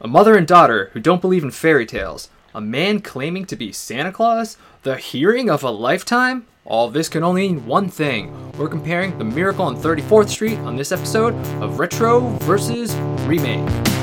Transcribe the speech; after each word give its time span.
A 0.00 0.08
mother 0.08 0.36
and 0.36 0.46
daughter 0.46 0.90
who 0.92 1.00
don't 1.00 1.20
believe 1.20 1.44
in 1.44 1.52
fairy 1.52 1.86
tales, 1.86 2.28
a 2.52 2.60
man 2.60 3.00
claiming 3.00 3.44
to 3.46 3.56
be 3.56 3.72
Santa 3.72 4.10
Claus, 4.10 4.56
the 4.82 4.96
hearing 4.96 5.48
of 5.48 5.62
a 5.62 5.70
lifetime? 5.70 6.46
All 6.64 6.90
this 6.90 7.08
can 7.08 7.22
only 7.22 7.48
mean 7.48 7.66
one 7.66 7.88
thing. 7.88 8.52
We're 8.58 8.68
comparing 8.68 9.16
The 9.18 9.24
Miracle 9.24 9.66
on 9.66 9.76
34th 9.76 10.28
Street 10.28 10.58
on 10.58 10.76
this 10.76 10.90
episode 10.90 11.34
of 11.62 11.78
Retro 11.78 12.20
versus 12.40 12.94
Remake. 13.26 13.93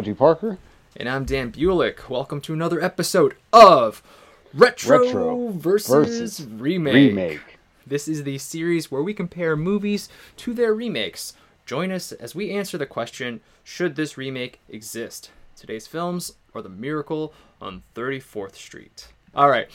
Reggie 0.00 0.14
Parker. 0.14 0.56
And 0.96 1.10
I'm 1.10 1.26
Dan 1.26 1.52
Bulick. 1.52 2.08
Welcome 2.08 2.40
to 2.40 2.54
another 2.54 2.82
episode 2.82 3.36
of 3.52 4.02
Retro, 4.54 5.04
Retro 5.04 5.48
versus, 5.50 5.90
versus 6.38 6.46
Remake. 6.46 6.94
Remake. 6.94 7.58
This 7.86 8.08
is 8.08 8.24
the 8.24 8.38
series 8.38 8.90
where 8.90 9.02
we 9.02 9.12
compare 9.12 9.56
movies 9.56 10.08
to 10.38 10.54
their 10.54 10.72
remakes. 10.72 11.34
Join 11.66 11.92
us 11.92 12.12
as 12.12 12.34
we 12.34 12.50
answer 12.50 12.78
the 12.78 12.86
question 12.86 13.42
Should 13.62 13.94
this 13.94 14.16
remake 14.16 14.60
exist? 14.70 15.32
Today's 15.54 15.86
films 15.86 16.32
are 16.54 16.62
The 16.62 16.70
Miracle 16.70 17.34
on 17.60 17.82
34th 17.94 18.54
Street. 18.54 19.08
Alright, 19.36 19.68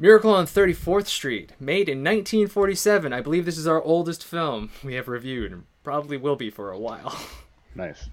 Miracle 0.00 0.34
on 0.34 0.46
34th 0.46 1.06
Street, 1.06 1.52
made 1.60 1.88
in 1.88 1.98
1947. 1.98 3.12
I 3.12 3.20
believe 3.20 3.44
this 3.44 3.56
is 3.56 3.68
our 3.68 3.80
oldest 3.80 4.24
film 4.24 4.70
we 4.82 4.94
have 4.94 5.06
reviewed 5.06 5.52
and 5.52 5.62
probably 5.84 6.16
will 6.16 6.34
be 6.34 6.50
for 6.50 6.72
a 6.72 6.78
while. 6.78 7.16
Nice. 7.72 8.10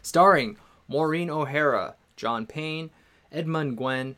starring 0.00 0.56
Maureen 0.88 1.30
O'Hara, 1.30 1.94
John 2.16 2.46
Payne, 2.46 2.90
Edmund 3.30 3.76
Gwenn, 3.76 4.16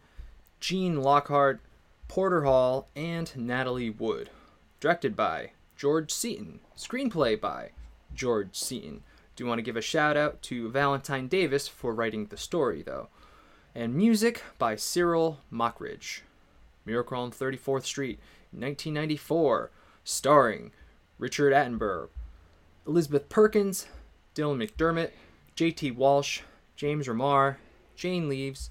Gene 0.60 1.02
Lockhart, 1.02 1.60
Porter 2.06 2.44
Hall, 2.44 2.88
and 2.94 3.32
Natalie 3.36 3.90
Wood. 3.90 4.30
Directed 4.78 5.16
by 5.16 5.50
George 5.76 6.12
Seaton. 6.12 6.60
Screenplay 6.76 7.38
by 7.38 7.70
George 8.14 8.54
Seaton. 8.56 9.02
Do 9.36 9.46
want 9.46 9.58
to 9.58 9.62
give 9.62 9.76
a 9.76 9.82
shout 9.82 10.16
out 10.16 10.42
to 10.42 10.70
Valentine 10.70 11.26
Davies 11.26 11.66
for 11.66 11.94
writing 11.94 12.26
the 12.26 12.36
story, 12.36 12.82
though. 12.82 13.08
And 13.74 13.94
music 13.94 14.42
by 14.58 14.76
Cyril 14.76 15.40
Mockridge. 15.50 16.20
Miracle 16.84 17.18
on 17.18 17.30
34th 17.30 17.84
Street, 17.84 18.18
1994, 18.52 19.70
starring 20.02 20.72
Richard 21.18 21.52
Attenborough, 21.52 22.08
Elizabeth 22.86 23.28
Perkins, 23.28 23.86
Dylan 24.34 24.66
McDermott, 24.66 25.10
J.T. 25.54 25.92
Walsh, 25.92 26.40
James 26.80 27.08
Remar, 27.08 27.56
Jane 27.94 28.26
Leeves, 28.26 28.70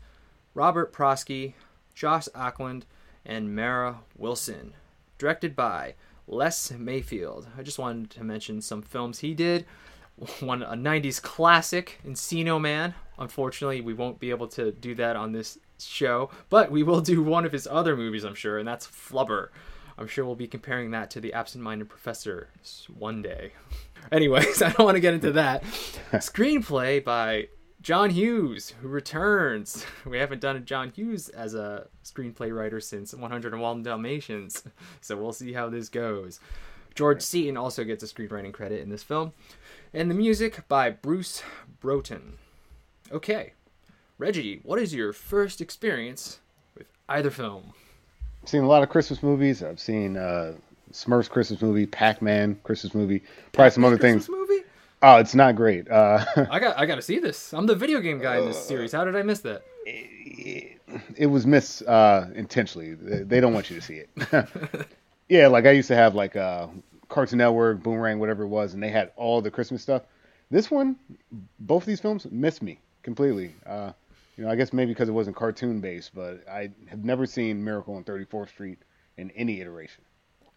Robert 0.55 0.91
Prosky, 0.91 1.53
Josh 1.93 2.27
Ackland, 2.33 2.87
and 3.23 3.55
Mara 3.55 3.99
Wilson. 4.17 4.73
Directed 5.19 5.55
by 5.55 5.93
Les 6.25 6.71
Mayfield. 6.71 7.49
I 7.55 7.61
just 7.61 7.77
wanted 7.77 8.09
to 8.09 8.23
mention 8.23 8.61
some 8.61 8.81
films 8.81 9.19
he 9.19 9.35
did. 9.35 9.67
One 10.39 10.63
a 10.63 10.73
90s 10.73 11.21
classic, 11.21 11.99
Encino 12.03 12.59
Man. 12.59 12.95
Unfortunately, 13.19 13.79
we 13.79 13.93
won't 13.93 14.19
be 14.19 14.31
able 14.31 14.47
to 14.47 14.71
do 14.71 14.95
that 14.95 15.15
on 15.15 15.31
this 15.31 15.59
show, 15.77 16.31
but 16.49 16.71
we 16.71 16.81
will 16.81 17.01
do 17.01 17.21
one 17.21 17.45
of 17.45 17.51
his 17.51 17.67
other 17.67 17.95
movies, 17.95 18.23
I'm 18.23 18.33
sure, 18.33 18.57
and 18.57 18.67
that's 18.67 18.87
Flubber. 18.87 19.49
I'm 19.99 20.07
sure 20.07 20.25
we'll 20.25 20.33
be 20.33 20.47
comparing 20.47 20.89
that 20.91 21.11
to 21.11 21.21
The 21.21 21.33
Absent 21.33 21.63
Minded 21.63 21.89
Professor 21.89 22.49
one 22.87 23.21
day. 23.21 23.51
Anyways, 24.11 24.61
I 24.63 24.71
don't 24.71 24.85
want 24.85 24.95
to 24.95 24.99
get 24.99 25.13
into 25.13 25.33
that. 25.33 25.61
Screenplay 26.13 27.03
by 27.03 27.49
John 27.81 28.09
Hughes, 28.09 28.73
who 28.81 28.87
returns. 28.87 29.85
We 30.05 30.17
haven't 30.17 30.41
done 30.41 30.55
a 30.55 30.59
John 30.59 30.91
Hughes 30.91 31.29
as 31.29 31.53
a 31.53 31.87
screenplay 32.03 32.55
writer 32.55 32.79
since 32.79 33.13
101 33.13 33.83
Dalmatians, 33.83 34.63
so 35.01 35.15
we'll 35.17 35.33
see 35.33 35.53
how 35.53 35.69
this 35.69 35.89
goes. 35.89 36.39
George 36.95 37.21
Seaton 37.21 37.55
also 37.57 37.83
gets 37.83 38.03
a 38.03 38.07
screenwriting 38.07 38.51
credit 38.51 38.81
in 38.81 38.89
this 38.89 39.03
film. 39.03 39.33
And 39.93 40.09
the 40.09 40.15
music 40.15 40.67
by 40.67 40.89
Bruce 40.89 41.43
Broughton. 41.79 42.37
Okay, 43.11 43.53
Reggie, 44.17 44.59
what 44.63 44.79
is 44.79 44.93
your 44.93 45.13
first 45.13 45.61
experience 45.61 46.39
with 46.75 46.87
either 47.07 47.29
film? 47.29 47.73
I've 48.43 48.49
seen 48.49 48.63
a 48.63 48.67
lot 48.67 48.83
of 48.83 48.89
Christmas 48.89 49.23
movies. 49.23 49.63
I've 49.63 49.79
seen 49.79 50.17
uh, 50.17 50.55
Smurfs 50.91 51.29
Christmas 51.29 51.61
movie, 51.61 51.85
Pac 51.85 52.21
Man 52.21 52.59
Christmas 52.63 52.93
movie, 52.93 53.21
probably 53.51 53.71
some 53.71 53.85
other 53.85 53.97
Christmas 53.97 54.25
things. 54.25 54.37
movie? 54.37 54.58
Oh, 55.01 55.17
it's 55.17 55.35
not 55.35 55.55
great. 55.55 55.89
Uh, 55.89 56.25
I 56.49 56.59
got 56.59 56.77
I 56.77 56.85
got 56.85 56.95
to 56.95 57.01
see 57.01 57.19
this. 57.19 57.53
I'm 57.53 57.65
the 57.65 57.75
video 57.75 57.99
game 57.99 58.19
guy 58.19 58.37
in 58.37 58.45
this 58.45 58.63
series. 58.63 58.91
How 58.91 59.05
did 59.05 59.15
I 59.15 59.23
miss 59.23 59.39
that? 59.41 59.63
it 61.15 61.27
was 61.27 61.45
missed 61.45 61.83
uh, 61.83 62.25
intentionally. 62.35 62.93
They 62.93 63.23
they 63.23 63.39
don't 63.39 63.53
want 63.53 63.69
you 63.69 63.75
to 63.79 63.81
see 63.81 64.03
it. 64.03 64.87
yeah, 65.29 65.47
like 65.47 65.65
I 65.65 65.71
used 65.71 65.87
to 65.87 65.95
have 65.95 66.15
like 66.15 66.35
uh, 66.35 66.67
Cartoon 67.07 67.37
Network, 67.37 67.81
Boomerang, 67.81 68.19
whatever 68.19 68.43
it 68.43 68.47
was, 68.47 68.73
and 68.73 68.83
they 68.83 68.89
had 68.89 69.11
all 69.15 69.41
the 69.41 69.51
Christmas 69.51 69.81
stuff. 69.81 70.03
This 70.51 70.71
one, 70.71 70.97
both 71.59 71.83
of 71.83 71.87
these 71.87 71.99
films 71.99 72.27
missed 72.31 72.61
me 72.61 72.79
completely. 73.03 73.53
Uh, 73.65 73.91
you 74.35 74.45
know, 74.45 74.51
I 74.51 74.55
guess 74.55 74.73
maybe 74.73 74.91
because 74.91 75.09
it 75.09 75.13
wasn't 75.13 75.35
cartoon 75.35 75.79
based, 75.79 76.15
but 76.15 76.47
I 76.49 76.71
have 76.87 77.03
never 77.03 77.25
seen 77.25 77.63
Miracle 77.63 77.95
on 77.95 78.03
34th 78.03 78.49
Street 78.49 78.79
in 79.17 79.31
any 79.31 79.59
iteration. 79.59 80.03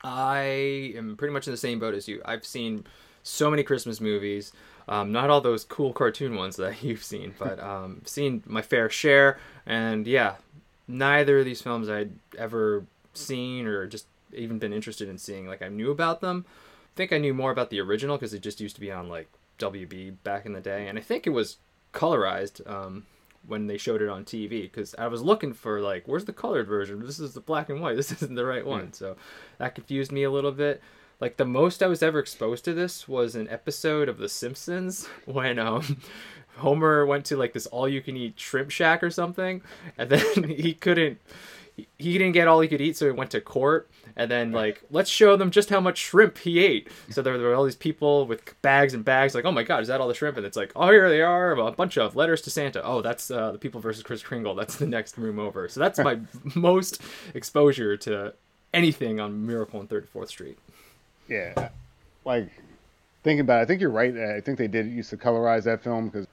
I 0.05 0.93
am 0.97 1.17
pretty 1.17 1.33
much 1.33 1.47
in 1.47 1.53
the 1.53 1.59
same 1.59 1.79
boat 1.79 1.95
as 1.95 2.09
you. 2.09 2.23
I've 2.25 2.45
seen 2.45 2.85
so 3.23 3.51
many 3.51 3.63
Christmas 3.63 4.01
movies. 4.01 4.53
Um, 4.89 5.13
not 5.13 5.31
all 5.31 5.41
those 5.41 5.65
cool 5.65 5.93
cartoon 5.93 6.35
ones 6.35 6.57
that 6.57 6.83
you've 6.83 7.05
seen, 7.05 7.35
but 7.39 7.61
um, 7.61 8.03
seen 8.05 8.43
my 8.47 8.63
fair 8.63 8.91
share. 8.91 9.39
And 9.67 10.07
yeah, 10.07 10.37
neither 10.89 11.39
of 11.39 11.45
these 11.45 11.63
films 11.63 11.89
I'd 11.89 12.13
ever 12.37 12.85
seen 13.15 13.67
or 13.67 13.87
just 13.87 14.07
even 14.33 14.59
been 14.59 14.73
interested 14.73 15.09
in 15.09 15.19
seeing. 15.19 15.47
Like 15.47 15.63
I 15.63 15.69
knew 15.69 15.91
about 15.91 16.21
them. 16.21 16.45
I 16.49 16.97
think 16.97 17.13
I 17.13 17.19
knew 17.19 17.35
more 17.35 17.51
about 17.51 17.71
the 17.71 17.81
original 17.81 18.17
because 18.17 18.35
it 18.35 18.43
just 18.43 18.61
used 18.61 18.75
to 18.75 18.81
be 18.81 18.93
on 18.93 19.09
like 19.09 19.29
WB 19.59 20.17
back 20.25 20.45
in 20.47 20.53
the 20.53 20.61
day, 20.61 20.89
and 20.89 20.99
I 20.99 21.03
think 21.03 21.27
it 21.27 21.31
was 21.31 21.57
colorized 21.95 22.69
um, 22.71 23.07
when 23.47 23.67
they 23.67 23.79
showed 23.79 24.03
it 24.03 24.09
on 24.09 24.25
TV. 24.25 24.63
Because 24.63 24.95
I 24.99 25.07
was 25.07 25.23
looking 25.23 25.53
for 25.53 25.81
like, 25.81 26.07
where's 26.07 26.25
the 26.25 26.33
colored 26.33 26.67
version? 26.67 27.05
This 27.05 27.21
is 27.21 27.35
the 27.35 27.41
black 27.41 27.69
and 27.69 27.81
white. 27.81 27.97
This 28.03 28.13
isn't 28.13 28.35
the 28.35 28.45
right 28.45 28.67
one. 28.67 28.93
So 28.93 29.17
that 29.59 29.75
confused 29.75 30.13
me 30.13 30.25
a 30.25 30.31
little 30.31 30.53
bit. 30.53 30.83
Like 31.23 31.37
the 31.37 31.45
most 31.45 31.85
I 31.85 31.87
was 31.87 32.03
ever 32.03 32.19
exposed 32.19 32.65
to 32.65 32.75
this 32.75 33.07
was 33.07 33.37
an 33.37 33.49
episode 33.49 34.09
of 34.09 34.19
The 34.19 34.29
Simpsons 34.29 35.07
when 35.25 35.57
um, 35.57 35.99
Homer 36.57 37.07
went 37.07 37.27
to 37.27 37.37
like 37.37 37.53
this 37.53 37.67
all-you-can-eat 37.67 38.41
shrimp 38.41 38.71
shack 38.71 39.05
or 39.05 39.11
something, 39.11 39.63
and 39.97 40.11
then 40.11 40.43
he 40.49 40.75
couldn't. 40.75 41.21
He 41.77 42.19
didn't 42.19 42.33
get 42.33 42.49
all 42.49 42.61
he 42.61 42.69
could 42.69 42.81
eat, 42.81 42.97
so 42.97 43.07
he 43.07 43.13
went 43.13 43.31
to 43.31 43.41
court. 43.41 43.89
And 44.15 44.31
then, 44.31 44.53
like, 44.53 44.83
let's 44.91 45.09
show 45.09 45.37
them 45.37 45.51
just 45.51 45.71
how 45.71 45.81
much 45.81 45.97
shrimp 45.97 46.37
he 46.37 46.59
ate. 46.59 46.89
So 47.09 47.23
there, 47.23 47.39
there 47.39 47.47
were 47.47 47.55
all 47.55 47.65
these 47.65 47.77
people 47.77 48.27
with 48.27 48.61
bags 48.61 48.93
and 48.93 49.03
bags, 49.03 49.35
like, 49.35 49.47
oh 49.47 49.53
my 49.53 49.63
god, 49.63 49.81
is 49.81 49.89
that 49.89 49.99
all 49.99 50.09
the 50.09 50.13
shrimp? 50.13 50.37
And 50.37 50.45
it's 50.45 50.57
like, 50.57 50.73
oh, 50.77 50.91
here 50.91 51.09
they 51.09 51.23
are, 51.23 51.53
a 51.53 51.73
bunch 51.73 51.97
of 51.97 52.15
letters 52.15 52.43
to 52.43 52.51
Santa. 52.51 52.85
Oh, 52.85 53.01
that's 53.01 53.31
uh, 53.31 53.53
the 53.53 53.59
people 53.59 53.81
versus 53.81 54.03
Kris 54.03 54.23
Kringle. 54.23 54.55
That's 54.55 54.77
the 54.77 54.87
next 54.87 55.17
room 55.17 55.39
over. 55.39 55.67
So 55.69 55.81
that's 55.81 55.99
my 56.01 56.19
most 56.57 57.01
exposure 57.33 57.97
to 57.99 58.35
anything 58.75 59.21
on 59.21 59.47
Miracle 59.47 59.81
on 59.81 59.87
34th 59.87 60.29
Street. 60.29 60.59
Yeah, 61.33 61.71
like 62.27 62.51
thinking 63.23 63.41
about 63.41 63.61
it, 63.61 63.63
I 63.63 63.65
think 63.65 63.81
you're 63.81 63.91
right. 63.91 64.15
I 64.15 64.41
think 64.41 64.59
they 64.59 64.69
did 64.69 64.87
used 64.87 65.09
to 65.11 65.17
colorize 65.17 65.65
that 65.65 65.83
film 65.83 66.09
because 66.09 66.27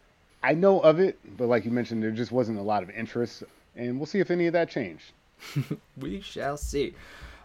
I 0.44 0.54
know 0.54 0.82
of 0.82 1.00
it, 1.00 1.18
but 1.38 1.48
like 1.48 1.64
you 1.64 1.72
mentioned, 1.72 2.04
there 2.04 2.12
just 2.12 2.34
wasn't 2.34 2.60
a 2.60 2.62
lot 2.62 2.84
of 2.84 2.90
interest, 2.90 3.44
and 3.76 3.98
we'll 3.98 4.06
see 4.06 4.20
if 4.20 4.30
any 4.30 4.48
of 4.48 4.54
that 4.54 4.70
changed. 4.70 5.14
we 5.98 6.20
shall 6.20 6.58
see. 6.58 6.96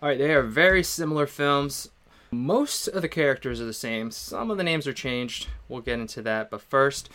All 0.03 0.09
right, 0.09 0.19
they 0.19 0.35
are 0.35 0.43
very 0.43 0.83
similar 0.83 1.29
films. 1.29 1.91
Most 2.33 2.89
of 2.89 3.03
the 3.03 3.09
characters 3.09 3.61
are 3.61 3.67
the 3.67 3.73
same. 3.73 4.11
Some 4.11 4.51
of 4.51 4.59
the 4.59 4.65
names 4.65 4.89
are 4.89 4.93
changed. 4.93 5.47
We'll 5.69 5.81
get 5.81 6.01
into 6.01 6.23
that. 6.23 6.51
But 6.51 6.61
first, 6.61 7.09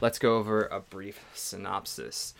let's 0.00 0.20
go 0.20 0.36
over 0.36 0.66
a 0.66 0.80
brief 0.80 1.24
synopsis. 1.34 2.34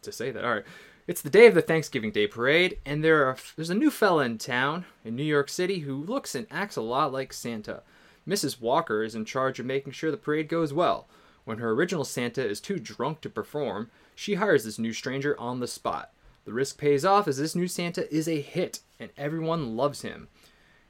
To 0.00 0.12
say 0.12 0.30
that, 0.30 0.44
all 0.44 0.54
right. 0.54 0.64
It's 1.06 1.22
the 1.22 1.30
day 1.30 1.46
of 1.46 1.54
the 1.54 1.62
Thanksgiving 1.62 2.10
Day 2.10 2.26
parade, 2.26 2.78
and 2.84 3.02
there 3.02 3.24
are 3.24 3.36
there's 3.56 3.70
a 3.70 3.74
new 3.74 3.90
fella 3.90 4.24
in 4.24 4.36
town 4.36 4.84
in 5.04 5.16
New 5.16 5.24
York 5.24 5.48
City 5.48 5.80
who 5.80 5.96
looks 5.96 6.34
and 6.34 6.46
acts 6.50 6.76
a 6.76 6.82
lot 6.82 7.10
like 7.12 7.32
Santa. 7.32 7.82
Mrs. 8.28 8.60
Walker 8.60 9.02
is 9.02 9.14
in 9.14 9.24
charge 9.24 9.58
of 9.58 9.66
making 9.66 9.92
sure 9.92 10.10
the 10.10 10.16
parade 10.18 10.48
goes 10.48 10.74
well. 10.74 11.08
When 11.44 11.58
her 11.58 11.70
original 11.70 12.04
Santa 12.04 12.46
is 12.46 12.60
too 12.60 12.78
drunk 12.78 13.22
to 13.22 13.30
perform, 13.30 13.90
she 14.14 14.34
hires 14.34 14.64
this 14.64 14.78
new 14.78 14.92
stranger 14.92 15.38
on 15.40 15.60
the 15.60 15.66
spot. 15.66 16.12
The 16.44 16.52
risk 16.52 16.76
pays 16.76 17.04
off 17.04 17.26
as 17.26 17.38
this 17.38 17.56
new 17.56 17.66
Santa 17.66 18.12
is 18.14 18.28
a 18.28 18.40
hit, 18.40 18.80
and 18.98 19.10
everyone 19.16 19.76
loves 19.76 20.02
him. 20.02 20.28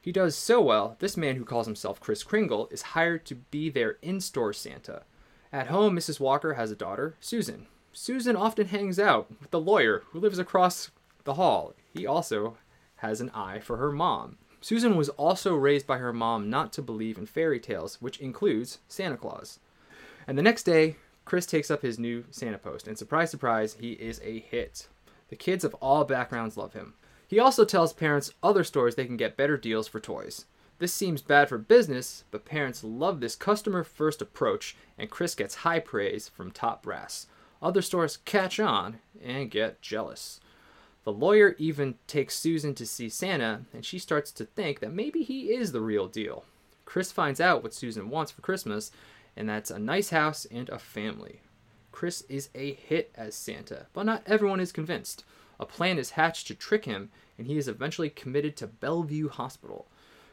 He 0.01 0.11
does 0.11 0.35
so 0.35 0.61
well, 0.61 0.97
this 0.99 1.17
man 1.17 1.37
who 1.37 1.45
calls 1.45 1.67
himself 1.67 2.01
Kris 2.01 2.25
Kringle 2.25 2.69
is 2.73 2.83
hired 2.83 3.25
to 3.27 3.37
be 3.37 3.71
their 3.71 3.97
in 4.03 4.21
store 4.21 4.53
Santa. 4.53 5.03
At 5.53 5.69
home, 5.69 5.97
Mrs. 5.97 6.19
Walker 6.19 6.55
has 6.55 6.71
a 6.71 6.77
daughter, 6.77 7.15
Susan. 7.21 7.69
Susan 7.93 8.37
often 8.37 8.69
hangs 8.69 8.99
out 8.99 9.29
with 9.41 9.51
the 9.51 9.61
lawyer 9.61 10.03
who 10.11 10.21
lives 10.21 10.39
across 10.39 10.91
the 11.25 11.35
hall. 11.35 11.75
He 11.93 12.07
also 12.07 12.57
has 12.97 13.21
an 13.21 13.31
eye 13.31 13.59
for 13.59 13.79
her 13.79 13.91
mom. 13.91 14.39
Susan 14.61 14.97
was 14.97 15.09
also 15.11 15.55
raised 15.55 15.87
by 15.87 15.99
her 15.99 16.13
mom 16.13 16.51
not 16.51 16.73
to 16.75 16.83
believe 16.83 17.19
in 17.19 17.27
fairy 17.27 17.59
tales, 17.59 18.01
which 18.01 18.21
includes 18.21 18.79
Santa 18.89 19.17
Claus. 19.17 19.59
And 20.27 20.37
the 20.37 20.43
next 20.43 20.65
day, 20.65 20.97
Chris 21.25 21.47
takes 21.47 21.71
up 21.71 21.83
his 21.83 21.99
new 21.99 22.25
Santa 22.31 22.59
post, 22.59 22.87
and 22.87 22.99
surprise, 22.99 23.31
surprise, 23.31 23.77
he 23.81 23.93
is 23.93 24.21
a 24.23 24.41
hit. 24.41 24.87
The 25.29 25.37
kids 25.37 25.65
of 25.65 25.75
all 25.75 26.05
backgrounds 26.05 26.57
love 26.57 26.75
him. 26.75 26.95
He 27.27 27.39
also 27.39 27.65
tells 27.65 27.93
parents 27.93 28.35
other 28.43 28.65
stores 28.65 28.95
they 28.95 29.07
can 29.07 29.17
get 29.17 29.37
better 29.37 29.57
deals 29.57 29.89
for 29.89 30.01
toys. 30.01 30.47
This 30.79 30.93
seems 30.93 31.23
bad 31.23 31.49
for 31.49 31.59
business, 31.59 32.25
but 32.31 32.45
parents 32.45 32.83
love 32.83 33.21
this 33.21 33.37
customer 33.37 33.85
first 33.85 34.21
approach, 34.21 34.77
and 34.99 35.11
Chris 35.11 35.35
gets 35.35 35.57
high 35.57 35.79
praise 35.79 36.29
from 36.29 36.51
top 36.51 36.83
brass. 36.83 37.27
Other 37.63 37.83
stores 37.83 38.17
catch 38.17 38.59
on 38.59 39.01
and 39.23 39.51
get 39.51 39.83
jealous. 39.83 40.41
The 41.05 41.13
lawyer 41.13 41.57
even 41.59 41.97
takes 42.07 42.37
Susan 42.37 42.75
to 42.75 42.87
see 42.87 43.09
Santa, 43.09 43.63
and 43.73 43.85
she 43.85 43.99
starts 43.99 44.33
to 44.33 44.45
think 44.45 44.81
that 44.81 44.93
maybe 44.93 45.23
he 45.23 45.53
is 45.53 45.73
the 45.73 45.81
real 45.81 46.09
deal. 46.09 46.45
Chris 46.85 47.13
finds 47.13 47.41
out 47.41 47.63
what 47.63 47.75
Susan 47.75 48.11
wants 48.11 48.33
for 48.33 48.43
Christmas, 48.43 48.91
and 49.37 49.49
that's 49.49 49.71
a 49.71 49.79
nice 49.79 50.11
house 50.11 50.47
and 50.51 50.69
a 50.69 50.79
family. 50.79 51.41
Chris 51.93 52.23
is 52.29 52.49
a 52.55 52.73
hit 52.73 53.13
as 53.15 53.35
Santa, 53.35 53.87
but 53.93 54.07
not 54.07 54.23
everyone 54.27 54.61
is 54.61 54.73
convinced. 54.73 55.25
A 55.59 55.67
plan 55.67 55.99
is 55.99 56.11
hatched 56.11 56.47
to 56.47 56.55
trick 56.55 56.87
him, 56.87 57.11
and 57.37 57.47
he 57.47 57.59
is 57.59 57.69
eventually 57.69 58.09
committed 58.09 58.57
to 58.57 58.67
Bellevue 58.67 59.29
Hospital. 59.29 59.87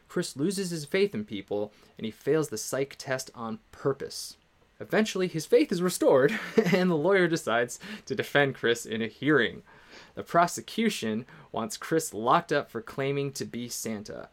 Chris 0.08 0.36
loses 0.36 0.70
his 0.70 0.86
faith 0.86 1.14
in 1.14 1.26
people, 1.26 1.72
and 1.98 2.06
he 2.06 2.10
fails 2.10 2.48
the 2.48 2.56
psych 2.56 2.96
test 2.96 3.30
on 3.34 3.58
purpose. 3.70 4.37
Eventually, 4.80 5.26
his 5.26 5.46
faith 5.46 5.72
is 5.72 5.82
restored, 5.82 6.38
and 6.72 6.90
the 6.90 6.96
lawyer 6.96 7.26
decides 7.26 7.80
to 8.06 8.14
defend 8.14 8.54
Chris 8.54 8.86
in 8.86 9.02
a 9.02 9.08
hearing. 9.08 9.62
The 10.14 10.22
prosecution 10.22 11.26
wants 11.52 11.76
Chris 11.76 12.14
locked 12.14 12.52
up 12.52 12.70
for 12.70 12.80
claiming 12.80 13.32
to 13.32 13.44
be 13.44 13.68
Santa. 13.68 14.28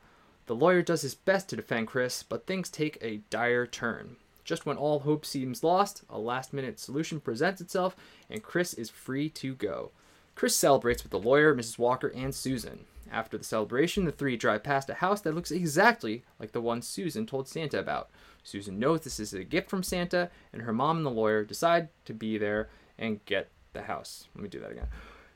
The 0.46 0.56
lawyer 0.56 0.84
does 0.84 1.02
his 1.02 1.16
best 1.16 1.50
to 1.50 1.56
defend 1.56 1.88
Chris, 1.88 2.22
but 2.22 2.46
things 2.46 2.70
take 2.70 2.98
a 3.02 3.22
dire 3.30 3.66
turn. 3.66 4.18
Just 4.44 4.66
when 4.66 4.78
all 4.78 5.00
hope 5.00 5.26
seems 5.26 5.64
lost, 5.64 6.04
a 6.08 6.20
last 6.20 6.54
minute 6.54 6.80
solution 6.80 7.20
presents 7.20 7.62
itself, 7.62 7.96
and 8.30 8.44
Chris 8.44 8.76
is 8.76 8.92
free 8.92 9.28
to 9.30 9.56
go. 9.56 9.90
Chris 10.36 10.56
celebrates 10.56 11.02
with 11.02 11.12
the 11.12 11.20
lawyer, 11.20 11.56
Mrs. 11.56 11.80
Walker, 11.80 12.12
and 12.16 12.36
Susan. 12.36 12.86
After 13.12 13.38
the 13.38 13.44
celebration, 13.44 14.06
the 14.06 14.12
three 14.12 14.36
drive 14.36 14.64
past 14.64 14.90
a 14.90 14.96
house 14.96 15.22
that 15.22 15.34
looks 15.34 15.52
exactly 15.52 16.24
like 16.40 16.52
the 16.52 16.62
one 16.62 16.82
Susan 16.82 17.26
told 17.26 17.48
Santa 17.48 17.80
about. 17.80 18.10
Susan 18.44 18.78
knows 18.78 19.02
this 19.02 19.20
is 19.20 19.34
a 19.34 19.44
gift 19.44 19.70
from 19.70 19.84
Santa, 19.84 20.30
and 20.52 20.64
her 20.64 20.74
mom 20.74 20.98
and 20.98 21.06
the 21.06 21.12
lawyer 21.12 21.44
decide 21.44 21.88
to 22.06 22.14
be 22.14 22.38
there 22.38 22.70
and 22.98 23.24
get 23.26 23.50
the 23.74 23.84
house. 23.84 24.28
Let 24.36 24.44
me 24.44 24.50
do 24.50 24.60
that 24.60 24.72
again. 24.72 24.88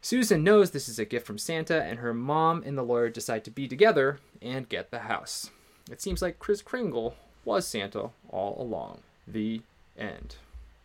Susan 0.02 0.44
knows 0.44 0.72
this 0.72 0.90
is 0.90 1.00
a 1.00 1.06
gift 1.06 1.26
from 1.26 1.38
Santa, 1.38 1.84
and 1.84 2.00
her 2.00 2.14
mom 2.14 2.64
and 2.66 2.78
the 2.78 2.84
lawyer 2.84 3.10
decide 3.10 3.44
to 3.46 3.52
be 3.52 3.68
together 3.68 4.20
and 4.42 4.70
get 4.70 4.92
the 4.92 5.00
house. 5.00 5.52
It 5.92 6.02
seems 6.02 6.22
like 6.22 6.40
Kris 6.40 6.62
Kringle 6.62 7.16
was 7.46 7.68
Santa 7.68 8.10
all 8.30 8.62
along. 8.62 9.00
The 9.28 9.62
end. 9.98 10.36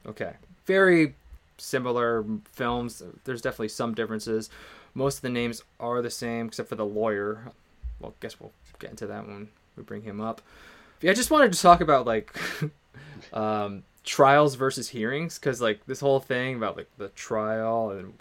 Okay. 0.07 0.35
Very 0.67 1.15
similar 1.59 2.25
films. 2.53 3.03
There's 3.25 3.43
definitely 3.43 3.69
some 3.69 3.95
differences. 3.95 4.51
Most 4.95 5.17
of 5.17 5.23
the 5.23 5.31
names 5.31 5.63
are 5.81 6.03
the 6.03 6.11
same, 6.11 6.47
except 6.47 6.69
for 6.69 6.77
the 6.77 6.87
lawyer. 6.87 7.53
Well, 8.01 8.15
guess 8.21 8.39
we'll 8.41 8.53
get 8.79 8.91
into 8.91 9.07
that 9.07 9.27
when 9.27 9.49
we 9.77 9.83
bring 9.83 10.03
him 10.03 10.21
up. 10.21 10.41
Yeah, 11.01 11.11
I 11.11 11.15
just 11.15 11.31
wanted 11.31 11.53
to 11.53 11.61
talk 11.61 11.81
about 11.81 12.07
like 12.07 12.35
um, 13.33 13.83
trials 14.05 14.55
versus 14.55 14.89
hearings, 14.89 15.39
because 15.39 15.61
like 15.61 15.85
this 15.87 16.01
whole 16.01 16.21
thing 16.21 16.57
about 16.57 16.77
like 16.77 16.89
the 16.99 17.09
trial 17.09 17.91
and 17.91 18.15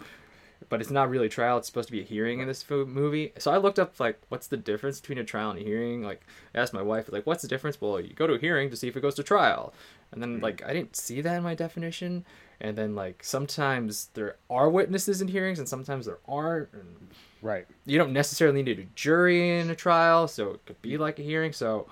but 0.68 0.80
it's 0.80 0.90
not 0.90 1.10
really 1.10 1.26
a 1.26 1.30
trial. 1.30 1.58
It's 1.58 1.66
supposed 1.66 1.88
to 1.88 1.92
be 1.92 2.00
a 2.00 2.04
hearing 2.04 2.40
in 2.40 2.48
this 2.48 2.68
movie. 2.68 3.32
So 3.38 3.52
I 3.52 3.58
looked 3.58 3.78
up 3.78 3.98
like 4.00 4.20
what's 4.28 4.46
the 4.46 4.56
difference 4.56 5.00
between 5.00 5.18
a 5.18 5.24
trial 5.24 5.50
and 5.50 5.60
a 5.60 5.62
hearing. 5.62 6.02
Like 6.02 6.22
I 6.54 6.58
asked 6.58 6.72
my 6.72 6.82
wife 6.82 7.10
like 7.12 7.26
what's 7.26 7.42
the 7.42 7.48
difference? 7.48 7.80
Well, 7.80 8.00
you 8.00 8.12
go 8.14 8.26
to 8.26 8.34
a 8.34 8.38
hearing 8.38 8.70
to 8.70 8.76
see 8.76 8.88
if 8.88 8.96
it 8.96 9.00
goes 9.00 9.14
to 9.16 9.22
trial, 9.22 9.72
and 10.12 10.22
then 10.22 10.40
like 10.40 10.64
I 10.64 10.72
didn't 10.72 10.96
see 10.96 11.20
that 11.20 11.36
in 11.36 11.42
my 11.42 11.54
definition. 11.54 12.24
And 12.60 12.76
then 12.76 12.94
like 12.94 13.22
sometimes 13.24 14.10
there 14.14 14.36
are 14.48 14.70
witnesses 14.70 15.20
in 15.20 15.28
hearings, 15.28 15.58
and 15.58 15.68
sometimes 15.68 16.06
there 16.06 16.18
aren't. 16.26 16.72
And 16.72 17.08
right. 17.42 17.66
You 17.86 17.98
don't 17.98 18.12
necessarily 18.12 18.62
need 18.62 18.78
a 18.78 18.84
jury 18.94 19.58
in 19.58 19.70
a 19.70 19.76
trial, 19.76 20.28
so 20.28 20.50
it 20.50 20.66
could 20.66 20.80
be 20.82 20.96
like 20.96 21.18
a 21.18 21.22
hearing. 21.22 21.52
So 21.52 21.86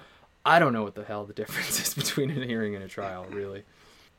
I 0.45 0.59
don't 0.59 0.73
know 0.73 0.83
what 0.83 0.95
the 0.95 1.05
hell 1.05 1.25
the 1.25 1.33
difference 1.35 1.81
is 1.81 1.95
between 1.95 2.31
a 2.31 2.47
hearing 2.47 2.75
and 2.75 2.85
a 2.85 2.89
trial, 2.89 3.27
really. 3.31 3.63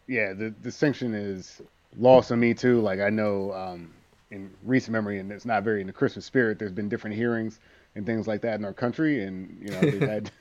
Yeah, 0.08 0.34
the 0.34 0.50
distinction 0.50 1.14
is 1.14 1.62
lost 1.98 2.32
on 2.32 2.40
me 2.40 2.54
too. 2.54 2.82
Like 2.82 3.00
I 3.00 3.10
know 3.10 3.54
um, 3.54 3.92
in 4.32 4.52
recent 4.64 4.94
memory, 4.94 5.20
and 5.20 5.32
it's 5.32 5.46
not 5.46 5.64
very 5.64 5.82
in 5.82 5.88
the 5.88 5.94
Christmas 5.94 6.26
spirit. 6.26 6.60
There's 6.60 6.72
been 6.72 6.90
different 6.90 7.16
hearings 7.16 7.60
and 7.96 8.06
things 8.06 8.28
like 8.28 8.42
that 8.42 8.60
in 8.60 8.66
our 8.66 8.74
country, 8.74 9.24
and 9.24 9.58
you 9.62 9.72
know 9.72 9.82
they've 9.82 10.02
had 10.10 10.32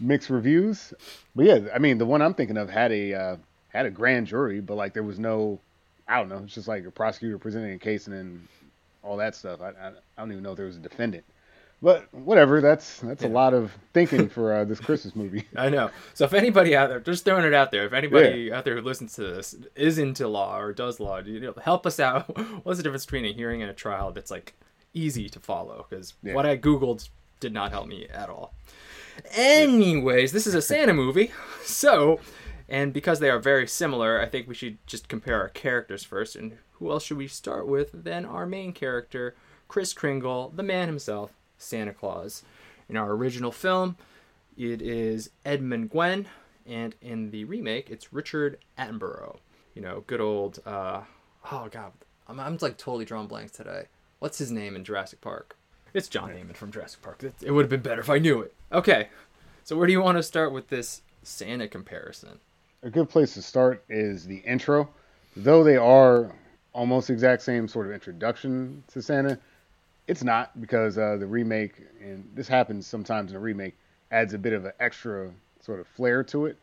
mixed 0.00 0.30
reviews. 0.30 0.92
But 1.34 1.46
yeah, 1.46 1.58
I 1.74 1.78
mean 1.78 1.98
the 1.98 2.06
one 2.06 2.22
I'm 2.22 2.34
thinking 2.34 2.56
of 2.56 2.70
had 2.70 2.92
a 2.92 3.14
uh, 3.14 3.36
had 3.78 3.86
a 3.86 3.90
grand 3.90 4.26
jury, 4.26 4.60
but 4.60 4.76
like 4.76 4.92
there 4.92 5.04
was 5.04 5.18
no, 5.18 5.60
I 6.08 6.18
don't 6.18 6.28
know, 6.28 6.42
it's 6.44 6.54
just 6.54 6.68
like 6.68 6.84
a 6.84 6.90
prosecutor 6.90 7.38
presenting 7.38 7.72
a 7.72 7.78
case 7.78 8.08
and 8.08 8.16
then 8.16 8.48
all 9.02 9.16
that 9.18 9.36
stuff. 9.36 9.60
I, 9.60 9.68
I, 9.68 9.88
I 9.88 9.92
don't 10.18 10.32
even 10.32 10.42
know 10.42 10.50
if 10.50 10.56
there 10.56 10.66
was 10.66 10.76
a 10.76 10.80
defendant. 10.80 11.24
But 11.80 12.12
whatever, 12.12 12.60
that's 12.60 12.98
that's 12.98 13.22
yeah. 13.22 13.28
a 13.28 13.30
lot 13.30 13.54
of 13.54 13.70
thinking 13.94 14.28
for 14.28 14.52
uh, 14.52 14.64
this 14.64 14.80
Christmas 14.88 15.14
movie. 15.14 15.46
I 15.56 15.68
know. 15.68 15.90
So 16.14 16.24
if 16.24 16.34
anybody 16.34 16.74
out 16.74 16.88
there, 16.88 16.98
just 16.98 17.24
throwing 17.24 17.44
it 17.44 17.54
out 17.54 17.70
there, 17.70 17.86
if 17.86 17.92
anybody 17.92 18.40
yeah. 18.40 18.58
out 18.58 18.64
there 18.64 18.74
who 18.74 18.82
listens 18.82 19.14
to 19.14 19.22
this 19.22 19.54
is 19.76 19.96
into 19.96 20.26
law 20.26 20.58
or 20.58 20.72
does 20.72 20.98
law, 20.98 21.18
you 21.18 21.38
know, 21.38 21.54
help 21.62 21.86
us 21.86 22.00
out. 22.00 22.36
What's 22.64 22.78
the 22.78 22.82
difference 22.82 23.06
between 23.06 23.26
a 23.26 23.32
hearing 23.32 23.62
and 23.62 23.70
a 23.70 23.74
trial 23.74 24.10
that's 24.10 24.32
like 24.32 24.54
easy 24.92 25.28
to 25.28 25.38
follow? 25.38 25.86
Because 25.88 26.14
yeah. 26.24 26.34
what 26.34 26.46
I 26.46 26.56
googled 26.56 27.08
did 27.38 27.52
not 27.52 27.70
help 27.70 27.86
me 27.86 28.08
at 28.12 28.28
all. 28.28 28.54
Anyways, 29.36 30.32
this 30.32 30.48
is 30.48 30.54
a 30.54 30.62
Santa 30.62 30.94
movie, 30.94 31.30
so 31.64 32.18
and 32.68 32.92
because 32.92 33.20
they 33.20 33.30
are 33.30 33.38
very 33.38 33.66
similar, 33.66 34.20
I 34.20 34.26
think 34.26 34.46
we 34.46 34.54
should 34.54 34.78
just 34.86 35.08
compare 35.08 35.40
our 35.40 35.48
characters 35.48 36.04
first. 36.04 36.36
And 36.36 36.58
who 36.72 36.90
else 36.90 37.04
should 37.04 37.16
we 37.16 37.28
start 37.28 37.66
with 37.66 37.90
than 37.92 38.24
our 38.24 38.46
main 38.46 38.72
character, 38.72 39.34
Kris 39.68 39.92
Kringle, 39.92 40.52
the 40.54 40.62
man 40.62 40.88
himself, 40.88 41.32
Santa 41.56 41.92
Claus. 41.92 42.42
In 42.88 42.96
our 42.96 43.12
original 43.12 43.52
film, 43.52 43.96
it 44.56 44.80
is 44.80 45.30
Edmund 45.44 45.90
Gwenn, 45.90 46.26
and 46.66 46.94
in 47.00 47.30
the 47.30 47.44
remake, 47.44 47.90
it's 47.90 48.12
Richard 48.12 48.58
Attenborough. 48.78 49.38
You 49.74 49.82
know, 49.82 50.04
good 50.06 50.20
old. 50.20 50.60
Uh, 50.64 51.02
oh 51.52 51.68
God, 51.70 51.92
I'm, 52.26 52.40
I'm 52.40 52.58
like 52.60 52.76
totally 52.76 53.04
drawing 53.04 53.28
blanks 53.28 53.52
today. 53.52 53.84
What's 54.18 54.38
his 54.38 54.50
name 54.50 54.74
in 54.74 54.84
Jurassic 54.84 55.20
Park? 55.20 55.56
It's 55.94 56.08
John 56.08 56.30
Hammond 56.30 56.56
from 56.56 56.72
Jurassic 56.72 57.02
Park. 57.02 57.24
It 57.42 57.50
would 57.50 57.62
have 57.62 57.70
been 57.70 57.80
better 57.80 58.00
if 58.00 58.10
I 58.10 58.18
knew 58.18 58.40
it. 58.40 58.54
Okay, 58.72 59.08
so 59.64 59.76
where 59.76 59.86
do 59.86 59.92
you 59.92 60.02
want 60.02 60.18
to 60.18 60.22
start 60.22 60.52
with 60.52 60.68
this 60.68 61.02
Santa 61.22 61.68
comparison? 61.68 62.40
A 62.84 62.90
good 62.90 63.08
place 63.08 63.34
to 63.34 63.42
start 63.42 63.82
is 63.88 64.24
the 64.24 64.36
intro. 64.36 64.88
Though 65.36 65.64
they 65.64 65.76
are 65.76 66.32
almost 66.72 67.10
exact 67.10 67.42
same 67.42 67.66
sort 67.66 67.86
of 67.86 67.92
introduction 67.92 68.84
to 68.92 69.02
Santa, 69.02 69.36
it's 70.06 70.22
not 70.22 70.60
because 70.60 70.96
uh, 70.96 71.16
the 71.16 71.26
remake, 71.26 71.72
and 72.00 72.30
this 72.36 72.46
happens 72.46 72.86
sometimes 72.86 73.32
in 73.32 73.36
a 73.36 73.40
remake, 73.40 73.76
adds 74.12 74.32
a 74.32 74.38
bit 74.38 74.52
of 74.52 74.64
an 74.64 74.72
extra 74.78 75.32
sort 75.60 75.80
of 75.80 75.88
flair 75.88 76.22
to 76.24 76.46
it. 76.46 76.56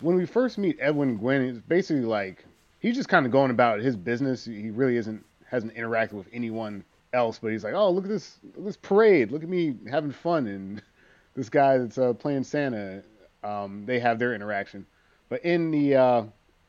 When 0.00 0.16
we 0.16 0.24
first 0.24 0.56
meet 0.56 0.78
Edwin 0.80 1.18
Gwenn, 1.18 1.42
it's 1.42 1.58
basically 1.58 2.04
like 2.04 2.46
he's 2.80 2.96
just 2.96 3.10
kind 3.10 3.26
of 3.26 3.32
going 3.32 3.50
about 3.50 3.80
his 3.80 3.94
business. 3.94 4.46
He 4.46 4.70
really 4.70 4.96
isn't 4.96 5.22
hasn't 5.50 5.74
interacted 5.74 6.12
with 6.12 6.28
anyone 6.32 6.82
else, 7.12 7.38
but 7.38 7.52
he's 7.52 7.62
like, 7.62 7.74
oh, 7.74 7.90
look 7.90 8.04
at 8.04 8.10
this 8.10 8.38
look 8.42 8.56
at 8.56 8.64
this 8.64 8.76
parade, 8.78 9.30
look 9.32 9.42
at 9.42 9.50
me 9.50 9.76
having 9.90 10.12
fun, 10.12 10.46
and 10.46 10.82
this 11.34 11.50
guy 11.50 11.76
that's 11.76 11.98
uh, 11.98 12.14
playing 12.14 12.44
Santa, 12.44 13.02
um, 13.44 13.84
they 13.84 13.98
have 13.98 14.18
their 14.18 14.34
interaction. 14.34 14.86
But 15.28 15.44
in 15.44 15.70
the 15.70 15.94
uh, 15.94 16.22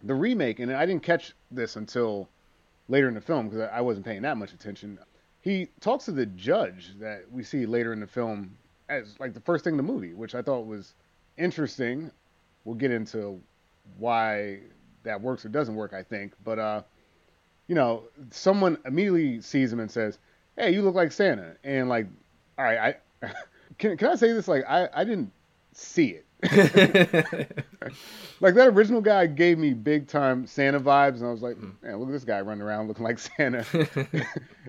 the 0.04 0.16
remake, 0.16 0.60
and 0.60 0.72
I 0.72 0.86
didn't 0.86 1.04
catch 1.04 1.34
this 1.52 1.76
until 1.76 2.30
later 2.88 3.08
in 3.08 3.14
the 3.14 3.22
film 3.22 3.50
because 3.50 3.70
I 3.72 3.82
wasn't 3.82 4.06
paying 4.06 4.24
that 4.24 4.38
much 4.38 4.54
attention 4.54 5.00
he 5.42 5.70
talks 5.80 6.06
to 6.06 6.12
the 6.12 6.26
judge 6.26 6.94
that 7.00 7.24
we 7.32 7.44
see 7.44 7.66
later 7.66 7.94
in 7.94 8.00
the 8.00 8.08
film 8.08 8.58
as 8.90 9.16
like 9.20 9.34
the 9.34 9.40
first 9.40 9.64
thing 9.64 9.74
in 9.74 9.78
the 9.78 9.84
movie, 9.84 10.14
which 10.14 10.36
I 10.36 10.42
thought 10.42 10.66
was 10.66 10.94
interesting. 11.38 12.12
We'll 12.66 12.76
get 12.76 12.92
into 12.92 13.40
why 13.98 14.60
that 15.04 15.22
works 15.22 15.46
or 15.46 15.50
doesn't 15.50 15.76
work, 15.76 15.94
I 15.94 16.04
think. 16.04 16.34
But 16.44 16.60
uh, 16.60 16.82
you 17.68 17.76
know, 17.76 18.04
someone 18.32 18.78
immediately 18.86 19.42
sees 19.42 19.72
him 19.72 19.80
and 19.80 19.90
says, 19.90 20.18
"Hey, 20.58 20.72
you 20.72 20.82
look 20.82 20.96
like 20.96 21.12
Santa." 21.12 21.56
And 21.64 21.88
like, 21.88 22.08
all 22.58 22.66
right, 22.66 22.96
I 23.24 23.32
can 23.78 23.96
can 23.96 24.10
I 24.10 24.16
say 24.16 24.34
this? 24.34 24.48
Like, 24.48 24.66
I 24.68 24.90
I 24.94 25.04
didn't 25.06 25.32
see 25.74 26.08
it. 26.08 26.26
like 28.40 28.56
that 28.56 28.70
original 28.70 29.02
guy 29.02 29.26
gave 29.26 29.58
me 29.58 29.74
big 29.74 30.08
time 30.08 30.48
Santa 30.48 30.80
vibes, 30.80 31.18
and 31.18 31.26
I 31.26 31.32
was 31.32 31.42
like, 31.42 31.58
hmm. 31.58 31.72
man, 31.82 31.98
look 31.98 32.08
at 32.08 32.14
this 32.14 32.24
guy 32.24 32.40
running 32.40 32.62
around 32.62 32.88
looking 32.88 33.04
like 33.04 33.20
Santa. 33.20 33.66
and 33.74 34.26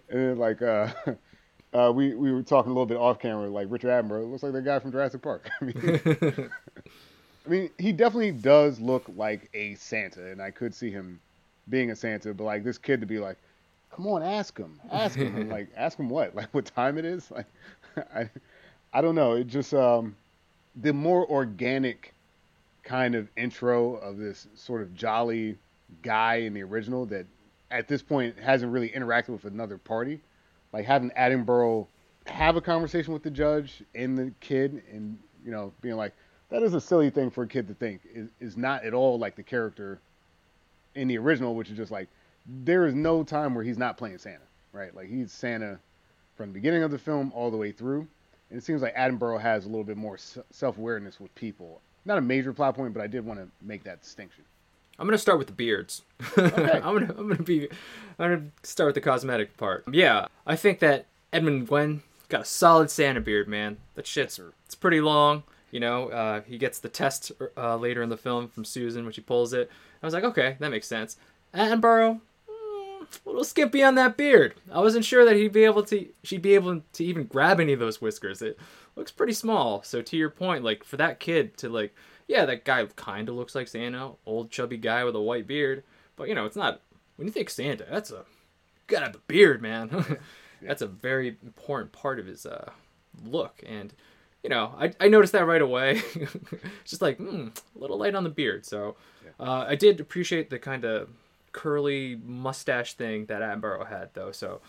then 0.09 0.37
like 0.37 0.61
uh, 0.63 0.89
uh, 1.73 1.93
we 1.95 2.15
we 2.17 2.33
were 2.33 2.43
talking 2.43 2.71
a 2.71 2.75
little 2.75 2.87
bit 2.87 2.97
off 2.97 3.21
camera, 3.21 3.49
like 3.49 3.69
Richard 3.71 3.89
Attenborough 3.91 4.29
looks 4.29 4.43
like 4.43 4.53
the 4.53 4.63
guy 4.63 4.81
from 4.81 4.91
Jurassic 4.91 5.23
Park. 5.23 5.49
I 5.61 5.65
mean, 5.65 6.51
I 7.47 7.49
mean, 7.49 7.71
he 7.79 7.93
definitely 7.93 8.33
does 8.33 8.81
look 8.81 9.05
like 9.15 9.49
a 9.55 9.77
Santa, 9.77 10.29
and 10.33 10.43
I 10.43 10.51
could 10.51 10.75
see 10.75 10.91
him 10.91 11.21
being 11.69 11.93
a 11.93 11.97
Santa, 11.97 12.35
but 12.35 12.43
like 12.43 12.65
this 12.65 12.79
kid 12.79 13.01
to 13.01 13.07
be 13.07 13.21
like, 13.21 13.37
come 13.95 14.09
on, 14.09 14.25
ask 14.25 14.59
him, 14.59 14.81
ask 14.91 15.17
him, 15.17 15.37
and 15.37 15.49
like 15.49 15.69
ask 15.77 15.97
him 15.97 16.11
what, 16.11 16.35
like 16.35 16.53
what 16.53 16.65
time 16.65 16.99
it 16.99 17.05
is, 17.05 17.31
like 17.31 17.47
I 18.13 18.29
I 18.93 19.01
don't 19.01 19.15
know. 19.15 19.35
It 19.35 19.47
just 19.47 19.73
um, 19.73 20.17
the 20.77 20.93
more 20.93 21.29
organic 21.31 22.15
kind 22.83 23.15
of 23.15 23.29
intro 23.37 23.97
of 23.97 24.17
this 24.17 24.47
sort 24.55 24.83
of 24.83 24.95
jolly 24.95 25.57
guy 26.03 26.37
in 26.37 26.55
the 26.55 26.63
original 26.63 27.07
that 27.07 27.27
at 27.71 27.89
this 27.89 28.03
point 28.03 28.39
hasn't 28.39 28.73
really 28.73 28.89
interacted 28.89 29.29
with 29.29 29.45
another 29.45 29.79
party. 29.79 30.21
Like 30.73 30.87
having 30.87 31.11
Attenborough 31.11 31.87
have 32.27 32.57
a 32.57 32.61
conversation 32.61 33.13
with 33.13 33.23
the 33.23 33.31
judge 33.31 33.83
and 33.95 34.17
the 34.17 34.33
kid 34.41 34.83
and 34.93 35.19
you 35.45 35.51
know 35.51 35.73
being 35.81 35.97
like 35.97 36.13
that 36.51 36.63
is 36.63 36.75
a 36.75 36.81
silly 36.81 37.11
thing 37.11 37.31
for 37.31 37.45
a 37.45 37.47
kid 37.47 37.69
to 37.69 37.75
think. 37.75 38.03
Is, 38.13 38.29
is 38.41 38.57
not 38.57 38.85
at 38.85 38.95
all 38.95 39.19
like 39.19 39.37
the 39.37 39.43
character 39.43 40.01
in 40.95 41.09
the 41.09 41.19
original 41.19 41.55
which 41.55 41.71
is 41.71 41.77
just 41.77 41.91
like 41.91 42.09
there 42.47 42.87
is 42.87 42.95
no 42.95 43.23
time 43.23 43.55
where 43.55 43.65
he's 43.65 43.79
not 43.79 43.97
playing 43.97 44.19
santa 44.19 44.41
right? 44.73 44.95
Like 44.95 45.09
he's 45.09 45.33
santa 45.33 45.79
from 46.37 46.49
the 46.49 46.55
beginning 46.55 46.83
of 46.83 46.91
the 46.91 46.99
film 46.99 47.33
all 47.35 47.51
the 47.51 47.57
way 47.57 47.73
through 47.73 48.07
and 48.51 48.59
it 48.59 48.65
seems 48.65 48.83
like 48.83 48.95
Attenborough 48.97 49.41
has 49.41 49.65
a 49.65 49.69
little 49.69 49.85
bit 49.85 49.97
more 49.97 50.19
self-awareness 50.51 51.21
with 51.21 51.35
people 51.35 51.81
not 52.05 52.19
a 52.19 52.23
major 52.23 52.53
plot 52.53 52.75
point 52.75 52.93
but 52.93 53.03
i 53.03 53.07
did 53.07 53.25
want 53.25 53.39
to 53.39 53.49
make 53.63 53.85
that 53.85 54.01
distinction 54.03 54.45
I'm 55.01 55.07
gonna 55.07 55.17
start 55.17 55.39
with 55.39 55.47
the 55.47 55.55
beards. 55.55 56.03
Okay. 56.37 56.73
I'm 56.85 56.93
gonna 56.93 57.15
I'm 57.17 57.27
gonna 57.27 57.43
be 57.43 57.69
I'm 58.19 58.31
gonna 58.37 58.51
start 58.63 58.89
with 58.89 58.95
the 58.97 59.01
cosmetic 59.01 59.57
part. 59.57 59.85
Yeah, 59.91 60.27
I 60.47 60.57
think 60.57 60.81
that 60.81 61.07
Edmund 61.33 61.69
Gwenn 61.69 62.03
got 62.29 62.43
a 62.43 62.45
solid 62.45 62.91
Santa 62.91 63.21
beard, 63.21 63.49
man. 63.49 63.79
That 63.95 64.07
shit's 64.07 64.39
it's 64.67 64.75
pretty 64.75 65.01
long. 65.01 65.43
You 65.71 65.81
know, 65.81 66.09
uh, 66.09 66.41
he 66.43 66.59
gets 66.59 66.81
the 66.81 66.91
test 66.91 67.33
uh, 67.57 67.77
later 67.77 68.03
in 68.03 68.11
the 68.11 68.17
film 68.19 68.49
from 68.49 68.67
Susan 68.67 69.05
when 69.05 69.15
she 69.15 69.23
pulls 69.23 69.55
it. 69.55 69.71
I 70.03 70.07
was 70.07 70.13
like, 70.13 70.25
okay, 70.25 70.57
that 70.59 70.71
makes 70.71 70.87
sense. 70.87 71.17
Attenborough, 71.55 72.21
little 73.25 73.45
skimpy 73.45 73.83
on 73.83 73.95
that 73.97 74.17
beard. 74.17 74.55
I 74.73 74.81
wasn't 74.81 75.05
sure 75.05 75.25
that 75.25 75.37
he'd 75.37 75.53
be 75.53 75.65
able 75.65 75.83
to, 75.85 76.07
she'd 76.23 76.43
be 76.43 76.55
able 76.55 76.83
to 76.93 77.05
even 77.05 77.25
grab 77.25 77.61
any 77.61 77.73
of 77.73 77.81
those 77.81 78.01
whiskers. 78.01 78.43
It 78.43 78.59
looks 78.97 79.11
pretty 79.11 79.33
small. 79.33 79.83
So 79.83 80.03
to 80.03 80.17
your 80.17 80.31
point, 80.31 80.65
like 80.65 80.85
for 80.85 80.97
that 80.97 81.21
kid 81.21 81.57
to 81.59 81.69
like, 81.69 81.95
yeah, 82.29 82.45
that 82.47 82.65
guy 82.65 82.87
kind 82.97 83.29
of 83.29 83.35
looks 83.35 83.55
like 83.55 83.69
Santa, 83.69 84.13
old 84.25 84.51
chubby 84.51 84.77
guy 84.77 85.05
with 85.05 85.17
a 85.17 85.21
white 85.21 85.47
beard. 85.47 85.83
But 86.17 86.29
you 86.29 86.35
know, 86.35 86.47
it's 86.47 86.57
not. 86.57 86.81
When 87.17 87.27
you 87.27 87.33
think 87.33 87.51
Santa, 87.51 87.85
that's 87.91 88.11
a 88.11 88.25
gotta 88.87 89.07
have 89.07 89.17
a 89.17 89.21
beard, 89.27 89.61
man. 89.61 90.19
that's 90.63 90.83
a 90.83 90.87
very 90.87 91.37
important 91.43 91.93
part 91.93 92.19
of 92.19 92.27
his 92.27 92.47
uh, 92.47 92.71
look. 93.25 93.63
And 93.67 93.93
you 94.43 94.51
know, 94.51 94.75
I, 94.79 94.93
I 95.01 95.09
noticed 95.09 95.33
that 95.33 95.47
right 95.47 95.61
away. 95.61 96.03
just 96.85 97.03
like 97.03 97.17
hmm, 97.17 97.49
a 97.77 97.79
little 97.79 97.99
light 97.99 98.15
on 98.15 98.25
the 98.25 98.31
beard. 98.31 98.65
So 98.65 98.97
uh, 99.39 99.65
I 99.69 99.75
did 99.75 100.01
appreciate 100.01 100.51
the 100.51 100.59
kind 100.59 100.85
of 100.85 101.09
curly 101.53 102.21
mustache 102.25 102.95
thing 102.95 103.27
that 103.27 103.43
Attenborough 103.43 103.89
had, 103.89 104.11
though. 104.15 104.33
So 104.33 104.61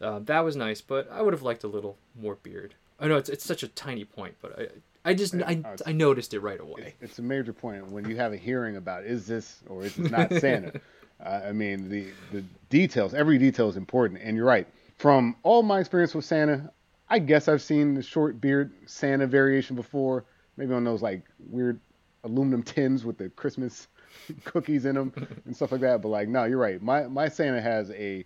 uh, 0.00 0.20
that 0.20 0.40
was 0.40 0.56
nice. 0.56 0.80
But 0.80 1.10
I 1.10 1.22
would 1.22 1.32
have 1.34 1.42
liked 1.42 1.64
a 1.64 1.68
little 1.68 1.96
more 2.20 2.36
beard. 2.36 2.74
I 3.00 3.08
know 3.08 3.16
it's 3.16 3.28
it's 3.28 3.44
such 3.44 3.62
a 3.62 3.68
tiny 3.68 4.04
point, 4.04 4.34
but 4.40 4.58
I 4.58 5.10
I 5.10 5.14
just 5.14 5.34
I, 5.34 5.62
I 5.86 5.92
noticed 5.92 6.34
it 6.34 6.40
right 6.40 6.60
away. 6.60 6.94
It's 7.00 7.18
a 7.18 7.22
major 7.22 7.52
point 7.52 7.90
when 7.90 8.08
you 8.08 8.16
have 8.16 8.32
a 8.32 8.36
hearing 8.36 8.76
about 8.76 9.04
is 9.04 9.26
this 9.26 9.60
or 9.68 9.84
is 9.84 9.94
this 9.94 10.10
not 10.10 10.32
Santa. 10.34 10.80
uh, 11.24 11.40
I 11.46 11.52
mean 11.52 11.88
the 11.88 12.08
the 12.32 12.42
details, 12.70 13.14
every 13.14 13.38
detail 13.38 13.68
is 13.68 13.76
important, 13.76 14.20
and 14.22 14.36
you're 14.36 14.46
right 14.46 14.66
from 14.98 15.36
all 15.44 15.62
my 15.62 15.78
experience 15.78 16.14
with 16.14 16.24
Santa, 16.24 16.70
I 17.08 17.20
guess 17.20 17.48
I've 17.48 17.62
seen 17.62 17.94
the 17.94 18.02
short 18.02 18.40
beard 18.40 18.72
Santa 18.86 19.26
variation 19.26 19.76
before. 19.76 20.24
Maybe 20.56 20.74
on 20.74 20.84
those 20.84 21.00
like 21.00 21.22
weird 21.38 21.80
aluminum 22.24 22.62
tins 22.62 23.04
with 23.04 23.16
the 23.16 23.30
Christmas 23.30 23.86
cookies 24.44 24.84
in 24.84 24.94
them 24.94 25.12
and 25.44 25.54
stuff 25.54 25.72
like 25.72 25.80
that. 25.82 26.02
But 26.02 26.08
like, 26.08 26.28
no, 26.28 26.44
you're 26.44 26.58
right. 26.58 26.80
My 26.82 27.06
my 27.06 27.28
Santa 27.28 27.60
has 27.60 27.90
a 27.90 28.24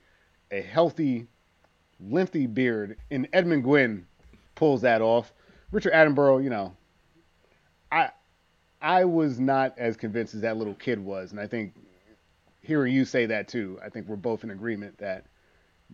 a 0.50 0.60
healthy, 0.60 1.26
lengthy 2.00 2.46
beard, 2.46 2.98
and 3.10 3.28
Edmund 3.32 3.64
Gwenn 3.64 4.04
pulls 4.54 4.82
that 4.82 5.00
off. 5.00 5.32
Richard 5.70 5.92
Attenborough, 5.92 6.42
you 6.42 6.50
know, 6.50 6.76
I 7.90 8.10
I 8.80 9.04
was 9.04 9.38
not 9.38 9.78
as 9.78 9.96
convinced 9.96 10.34
as 10.34 10.40
that 10.42 10.56
little 10.56 10.74
kid 10.74 10.98
was, 10.98 11.30
and 11.30 11.40
I 11.40 11.46
think 11.46 11.74
hearing 12.60 12.92
you 12.92 13.04
say 13.04 13.26
that 13.26 13.48
too, 13.48 13.78
I 13.84 13.88
think 13.88 14.08
we're 14.08 14.16
both 14.16 14.44
in 14.44 14.50
agreement 14.50 14.98
that 14.98 15.26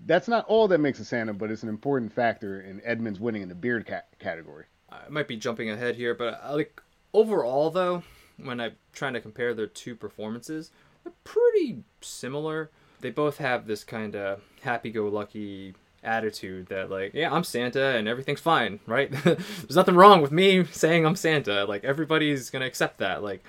that's 0.06 0.28
not 0.28 0.44
all 0.46 0.68
that 0.68 0.78
makes 0.78 1.00
a 1.00 1.04
Santa, 1.04 1.32
but 1.34 1.50
it's 1.50 1.62
an 1.62 1.68
important 1.68 2.12
factor 2.12 2.60
in 2.60 2.80
Edmund's 2.82 3.18
winning 3.18 3.42
in 3.42 3.48
the 3.48 3.54
beard 3.54 3.86
ca- 3.86 4.02
category. 4.18 4.66
I 4.90 5.08
might 5.08 5.28
be 5.28 5.36
jumping 5.36 5.70
ahead 5.70 5.96
here, 5.96 6.14
but 6.14 6.40
I, 6.42 6.52
like 6.52 6.80
overall 7.12 7.70
though, 7.70 8.02
when 8.42 8.60
I'm 8.60 8.72
trying 8.92 9.14
to 9.14 9.20
compare 9.20 9.54
their 9.54 9.66
two 9.66 9.94
performances, 9.94 10.70
they're 11.04 11.12
pretty 11.24 11.82
similar. 12.00 12.70
They 13.00 13.10
both 13.10 13.38
have 13.38 13.66
this 13.66 13.84
kind 13.84 14.16
of 14.16 14.40
happy-go-lucky 14.62 15.74
attitude 16.02 16.66
that 16.68 16.90
like, 16.90 17.12
yeah, 17.14 17.32
I'm 17.32 17.44
Santa 17.44 17.96
and 17.96 18.08
everything's 18.08 18.40
fine, 18.40 18.80
right? 18.86 19.10
There's 19.24 19.76
nothing 19.76 19.94
wrong 19.94 20.22
with 20.22 20.32
me 20.32 20.64
saying 20.64 21.04
I'm 21.04 21.16
Santa. 21.16 21.64
Like 21.64 21.84
everybody's 21.84 22.50
gonna 22.50 22.66
accept 22.66 22.98
that. 22.98 23.22
Like 23.22 23.44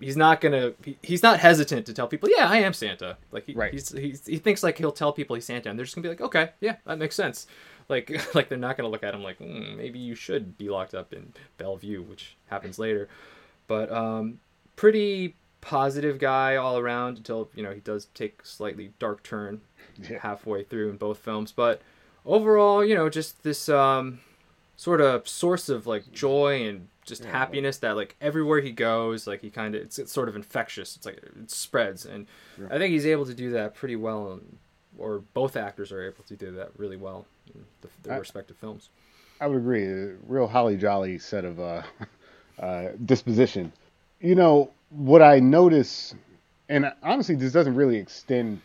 he's 0.00 0.16
not 0.16 0.40
gonna 0.40 0.72
he, 0.84 0.96
he's 1.02 1.22
not 1.22 1.40
hesitant 1.40 1.86
to 1.86 1.92
tell 1.92 2.06
people 2.06 2.28
yeah 2.30 2.48
i 2.48 2.58
am 2.58 2.72
santa 2.72 3.16
like 3.32 3.46
he, 3.46 3.54
right. 3.54 3.72
he's, 3.72 3.90
he's, 3.90 4.26
he 4.26 4.38
thinks 4.38 4.62
like 4.62 4.76
he'll 4.78 4.92
tell 4.92 5.12
people 5.12 5.34
he's 5.34 5.44
santa 5.44 5.70
and 5.70 5.78
they're 5.78 5.84
just 5.84 5.94
gonna 5.94 6.02
be 6.02 6.08
like 6.08 6.20
okay 6.20 6.50
yeah 6.60 6.76
that 6.84 6.98
makes 6.98 7.14
sense 7.14 7.46
like 7.88 8.10
like 8.34 8.48
they're 8.48 8.58
not 8.58 8.76
gonna 8.76 8.88
look 8.88 9.02
at 9.02 9.14
him 9.14 9.22
like 9.22 9.38
mm, 9.38 9.76
maybe 9.76 9.98
you 9.98 10.14
should 10.14 10.58
be 10.58 10.68
locked 10.68 10.94
up 10.94 11.12
in 11.12 11.32
bellevue 11.58 12.02
which 12.02 12.36
happens 12.48 12.78
later 12.78 13.08
but 13.66 13.90
um 13.92 14.38
pretty 14.76 15.34
positive 15.60 16.18
guy 16.18 16.56
all 16.56 16.78
around 16.78 17.16
until 17.16 17.48
you 17.54 17.62
know 17.62 17.72
he 17.72 17.80
does 17.80 18.06
take 18.14 18.44
slightly 18.44 18.92
dark 18.98 19.22
turn 19.22 19.60
yeah. 20.08 20.18
halfway 20.20 20.62
through 20.62 20.90
in 20.90 20.96
both 20.96 21.18
films 21.18 21.50
but 21.50 21.80
overall 22.24 22.84
you 22.84 22.94
know 22.94 23.08
just 23.08 23.42
this 23.42 23.68
um 23.68 24.20
sort 24.76 25.00
of 25.00 25.26
source 25.26 25.68
of 25.68 25.86
like 25.86 26.12
joy 26.12 26.66
and 26.66 26.88
just 27.06 27.24
yeah, 27.24 27.30
happiness 27.30 27.78
that 27.78 27.96
like 27.96 28.16
everywhere 28.20 28.60
he 28.60 28.72
goes, 28.72 29.26
like 29.26 29.40
he 29.40 29.48
kind 29.48 29.74
of 29.74 29.82
it's, 29.82 29.98
it's 29.98 30.12
sort 30.12 30.28
of 30.28 30.36
infectious. 30.36 30.96
It's 30.96 31.06
like 31.06 31.16
it 31.16 31.50
spreads, 31.50 32.04
and 32.04 32.26
yeah. 32.60 32.66
I 32.70 32.78
think 32.78 32.92
he's 32.92 33.06
able 33.06 33.24
to 33.26 33.34
do 33.34 33.50
that 33.52 33.74
pretty 33.74 33.96
well. 33.96 34.40
Or 34.98 35.18
both 35.34 35.56
actors 35.56 35.92
are 35.92 36.02
able 36.02 36.24
to 36.24 36.36
do 36.36 36.52
that 36.52 36.70
really 36.78 36.96
well 36.96 37.26
in 37.54 37.64
the, 37.82 37.88
their 38.02 38.14
I, 38.14 38.18
respective 38.18 38.56
films. 38.56 38.88
I 39.40 39.46
would 39.46 39.58
agree. 39.58 39.86
A 39.86 40.14
real 40.26 40.46
holly 40.46 40.76
jolly 40.76 41.18
set 41.18 41.44
of 41.44 41.60
uh, 41.60 41.82
uh, 42.58 42.88
disposition. 43.04 43.72
You 44.20 44.34
know 44.34 44.70
what 44.90 45.22
I 45.22 45.40
notice, 45.40 46.14
and 46.68 46.92
honestly, 47.02 47.34
this 47.34 47.52
doesn't 47.52 47.74
really 47.74 47.96
extend 47.96 48.60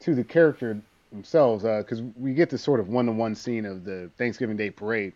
to 0.00 0.14
the 0.14 0.24
character 0.24 0.80
themselves 1.12 1.62
because 1.62 2.00
uh, 2.00 2.04
we 2.18 2.34
get 2.34 2.50
this 2.50 2.62
sort 2.62 2.80
of 2.80 2.88
one-to-one 2.88 3.34
scene 3.34 3.66
of 3.66 3.84
the 3.84 4.10
Thanksgiving 4.18 4.56
Day 4.56 4.70
parade, 4.70 5.12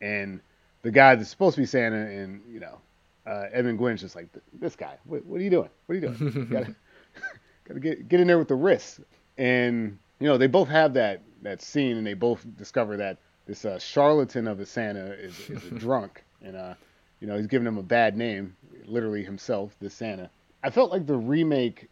and 0.00 0.40
the 0.82 0.90
guy 0.90 1.14
that's 1.14 1.30
supposed 1.30 1.54
to 1.54 1.62
be 1.62 1.66
Santa, 1.66 1.96
and 1.96 2.42
you 2.50 2.60
know, 2.60 2.78
uh, 3.26 3.46
Edmund 3.52 3.78
Gwenn's 3.78 4.00
just 4.00 4.16
like, 4.16 4.28
this 4.52 4.76
guy, 4.76 4.96
what, 5.04 5.24
what, 5.26 5.40
are 5.40 5.44
you 5.44 5.50
doing? 5.50 5.68
What 5.86 5.92
are 5.92 5.98
you 5.98 6.08
doing? 6.08 6.32
You 6.34 6.44
gotta, 6.50 6.74
gotta 7.64 7.80
get 7.80 8.08
get 8.08 8.20
in 8.20 8.26
there 8.26 8.38
with 8.38 8.48
the 8.48 8.54
wrists. 8.54 9.00
And 9.38 9.98
you 10.20 10.28
know, 10.28 10.38
they 10.38 10.46
both 10.46 10.68
have 10.68 10.94
that 10.94 11.22
that 11.42 11.62
scene, 11.62 11.96
and 11.96 12.06
they 12.06 12.14
both 12.14 12.44
discover 12.56 12.96
that 12.98 13.18
this 13.46 13.64
uh, 13.64 13.78
charlatan 13.78 14.46
of 14.46 14.60
a 14.60 14.66
Santa 14.66 15.12
is, 15.12 15.38
is 15.50 15.64
a 15.64 15.70
drunk, 15.78 16.22
and 16.42 16.56
uh, 16.56 16.74
you 17.22 17.28
know, 17.28 17.36
he's 17.36 17.46
giving 17.46 17.68
him 17.68 17.78
a 17.78 17.82
bad 17.84 18.16
name, 18.16 18.56
literally 18.84 19.22
himself, 19.22 19.76
this 19.80 19.94
Santa. 19.94 20.28
I 20.64 20.70
felt 20.70 20.90
like 20.90 21.06
the 21.06 21.16
remake, 21.16 21.88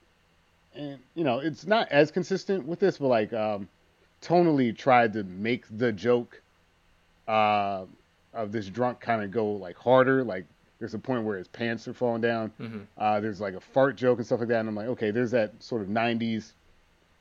and 0.75 0.99
you 1.14 1.22
know, 1.22 1.38
it's 1.38 1.64
not 1.64 1.88
as 1.92 2.10
consistent 2.10 2.66
with 2.66 2.80
this, 2.80 2.99
but 2.99 3.06
like 3.06 3.32
um, 3.32 3.68
tonally 4.20 4.76
tried 4.76 5.12
to 5.12 5.22
make 5.22 5.66
the 5.70 5.92
joke 5.92 6.42
uh, 7.28 7.84
of 8.34 8.50
this 8.50 8.66
drunk 8.66 8.99
kind 8.99 9.22
of 9.22 9.30
go 9.30 9.52
like 9.52 9.76
harder. 9.76 10.25
Like 10.25 10.46
there's 10.80 10.94
a 10.94 10.99
point 10.99 11.22
where 11.22 11.38
his 11.38 11.46
pants 11.46 11.87
are 11.87 11.94
falling 11.94 12.22
down. 12.22 12.52
Mm-hmm. 12.60 12.80
Uh, 12.99 13.20
there's 13.20 13.40
like 13.40 13.54
a 13.54 13.60
fart 13.60 13.94
joke 13.94 14.18
and 14.18 14.26
stuff 14.26 14.40
like 14.40 14.49
that, 14.49 14.58
and 14.58 14.68
I'm 14.68 14.75
like, 14.75 14.88
okay, 14.88 15.12
there's 15.12 15.30
that 15.30 15.52
sort 15.62 15.80
of 15.80 15.87
'90s 15.87 16.54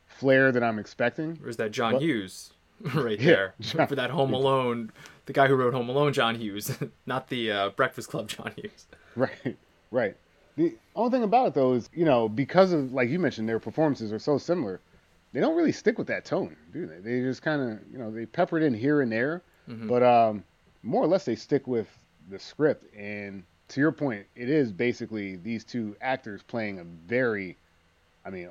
flair 0.07 0.51
that 0.51 0.63
I'm 0.63 0.79
expecting. 0.79 1.37
There's 1.43 1.57
that 1.57 1.69
John 1.69 1.93
but, 1.93 2.01
Hughes 2.01 2.53
right 2.93 3.19
there 3.19 3.53
John, 3.59 3.87
for 3.87 3.95
that 3.95 4.09
Home 4.09 4.33
Alone. 4.33 4.91
The 5.25 5.33
guy 5.33 5.47
who 5.47 5.55
wrote 5.55 5.73
Home 5.73 5.89
Alone, 5.89 6.13
John 6.13 6.35
Hughes, 6.35 6.75
not 7.05 7.27
the 7.29 7.51
uh, 7.51 7.69
Breakfast 7.69 8.09
Club 8.09 8.27
John 8.29 8.51
Hughes. 8.55 8.87
Right, 9.15 9.57
right. 9.91 10.15
The 10.55 10.75
only 10.95 11.11
thing 11.11 11.23
about 11.23 11.47
it 11.47 11.53
though 11.53 11.73
is, 11.73 11.89
you 11.93 12.05
know, 12.05 12.27
because 12.27 12.73
of 12.73 12.93
like 12.93 13.09
you 13.09 13.19
mentioned, 13.19 13.47
their 13.47 13.59
performances 13.59 14.11
are 14.11 14.19
so 14.19 14.37
similar. 14.37 14.81
They 15.31 15.39
don't 15.39 15.55
really 15.55 15.71
stick 15.71 15.97
with 15.99 16.07
that 16.07 16.25
tone, 16.25 16.55
do 16.73 16.87
they? 16.87 16.99
They 16.99 17.21
just 17.21 17.43
kind 17.43 17.61
of, 17.61 17.79
you 17.91 17.99
know, 17.99 18.09
they 18.09 18.25
pepper 18.25 18.57
it 18.57 18.63
in 18.63 18.73
here 18.73 19.01
and 19.01 19.11
there. 19.11 19.43
Mm-hmm. 19.69 19.87
But 19.87 20.01
um, 20.01 20.43
more 20.81 21.03
or 21.03 21.07
less 21.07 21.25
they 21.25 21.35
stick 21.35 21.67
with 21.67 21.87
the 22.29 22.39
script. 22.39 22.91
And 22.95 23.43
to 23.69 23.79
your 23.79 23.91
point, 23.91 24.25
it 24.35 24.49
is 24.49 24.71
basically 24.71 25.35
these 25.35 25.63
two 25.63 25.95
actors 26.01 26.41
playing 26.41 26.79
a 26.79 26.83
very, 26.83 27.57
I 28.25 28.31
mean, 28.31 28.49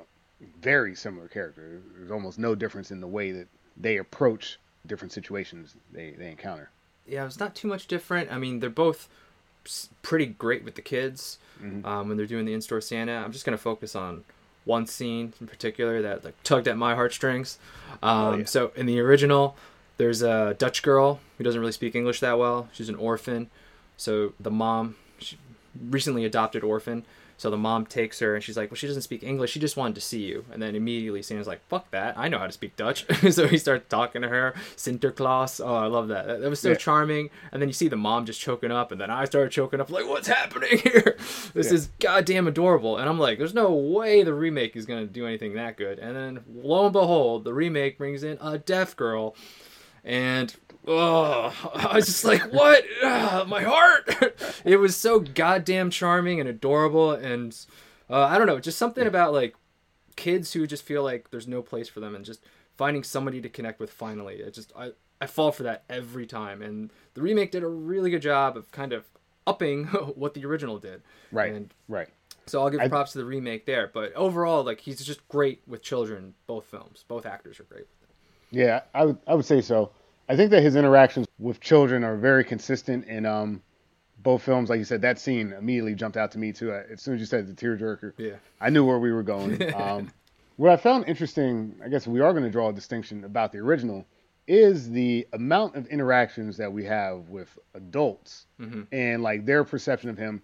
very 0.60 0.94
similar 0.94 1.26
character. 1.28 1.80
There's 1.96 2.10
almost 2.10 2.38
no 2.38 2.54
difference 2.54 2.90
in 2.90 3.00
the 3.00 3.08
way 3.08 3.32
that 3.32 3.48
they 3.80 3.96
approach 3.96 4.58
different 4.86 5.12
situations 5.12 5.76
they, 5.92 6.10
they 6.10 6.30
encounter. 6.30 6.70
Yeah, 7.06 7.26
it's 7.26 7.38
not 7.38 7.54
too 7.54 7.68
much 7.68 7.86
different. 7.86 8.32
I 8.32 8.38
mean, 8.38 8.60
they're 8.60 8.70
both 8.70 9.08
pretty 10.02 10.26
great 10.26 10.64
with 10.64 10.74
the 10.74 10.82
kids 10.82 11.38
mm-hmm. 11.62 11.86
um, 11.86 12.08
when 12.08 12.16
they're 12.16 12.26
doing 12.26 12.44
the 12.44 12.52
in-store 12.54 12.80
Santa. 12.80 13.12
I'm 13.12 13.32
just 13.32 13.44
gonna 13.44 13.58
focus 13.58 13.94
on 13.94 14.24
one 14.64 14.86
scene 14.86 15.32
in 15.40 15.46
particular 15.46 16.02
that 16.02 16.24
like 16.24 16.34
tugged 16.42 16.68
at 16.68 16.76
my 16.76 16.94
heartstrings. 16.94 17.58
Um, 18.02 18.18
oh, 18.18 18.36
yeah. 18.38 18.44
So 18.44 18.72
in 18.76 18.86
the 18.86 19.00
original, 19.00 19.56
There's 19.98 20.22
a 20.22 20.54
Dutch 20.54 20.82
girl 20.82 21.20
who 21.36 21.44
doesn't 21.44 21.60
really 21.60 21.72
speak 21.72 21.94
English 21.94 22.20
that 22.20 22.38
well. 22.38 22.68
She's 22.72 22.88
an 22.88 22.94
orphan. 22.94 23.50
So 23.96 24.32
the 24.38 24.50
mom, 24.50 24.94
she 25.18 25.36
recently 25.90 26.24
adopted 26.24 26.62
orphan. 26.62 27.04
So 27.40 27.50
the 27.50 27.56
mom 27.56 27.86
takes 27.86 28.18
her 28.18 28.34
and 28.34 28.42
she's 28.42 28.56
like, 28.56 28.68
well, 28.70 28.76
she 28.76 28.88
doesn't 28.88 29.02
speak 29.02 29.22
English. 29.22 29.52
She 29.52 29.60
just 29.60 29.76
wanted 29.76 29.94
to 29.94 30.00
see 30.00 30.22
you. 30.24 30.44
And 30.50 30.60
then 30.60 30.74
immediately 30.74 31.22
Santa's 31.22 31.46
like, 31.46 31.60
fuck 31.68 31.88
that. 31.92 32.18
I 32.18 32.26
know 32.28 32.38
how 32.38 32.46
to 32.48 32.52
speak 32.52 32.74
Dutch. 32.76 33.06
so 33.32 33.46
he 33.46 33.56
starts 33.58 33.86
talking 33.88 34.22
to 34.22 34.28
her. 34.28 34.54
Sinterklaas. 34.76 35.64
Oh, 35.64 35.72
I 35.76 35.86
love 35.86 36.08
that. 36.08 36.26
That, 36.26 36.40
that 36.40 36.50
was 36.50 36.58
so 36.58 36.70
Yeah. 36.70 36.74
charming. 36.74 37.30
And 37.52 37.62
then 37.62 37.68
you 37.68 37.72
see 37.72 37.86
the 37.86 37.96
mom 37.96 38.26
just 38.26 38.40
choking 38.40 38.72
up. 38.72 38.90
And 38.90 39.00
then 39.00 39.08
I 39.10 39.24
started 39.24 39.52
choking 39.52 39.80
up 39.80 39.88
like, 39.88 40.08
what's 40.08 40.26
happening 40.28 40.78
here? 40.78 41.16
This 41.54 41.68
Yeah. 41.68 41.74
is 41.74 41.88
goddamn 42.00 42.48
adorable. 42.48 42.96
And 42.98 43.08
I'm 43.08 43.18
like, 43.20 43.38
there's 43.38 43.54
no 43.54 43.72
way 43.72 44.22
the 44.24 44.34
remake 44.34 44.74
is 44.76 44.84
going 44.84 45.06
to 45.06 45.12
do 45.12 45.24
anything 45.26 45.54
that 45.54 45.76
good. 45.76 45.98
And 46.00 46.16
then 46.16 46.40
lo 46.52 46.84
and 46.86 46.92
behold, 46.92 47.44
the 47.44 47.54
remake 47.54 47.98
brings 47.98 48.22
in 48.24 48.36
a 48.40 48.58
deaf 48.58 48.96
girl. 48.96 49.34
And 50.04 50.54
oh, 50.88 51.70
I 51.74 51.94
was 51.96 52.06
just 52.06 52.24
like, 52.24 52.52
what? 52.52 52.84
Ah, 53.02 53.44
my 53.46 53.62
heart. 53.62 54.08
it 54.64 54.78
was 54.78 54.96
so 54.96 55.20
goddamn 55.20 55.90
charming 55.90 56.40
and 56.40 56.48
adorable, 56.48 57.12
and 57.12 57.56
uh, 58.10 58.22
I 58.24 58.38
don't 58.38 58.46
know, 58.46 58.58
just 58.60 58.78
something 58.78 59.06
about 59.06 59.32
like 59.32 59.54
kids 60.16 60.52
who 60.52 60.66
just 60.66 60.82
feel 60.84 61.02
like 61.04 61.30
there's 61.30 61.46
no 61.46 61.62
place 61.62 61.88
for 61.88 62.00
them, 62.00 62.14
and 62.14 62.24
just 62.24 62.42
finding 62.76 63.04
somebody 63.04 63.40
to 63.40 63.48
connect 63.48 63.78
with. 63.80 63.90
Finally, 63.90 64.36
it 64.36 64.54
just 64.54 64.72
I 64.76 64.90
I 65.20 65.26
fall 65.26 65.52
for 65.52 65.62
that 65.64 65.84
every 65.88 66.26
time, 66.26 66.62
and 66.62 66.90
the 67.14 67.22
remake 67.22 67.50
did 67.52 67.62
a 67.62 67.68
really 67.68 68.10
good 68.10 68.22
job 68.22 68.56
of 68.56 68.70
kind 68.72 68.92
of 68.92 69.04
upping 69.46 69.84
what 70.14 70.34
the 70.34 70.44
original 70.44 70.78
did. 70.78 71.02
Right. 71.32 71.52
And 71.52 71.72
Right. 71.88 72.08
so 72.46 72.62
I'll 72.62 72.70
give 72.70 72.80
I- 72.80 72.88
props 72.88 73.12
to 73.12 73.18
the 73.18 73.24
remake 73.24 73.66
there, 73.66 73.90
but 73.92 74.12
overall, 74.14 74.64
like 74.64 74.80
he's 74.80 75.04
just 75.04 75.26
great 75.28 75.62
with 75.66 75.82
children. 75.82 76.34
Both 76.46 76.66
films, 76.66 77.04
both 77.08 77.26
actors 77.26 77.60
are 77.60 77.64
great. 77.64 77.86
Yeah, 78.50 78.80
I 78.94 79.04
would 79.04 79.18
I 79.26 79.34
would 79.34 79.44
say 79.44 79.60
so. 79.60 79.90
I 80.28 80.36
think 80.36 80.50
that 80.50 80.62
his 80.62 80.76
interactions 80.76 81.26
with 81.38 81.60
children 81.60 82.04
are 82.04 82.16
very 82.16 82.44
consistent 82.44 83.06
in 83.06 83.26
um 83.26 83.62
both 84.22 84.42
films. 84.42 84.68
Like 84.68 84.78
you 84.78 84.84
said, 84.84 85.02
that 85.02 85.18
scene 85.18 85.52
immediately 85.52 85.94
jumped 85.94 86.16
out 86.16 86.32
to 86.32 86.38
me 86.38 86.52
too. 86.52 86.72
As 86.72 87.00
soon 87.00 87.14
as 87.14 87.20
you 87.20 87.26
said 87.26 87.46
the 87.46 87.54
tearjerker, 87.54 88.12
Yeah. 88.18 88.34
I 88.60 88.68
knew 88.70 88.84
where 88.84 88.98
we 88.98 89.12
were 89.12 89.22
going. 89.22 89.62
Um, 89.74 90.10
what 90.56 90.72
I 90.72 90.76
found 90.76 91.04
interesting, 91.06 91.76
I 91.84 91.88
guess 91.88 92.04
we 92.08 92.18
are 92.20 92.32
going 92.32 92.42
to 92.42 92.50
draw 92.50 92.70
a 92.70 92.72
distinction 92.72 93.22
about 93.22 93.52
the 93.52 93.58
original, 93.58 94.04
is 94.48 94.90
the 94.90 95.24
amount 95.32 95.76
of 95.76 95.86
interactions 95.86 96.56
that 96.56 96.72
we 96.72 96.84
have 96.86 97.28
with 97.28 97.56
adults 97.74 98.46
Mhm. 98.60 98.88
and 98.90 99.22
like 99.22 99.46
their 99.46 99.62
perception 99.62 100.10
of 100.10 100.18
him. 100.18 100.42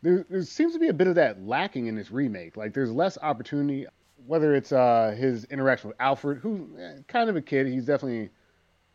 There, 0.00 0.24
there 0.30 0.42
seems 0.42 0.74
to 0.74 0.78
be 0.78 0.86
a 0.86 0.92
bit 0.92 1.08
of 1.08 1.16
that 1.16 1.42
lacking 1.44 1.86
in 1.88 1.96
this 1.96 2.12
remake. 2.12 2.56
Like 2.56 2.72
there's 2.72 2.92
less 2.92 3.18
opportunity, 3.20 3.86
whether 4.28 4.54
it's 4.54 4.70
uh, 4.70 5.16
his 5.18 5.42
interaction 5.46 5.88
with 5.88 5.96
Alfred, 6.00 6.38
who's 6.38 6.60
eh, 6.78 6.98
kind 7.08 7.28
of 7.28 7.34
a 7.34 7.42
kid. 7.42 7.66
He's 7.66 7.84
definitely 7.86 8.30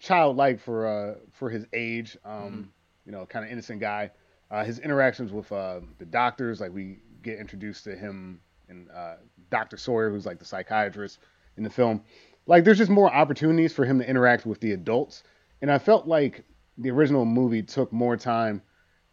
childlike 0.03 0.59
for 0.59 0.85
uh, 0.85 1.15
for 1.31 1.49
his 1.49 1.65
age. 1.73 2.17
Um, 2.25 2.71
You 3.05 3.11
know, 3.11 3.25
kind 3.25 3.43
of 3.45 3.51
innocent 3.51 3.81
guy. 3.81 4.11
Uh, 4.49 4.63
his 4.63 4.79
interactions 4.79 5.31
with 5.33 5.51
uh, 5.51 5.81
the 5.97 6.05
doctors, 6.05 6.61
like 6.61 6.73
we 6.73 6.99
get 7.21 7.37
introduced 7.39 7.83
to 7.85 7.95
him 7.97 8.39
and 8.69 8.89
uh, 8.91 9.15
Doctor 9.49 9.77
Sawyer, 9.77 10.09
who's 10.09 10.25
like 10.25 10.39
the 10.39 10.45
psychiatrist 10.45 11.19
in 11.57 11.63
the 11.63 11.69
film. 11.69 12.01
Like 12.45 12.63
there's 12.63 12.77
just 12.77 12.91
more 12.91 13.11
opportunities 13.13 13.73
for 13.73 13.83
him 13.85 13.99
to 13.99 14.07
interact 14.07 14.45
with 14.45 14.59
the 14.61 14.71
adults, 14.71 15.23
and 15.61 15.71
I 15.71 15.79
felt 15.79 16.07
like 16.07 16.45
the 16.77 16.91
original 16.91 17.25
movie 17.25 17.63
took 17.63 17.91
more 17.91 18.15
time 18.17 18.61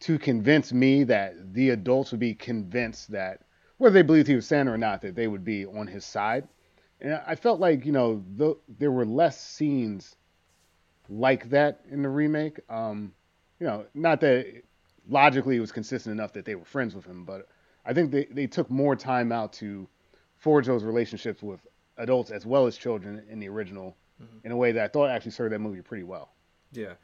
to 0.01 0.19
convince 0.19 0.73
me 0.73 1.05
that 1.05 1.53
the 1.53 1.71
adults 1.71 2.11
would 2.13 2.21
be 2.21 2.35
convinced 2.35 3.11
that 3.13 3.43
whether 3.79 3.95
they 3.95 4.03
believed 4.03 4.29
he 4.29 4.37
was 4.37 4.47
Santa 4.47 4.73
or 4.73 4.79
not, 4.79 5.03
that 5.03 5.15
they 5.15 5.27
would 5.27 5.45
be 5.45 5.67
on 5.67 5.87
his 5.87 6.05
side. 6.05 6.49
And 7.01 7.21
I 7.27 7.35
felt 7.35 7.61
like 7.61 7.87
you 7.87 7.93
know 7.93 8.23
th- 8.39 8.59
there 8.79 8.93
were 8.93 9.07
less 9.07 9.41
scenes 9.41 10.17
like 11.11 11.51
that 11.51 11.81
in 11.91 12.03
the 12.03 12.09
remake. 12.09 12.61
Um, 12.71 13.13
you 13.59 13.67
know, 13.67 13.85
not 13.95 14.21
that 14.21 14.63
logically 15.09 15.57
it 15.57 15.61
was 15.61 15.73
consistent 15.73 16.13
enough 16.13 16.33
that 16.33 16.45
they 16.45 16.55
were 16.55 16.65
friends 16.65 16.95
with 16.95 17.05
him, 17.05 17.25
but 17.25 17.49
I 17.85 17.93
think 17.93 18.11
they, 18.11 18.25
they 18.31 18.47
took 18.47 18.71
more 18.71 18.97
time 18.97 19.33
out 19.33 19.53
to 19.55 19.89
forge 20.37 20.67
those 20.67 20.85
relationships 20.85 21.43
with 21.43 21.67
adults 21.99 22.31
as 22.31 22.47
well 22.47 22.67
as 22.67 22.77
children 22.77 23.23
in 23.29 23.41
the 23.41 23.49
original 23.49 23.97
in 24.45 24.53
a 24.53 24.57
way 24.57 24.73
that 24.73 24.85
I 24.85 24.89
thought 24.89 25.11
actually 25.11 25.33
served 25.33 25.55
that 25.55 25.61
movie 25.61 25.81
pretty 25.81 26.05
well. 26.05 26.31
Yeah. 26.73 26.95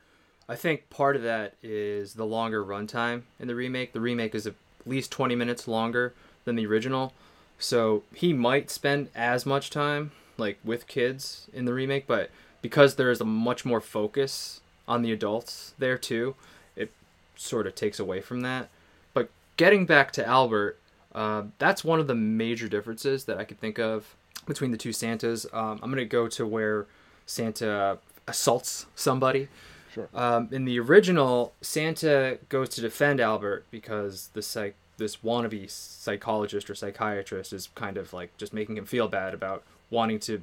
I 0.49 0.55
think 0.55 0.91
part 0.91 1.17
of 1.17 1.23
that 1.23 1.55
is 1.63 2.15
the 2.15 2.27
longer 2.27 2.65
runtime 2.65 3.23
in 3.41 3.49
the 3.49 3.55
remake. 3.55 3.93
The 3.93 4.01
remake 4.01 4.35
is 4.35 4.47
at 4.47 4.55
least 4.85 5.11
20 5.11 5.35
minutes 5.35 5.67
longer 5.67 6.15
than 6.45 6.57
the 6.57 6.67
original. 6.67 7.13
So 7.59 8.05
he 8.15 8.33
might 8.33 8.71
spend 8.71 9.09
as 9.15 9.47
much 9.47 9.71
time 9.71 10.13
like 10.39 10.59
with 10.63 10.87
kids 10.87 11.49
in 11.53 11.65
the 11.65 11.73
remake, 11.73 12.07
but 12.07 12.31
because 12.67 12.97
there 12.97 13.13
is 13.13 13.21
a 13.21 13.25
much 13.25 13.65
more 13.65 13.81
focus 13.81 14.61
on 14.89 15.03
the 15.03 15.13
adults 15.13 15.73
there 15.79 15.97
too, 15.97 16.35
it 16.75 16.91
sort 17.37 17.65
of 17.65 17.77
takes 17.77 18.01
away 18.01 18.21
from 18.21 18.41
that. 18.41 18.69
But 19.15 19.31
getting 19.57 19.87
back 19.87 20.11
to 20.15 20.27
Albert, 20.27 20.81
uh, 21.15 21.45
that's 21.59 21.85
one 21.85 22.01
of 22.01 22.09
the 22.09 22.17
major 22.17 22.67
differences 22.69 23.27
that 23.27 23.39
I 23.39 23.45
could 23.45 23.61
think 23.61 23.79
of 23.79 24.17
between 24.49 24.73
the 24.73 24.77
two 24.77 24.93
Santas. 24.93 25.47
Um, 25.53 25.79
I'm 25.81 25.93
going 25.93 25.99
to 25.99 26.05
go 26.05 26.27
to 26.27 26.45
where 26.45 26.87
Santa 27.25 27.99
assaults 28.27 28.87
somebody. 28.97 29.47
Sure. 29.95 30.09
Um, 30.13 30.49
in 30.51 30.65
the 30.65 30.81
original, 30.81 31.53
Santa 31.61 32.41
goes 32.49 32.69
to 32.71 32.81
defend 32.81 33.21
Albert 33.21 33.65
because 33.71 34.31
the 34.33 34.43
psych 34.43 34.75
this 34.97 35.19
wannabe 35.19 35.71
psychologist 35.71 36.69
or 36.69 36.75
psychiatrist 36.75 37.53
is 37.53 37.69
kind 37.77 37.97
of 37.97 38.13
like 38.13 38.37
just 38.39 38.53
making 38.53 38.77
him 38.77 38.87
feel 38.87 39.07
bad 39.07 39.35
about 39.35 39.63
wanting 39.91 40.19
to 40.19 40.43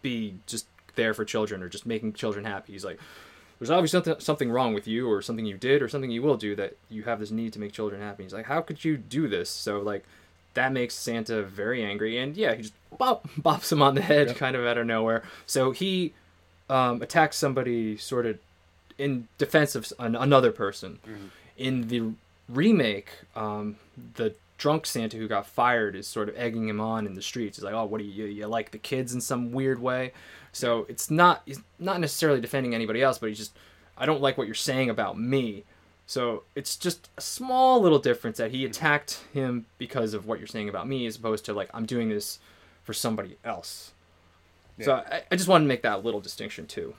be 0.00 0.36
just 0.46 0.66
there 0.94 1.14
for 1.14 1.24
children 1.24 1.62
or 1.62 1.68
just 1.68 1.86
making 1.86 2.12
children 2.14 2.44
happy. 2.44 2.72
He's 2.72 2.84
like, 2.84 2.98
there's 3.58 3.70
obviously 3.70 3.98
something 3.98 4.20
something 4.20 4.50
wrong 4.50 4.72
with 4.72 4.86
you 4.86 5.10
or 5.10 5.20
something 5.20 5.44
you 5.44 5.58
did 5.58 5.82
or 5.82 5.88
something 5.88 6.10
you 6.10 6.22
will 6.22 6.36
do 6.36 6.56
that 6.56 6.76
you 6.88 7.02
have 7.02 7.20
this 7.20 7.30
need 7.30 7.52
to 7.52 7.58
make 7.58 7.72
children 7.72 8.00
happy. 8.00 8.22
He's 8.22 8.32
like, 8.32 8.46
how 8.46 8.62
could 8.62 8.84
you 8.84 8.96
do 8.96 9.28
this? 9.28 9.50
So 9.50 9.80
like 9.80 10.04
that 10.54 10.72
makes 10.72 10.94
Santa 10.94 11.42
very 11.42 11.84
angry 11.84 12.18
and 12.18 12.36
yeah, 12.36 12.54
he 12.54 12.62
just 12.62 12.74
bop, 12.96 13.28
bops 13.38 13.70
him 13.70 13.82
on 13.82 13.94
the 13.94 14.02
head 14.02 14.34
kind 14.36 14.56
of 14.56 14.64
out 14.64 14.78
of 14.78 14.86
nowhere. 14.86 15.22
So 15.46 15.72
he 15.72 16.14
um, 16.70 17.02
attacks 17.02 17.36
somebody 17.36 17.96
sort 17.96 18.26
of 18.26 18.38
in 18.96 19.28
defense 19.38 19.74
of 19.74 19.92
an, 19.98 20.14
another 20.16 20.52
person. 20.52 20.98
In 21.56 21.88
the 21.88 22.12
remake, 22.48 23.10
um, 23.36 23.76
the 24.14 24.34
drunk 24.60 24.84
Santa 24.84 25.16
who 25.16 25.26
got 25.26 25.46
fired 25.46 25.96
is 25.96 26.06
sort 26.06 26.28
of 26.28 26.36
egging 26.36 26.68
him 26.68 26.80
on 26.80 27.06
in 27.06 27.14
the 27.14 27.22
streets. 27.22 27.56
He's 27.56 27.64
like, 27.64 27.72
"Oh, 27.72 27.86
what 27.86 27.98
do 27.98 28.04
you 28.04 28.26
you 28.26 28.46
like 28.46 28.70
the 28.70 28.78
kids 28.78 29.14
in 29.14 29.20
some 29.20 29.52
weird 29.52 29.80
way?" 29.80 30.12
So 30.52 30.84
it's 30.88 31.10
not 31.10 31.42
he's 31.46 31.60
not 31.78 31.98
necessarily 31.98 32.42
defending 32.42 32.74
anybody 32.74 33.02
else, 33.02 33.18
but 33.18 33.30
he's 33.30 33.38
just, 33.38 33.56
"I 33.96 34.04
don't 34.04 34.20
like 34.20 34.36
what 34.36 34.46
you're 34.46 34.54
saying 34.54 34.90
about 34.90 35.18
me." 35.18 35.64
So 36.06 36.42
it's 36.54 36.76
just 36.76 37.08
a 37.16 37.22
small 37.22 37.80
little 37.80 37.98
difference 37.98 38.36
that 38.36 38.50
he 38.50 38.66
attacked 38.66 39.22
him 39.32 39.64
because 39.78 40.12
of 40.12 40.26
what 40.26 40.38
you're 40.38 40.46
saying 40.46 40.68
about 40.68 40.86
me, 40.86 41.06
as 41.06 41.16
opposed 41.16 41.46
to 41.46 41.54
like 41.54 41.70
I'm 41.72 41.86
doing 41.86 42.10
this 42.10 42.38
for 42.84 42.92
somebody 42.92 43.38
else. 43.44 43.92
So 44.82 44.94
I, 44.94 45.22
I 45.30 45.36
just 45.36 45.48
wanted 45.48 45.64
to 45.64 45.68
make 45.68 45.82
that 45.82 46.04
little 46.04 46.20
distinction 46.20 46.66
too. 46.66 46.94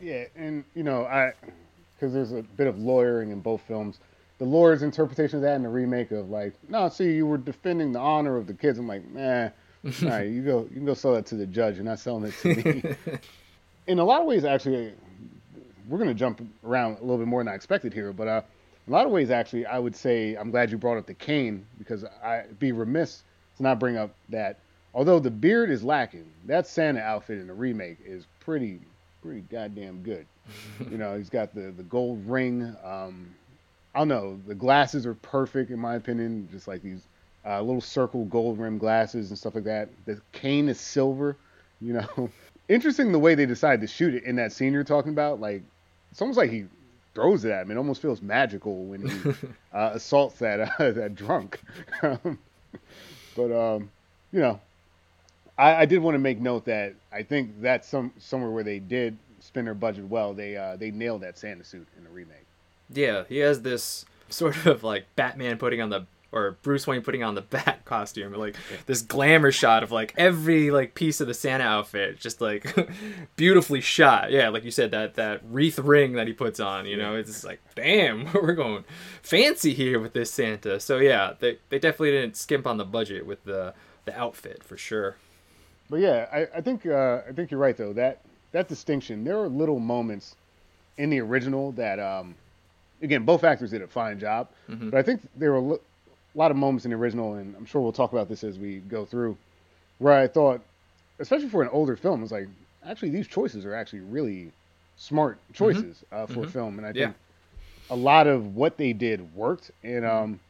Yeah, 0.00 0.24
and 0.34 0.64
you 0.74 0.82
know, 0.82 1.04
I 1.04 1.32
because 1.94 2.14
there's 2.14 2.32
a 2.32 2.42
bit 2.42 2.66
of 2.66 2.78
lawyering 2.78 3.30
in 3.30 3.40
both 3.40 3.60
films. 3.62 3.98
The 4.38 4.44
lawyer's 4.44 4.82
interpretation 4.82 5.36
of 5.36 5.42
that 5.42 5.54
in 5.54 5.62
the 5.62 5.68
remake 5.68 6.10
of 6.10 6.30
like, 6.30 6.54
no, 6.68 6.88
see, 6.88 7.12
you 7.12 7.26
were 7.26 7.38
defending 7.38 7.92
the 7.92 8.00
honor 8.00 8.36
of 8.36 8.46
the 8.46 8.54
kids. 8.54 8.78
I'm 8.78 8.88
like, 8.88 9.08
nah, 9.10 9.48
all 9.84 9.92
right, 10.02 10.28
you 10.28 10.42
go, 10.42 10.62
you 10.62 10.76
can 10.76 10.84
go 10.84 10.94
sell 10.94 11.14
that 11.14 11.26
to 11.26 11.36
the 11.36 11.46
judge. 11.46 11.76
You're 11.76 11.84
not 11.84 11.98
selling 11.98 12.24
it 12.24 12.34
to 12.42 12.54
me. 12.54 12.96
in 13.86 13.98
a 13.98 14.04
lot 14.04 14.20
of 14.20 14.26
ways, 14.26 14.44
actually, 14.44 14.92
we're 15.88 15.98
gonna 15.98 16.14
jump 16.14 16.42
around 16.64 16.98
a 16.98 17.00
little 17.02 17.18
bit 17.18 17.28
more 17.28 17.40
than 17.40 17.48
I 17.48 17.54
expected 17.54 17.92
here, 17.92 18.12
but 18.12 18.26
uh, 18.26 18.42
in 18.86 18.92
a 18.92 18.96
lot 18.96 19.06
of 19.06 19.12
ways, 19.12 19.30
actually, 19.30 19.66
I 19.66 19.78
would 19.78 19.94
say 19.94 20.34
I'm 20.34 20.50
glad 20.50 20.70
you 20.70 20.78
brought 20.78 20.98
up 20.98 21.06
the 21.06 21.14
cane 21.14 21.66
because 21.78 22.04
I'd 22.22 22.58
be 22.58 22.72
remiss 22.72 23.22
to 23.56 23.62
not 23.62 23.78
bring 23.78 23.96
up 23.96 24.14
that 24.30 24.58
although 24.94 25.18
the 25.18 25.30
beard 25.30 25.70
is 25.70 25.82
lacking, 25.82 26.26
that 26.46 26.66
Santa 26.66 27.00
outfit 27.00 27.38
in 27.38 27.46
the 27.46 27.54
remake 27.54 27.98
is 28.04 28.26
pretty 28.40 28.80
pretty 29.22 29.40
goddamn 29.42 30.02
good. 30.02 30.26
you 30.90 30.98
know, 30.98 31.16
he's 31.16 31.30
got 31.30 31.54
the 31.54 31.72
the 31.76 31.82
gold 31.84 32.24
ring. 32.26 32.74
Um, 32.84 33.34
I 33.94 34.00
don't 34.00 34.08
know, 34.08 34.40
the 34.46 34.54
glasses 34.54 35.06
are 35.06 35.14
perfect 35.14 35.70
in 35.70 35.78
my 35.78 35.94
opinion, 35.94 36.48
just 36.50 36.66
like 36.66 36.82
these 36.82 37.06
uh, 37.46 37.60
little 37.62 37.80
circle 37.80 38.24
gold 38.24 38.58
rim 38.58 38.78
glasses 38.78 39.30
and 39.30 39.38
stuff 39.38 39.54
like 39.54 39.64
that. 39.64 39.88
The 40.06 40.20
cane 40.32 40.68
is 40.68 40.80
silver. 40.80 41.36
You 41.80 41.94
know, 41.94 42.30
interesting 42.68 43.12
the 43.12 43.18
way 43.18 43.34
they 43.34 43.46
decided 43.46 43.80
to 43.82 43.86
shoot 43.86 44.14
it 44.14 44.24
in 44.24 44.36
that 44.36 44.52
scene 44.52 44.72
you're 44.72 44.84
talking 44.84 45.12
about. 45.12 45.40
Like, 45.40 45.62
it's 46.10 46.20
almost 46.20 46.38
like 46.38 46.50
he 46.50 46.64
throws 47.14 47.44
it 47.44 47.50
at 47.52 47.62
him. 47.62 47.70
It 47.70 47.76
almost 47.76 48.02
feels 48.02 48.20
magical 48.22 48.84
when 48.86 49.02
he 49.02 49.30
uh, 49.72 49.90
assaults 49.94 50.38
that 50.38 50.60
uh, 50.80 50.90
that 50.92 51.14
drunk. 51.14 51.60
Um, 52.02 52.38
but 53.36 53.52
um, 53.52 53.90
you 54.32 54.40
know, 54.40 54.60
I, 55.58 55.74
I 55.82 55.86
did 55.86 56.00
want 56.00 56.14
to 56.14 56.18
make 56.18 56.40
note 56.40 56.64
that 56.66 56.94
I 57.12 57.22
think 57.22 57.60
that's 57.60 57.88
some 57.88 58.12
somewhere 58.18 58.50
where 58.50 58.64
they 58.64 58.78
did 58.78 59.18
spend 59.40 59.66
their 59.66 59.74
budget 59.74 60.06
well. 60.08 60.34
They 60.34 60.56
uh, 60.56 60.76
they 60.76 60.90
nailed 60.90 61.22
that 61.22 61.38
Santa 61.38 61.64
suit 61.64 61.86
in 61.96 62.04
the 62.04 62.10
remake. 62.10 62.43
Yeah, 62.92 63.24
he 63.28 63.38
has 63.38 63.62
this 63.62 64.04
sort 64.28 64.66
of 64.66 64.82
like 64.82 65.06
Batman 65.16 65.58
putting 65.58 65.80
on 65.80 65.90
the 65.90 66.06
or 66.34 66.56
Bruce 66.62 66.84
Wayne 66.84 67.02
putting 67.02 67.22
on 67.22 67.36
the 67.36 67.40
bat 67.42 67.84
costume, 67.84 68.34
like 68.34 68.56
this 68.86 69.02
glamour 69.02 69.52
shot 69.52 69.82
of 69.84 69.92
like 69.92 70.12
every 70.16 70.70
like 70.70 70.94
piece 70.94 71.20
of 71.20 71.28
the 71.28 71.34
Santa 71.34 71.64
outfit, 71.64 72.18
just 72.18 72.40
like 72.40 72.74
beautifully 73.36 73.80
shot. 73.80 74.32
Yeah, 74.32 74.48
like 74.48 74.64
you 74.64 74.72
said, 74.72 74.90
that 74.90 75.14
that 75.14 75.42
wreath 75.48 75.78
ring 75.78 76.14
that 76.14 76.26
he 76.26 76.32
puts 76.32 76.58
on, 76.58 76.86
you 76.86 76.96
know, 76.96 77.14
it's 77.14 77.44
like, 77.44 77.60
damn, 77.76 78.32
we're 78.34 78.54
going 78.54 78.84
fancy 79.22 79.72
here 79.74 80.00
with 80.00 80.12
this 80.12 80.32
Santa. 80.32 80.80
So 80.80 80.98
yeah, 80.98 81.34
they 81.38 81.58
they 81.68 81.78
definitely 81.78 82.10
didn't 82.10 82.36
skimp 82.36 82.66
on 82.66 82.76
the 82.76 82.84
budget 82.84 83.24
with 83.26 83.44
the 83.44 83.72
the 84.04 84.18
outfit 84.18 84.64
for 84.64 84.76
sure. 84.76 85.16
But 85.88 86.00
yeah, 86.00 86.26
I, 86.32 86.58
I 86.58 86.60
think 86.60 86.84
uh, 86.84 87.20
I 87.28 87.32
think 87.32 87.52
you're 87.52 87.60
right 87.60 87.76
though. 87.76 87.92
That 87.92 88.22
that 88.50 88.66
distinction, 88.66 89.22
there 89.22 89.38
are 89.38 89.48
little 89.48 89.78
moments 89.78 90.34
in 90.96 91.10
the 91.10 91.20
original 91.20 91.70
that 91.72 92.00
um, 92.00 92.34
again, 93.02 93.24
both 93.24 93.44
actors 93.44 93.70
did 93.70 93.82
a 93.82 93.86
fine 93.86 94.18
job. 94.18 94.48
Mm-hmm. 94.68 94.90
But 94.90 94.98
I 94.98 95.02
think 95.02 95.22
there 95.36 95.52
were 95.52 95.76
a 95.76 95.78
lot 96.38 96.50
of 96.50 96.56
moments 96.56 96.84
in 96.84 96.90
the 96.90 96.96
original, 96.96 97.34
and 97.34 97.54
I'm 97.56 97.66
sure 97.66 97.80
we'll 97.80 97.92
talk 97.92 98.12
about 98.12 98.28
this 98.28 98.44
as 98.44 98.58
we 98.58 98.78
go 98.78 99.04
through, 99.04 99.36
where 99.98 100.14
I 100.14 100.26
thought, 100.26 100.60
especially 101.18 101.48
for 101.48 101.62
an 101.62 101.68
older 101.70 101.96
film, 101.96 102.22
it's 102.22 102.32
like 102.32 102.48
actually 102.86 103.10
these 103.10 103.28
choices 103.28 103.64
are 103.64 103.74
actually 103.74 104.00
really 104.00 104.52
smart 104.96 105.36
mm-hmm. 105.36 105.52
choices 105.52 106.04
mm-hmm. 106.12 106.14
uh, 106.14 106.26
for 106.26 106.32
mm-hmm. 106.32 106.44
a 106.44 106.48
film, 106.48 106.78
and 106.78 106.86
I 106.86 106.92
think 106.92 107.14
yeah. 107.14 107.94
a 107.94 107.96
lot 107.96 108.26
of 108.26 108.56
what 108.56 108.76
they 108.76 108.92
did 108.92 109.34
worked. 109.34 109.70
And 109.82 110.04
mm-hmm. 110.04 110.16
um, 110.16 110.40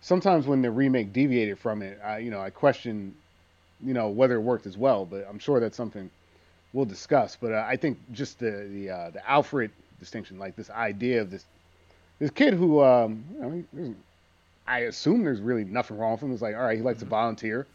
sometimes 0.00 0.46
when 0.46 0.62
the 0.62 0.70
remake 0.70 1.12
deviated 1.12 1.58
from 1.58 1.82
it, 1.82 1.98
I 2.04 2.18
you 2.18 2.30
know 2.30 2.40
I 2.40 2.50
question, 2.50 3.14
you 3.84 3.94
know 3.94 4.08
whether 4.08 4.36
it 4.36 4.40
worked 4.40 4.66
as 4.66 4.76
well. 4.76 5.04
But 5.04 5.26
I'm 5.28 5.38
sure 5.38 5.60
that's 5.60 5.76
something 5.76 6.10
we'll 6.72 6.86
discuss. 6.86 7.36
But 7.40 7.52
uh, 7.52 7.64
I 7.66 7.76
think 7.76 7.98
just 8.12 8.38
the 8.38 8.68
the 8.72 8.90
uh, 8.90 9.10
the 9.10 9.30
Alfred 9.30 9.70
distinction, 9.98 10.38
like 10.38 10.56
this 10.56 10.70
idea 10.70 11.20
of 11.20 11.30
this 11.30 11.44
this 12.20 12.30
kid 12.30 12.54
who, 12.54 12.80
um, 12.82 13.24
you 13.34 13.66
know, 13.72 13.94
I 14.68 14.80
assume 14.80 15.24
there's 15.24 15.40
really 15.40 15.64
nothing 15.64 15.98
wrong 15.98 16.12
with 16.12 16.22
him. 16.22 16.32
It's 16.32 16.42
like, 16.42 16.54
all 16.54 16.62
right, 16.62 16.76
he 16.76 16.82
likes 16.82 16.98
mm-hmm. 16.98 17.06
to 17.06 17.10
volunteer. 17.10 17.66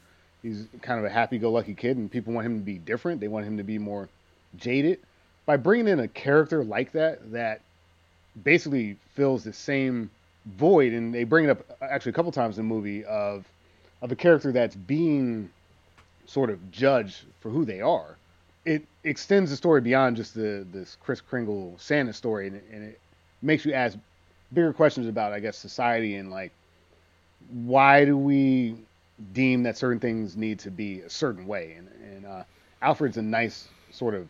He's 0.42 0.66
kind 0.82 1.00
of 1.00 1.06
a 1.06 1.10
happy-go-lucky 1.10 1.74
kid, 1.74 1.98
and 1.98 2.10
people 2.10 2.32
want 2.32 2.46
him 2.46 2.60
to 2.60 2.64
be 2.64 2.78
different. 2.78 3.20
They 3.20 3.28
want 3.28 3.46
him 3.46 3.58
to 3.58 3.64
be 3.64 3.80
more 3.80 4.08
jaded. 4.58 5.00
By 5.46 5.58
bringing 5.58 5.88
in 5.88 6.00
a 6.00 6.08
character 6.08 6.64
like 6.64 6.94
that, 6.94 7.32
that 7.34 7.62
basically 8.44 8.98
fills 9.16 9.44
the 9.44 9.54
same 9.54 10.10
void, 10.46 10.94
and 10.94 11.14
they 11.14 11.24
bring 11.24 11.46
it 11.46 11.50
up 11.50 11.66
actually 11.82 12.12
a 12.12 12.14
couple 12.14 12.32
times 12.32 12.58
in 12.58 12.68
the 12.68 12.74
movie 12.74 13.04
of 13.06 13.46
of 14.02 14.12
a 14.12 14.16
character 14.16 14.52
that's 14.52 14.76
being 14.76 15.50
sort 16.28 16.50
of 16.50 16.72
judged 16.72 17.24
for 17.40 17.50
who 17.50 17.66
they 17.66 17.82
are. 17.82 18.16
It 18.66 18.86
extends 19.04 19.50
the 19.50 19.58
story 19.58 19.82
beyond 19.82 20.18
just 20.18 20.36
the 20.36 20.66
this 20.72 20.98
Kris 21.04 21.22
Kringle 21.22 21.76
Santa 21.80 22.14
story, 22.14 22.48
and, 22.48 22.62
and 22.72 22.84
it 22.84 23.00
makes 23.42 23.66
you 23.66 23.74
ask 23.74 23.98
bigger 24.54 24.74
questions 24.74 25.08
about, 25.08 25.34
I 25.34 25.40
guess, 25.40 25.58
society 25.58 26.16
and 26.16 26.32
like 26.32 26.52
why 27.50 28.06
do 28.06 28.18
we 28.18 28.76
deem 29.34 29.64
that 29.64 29.78
certain 29.78 30.00
things 30.00 30.36
need 30.36 30.60
to 30.60 30.72
be 30.72 31.02
a 31.02 31.10
certain 31.10 31.48
way? 31.48 31.76
And, 31.78 31.90
and 32.04 32.26
uh, 32.26 32.44
Alfred's 32.82 33.18
a 33.18 33.22
nice 33.22 33.68
sort 33.92 34.14
of 34.14 34.28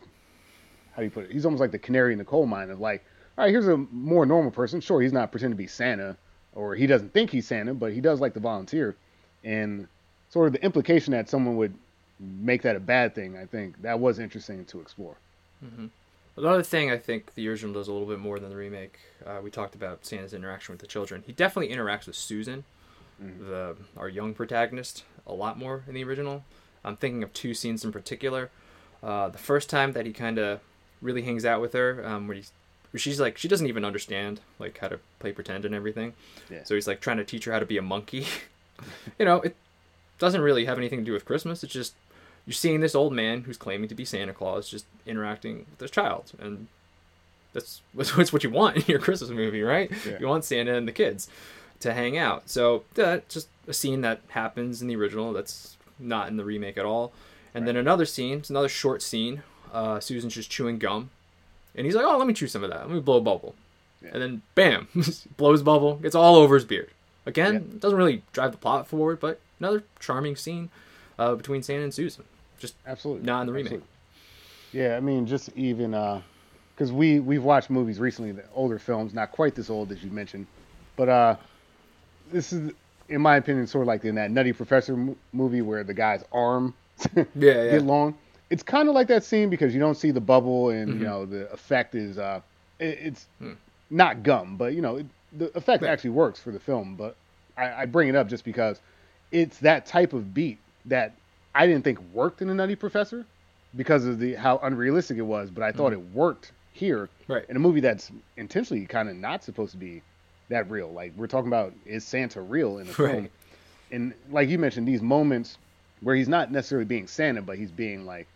how 0.96 1.02
do 1.02 1.04
you 1.04 1.10
put 1.10 1.24
it? 1.24 1.30
He's 1.30 1.44
almost 1.44 1.60
like 1.60 1.72
the 1.72 1.78
canary 1.78 2.12
in 2.12 2.18
the 2.18 2.24
coal 2.24 2.46
mine 2.46 2.70
of 2.70 2.80
like, 2.80 3.04
all 3.36 3.44
right, 3.44 3.50
here's 3.50 3.68
a 3.68 3.76
more 3.76 4.24
normal 4.24 4.50
person. 4.50 4.80
Sure, 4.80 5.02
he's 5.02 5.12
not 5.12 5.30
pretending 5.30 5.54
to 5.54 5.62
be 5.62 5.66
Santa, 5.66 6.16
or 6.54 6.74
he 6.74 6.86
doesn't 6.86 7.12
think 7.12 7.30
he's 7.30 7.46
Santa, 7.46 7.74
but 7.74 7.92
he 7.92 8.00
does 8.00 8.18
like 8.18 8.32
to 8.32 8.40
volunteer. 8.40 8.96
And 9.44 9.86
sort 10.30 10.46
of 10.46 10.54
the 10.54 10.64
implication 10.64 11.12
that 11.12 11.28
someone 11.28 11.56
would 11.56 11.74
make 12.18 12.62
that 12.62 12.76
a 12.76 12.80
bad 12.80 13.14
thing, 13.14 13.36
I 13.36 13.44
think 13.44 13.82
that 13.82 14.00
was 14.00 14.18
interesting 14.18 14.64
to 14.66 14.80
explore. 14.80 15.16
Mm-hmm. 15.62 15.86
Another 16.36 16.62
thing 16.62 16.90
I 16.90 16.98
think 16.98 17.34
the 17.34 17.48
original 17.48 17.72
does 17.72 17.88
a 17.88 17.92
little 17.92 18.06
bit 18.06 18.18
more 18.18 18.38
than 18.38 18.50
the 18.50 18.56
remake. 18.56 18.98
Uh, 19.24 19.40
we 19.42 19.50
talked 19.50 19.74
about 19.74 20.04
Santa's 20.04 20.34
interaction 20.34 20.72
with 20.72 20.80
the 20.80 20.86
children. 20.86 21.24
He 21.26 21.32
definitely 21.32 21.74
interacts 21.74 22.06
with 22.06 22.16
Susan, 22.16 22.64
mm-hmm. 23.22 23.48
the 23.48 23.76
our 23.96 24.08
young 24.08 24.34
protagonist, 24.34 25.04
a 25.26 25.32
lot 25.32 25.58
more 25.58 25.84
in 25.88 25.94
the 25.94 26.04
original. 26.04 26.44
I'm 26.84 26.96
thinking 26.96 27.22
of 27.22 27.32
two 27.32 27.54
scenes 27.54 27.84
in 27.84 27.92
particular. 27.92 28.50
Uh, 29.02 29.28
the 29.28 29.38
first 29.38 29.70
time 29.70 29.92
that 29.92 30.04
he 30.04 30.12
kind 30.12 30.38
of 30.38 30.60
really 31.00 31.22
hangs 31.22 31.44
out 31.44 31.60
with 31.60 31.72
her, 31.72 32.06
um, 32.06 32.28
where 32.28 32.36
he's 32.36 32.52
where 32.90 33.00
she's 33.00 33.18
like 33.18 33.38
she 33.38 33.48
doesn't 33.48 33.66
even 33.66 33.84
understand 33.84 34.40
like 34.58 34.78
how 34.78 34.88
to 34.88 35.00
play 35.18 35.32
pretend 35.32 35.64
and 35.64 35.74
everything. 35.74 36.12
Yeah. 36.50 36.64
So 36.64 36.74
he's 36.74 36.86
like 36.86 37.00
trying 37.00 37.16
to 37.16 37.24
teach 37.24 37.44
her 37.46 37.52
how 37.52 37.60
to 37.60 37.66
be 37.66 37.78
a 37.78 37.82
monkey. 37.82 38.26
you 39.18 39.24
know, 39.24 39.40
it 39.40 39.56
doesn't 40.18 40.42
really 40.42 40.66
have 40.66 40.76
anything 40.76 40.98
to 40.98 41.04
do 41.04 41.12
with 41.12 41.24
Christmas. 41.24 41.64
It's 41.64 41.72
just 41.72 41.94
you're 42.46 42.54
seeing 42.54 42.80
this 42.80 42.94
old 42.94 43.12
man 43.12 43.42
who's 43.42 43.56
claiming 43.56 43.88
to 43.88 43.94
be 43.94 44.04
Santa 44.04 44.32
Claus 44.32 44.68
just 44.68 44.86
interacting 45.04 45.58
with 45.58 45.78
this 45.78 45.90
child, 45.90 46.32
and 46.38 46.68
that's 47.52 47.82
what's 47.92 48.32
what 48.32 48.44
you 48.44 48.50
want 48.50 48.76
in 48.76 48.84
your 48.86 48.98
Christmas 48.98 49.30
movie, 49.30 49.62
right? 49.62 49.90
Yeah. 50.06 50.18
You 50.20 50.28
want 50.28 50.44
Santa 50.44 50.74
and 50.74 50.86
the 50.86 50.92
kids 50.92 51.28
to 51.80 51.92
hang 51.92 52.16
out. 52.16 52.48
So 52.48 52.84
that's 52.94 53.34
just 53.34 53.48
a 53.66 53.74
scene 53.74 54.00
that 54.02 54.20
happens 54.28 54.80
in 54.80 54.88
the 54.88 54.96
original. 54.96 55.32
That's 55.32 55.76
not 55.98 56.28
in 56.28 56.36
the 56.36 56.44
remake 56.44 56.78
at 56.78 56.84
all. 56.84 57.12
And 57.54 57.62
right. 57.62 57.66
then 57.72 57.76
another 57.76 58.06
scene, 58.06 58.38
it's 58.38 58.50
another 58.50 58.68
short 58.68 59.02
scene. 59.02 59.42
Uh, 59.72 60.00
Susan's 60.00 60.34
just 60.34 60.50
chewing 60.50 60.78
gum, 60.78 61.10
and 61.74 61.84
he's 61.84 61.94
like, 61.94 62.04
"Oh, 62.04 62.16
let 62.16 62.26
me 62.26 62.34
chew 62.34 62.46
some 62.46 62.62
of 62.62 62.70
that. 62.70 62.86
Let 62.86 62.90
me 62.90 63.00
blow 63.00 63.16
a 63.16 63.20
bubble." 63.20 63.54
Yeah. 64.02 64.10
And 64.12 64.22
then, 64.22 64.42
bam, 64.54 64.88
blows 65.36 65.62
bubble, 65.62 65.96
gets 65.96 66.14
all 66.14 66.36
over 66.36 66.54
his 66.54 66.64
beard. 66.64 66.90
Again, 67.24 67.54
yeah. 67.54 67.78
doesn't 67.80 67.98
really 67.98 68.22
drive 68.32 68.52
the 68.52 68.58
plot 68.58 68.86
forward, 68.86 69.18
but 69.18 69.40
another 69.58 69.82
charming 69.98 70.36
scene 70.36 70.70
uh, 71.18 71.34
between 71.34 71.62
Santa 71.62 71.82
and 71.82 71.94
Susan. 71.94 72.24
Just 72.58 72.74
absolutely 72.86 73.26
not 73.26 73.42
in 73.42 73.46
the 73.46 73.52
remake. 73.52 73.66
Absolutely. 73.66 73.88
Yeah, 74.72 74.96
I 74.96 75.00
mean, 75.00 75.26
just 75.26 75.50
even 75.56 75.92
because 76.74 76.90
uh, 76.90 76.94
we 76.94 77.20
we've 77.20 77.42
watched 77.42 77.70
movies 77.70 77.98
recently, 77.98 78.32
the 78.32 78.44
older 78.54 78.78
films, 78.78 79.14
not 79.14 79.32
quite 79.32 79.54
this 79.54 79.70
old 79.70 79.92
as 79.92 80.02
you 80.02 80.10
mentioned, 80.10 80.46
but 80.96 81.08
uh, 81.08 81.36
this 82.32 82.52
is, 82.52 82.72
in 83.08 83.20
my 83.20 83.36
opinion, 83.36 83.66
sort 83.66 83.82
of 83.82 83.88
like 83.88 84.04
in 84.04 84.14
that 84.16 84.30
Nutty 84.30 84.52
Professor 84.52 85.14
movie 85.32 85.62
where 85.62 85.84
the 85.84 85.94
guy's 85.94 86.24
arm 86.32 86.74
yeah, 87.16 87.24
yeah. 87.34 87.70
get 87.70 87.82
long. 87.82 88.16
It's 88.50 88.62
kind 88.62 88.88
of 88.88 88.94
like 88.94 89.08
that 89.08 89.24
scene 89.24 89.50
because 89.50 89.74
you 89.74 89.80
don't 89.80 89.96
see 89.96 90.10
the 90.10 90.20
bubble 90.20 90.70
and 90.70 90.88
mm-hmm. 90.88 91.00
you 91.00 91.06
know 91.06 91.26
the 91.26 91.50
effect 91.52 91.94
is 91.94 92.18
uh, 92.18 92.40
it, 92.78 92.98
it's 93.02 93.26
hmm. 93.38 93.52
not 93.90 94.22
gum, 94.22 94.56
but 94.56 94.72
you 94.74 94.80
know 94.80 94.96
it, 94.96 95.06
the 95.36 95.56
effect 95.56 95.82
right. 95.82 95.90
actually 95.90 96.10
works 96.10 96.40
for 96.40 96.52
the 96.52 96.60
film. 96.60 96.96
But 96.96 97.16
I, 97.56 97.82
I 97.82 97.86
bring 97.86 98.08
it 98.08 98.14
up 98.14 98.28
just 98.28 98.44
because 98.44 98.80
it's 99.32 99.58
that 99.58 99.86
type 99.86 100.12
of 100.12 100.32
beat 100.32 100.58
that 100.86 101.12
I 101.56 101.66
didn't 101.66 101.84
think 101.84 101.98
worked 102.12 102.42
in 102.42 102.48
the 102.48 102.54
Nutty 102.54 102.76
Professor 102.76 103.24
because 103.74 104.04
of 104.04 104.18
the 104.18 104.34
how 104.34 104.58
unrealistic 104.62 105.16
it 105.16 105.22
was, 105.22 105.50
but 105.50 105.62
I 105.62 105.72
thought 105.72 105.92
mm. 105.92 105.96
it 105.96 106.14
worked 106.14 106.52
here 106.72 107.08
right. 107.28 107.44
in 107.48 107.56
a 107.56 107.58
movie 107.58 107.80
that's 107.80 108.10
intentionally 108.36 108.84
kind 108.84 109.08
of 109.08 109.16
not 109.16 109.42
supposed 109.42 109.72
to 109.72 109.78
be 109.78 110.02
that 110.50 110.70
real. 110.70 110.92
Like 110.92 111.12
we're 111.16 111.26
talking 111.26 111.48
about 111.48 111.72
is 111.86 112.04
Santa 112.04 112.40
real 112.42 112.78
in 112.78 112.86
the 112.86 113.02
right. 113.02 113.12
film? 113.12 113.28
And 113.90 114.14
like 114.30 114.48
you 114.48 114.58
mentioned, 114.58 114.86
these 114.86 115.00
moments 115.00 115.58
where 116.02 116.14
he's 116.14 116.28
not 116.28 116.52
necessarily 116.52 116.84
being 116.84 117.06
Santa, 117.06 117.40
but 117.40 117.56
he's 117.56 117.70
being 117.70 118.04
like 118.04 118.26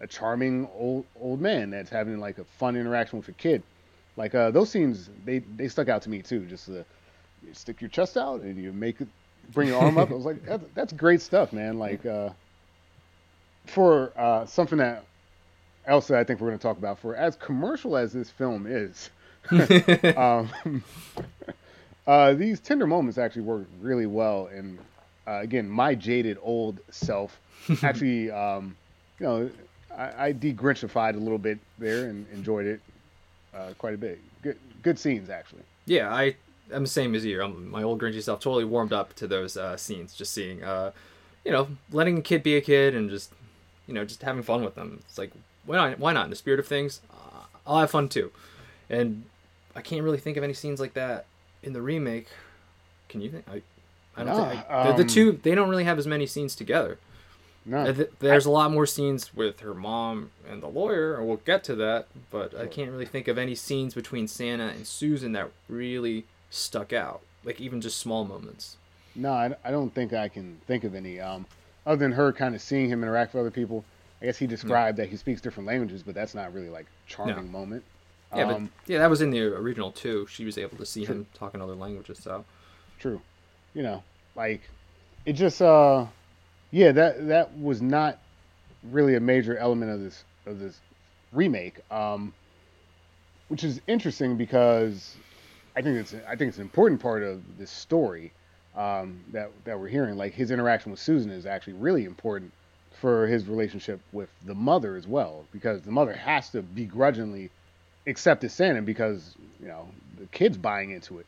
a 0.00 0.06
charming 0.06 0.68
old 0.78 1.04
old 1.20 1.40
man 1.40 1.70
that's 1.70 1.90
having 1.90 2.20
like 2.20 2.38
a 2.38 2.44
fun 2.44 2.76
interaction 2.76 3.18
with 3.18 3.28
a 3.28 3.32
kid. 3.32 3.62
Like 4.16 4.34
uh, 4.34 4.50
those 4.50 4.70
scenes, 4.70 5.10
they 5.24 5.40
they 5.56 5.68
stuck 5.68 5.88
out 5.88 6.02
to 6.02 6.10
me 6.10 6.22
too. 6.22 6.46
Just 6.46 6.68
uh, 6.68 6.84
you 7.42 7.52
stick 7.52 7.80
your 7.80 7.90
chest 7.90 8.16
out 8.16 8.42
and 8.42 8.56
you 8.62 8.72
make 8.72 9.00
it, 9.00 9.08
bring 9.52 9.68
your 9.68 9.82
arm 9.82 9.98
up. 9.98 10.10
I 10.10 10.14
was 10.14 10.24
like, 10.24 10.44
that's, 10.44 10.64
that's 10.74 10.92
great 10.92 11.20
stuff, 11.20 11.52
man. 11.52 11.78
Like 11.78 12.04
uh, 12.06 12.30
for 13.66 14.12
uh, 14.16 14.46
something 14.46 14.78
that 14.78 15.04
else 15.86 16.08
that 16.08 16.18
I 16.18 16.24
think 16.24 16.40
we're 16.40 16.48
going 16.48 16.58
to 16.58 16.62
talk 16.62 16.78
about, 16.78 16.98
for 16.98 17.16
as 17.16 17.36
commercial 17.36 17.96
as 17.96 18.12
this 18.12 18.30
film 18.30 18.66
is, 18.66 19.10
um, 20.16 20.84
uh, 22.06 22.34
these 22.34 22.60
tender 22.60 22.86
moments 22.86 23.18
actually 23.18 23.42
work 23.42 23.66
really 23.80 24.06
well. 24.06 24.48
And 24.52 24.78
uh, 25.26 25.40
again, 25.40 25.68
my 25.68 25.94
jaded 25.94 26.38
old 26.42 26.80
self 26.90 27.40
actually, 27.82 28.30
um, 28.30 28.76
you 29.18 29.26
know, 29.26 29.50
I, 29.96 30.26
I 30.26 30.32
de-Grinchified 30.32 31.14
a 31.14 31.18
little 31.18 31.38
bit 31.38 31.58
there 31.78 32.06
and 32.06 32.26
enjoyed 32.32 32.66
it 32.66 32.80
uh, 33.54 33.72
quite 33.78 33.94
a 33.94 33.98
bit. 33.98 34.20
Good, 34.42 34.58
good 34.82 34.98
scenes 34.98 35.28
actually. 35.28 35.62
Yeah, 35.86 36.12
I 36.14 36.36
I'm 36.72 36.84
the 36.84 36.88
same 36.88 37.14
as 37.14 37.24
you. 37.24 37.42
I'm, 37.42 37.70
my 37.70 37.82
old 37.82 38.00
Grinchy 38.00 38.22
self 38.22 38.40
totally 38.40 38.64
warmed 38.64 38.92
up 38.92 39.14
to 39.14 39.26
those 39.26 39.56
uh, 39.56 39.76
scenes. 39.76 40.14
Just 40.14 40.32
seeing, 40.32 40.62
uh, 40.62 40.92
you 41.44 41.52
know, 41.52 41.68
letting 41.90 42.18
a 42.18 42.22
kid 42.22 42.42
be 42.42 42.56
a 42.56 42.60
kid 42.60 42.94
and 42.94 43.10
just 43.10 43.32
you 43.90 43.94
know, 43.94 44.04
just 44.04 44.22
having 44.22 44.44
fun 44.44 44.62
with 44.62 44.76
them. 44.76 45.00
It's 45.08 45.18
like, 45.18 45.32
why 45.66 45.74
not? 45.76 45.98
Why 45.98 46.12
not? 46.12 46.24
In 46.24 46.30
the 46.30 46.36
spirit 46.36 46.60
of 46.60 46.66
things, 46.68 47.00
uh, 47.10 47.42
I'll 47.66 47.80
have 47.80 47.90
fun 47.90 48.08
too. 48.08 48.30
And 48.88 49.24
I 49.74 49.80
can't 49.80 50.04
really 50.04 50.18
think 50.18 50.36
of 50.36 50.44
any 50.44 50.54
scenes 50.54 50.78
like 50.78 50.94
that 50.94 51.26
in 51.64 51.72
the 51.72 51.82
remake. 51.82 52.28
Can 53.08 53.20
you 53.20 53.30
think? 53.30 53.44
I, 53.48 53.62
I 54.16 54.24
don't 54.24 54.36
no, 54.36 54.48
think 54.48 54.70
I, 54.70 54.82
um, 54.82 54.96
the, 54.96 55.02
the, 55.02 55.08
two 55.08 55.32
they 55.42 55.56
don't 55.56 55.68
really 55.68 55.82
have 55.82 55.98
as 55.98 56.06
many 56.06 56.26
scenes 56.26 56.54
together. 56.54 56.98
No, 57.66 57.92
there's 58.20 58.46
I, 58.46 58.50
a 58.50 58.52
lot 58.52 58.70
more 58.70 58.86
scenes 58.86 59.34
with 59.34 59.58
her 59.60 59.74
mom 59.74 60.30
and 60.48 60.62
the 60.62 60.68
lawyer, 60.68 61.16
and 61.16 61.26
we'll 61.26 61.38
get 61.38 61.64
to 61.64 61.74
that. 61.74 62.06
But 62.30 62.56
I 62.56 62.68
can't 62.68 62.92
really 62.92 63.06
think 63.06 63.26
of 63.26 63.38
any 63.38 63.56
scenes 63.56 63.92
between 63.92 64.28
Santa 64.28 64.68
and 64.68 64.86
Susan 64.86 65.32
that 65.32 65.50
really 65.68 66.26
stuck 66.48 66.92
out. 66.92 67.22
Like 67.42 67.60
even 67.60 67.80
just 67.80 67.98
small 67.98 68.24
moments. 68.24 68.76
No, 69.16 69.32
I, 69.32 69.56
I 69.64 69.72
don't 69.72 69.92
think 69.92 70.12
I 70.12 70.28
can 70.28 70.60
think 70.68 70.84
of 70.84 70.94
any. 70.94 71.18
Um, 71.18 71.46
other 71.86 71.96
than 71.96 72.12
her 72.12 72.32
kind 72.32 72.54
of 72.54 72.60
seeing 72.60 72.88
him 72.88 73.02
interact 73.02 73.34
with 73.34 73.40
other 73.40 73.50
people, 73.50 73.84
I 74.20 74.26
guess 74.26 74.38
he 74.38 74.46
described 74.46 74.98
that 74.98 75.08
he 75.08 75.16
speaks 75.16 75.40
different 75.40 75.66
languages, 75.66 76.02
but 76.02 76.14
that's 76.14 76.34
not 76.34 76.52
really 76.52 76.68
like 76.68 76.86
charming 77.06 77.36
no. 77.36 77.42
moment. 77.42 77.84
Yeah, 78.34 78.44
um, 78.44 78.70
but 78.86 78.92
yeah, 78.92 78.98
that 78.98 79.10
was 79.10 79.22
in 79.22 79.30
the 79.30 79.40
original 79.40 79.90
too. 79.90 80.26
She 80.30 80.44
was 80.44 80.56
able 80.58 80.76
to 80.76 80.86
see 80.86 81.04
true. 81.04 81.16
him 81.16 81.26
talking 81.34 81.60
other 81.60 81.74
languages. 81.74 82.18
So 82.22 82.44
true, 82.98 83.20
you 83.74 83.82
know. 83.82 84.02
like 84.36 84.60
it 85.26 85.34
just 85.34 85.60
uh 85.60 86.06
yeah 86.70 86.92
that 86.92 87.28
that 87.28 87.58
was 87.58 87.82
not 87.82 88.18
really 88.90 89.16
a 89.16 89.20
major 89.20 89.56
element 89.56 89.90
of 89.90 90.00
this 90.00 90.24
of 90.46 90.58
this 90.58 90.80
remake 91.32 91.78
um 91.92 92.32
which 93.48 93.64
is 93.64 93.80
interesting 93.86 94.36
because 94.36 95.16
I 95.76 95.82
think 95.82 95.96
it's 95.96 96.14
I 96.26 96.36
think 96.36 96.48
it's 96.48 96.58
an 96.58 96.62
important 96.62 97.00
part 97.00 97.22
of 97.22 97.42
this 97.58 97.70
story 97.70 98.32
um, 98.74 99.24
that 99.32 99.50
that 99.64 99.78
we're 99.78 99.88
hearing. 99.88 100.16
Like 100.16 100.34
his 100.34 100.50
interaction 100.50 100.90
with 100.90 101.00
Susan 101.00 101.30
is 101.30 101.46
actually 101.46 101.74
really 101.74 102.04
important 102.04 102.52
for 102.92 103.26
his 103.26 103.46
relationship 103.46 104.00
with 104.12 104.30
the 104.42 104.54
mother 104.54 104.96
as 104.96 105.06
well, 105.06 105.48
because 105.52 105.82
the 105.82 105.92
mother 105.92 106.12
has 106.12 106.50
to 106.50 106.62
begrudgingly 106.62 107.50
accept 108.06 108.42
his 108.42 108.52
Santa 108.54 108.82
because 108.82 109.36
you 109.60 109.68
know 109.68 109.90
the 110.18 110.26
kid's 110.28 110.58
buying 110.58 110.90
into 110.90 111.18
it. 111.18 111.26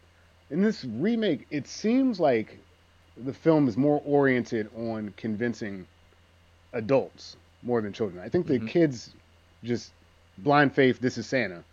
In 0.50 0.62
this 0.62 0.84
remake, 0.84 1.46
it 1.50 1.66
seems 1.66 2.20
like 2.20 2.60
the 3.16 3.32
film 3.34 3.68
is 3.68 3.76
more 3.76 4.00
oriented 4.04 4.68
on 4.76 5.14
convincing 5.16 5.86
adults 6.72 7.36
more 7.62 7.80
than 7.80 7.92
children. 7.92 8.22
I 8.22 8.28
think 8.28 8.46
the 8.46 8.58
Mhm. 8.58 8.68
kids 8.68 9.14
just 9.64 9.92
blind 10.38 10.74
faith. 10.74 10.98
This 11.00 11.18
is 11.18 11.26
Santa, 11.26 11.64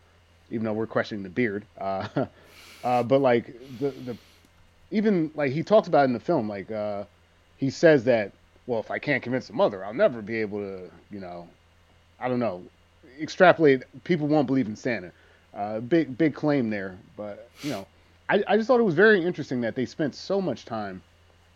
even 0.49 0.65
though 0.65 0.73
we're 0.73 0.87
questioning 0.87 1.23
the 1.23 1.29
beard. 1.29 1.65
Uh, 1.77 2.07
uh, 2.83 3.03
but 3.03 3.21
like 3.21 3.47
the 3.77 3.91
the 3.91 4.17
even 4.91 5.31
like 5.35 5.51
he 5.51 5.63
talks 5.63 5.87
about 5.87 6.05
in 6.05 6.13
the 6.13 6.19
film, 6.19 6.47
like 6.49 6.71
uh, 6.71 7.03
he 7.57 7.69
says 7.69 8.03
that 8.05 8.31
well, 8.67 8.79
if 8.79 8.91
I 8.91 8.99
can't 8.99 9.23
convince 9.23 9.47
the 9.47 9.53
mother, 9.53 9.83
I'll 9.83 9.93
never 9.95 10.21
be 10.21 10.35
able 10.41 10.59
to, 10.59 10.91
you 11.09 11.19
know, 11.19 11.47
I 12.19 12.27
don't 12.29 12.39
know, 12.39 12.63
extrapolate. 13.19 13.83
People 14.03 14.27
won't 14.27 14.45
believe 14.45 14.67
in 14.67 14.75
Santa. 14.75 15.11
Uh, 15.55 15.79
big 15.79 16.17
big 16.17 16.35
claim 16.35 16.69
there, 16.69 16.97
but 17.17 17.49
you 17.63 17.71
know, 17.71 17.87
I, 18.29 18.43
I 18.47 18.57
just 18.57 18.67
thought 18.67 18.79
it 18.79 18.83
was 18.83 18.93
very 18.95 19.25
interesting 19.25 19.61
that 19.61 19.75
they 19.75 19.85
spent 19.85 20.13
so 20.13 20.39
much 20.39 20.65
time 20.65 21.01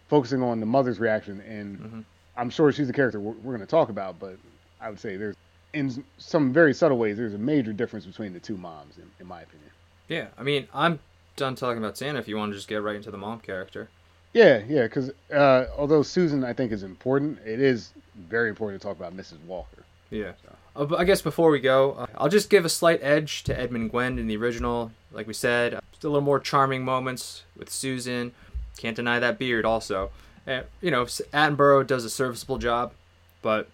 focusing 0.10 0.42
on 0.42 0.60
the 0.60 0.66
mother's 0.66 1.00
reaction, 1.00 1.40
and 1.42 1.78
Mhm. 1.80 2.04
I'm 2.36 2.50
sure 2.50 2.72
she's 2.72 2.90
a 2.90 2.94
character 2.94 3.20
we're, 3.20 3.34
we're 3.34 3.56
going 3.56 3.60
to 3.60 3.66
talk 3.68 3.90
about, 3.90 4.20
but 4.20 4.38
I 4.82 4.90
would 4.90 5.00
say 5.00 5.16
there's 5.18 5.36
in 5.74 6.04
some 6.18 6.52
very 6.52 6.74
subtle 6.74 6.98
ways 6.98 7.18
there's 7.18 7.36
a 7.36 7.38
major 7.40 7.74
difference 7.74 8.06
between 8.08 8.34
the 8.34 8.40
two 8.40 8.58
moms, 8.58 8.98
in, 8.98 9.10
in 9.20 9.28
my 9.28 9.42
opinion. 9.44 9.70
Yeah, 10.08 10.28
I 10.38 10.42
mean, 10.44 10.68
I'm 10.74 11.00
done 11.36 11.56
talking 11.56 11.78
about 11.78 11.98
Santa. 11.98 12.20
If 12.20 12.28
you 12.28 12.38
want 12.38 12.52
to 12.52 12.58
just 12.58 12.68
get 12.68 12.82
right 12.82 12.96
into 12.96 13.12
the 13.12 13.18
mom 13.18 13.40
character. 13.40 13.90
Yeah, 14.34 14.64
yeah, 14.68 14.84
because 14.84 15.12
uh, 15.32 15.66
although 15.78 16.02
Susan 16.02 16.44
I 16.44 16.54
think 16.54 16.72
is 16.72 16.84
important, 16.84 17.40
it 17.46 17.60
is 17.60 17.92
very 18.16 18.50
important 18.50 18.82
to 18.82 18.88
talk 18.88 18.98
about 18.98 19.16
Mrs. 19.16 19.44
Walker. 19.46 19.84
Yeah. 20.10 20.34
Uh, 20.76 20.86
but 20.86 21.00
I 21.00 21.04
guess 21.04 21.22
before 21.22 21.52
we 21.52 21.60
go, 21.60 21.94
uh, 21.94 22.06
I'll 22.18 22.30
just 22.30 22.50
give 22.50 22.66
a 22.66 22.70
slight 22.70 23.00
edge 23.04 23.44
to 23.44 23.60
Edmund 23.60 23.92
Gwenn 23.92 24.18
in 24.18 24.28
the 24.28 24.38
original. 24.38 24.92
Like 25.12 25.28
we 25.28 25.34
said, 25.34 25.76
uh, 25.76 25.82
just 25.92 26.04
a 26.04 26.08
little 26.08 26.22
more 26.22 26.40
charming 26.40 26.84
moments 26.84 27.44
with 27.56 27.70
Susan. 27.70 28.32
Can't 28.78 28.96
deny 28.96 29.20
that 29.20 29.38
beard 29.38 29.66
also. 29.66 30.10
Uh, 30.48 30.62
you 30.82 30.90
know, 30.90 31.06
Attenborough 31.06 31.86
does 31.86 32.04
a 32.04 32.10
serviceable 32.10 32.58
job, 32.58 32.94
but 33.42 33.70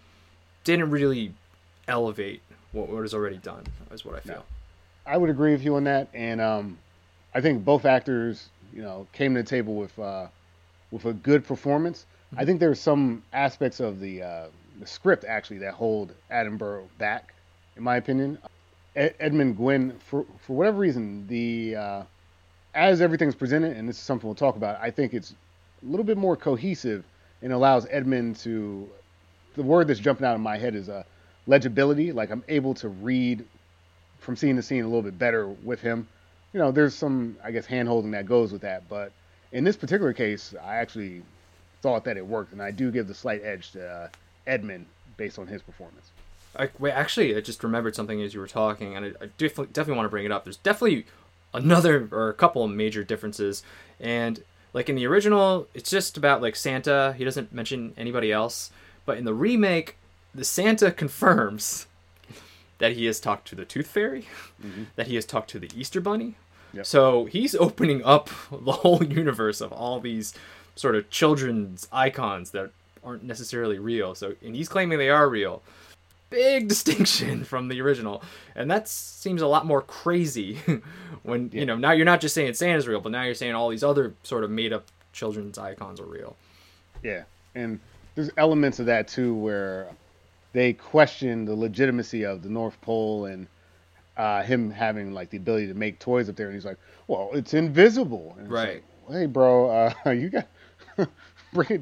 didn't 0.66 0.92
really 0.92 1.34
elevate 1.88 2.42
what, 2.74 2.90
what 2.90 3.04
is 3.04 3.14
already 3.14 3.38
done, 3.38 3.64
is 3.92 4.04
what 4.06 4.16
I 4.16 4.20
feel. 4.20 4.46
I 5.06 5.18
would 5.18 5.30
agree 5.30 5.54
with 5.54 5.64
you 5.64 5.76
on 5.76 5.86
that, 5.86 6.10
and 6.14 6.40
um, 6.40 6.78
I 7.34 7.42
think 7.42 7.64
both 7.64 7.86
actors, 7.86 8.50
you 8.74 8.82
know, 8.82 9.08
came 9.14 9.36
to 9.36 9.44
the 9.44 9.48
table 9.48 9.76
with 9.76 9.98
uh, 10.00 10.28
with 10.92 11.06
a 11.06 11.14
good 11.14 11.46
performance. 11.46 12.06
I 12.38 12.46
think 12.46 12.60
there's 12.60 12.80
some 12.80 13.24
aspects 13.34 13.80
of 13.80 14.00
the 14.00 14.22
uh, 14.24 14.48
the 14.80 14.88
script 14.88 15.26
actually 15.26 15.60
that 15.60 15.74
hold 15.74 16.14
Attenborough 16.32 16.88
back, 16.98 17.34
in 17.76 17.84
my 17.84 17.98
opinion. 17.98 18.38
Ed- 18.96 19.16
Edmund 19.20 19.58
Gwenn, 19.58 20.00
for 20.00 20.26
for 20.40 20.56
whatever 20.56 20.78
reason, 20.78 21.28
the 21.28 21.76
uh, 21.76 22.04
as 22.74 23.02
everything's 23.02 23.36
presented, 23.36 23.76
and 23.78 23.88
this 23.88 23.98
is 23.98 24.04
something 24.04 24.28
we'll 24.28 24.36
talk 24.36 24.56
about, 24.56 24.80
I 24.82 24.92
think 24.92 25.14
it's 25.14 25.32
a 25.32 25.90
little 25.90 26.06
bit 26.06 26.18
more 26.18 26.36
cohesive 26.36 27.04
and 27.42 27.54
allows 27.54 27.88
Edmund 27.90 28.38
to. 28.38 28.90
The 29.56 29.64
word 29.64 29.88
that's 29.88 30.00
jumping 30.00 30.26
out 30.26 30.36
of 30.36 30.42
my 30.42 30.58
head 30.58 30.76
is 30.76 30.88
uh, 30.90 31.04
legibility. 31.48 32.12
Like 32.12 32.30
I'm 32.30 32.44
able 32.48 32.74
to 32.76 32.88
read 32.88 33.44
from 34.20 34.36
scene 34.36 34.56
to 34.56 34.62
scene 34.62 34.84
a 34.84 34.88
little 34.88 35.02
bit 35.02 35.18
better 35.18 35.48
with 35.48 35.82
him. 35.82 36.08
You 36.54 36.60
know, 36.60 36.72
there's 36.72 36.96
some, 36.96 37.38
I 37.44 37.52
guess, 37.52 37.66
hand 37.66 37.88
holding 37.88 38.12
that 38.12 38.26
goes 38.26 38.52
with 38.52 38.62
that. 38.62 38.88
But 38.90 39.12
in 39.52 39.64
this 39.64 39.78
particular 39.78 40.14
case, 40.14 40.54
I 40.64 40.78
actually 40.78 41.22
thought 41.82 42.04
that 42.06 42.18
it 42.18 42.26
worked, 42.26 42.52
and 42.54 42.62
I 42.62 42.72
do 42.72 42.92
give 42.92 43.08
the 43.08 43.14
slight 43.14 43.42
edge 43.44 43.72
to 43.72 43.88
uh, 43.88 44.08
Edmund 44.48 44.86
based 45.18 45.40
on 45.40 45.48
his 45.48 45.62
performance. 45.62 46.12
I, 46.58 46.70
wait, 46.80 46.92
actually, 46.92 47.36
I 47.36 47.42
just 47.42 47.64
remembered 47.64 47.96
something 47.96 48.22
as 48.22 48.34
you 48.34 48.40
were 48.40 48.48
talking, 48.48 48.96
and 48.96 49.06
I, 49.06 49.10
I 49.24 49.30
definitely, 49.38 49.68
definitely 49.68 49.98
want 49.98 50.06
to 50.06 50.12
bring 50.12 50.26
it 50.26 50.32
up. 50.32 50.44
There's 50.44 50.58
definitely 50.58 51.06
another 51.54 52.08
or 52.12 52.30
a 52.30 52.34
couple 52.34 52.64
of 52.64 52.72
major 52.72 53.04
differences, 53.04 53.64
and 54.00 54.44
like 54.74 54.90
in 54.90 54.96
the 54.96 55.06
original, 55.08 55.68
it's 55.74 55.90
just 55.90 56.18
about 56.18 56.42
like 56.42 56.56
Santa. 56.56 57.14
He 57.18 57.24
doesn't 57.24 57.54
mention 57.54 57.94
anybody 57.98 58.32
else, 58.32 58.72
but 59.06 59.18
in 59.18 59.26
the 59.26 59.34
remake, 59.34 59.98
the 60.34 60.44
Santa 60.44 60.92
confirms 60.92 61.88
that 62.80 62.94
he 62.94 63.06
has 63.06 63.20
talked 63.20 63.48
to 63.50 63.56
the 63.56 63.66
Tooth 63.66 63.88
Fairy, 63.88 64.28
mm-hmm. 64.62 64.84
that 64.96 65.08
he 65.08 65.16
has 65.16 65.26
talked 65.26 65.50
to 65.52 65.60
the 65.60 65.70
Easter 65.76 66.02
Bunny. 66.02 66.36
Yep. 66.74 66.86
So 66.86 67.26
he's 67.26 67.56
opening 67.56 68.04
up 68.04 68.30
the 68.52 68.72
whole 68.72 69.04
universe 69.04 69.62
of 69.62 69.72
all 69.72 70.00
these 70.00 70.34
sort 70.76 70.96
of 70.96 71.10
children's 71.10 71.88
icons 71.92 72.52
that 72.52 72.72
aren't 73.04 73.24
necessarily 73.24 73.80
real. 73.80 74.16
So 74.16 74.36
and 74.44 74.56
he's 74.56 74.70
claiming 74.70 74.98
they 74.98 75.10
are 75.10 75.30
real 75.30 75.62
big 76.30 76.68
distinction 76.68 77.44
from 77.52 77.70
the 77.70 77.82
original 77.82 78.22
and 78.56 78.70
that 78.70 78.88
seems 78.88 79.42
a 79.42 79.48
lot 79.48 79.66
more 79.66 79.82
crazy 79.82 80.60
when 81.24 81.50
Yeah. 81.52 81.62
you 81.62 81.66
know 81.66 81.76
now 81.76 81.92
you're 81.92 82.06
not 82.06 82.22
just 82.22 82.36
saying 82.36 82.54
santa's 82.54 82.88
real 82.88 83.02
but 83.02 83.12
now 83.12 83.24
you're 83.24 83.34
saying 83.34 83.56
all 83.56 83.70
these 83.70 83.84
other 83.84 84.14
sort 84.22 84.44
of 84.44 84.52
made 84.52 84.72
up 84.72 84.86
children's 85.12 85.58
icons 85.58 86.00
are 86.00 86.06
real 86.06 86.36
Yeah, 87.02 87.24
and 87.56 87.80
there's 88.14 88.30
elements 88.38 88.78
of 88.80 88.86
that 88.86 89.08
too 89.08 89.34
where 89.34 89.88
they 90.54 90.74
question 90.74 91.46
the 91.46 91.56
legitimacy 91.56 92.26
of 92.26 92.42
the 92.44 92.50
North 92.50 92.80
Pole 92.82 93.26
and 93.26 93.48
uh, 94.18 94.44
him 94.44 94.70
having 94.70 95.14
like 95.14 95.30
the 95.30 95.38
ability 95.38 95.68
to 95.68 95.74
make 95.74 96.00
toys 96.00 96.30
up 96.30 96.36
there, 96.36 96.48
and 96.48 96.56
he's 96.56 96.66
like, 96.66 96.78
"Well, 97.08 97.30
it's 97.34 97.54
invisible." 97.54 98.36
It's 98.42 98.50
Right. 98.50 98.84
like, 99.08 99.18
hey, 99.20 99.26
bro, 99.28 99.70
uh, 100.06 100.10
you 100.12 100.30
got 100.30 100.48
bring 101.54 101.68
it 101.70 101.82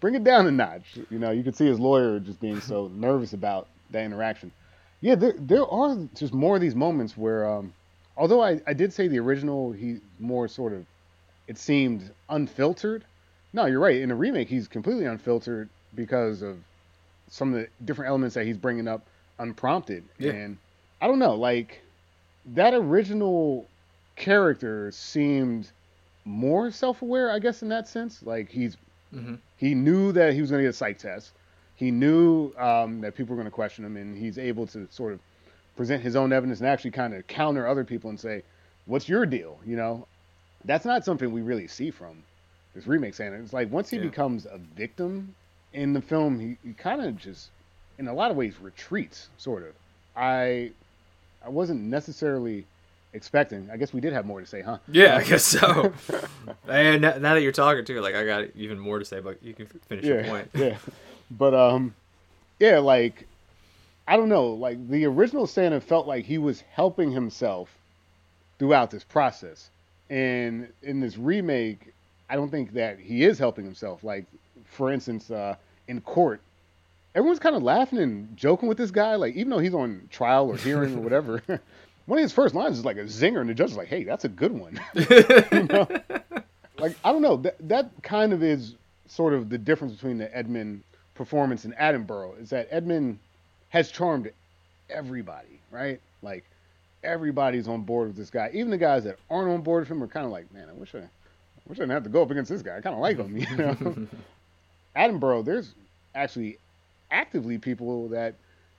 bring 0.00 0.14
it 0.14 0.24
down 0.24 0.46
a 0.46 0.50
notch. 0.50 0.98
You 1.10 1.18
know, 1.18 1.30
you 1.30 1.42
could 1.42 1.56
see 1.56 1.66
his 1.66 1.80
lawyer 1.80 2.20
just 2.20 2.40
being 2.40 2.60
so 2.60 2.88
nervous 2.94 3.32
about 3.32 3.68
that 3.90 4.04
interaction. 4.04 4.52
Yeah, 5.00 5.14
there 5.14 5.34
there 5.38 5.66
are 5.66 5.96
just 6.14 6.34
more 6.34 6.56
of 6.56 6.60
these 6.60 6.74
moments 6.74 7.16
where, 7.16 7.48
um, 7.48 7.72
although 8.16 8.42
I, 8.42 8.60
I 8.66 8.74
did 8.74 8.92
say 8.92 9.08
the 9.08 9.18
original, 9.20 9.72
he 9.72 9.98
more 10.18 10.48
sort 10.48 10.72
of, 10.72 10.84
it 11.46 11.56
seemed 11.56 12.10
unfiltered. 12.28 13.04
No, 13.52 13.66
you're 13.66 13.80
right. 13.80 13.96
In 13.96 14.10
the 14.10 14.14
remake, 14.14 14.48
he's 14.48 14.68
completely 14.68 15.06
unfiltered 15.06 15.70
because 15.94 16.42
of 16.42 16.58
some 17.28 17.54
of 17.54 17.60
the 17.60 17.68
different 17.84 18.08
elements 18.08 18.34
that 18.34 18.46
he's 18.46 18.58
bringing 18.58 18.88
up 18.88 19.06
unprompted. 19.38 20.04
Yeah. 20.18 20.32
And 20.32 20.58
I 21.00 21.06
don't 21.06 21.18
know, 21.18 21.34
like 21.34 21.80
that 22.54 22.74
original 22.74 23.66
character 24.16 24.90
seemed 24.90 25.70
more 26.24 26.70
self-aware, 26.70 27.30
I 27.30 27.38
guess, 27.38 27.62
in 27.62 27.68
that 27.68 27.88
sense. 27.88 28.22
Like 28.22 28.50
he's 28.50 28.76
hmm 29.12 29.36
he 29.56 29.74
knew 29.74 30.12
that 30.12 30.34
he 30.34 30.40
was 30.40 30.50
going 30.50 30.60
to 30.60 30.66
get 30.66 30.70
a 30.70 30.72
psych 30.72 30.98
test. 30.98 31.32
He 31.74 31.90
knew 31.90 32.52
um, 32.58 33.00
that 33.00 33.16
people 33.16 33.34
were 33.34 33.42
going 33.42 33.50
to 33.50 33.54
question 33.54 33.84
him, 33.84 33.96
and 33.96 34.16
he's 34.16 34.38
able 34.38 34.68
to 34.68 34.86
sort 34.90 35.12
of 35.12 35.20
present 35.76 36.00
his 36.00 36.14
own 36.14 36.32
evidence 36.32 36.60
and 36.60 36.68
actually 36.68 36.92
kind 36.92 37.12
of 37.12 37.26
counter 37.26 37.66
other 37.66 37.84
people 37.84 38.10
and 38.10 38.18
say, 38.20 38.42
"What's 38.86 39.08
your 39.08 39.26
deal?" 39.26 39.58
You 39.66 39.76
know, 39.76 40.06
that's 40.64 40.84
not 40.84 41.04
something 41.04 41.32
we 41.32 41.42
really 41.42 41.66
see 41.66 41.90
from 41.90 42.22
this 42.74 42.86
remake. 42.86 43.18
And 43.18 43.34
It's 43.34 43.52
like 43.52 43.70
once 43.72 43.90
he 43.90 43.96
Yeah. 43.96 44.04
becomes 44.04 44.46
a 44.46 44.58
victim 44.76 45.34
in 45.72 45.92
the 45.92 46.00
film, 46.00 46.40
he, 46.40 46.56
he 46.66 46.72
kind 46.74 47.00
of 47.02 47.16
just, 47.16 47.48
in 47.98 48.08
a 48.08 48.14
lot 48.14 48.30
of 48.30 48.36
ways, 48.36 48.54
retreats. 48.60 49.28
Sort 49.36 49.62
of. 49.62 49.74
I 50.16 50.72
I 51.44 51.48
wasn't 51.48 51.82
necessarily 51.82 52.66
expecting. 53.12 53.68
I 53.72 53.76
guess 53.76 53.92
we 53.92 54.00
did 54.00 54.12
have 54.12 54.26
more 54.26 54.40
to 54.40 54.46
say, 54.46 54.60
huh? 54.60 54.78
yeah 54.90 55.16
i 55.16 55.22
guess 55.22 55.44
so 55.44 55.92
and 56.68 57.00
now 57.00 57.18
that 57.34 57.40
you're 57.40 57.52
talking 57.52 57.84
too 57.84 58.00
like 58.02 58.14
i 58.14 58.22
got 58.24 58.44
even 58.54 58.78
more 58.78 58.98
to 58.98 59.04
say 59.04 59.18
but 59.18 59.42
you 59.42 59.54
can 59.54 59.66
finish 59.66 60.04
your 60.04 60.20
yeah, 60.20 60.28
point 60.28 60.50
yeah. 60.54 60.76
But 61.30 61.54
um, 61.54 61.94
yeah, 62.58 62.78
like 62.78 63.26
I 64.06 64.16
don't 64.16 64.28
know, 64.28 64.48
like 64.48 64.88
the 64.88 65.04
original 65.04 65.46
Santa 65.46 65.80
felt 65.80 66.06
like 66.06 66.24
he 66.24 66.38
was 66.38 66.62
helping 66.72 67.12
himself 67.12 67.70
throughout 68.58 68.90
this 68.90 69.04
process, 69.04 69.70
and 70.08 70.68
in 70.82 71.00
this 71.00 71.18
remake, 71.18 71.92
I 72.28 72.36
don't 72.36 72.50
think 72.50 72.72
that 72.74 72.98
he 72.98 73.24
is 73.24 73.38
helping 73.38 73.64
himself. 73.64 74.04
Like, 74.04 74.26
for 74.70 74.92
instance, 74.92 75.30
uh, 75.30 75.56
in 75.86 76.00
court, 76.00 76.40
everyone's 77.14 77.38
kind 77.38 77.56
of 77.56 77.62
laughing 77.62 77.98
and 77.98 78.36
joking 78.36 78.68
with 78.68 78.78
this 78.78 78.90
guy, 78.90 79.16
like 79.16 79.34
even 79.34 79.50
though 79.50 79.58
he's 79.58 79.74
on 79.74 80.08
trial 80.10 80.48
or 80.48 80.56
hearing 80.56 80.96
or 80.96 81.00
whatever. 81.00 81.42
One 82.06 82.18
of 82.18 82.22
his 82.22 82.32
first 82.32 82.54
lines 82.54 82.78
is 82.78 82.86
like 82.86 82.96
a 82.96 83.04
zinger, 83.04 83.40
and 83.40 83.50
the 83.50 83.54
judge 83.54 83.72
is 83.72 83.76
like, 83.76 83.88
"Hey, 83.88 84.02
that's 84.02 84.24
a 84.24 84.30
good 84.30 84.52
one." 84.52 84.80
you 84.94 85.64
know? 85.64 85.86
like 86.78 86.96
I 87.04 87.12
don't 87.12 87.20
know 87.20 87.36
that 87.38 87.56
that 87.68 87.90
kind 88.02 88.32
of 88.32 88.42
is 88.42 88.76
sort 89.08 89.34
of 89.34 89.50
the 89.50 89.58
difference 89.58 89.94
between 89.94 90.16
the 90.16 90.34
Edmund 90.34 90.82
performance 91.14 91.64
and 91.64 91.74
Attenborough 91.74 92.40
is 92.40 92.48
that 92.50 92.68
Edmund 92.70 93.18
has 93.68 93.90
charmed 93.90 94.30
everybody, 94.88 95.60
right? 95.70 96.00
Like 96.22 96.44
everybody's 97.02 97.68
on 97.68 97.82
board 97.82 98.08
with 98.08 98.16
this 98.16 98.30
guy. 98.30 98.50
Even 98.54 98.70
the 98.70 98.78
guys 98.78 99.04
that 99.04 99.18
aren't 99.30 99.50
on 99.50 99.60
board 99.60 99.82
with 99.82 99.90
him 99.90 100.02
are 100.02 100.06
kind 100.06 100.24
of 100.24 100.32
like, 100.32 100.52
man, 100.52 100.68
I 100.68 100.72
wish 100.72 100.94
I, 100.94 101.02
I 101.70 101.74
didn't 101.74 101.90
have 101.90 102.04
to 102.04 102.08
go 102.10 102.22
up 102.22 102.30
against 102.30 102.50
this 102.50 102.62
guy. 102.62 102.76
I 102.76 102.80
kind 102.80 102.94
of 102.94 103.00
like 103.00 103.18
him, 103.18 103.36
you 103.36 103.56
know. 103.56 104.06
Attenborough, 104.96 105.44
there's 105.44 105.74
actually 106.14 106.58
actively 107.10 107.58
people 107.58 108.08
that 108.08 108.34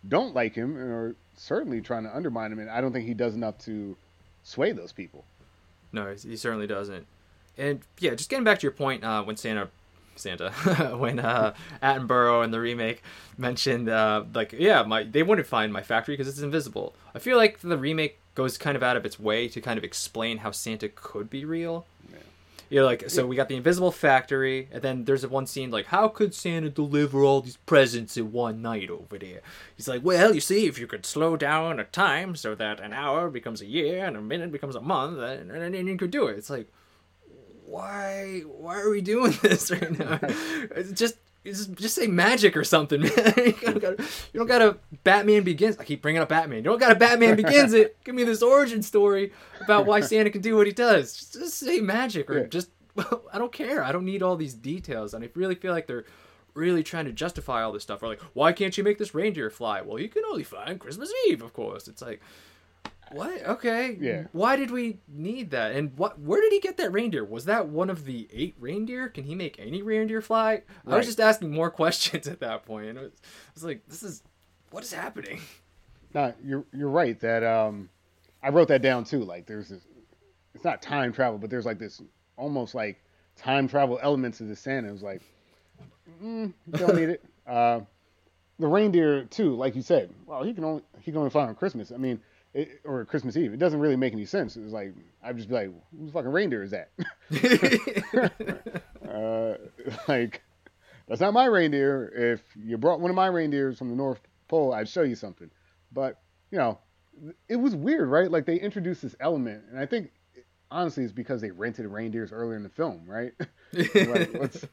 don't 0.08 0.34
like 0.34 0.56
him 0.56 0.76
and 0.76 0.92
are 0.92 1.16
certainly 1.36 1.82
trying 1.82 2.04
to 2.04 2.16
undermine 2.16 2.52
him, 2.52 2.60
and 2.60 2.70
I 2.70 2.82
don't 2.82 2.92
think 2.92 3.06
he 3.06 3.14
does 3.14 3.36
enough 3.36 3.58
to 3.60 3.96
sway 4.44 4.72
those 4.72 4.92
people. 4.92 5.24
No, 5.92 6.14
he 6.14 6.36
certainly 6.36 6.68
doesn't. 6.68 7.06
And 7.58 7.82
yeah, 8.00 8.16
just 8.16 8.30
getting 8.30 8.44
back 8.44 8.60
to 8.60 8.64
your 8.64 8.72
point, 8.72 9.04
uh, 9.04 9.24
when 9.24 9.38
Santa, 9.38 9.70
Santa, 10.16 10.52
when 10.98 11.20
uh, 11.20 11.54
Attenborough 11.82 12.44
and 12.44 12.54
the 12.54 12.60
remake 12.60 13.02
mentioned, 13.38 13.90
uh, 13.90 14.24
like, 14.34 14.54
yeah, 14.54 14.84
my 14.84 15.04
they 15.04 15.24
wouldn't 15.24 15.48
find 15.48 15.74
my 15.74 15.82
factory 15.82 16.14
because 16.16 16.28
it's 16.28 16.42
invisible. 16.42 16.94
I 17.14 17.20
feel 17.20 17.38
like 17.38 17.60
the 17.60 17.78
remake 17.78 18.18
goes 18.36 18.58
kind 18.58 18.78
of 18.78 18.84
out 18.84 18.96
of 18.96 19.06
its 19.06 19.20
way 19.20 19.48
to 19.50 19.60
kind 19.60 19.78
of 19.78 19.84
explain 19.84 20.38
how 20.40 20.52
Santa 20.52 20.88
could 20.88 21.30
be 21.30 21.44
real. 21.44 21.86
Yeah, 22.12 22.20
like 22.72 23.10
so 23.10 23.26
we 23.26 23.36
got 23.36 23.50
the 23.50 23.56
invisible 23.56 23.92
factory, 23.92 24.70
and 24.72 24.82
then 24.82 25.06
there's 25.06 25.26
one 25.26 25.48
scene 25.48 25.72
like, 25.72 25.88
how 25.88 26.08
could 26.08 26.36
Santa 26.36 26.70
deliver 26.70 27.24
all 27.24 27.42
these 27.42 27.58
presents 27.58 28.16
in 28.16 28.32
one 28.32 28.62
night 28.62 28.90
over 28.90 29.18
there? 29.18 29.42
He's 29.76 29.88
like, 29.88 30.04
well, 30.04 30.36
you 30.36 30.42
see, 30.42 30.68
if 30.68 30.78
you 30.78 30.86
could 30.86 31.06
slow 31.06 31.36
down 31.36 31.80
a 31.80 31.84
time 31.84 32.36
so 32.36 32.56
that 32.56 32.80
an 32.80 32.94
hour 32.94 33.30
becomes 33.30 33.62
a 33.62 33.66
year 33.66 34.06
and 34.06 34.16
a 34.16 34.22
minute 34.22 34.52
becomes 34.52 34.76
a 34.76 34.82
month, 34.82 35.20
and 35.20 35.50
then 35.50 35.88
you 35.88 35.98
could 35.98 36.12
do 36.12 36.28
it. 36.28 36.38
It's 36.38 36.50
like, 36.50 36.68
why, 37.66 38.42
why 38.46 38.80
are 38.80 38.90
we 38.90 39.02
doing 39.02 39.38
this 39.42 39.72
right 39.72 39.98
now? 39.98 40.20
it's 40.24 40.92
just 40.92 41.16
just, 41.50 41.74
just 41.76 41.96
say 41.96 42.08
magic 42.08 42.56
or 42.56 42.64
something, 42.64 43.02
man. 43.02 43.34
you, 43.38 43.54
don't 43.54 43.80
gotta, 43.80 44.04
you 44.34 44.40
don't 44.40 44.48
gotta 44.48 44.78
Batman 45.04 45.44
Begins. 45.44 45.78
I 45.78 45.84
keep 45.84 46.02
bringing 46.02 46.22
up 46.22 46.30
Batman. 46.30 46.60
You 46.60 46.64
don't 46.64 46.80
gotta 46.80 46.96
Batman 46.96 47.36
Begins 47.36 47.74
it. 47.74 48.02
Give 48.04 48.16
me 48.16 48.24
this 48.24 48.42
origin 48.42 48.82
story 48.82 49.32
about 49.62 49.86
why 49.86 50.00
Santa 50.02 50.30
can 50.30 50.42
do 50.42 50.56
what 50.56 50.68
he 50.68 50.74
does. 50.74 51.16
Just, 51.16 51.34
just 51.34 51.60
say 51.60 51.80
magic 51.80 52.30
or 52.30 52.40
yeah. 52.40 52.48
just. 52.48 52.70
Well, 52.96 53.24
I 53.34 53.38
don't 53.38 53.52
care. 53.52 53.84
I 53.84 53.92
don't 53.92 54.06
need 54.06 54.24
all 54.24 54.36
these 54.36 54.54
details. 54.54 55.14
And 55.14 55.24
I 55.24 55.30
really 55.36 55.56
feel 55.56 55.74
like 55.74 55.88
they're 55.88 56.06
really 56.54 56.84
trying 56.84 57.06
to 57.06 57.12
justify 57.12 57.62
all 57.64 57.72
this 57.72 57.84
stuff. 57.84 58.02
Or 58.04 58.08
like, 58.08 58.22
why 58.34 58.52
can't 58.52 58.78
you 58.78 58.84
make 58.84 58.98
this 58.98 59.14
reindeer 59.14 59.50
fly? 59.50 59.82
Well, 59.82 60.00
you 60.00 60.10
can 60.10 60.24
only 60.26 60.44
fly 60.44 60.66
on 60.66 60.80
Christmas 60.80 61.12
Eve, 61.28 61.42
of 61.42 61.54
course. 61.54 61.88
It's 61.88 62.02
like, 62.02 62.22
what? 63.12 63.46
Okay. 63.46 63.98
Yeah. 64.00 64.24
Why 64.32 64.56
did 64.56 64.72
we 64.72 65.00
need 65.08 65.52
that? 65.52 65.74
And 65.74 65.98
what? 65.98 66.20
Where 66.20 66.42
did 66.42 66.52
he 66.52 66.60
get 66.60 66.78
that 66.78 66.92
reindeer? 66.92 67.24
Was 67.24 67.46
that 67.46 67.70
one 67.70 67.90
of 67.90 68.06
the 68.06 68.28
eight 68.32 68.56
reindeer? 68.60 69.10
Can 69.10 69.24
he 69.24 69.36
make 69.36 69.60
any 69.60 69.82
reindeer 69.82 70.22
fly? 70.22 70.62
Right. 70.84 70.94
I 70.94 70.98
was 70.98 71.06
just 71.06 71.20
asking 71.20 71.52
more 71.52 71.70
questions 71.72 72.28
at 72.28 72.40
that 72.40 72.66
point. 72.66 72.88
And 72.88 72.98
it 72.98 73.02
was, 73.02 73.12
it 73.14 73.54
was 73.56 73.64
like, 73.64 73.82
this 73.88 74.04
is 74.04 74.24
what 74.72 74.84
is 74.84 74.94
happening. 74.94 75.42
No, 76.14 76.34
you're 76.44 76.66
you're 76.74 76.90
right. 76.90 77.20
That 77.20 77.44
um, 77.44 77.90
I 78.42 78.50
wrote 78.50 78.68
that 78.70 78.82
down 78.82 79.04
too. 79.04 79.24
Like, 79.24 79.46
there's 79.46 79.70
this. 79.70 79.82
It's 80.56 80.64
not 80.64 80.82
time 80.82 81.14
travel, 81.14 81.38
but 81.38 81.50
there's 81.50 81.66
like 81.66 81.80
this 81.80 82.02
almost 82.36 82.74
like 82.74 83.02
time 83.36 83.68
travel 83.68 84.00
elements 84.02 84.42
of 84.42 84.48
the 84.48 84.56
Santa. 84.56 84.90
It 84.90 84.94
was 84.94 85.04
like, 85.04 85.22
mm, 86.24 86.52
don't 86.72 86.96
need 86.96 87.10
it. 87.10 87.24
Uh, 87.50 87.82
the 88.60 88.68
reindeer 88.68 89.24
too, 89.24 89.56
like 89.56 89.76
you 89.76 89.82
said. 89.82 90.14
Well, 90.28 90.44
he 90.44 90.54
can 90.54 90.64
only 90.64 90.84
he 91.02 91.12
can 91.12 91.18
only 91.18 91.32
fly 91.32 91.48
on 91.48 91.56
Christmas. 91.56 91.92
I 91.92 91.98
mean 91.98 92.22
it, 92.54 92.82
or 92.84 93.06
Christmas 93.06 93.38
Eve. 93.38 93.54
It 93.54 93.60
doesn't 93.60 93.80
really 93.80 93.96
make 93.96 94.14
any 94.14 94.26
sense. 94.26 94.58
It's 94.58 94.74
like 94.74 94.94
I'd 95.24 95.38
just 95.38 95.50
be 95.50 95.56
like, 95.56 95.72
"Whose 95.98 96.12
fucking 96.12 96.32
reindeer 96.32 96.64
is 96.64 96.72
that?" 96.72 96.92
uh, 99.10 99.56
like 100.08 100.42
that's 101.08 101.22
not 101.22 101.34
my 101.34 101.46
reindeer. 101.46 102.12
If 102.16 102.42
you 102.56 102.78
brought 102.78 103.00
one 103.00 103.10
of 103.10 103.16
my 103.16 103.28
reindeers 103.28 103.78
from 103.78 103.90
the 103.90 103.96
North 103.96 104.22
Pole, 104.48 104.74
I'd 104.74 104.90
show 104.90 105.04
you 105.04 105.16
something. 105.16 105.50
But 105.92 106.22
you 106.52 106.58
know, 106.58 106.80
it 107.48 107.58
was 107.58 107.76
weird, 107.76 108.10
right? 108.10 108.30
Like 108.32 108.46
they 108.46 108.58
introduced 108.58 109.02
this 109.02 109.16
element, 109.20 109.64
and 109.70 109.80
I 109.80 109.86
think 109.86 110.12
honestly 110.72 111.04
it's 111.04 111.14
because 111.14 111.42
they 111.42 111.52
rented 111.52 111.86
reindeers 111.88 112.32
earlier 112.32 112.58
in 112.58 112.64
the 112.64 112.70
film, 112.70 113.04
right? 113.08 113.34
like, 113.74 114.34
let's 114.34 114.66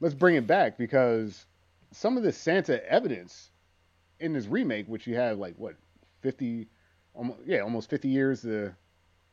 let's 0.00 0.14
bring 0.14 0.36
it 0.36 0.46
back 0.46 0.78
because 0.78 1.46
some 1.92 2.16
of 2.16 2.22
the 2.22 2.32
Santa 2.32 2.84
evidence 2.90 3.50
in 4.20 4.32
this 4.32 4.46
remake, 4.46 4.86
which 4.86 5.06
you 5.06 5.14
have 5.16 5.38
like 5.38 5.54
what 5.56 5.76
fifty 6.20 6.68
almost, 7.16 7.40
yeah, 7.46 7.60
almost 7.60 7.90
50 7.90 8.08
years 8.08 8.42
to 8.42 8.74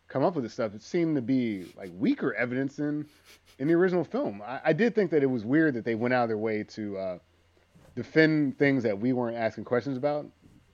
come 0.07 0.23
up 0.23 0.35
with 0.35 0.43
this 0.43 0.53
stuff, 0.53 0.73
it 0.73 0.81
seemed 0.81 1.15
to 1.15 1.21
be 1.21 1.65
like 1.77 1.91
weaker 1.97 2.33
evidence 2.33 2.79
in 2.79 3.05
in 3.59 3.67
the 3.67 3.73
original 3.73 4.03
film. 4.03 4.41
I, 4.45 4.61
I 4.65 4.73
did 4.73 4.95
think 4.95 5.11
that 5.11 5.23
it 5.23 5.27
was 5.27 5.45
weird 5.45 5.75
that 5.75 5.85
they 5.85 5.95
went 5.95 6.13
out 6.13 6.23
of 6.23 6.29
their 6.29 6.37
way 6.37 6.63
to 6.63 6.97
uh, 6.97 7.17
defend 7.95 8.57
things 8.57 8.83
that 8.83 8.99
we 8.99 9.13
weren't 9.13 9.37
asking 9.37 9.65
questions 9.65 9.97
about. 9.97 10.25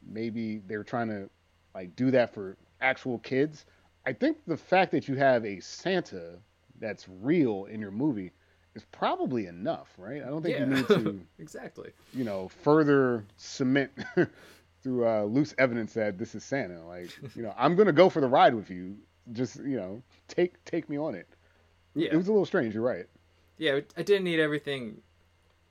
Maybe 0.08 0.62
they 0.68 0.78
were 0.78 0.84
trying 0.84 1.10
to 1.10 1.30
like 1.76 1.96
do 1.96 2.12
that 2.12 2.34
for 2.34 2.58
actual 2.82 3.20
kids. 3.20 3.66
I 4.06 4.14
think 4.14 4.38
the 4.48 4.58
fact 4.58 4.92
that 4.92 5.08
you 5.08 5.16
have 5.16 5.46
a 5.46 5.60
Santa 5.60 6.38
that's 6.80 7.06
real 7.22 7.66
in 7.66 7.82
your 7.82 7.92
movie 7.92 8.32
is 8.76 8.86
probably 8.92 9.48
enough, 9.48 9.94
right? 9.98 10.24
I 10.24 10.28
don't 10.28 10.42
think 10.42 10.58
yeah. 10.58 10.66
you 10.66 10.74
need 10.74 10.88
to 10.88 11.22
exactly, 11.38 11.92
you 12.14 12.24
know, 12.24 12.50
further 12.64 13.26
cement 13.38 13.92
through 14.82 15.08
uh, 15.08 15.24
loose 15.24 15.54
evidence 15.58 15.94
that 15.94 16.18
this 16.18 16.36
is 16.36 16.44
Santa. 16.44 16.86
Like, 16.86 17.10
you 17.36 17.44
know, 17.44 17.54
I'm 17.58 17.76
gonna 17.76 17.92
go 17.92 18.10
for 18.10 18.22
the 18.22 18.28
ride 18.28 18.54
with 18.56 18.70
you. 18.70 18.98
Just 19.34 19.58
you 19.58 19.78
know, 19.78 20.02
take 20.28 20.64
take 20.66 20.90
me 20.90 20.98
on 20.98 21.16
it. 21.16 21.28
Yeah. 21.96 22.10
It 22.12 22.18
was 22.18 22.28
a 22.28 22.32
little 22.32 22.46
strange. 22.46 22.74
You're 22.74 22.84
right. 22.84 23.06
Yeah, 23.58 23.80
I 23.98 24.04
didn't 24.04 24.24
need 24.24 24.40
everything 24.40 25.02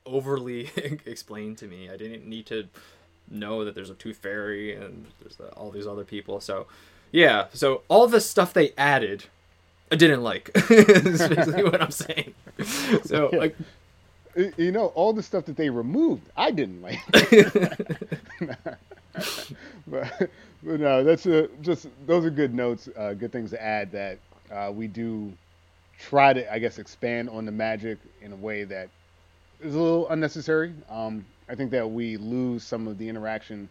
overly 0.04 0.70
explained 1.06 1.58
to 1.58 1.66
me. 1.66 1.90
I 1.90 1.96
didn't 1.96 2.26
need 2.26 2.46
to 2.46 2.68
know 3.30 3.64
that 3.64 3.74
there's 3.74 3.90
a 3.90 3.94
tooth 3.94 4.18
fairy 4.18 4.74
and 4.74 5.06
there's 5.20 5.36
the, 5.36 5.48
all 5.50 5.70
these 5.70 5.86
other 5.86 6.04
people. 6.04 6.40
So, 6.40 6.66
yeah. 7.12 7.46
So 7.52 7.82
all 7.88 8.06
the 8.06 8.20
stuff 8.20 8.52
they 8.52 8.72
added, 8.76 9.24
I 9.92 9.96
didn't 9.96 10.22
like. 10.22 10.50
That's 10.54 11.28
basically 11.28 11.64
what 11.64 11.80
I'm 11.80 11.90
saying. 11.90 12.34
So, 13.04 13.30
yeah. 13.32 13.38
like, 13.38 13.56
you 14.56 14.72
know, 14.72 14.86
all 14.88 15.12
the 15.12 15.22
stuff 15.22 15.44
that 15.46 15.56
they 15.56 15.70
removed, 15.70 16.28
I 16.36 16.50
didn't 16.50 16.82
like. 16.82 17.00
but, 19.86 20.30
but 20.62 20.80
no, 20.80 21.04
that's 21.04 21.26
a, 21.26 21.48
just 21.62 21.88
those 22.06 22.24
are 22.24 22.30
good 22.30 22.54
notes, 22.54 22.88
uh, 22.96 23.14
good 23.14 23.32
things 23.32 23.50
to 23.50 23.62
add. 23.62 23.92
That 23.92 24.18
uh, 24.52 24.72
we 24.72 24.86
do 24.86 25.32
try 25.98 26.32
to, 26.32 26.52
I 26.52 26.58
guess, 26.58 26.78
expand 26.78 27.28
on 27.30 27.44
the 27.44 27.52
magic 27.52 27.98
in 28.22 28.32
a 28.32 28.36
way 28.36 28.64
that 28.64 28.88
is 29.60 29.74
a 29.74 29.78
little 29.78 30.08
unnecessary. 30.08 30.72
Um, 30.88 31.24
I 31.48 31.54
think 31.54 31.70
that 31.72 31.90
we 31.90 32.16
lose 32.16 32.62
some 32.62 32.86
of 32.86 32.98
the 32.98 33.08
interaction 33.08 33.68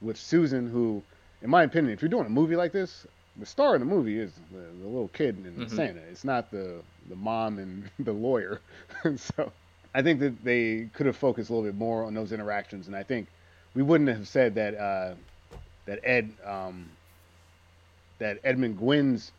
with 0.00 0.16
Susan, 0.16 0.68
who, 0.68 1.02
in 1.42 1.50
my 1.50 1.62
opinion, 1.62 1.92
if 1.92 2.02
you're 2.02 2.08
doing 2.08 2.26
a 2.26 2.30
movie 2.30 2.56
like 2.56 2.72
this, 2.72 3.06
the 3.36 3.46
star 3.46 3.74
of 3.74 3.80
the 3.80 3.86
movie 3.86 4.18
is 4.18 4.32
the, 4.52 4.58
the 4.82 4.88
little 4.88 5.08
kid 5.08 5.36
in 5.38 5.52
mm-hmm. 5.52 5.76
Santa. 5.76 6.00
It's 6.10 6.24
not 6.24 6.50
the 6.50 6.80
the 7.08 7.16
mom 7.16 7.58
and 7.58 7.88
the 7.98 8.12
lawyer. 8.12 8.60
so 9.16 9.52
I 9.94 10.02
think 10.02 10.20
that 10.20 10.44
they 10.44 10.88
could 10.92 11.06
have 11.06 11.16
focused 11.16 11.50
a 11.50 11.52
little 11.52 11.68
bit 11.68 11.76
more 11.76 12.04
on 12.04 12.14
those 12.14 12.32
interactions, 12.32 12.86
and 12.86 12.96
I 12.96 13.02
think 13.02 13.28
we 13.74 13.82
wouldn't 13.82 14.08
have 14.08 14.26
said 14.26 14.54
that 14.56 14.74
uh, 14.76 15.14
that 15.86 16.00
Ed 16.02 16.30
um, 16.44 16.88
that 18.18 18.38
Edmund 18.44 18.78
Gwenn's 18.78 19.32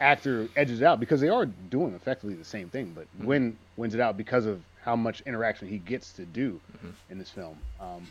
actor 0.00 0.48
edges 0.56 0.82
out 0.82 0.98
because 0.98 1.20
they 1.20 1.28
are 1.28 1.46
doing 1.46 1.94
effectively 1.94 2.34
the 2.34 2.44
same 2.44 2.68
thing, 2.68 2.92
but 2.94 3.04
mm-hmm. 3.04 3.24
Gwen 3.24 3.58
wins 3.76 3.94
it 3.94 4.00
out 4.00 4.16
because 4.16 4.46
of 4.46 4.60
how 4.82 4.96
much 4.96 5.20
interaction 5.22 5.68
he 5.68 5.78
gets 5.78 6.12
to 6.14 6.24
do 6.24 6.60
mm-hmm. 6.76 6.90
in 7.10 7.18
this 7.18 7.30
film. 7.30 7.58
Um, 7.80 8.06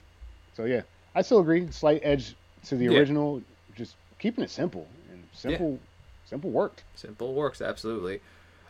so 0.56 0.66
yeah, 0.66 0.82
I 1.16 1.22
still 1.22 1.40
agree. 1.40 1.70
Slight 1.72 2.02
edge 2.04 2.36
to 2.66 2.76
the 2.76 2.86
yeah. 2.86 3.00
original, 3.00 3.42
just 3.76 3.96
keeping 4.20 4.44
it 4.44 4.50
simple 4.50 4.88
and 5.12 5.24
simple. 5.34 5.72
Yeah. 5.72 5.78
Simple 6.26 6.52
worked. 6.52 6.84
Simple 6.96 7.34
works 7.34 7.60
absolutely. 7.60 8.22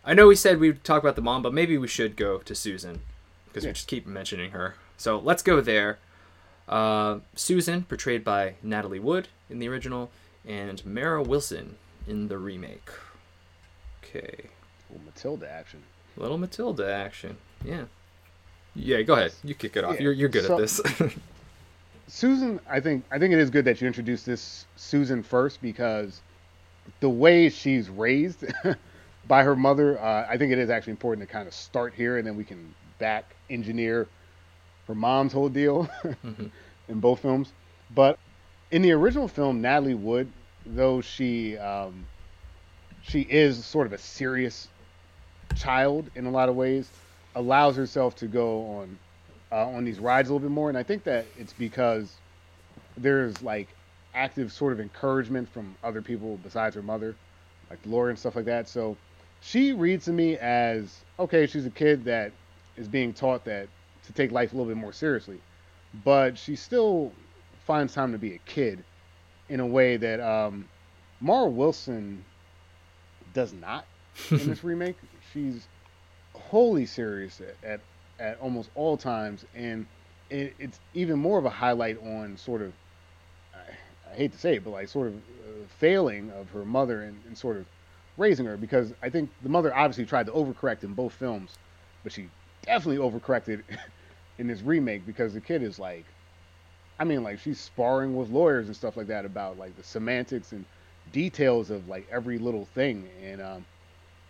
I 0.05 0.13
know 0.13 0.27
we 0.27 0.35
said 0.35 0.59
we'd 0.59 0.83
talk 0.85 1.03
about 1.03 1.17
the 1.17 1.21
mom, 1.21 1.41
but 1.41 1.53
maybe 1.53 1.77
we 1.77 1.89
should 1.89 2.15
go 2.15 2.37
to 2.39 2.55
Susan 2.55 3.01
because 3.47 3.65
yeah. 3.65 3.71
we 3.71 3.73
just 3.73 3.87
keep 3.87 4.07
mentioning 4.07 4.51
her. 4.51 4.75
So 4.97 5.19
let's 5.19 5.43
go 5.43 5.59
there. 5.59 5.99
Uh, 6.69 7.19
Susan, 7.35 7.83
portrayed 7.83 8.23
by 8.23 8.53
Natalie 8.61 8.99
Wood 8.99 9.27
in 9.49 9.57
the 9.57 9.67
original, 9.67 10.11
and 10.45 10.85
Mara 10.85 11.21
Wilson 11.21 11.75
in 12.07 12.27
the 12.27 12.37
remake. 12.37 12.89
Okay. 14.03 14.49
Little 14.89 15.05
Matilda 15.05 15.49
action. 15.49 15.83
Little 16.15 16.37
Matilda 16.37 16.91
action. 16.91 17.37
Yeah. 17.65 17.85
Yeah, 18.75 19.01
go 19.01 19.13
ahead. 19.13 19.33
You 19.43 19.55
kick 19.55 19.77
it 19.77 19.83
off. 19.83 19.95
Yeah. 19.95 20.01
You're 20.01 20.13
you're 20.13 20.29
good 20.29 20.45
so, 20.45 20.53
at 20.53 20.59
this. 20.59 20.81
Susan, 22.07 22.59
I 22.69 22.79
think 22.79 23.03
I 23.11 23.19
think 23.19 23.33
it 23.33 23.39
is 23.39 23.49
good 23.49 23.65
that 23.65 23.81
you 23.81 23.87
introduced 23.87 24.25
this 24.25 24.65
Susan 24.75 25.23
first 25.23 25.61
because 25.61 26.21
the 26.99 27.09
way 27.09 27.49
she's 27.49 27.89
raised 27.89 28.45
by 29.27 29.43
her 29.43 29.55
mother, 29.55 29.99
uh, 29.99 30.25
I 30.29 30.37
think 30.37 30.51
it 30.51 30.57
is 30.57 30.69
actually 30.69 30.91
important 30.91 31.27
to 31.27 31.31
kind 31.31 31.47
of 31.47 31.53
start 31.53 31.93
here 31.93 32.17
and 32.17 32.25
then 32.25 32.35
we 32.35 32.43
can 32.43 32.73
back 32.99 33.35
engineer 33.49 34.07
her 34.89 34.95
mom's 34.95 35.31
whole 35.31 35.49
deal 35.49 35.87
mm-hmm. 36.03 36.47
in 36.89 36.99
both 36.99 37.21
films. 37.21 37.53
But 37.93 38.19
in 38.71 38.81
the 38.81 38.91
original 38.91 39.27
film, 39.27 39.61
Natalie 39.61 39.93
Wood, 39.93 40.29
though 40.65 40.99
she 40.99 41.57
um, 41.57 42.05
she 43.03 43.21
is 43.21 43.63
sort 43.63 43.87
of 43.87 43.93
a 43.93 43.97
serious 43.97 44.67
child 45.55 46.09
in 46.15 46.25
a 46.25 46.31
lot 46.31 46.49
of 46.49 46.55
ways, 46.55 46.89
allows 47.35 47.75
herself 47.75 48.15
to 48.17 48.27
go 48.27 48.65
on 48.65 48.99
uh, 49.51 49.67
on 49.67 49.85
these 49.85 49.99
rides 49.99 50.29
a 50.29 50.33
little 50.33 50.47
bit 50.47 50.53
more, 50.53 50.69
and 50.69 50.77
I 50.77 50.83
think 50.83 51.03
that 51.03 51.25
it's 51.37 51.53
because 51.53 52.15
there's 52.97 53.41
like 53.43 53.67
active 54.15 54.51
sort 54.51 54.73
of 54.73 54.79
encouragement 54.79 55.47
from 55.49 55.75
other 55.83 56.01
people 56.01 56.39
besides 56.43 56.75
her 56.75 56.81
mother, 56.81 57.15
like 57.69 57.79
Laura 57.85 58.09
and 58.09 58.17
stuff 58.17 58.35
like 58.35 58.45
that. 58.45 58.67
So 58.67 58.97
she 59.41 59.71
reads 59.71 60.05
to 60.05 60.13
me 60.13 60.35
as 60.37 61.03
okay, 61.19 61.45
she's 61.45 61.67
a 61.67 61.71
kid 61.71 62.05
that 62.05 62.31
is 62.75 62.87
being 62.87 63.13
taught 63.13 63.45
that 63.45 63.67
to 64.09 64.13
take 64.13 64.31
life 64.31 64.51
a 64.51 64.55
little 64.55 64.67
bit 64.67 64.77
more 64.77 64.91
seriously, 64.91 65.39
but 66.03 66.35
she 66.35 66.55
still 66.55 67.11
finds 67.67 67.93
time 67.93 68.11
to 68.11 68.17
be 68.17 68.33
a 68.33 68.39
kid 68.39 68.83
in 69.49 69.59
a 69.59 69.65
way 69.65 69.97
that 69.97 70.19
um, 70.19 70.67
Mara 71.21 71.47
Wilson 71.47 72.25
does 73.35 73.53
not 73.53 73.85
in 74.31 74.37
this 74.47 74.63
remake. 74.63 74.95
She's 75.31 75.67
wholly 76.33 76.87
serious 76.87 77.39
at, 77.39 77.69
at, 77.69 77.81
at 78.19 78.39
almost 78.41 78.71
all 78.73 78.97
times, 78.97 79.45
and 79.55 79.85
it, 80.31 80.55
it's 80.57 80.79
even 80.95 81.19
more 81.19 81.37
of 81.37 81.45
a 81.45 81.49
highlight 81.51 82.01
on 82.03 82.35
sort 82.35 82.63
of 82.63 82.73
I, 83.53 84.11
I 84.11 84.15
hate 84.15 84.31
to 84.31 84.39
say 84.39 84.55
it, 84.55 84.63
but 84.63 84.71
like 84.71 84.87
sort 84.87 85.09
of 85.09 85.13
uh, 85.13 85.67
failing 85.77 86.31
of 86.31 86.49
her 86.49 86.65
mother 86.65 87.03
and, 87.03 87.19
and 87.27 87.37
sort 87.37 87.57
of 87.57 87.65
raising 88.17 88.47
her. 88.47 88.57
Because 88.57 88.91
I 89.03 89.09
think 89.11 89.29
the 89.43 89.49
mother 89.49 89.75
obviously 89.75 90.05
tried 90.05 90.25
to 90.25 90.31
overcorrect 90.31 90.83
in 90.83 90.95
both 90.95 91.13
films, 91.13 91.59
but 92.03 92.11
she 92.11 92.27
definitely 92.63 92.97
overcorrected 92.97 93.61
in 94.39 94.47
this 94.47 94.61
remake 94.61 95.05
because 95.05 95.33
the 95.33 95.41
kid 95.41 95.61
is 95.61 95.77
like, 95.77 96.05
I 96.97 97.03
mean, 97.03 97.23
like 97.23 97.39
she's 97.39 97.59
sparring 97.59 98.15
with 98.15 98.29
lawyers 98.29 98.67
and 98.67 98.75
stuff 98.75 98.97
like 98.97 99.07
that 99.07 99.25
about 99.25 99.59
like 99.59 99.75
the 99.77 99.83
semantics 99.83 100.51
and 100.53 100.65
details 101.13 101.69
of 101.69 101.87
like 101.87 102.07
every 102.11 102.39
little 102.39 102.65
thing, 102.65 103.07
and 103.23 103.41
um, 103.41 103.65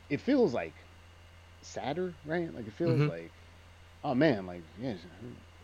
it 0.10 0.20
feels 0.20 0.53
like 0.53 0.74
sadder, 1.62 2.14
right? 2.26 2.53
Like 2.53 2.68
it 2.68 2.74
feels 2.74 2.99
Mhm. 2.99 3.10
like, 3.10 3.32
oh 4.03 4.14
man, 4.16 4.45
like 4.45 4.62
yeah, 4.82 4.93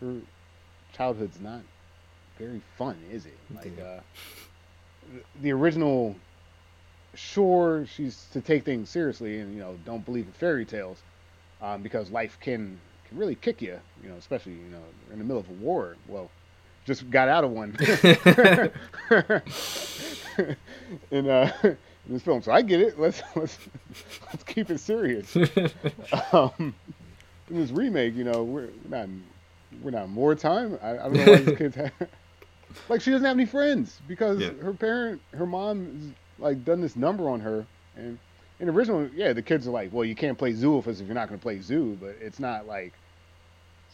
her, 0.00 0.06
her 0.06 0.14
childhood's 0.92 1.40
not 1.40 1.60
very 2.38 2.60
fun, 2.76 2.96
is 3.10 3.26
it? 3.26 3.38
Like 3.54 3.78
uh, 3.78 4.00
the- 5.42 5.52
original, 5.52 6.16
sure, 7.14 7.86
she's 7.86 8.26
to 8.32 8.40
take 8.40 8.64
things 8.64 8.90
seriously 8.90 9.38
and 9.40 9.54
you 9.54 9.60
know 9.60 9.76
don't 9.84 10.04
believe 10.04 10.26
in 10.26 10.32
fairy 10.32 10.64
tales, 10.64 11.02
um, 11.62 11.82
because 11.82 12.10
life 12.10 12.38
can 12.40 12.78
really 13.16 13.34
kick 13.34 13.60
you, 13.62 13.78
you 14.02 14.08
know, 14.08 14.16
especially 14.16 14.52
you 14.52 14.68
know 14.70 14.82
in 15.12 15.18
the 15.18 15.24
middle 15.24 15.40
of 15.40 15.48
a 15.48 15.54
war. 15.54 15.96
Well, 16.08 16.30
just 16.84 17.08
got 17.10 17.28
out 17.28 17.42
of 17.44 17.50
one 17.50 17.76
in 21.10 21.28
uh 21.28 21.50
in 21.62 21.76
this 22.12 22.22
film, 22.22 22.42
so 22.42 22.52
I 22.52 22.62
get 22.62 22.80
it. 22.80 22.98
Let's 23.00 23.22
let's 23.36 23.58
let's 24.32 24.44
keep 24.44 24.70
it 24.70 24.78
serious. 24.80 25.36
Um, 26.32 26.74
in 27.50 27.56
this 27.56 27.70
remake, 27.70 28.14
you 28.14 28.24
know, 28.24 28.42
we're 28.44 28.68
not 28.88 29.08
we're 29.82 29.90
not 29.90 30.04
in 30.04 30.14
wartime. 30.14 30.78
I, 30.82 30.90
I 30.90 30.96
don't 30.96 31.12
know 31.14 31.24
why 31.32 31.36
these 31.38 31.58
kids 31.58 31.76
have 31.76 31.92
like 32.88 33.00
she 33.00 33.10
doesn't 33.10 33.24
have 33.26 33.36
any 33.36 33.46
friends 33.46 34.00
because 34.06 34.40
Yeah. 34.40 34.50
her 34.62 34.72
parent, 34.72 35.20
her 35.32 35.46
mom, 35.46 35.86
is 35.98 36.12
like 36.42 36.64
done 36.64 36.80
this 36.80 36.96
number 36.96 37.28
on 37.28 37.40
her. 37.40 37.66
And 37.96 38.18
in 38.60 38.66
the 38.66 38.72
original, 38.72 39.08
yeah, 39.14 39.32
the 39.32 39.42
kids 39.42 39.66
are 39.66 39.70
like, 39.70 39.92
well, 39.92 40.04
you 40.04 40.14
can't 40.14 40.36
play 40.38 40.52
zoo 40.52 40.76
with 40.76 40.88
if 40.88 41.06
you're 41.06 41.14
not 41.14 41.28
going 41.28 41.38
to 41.38 41.42
play 41.42 41.60
zoo. 41.60 41.96
But 42.00 42.16
it's 42.20 42.38
not 42.38 42.66
like 42.66 42.92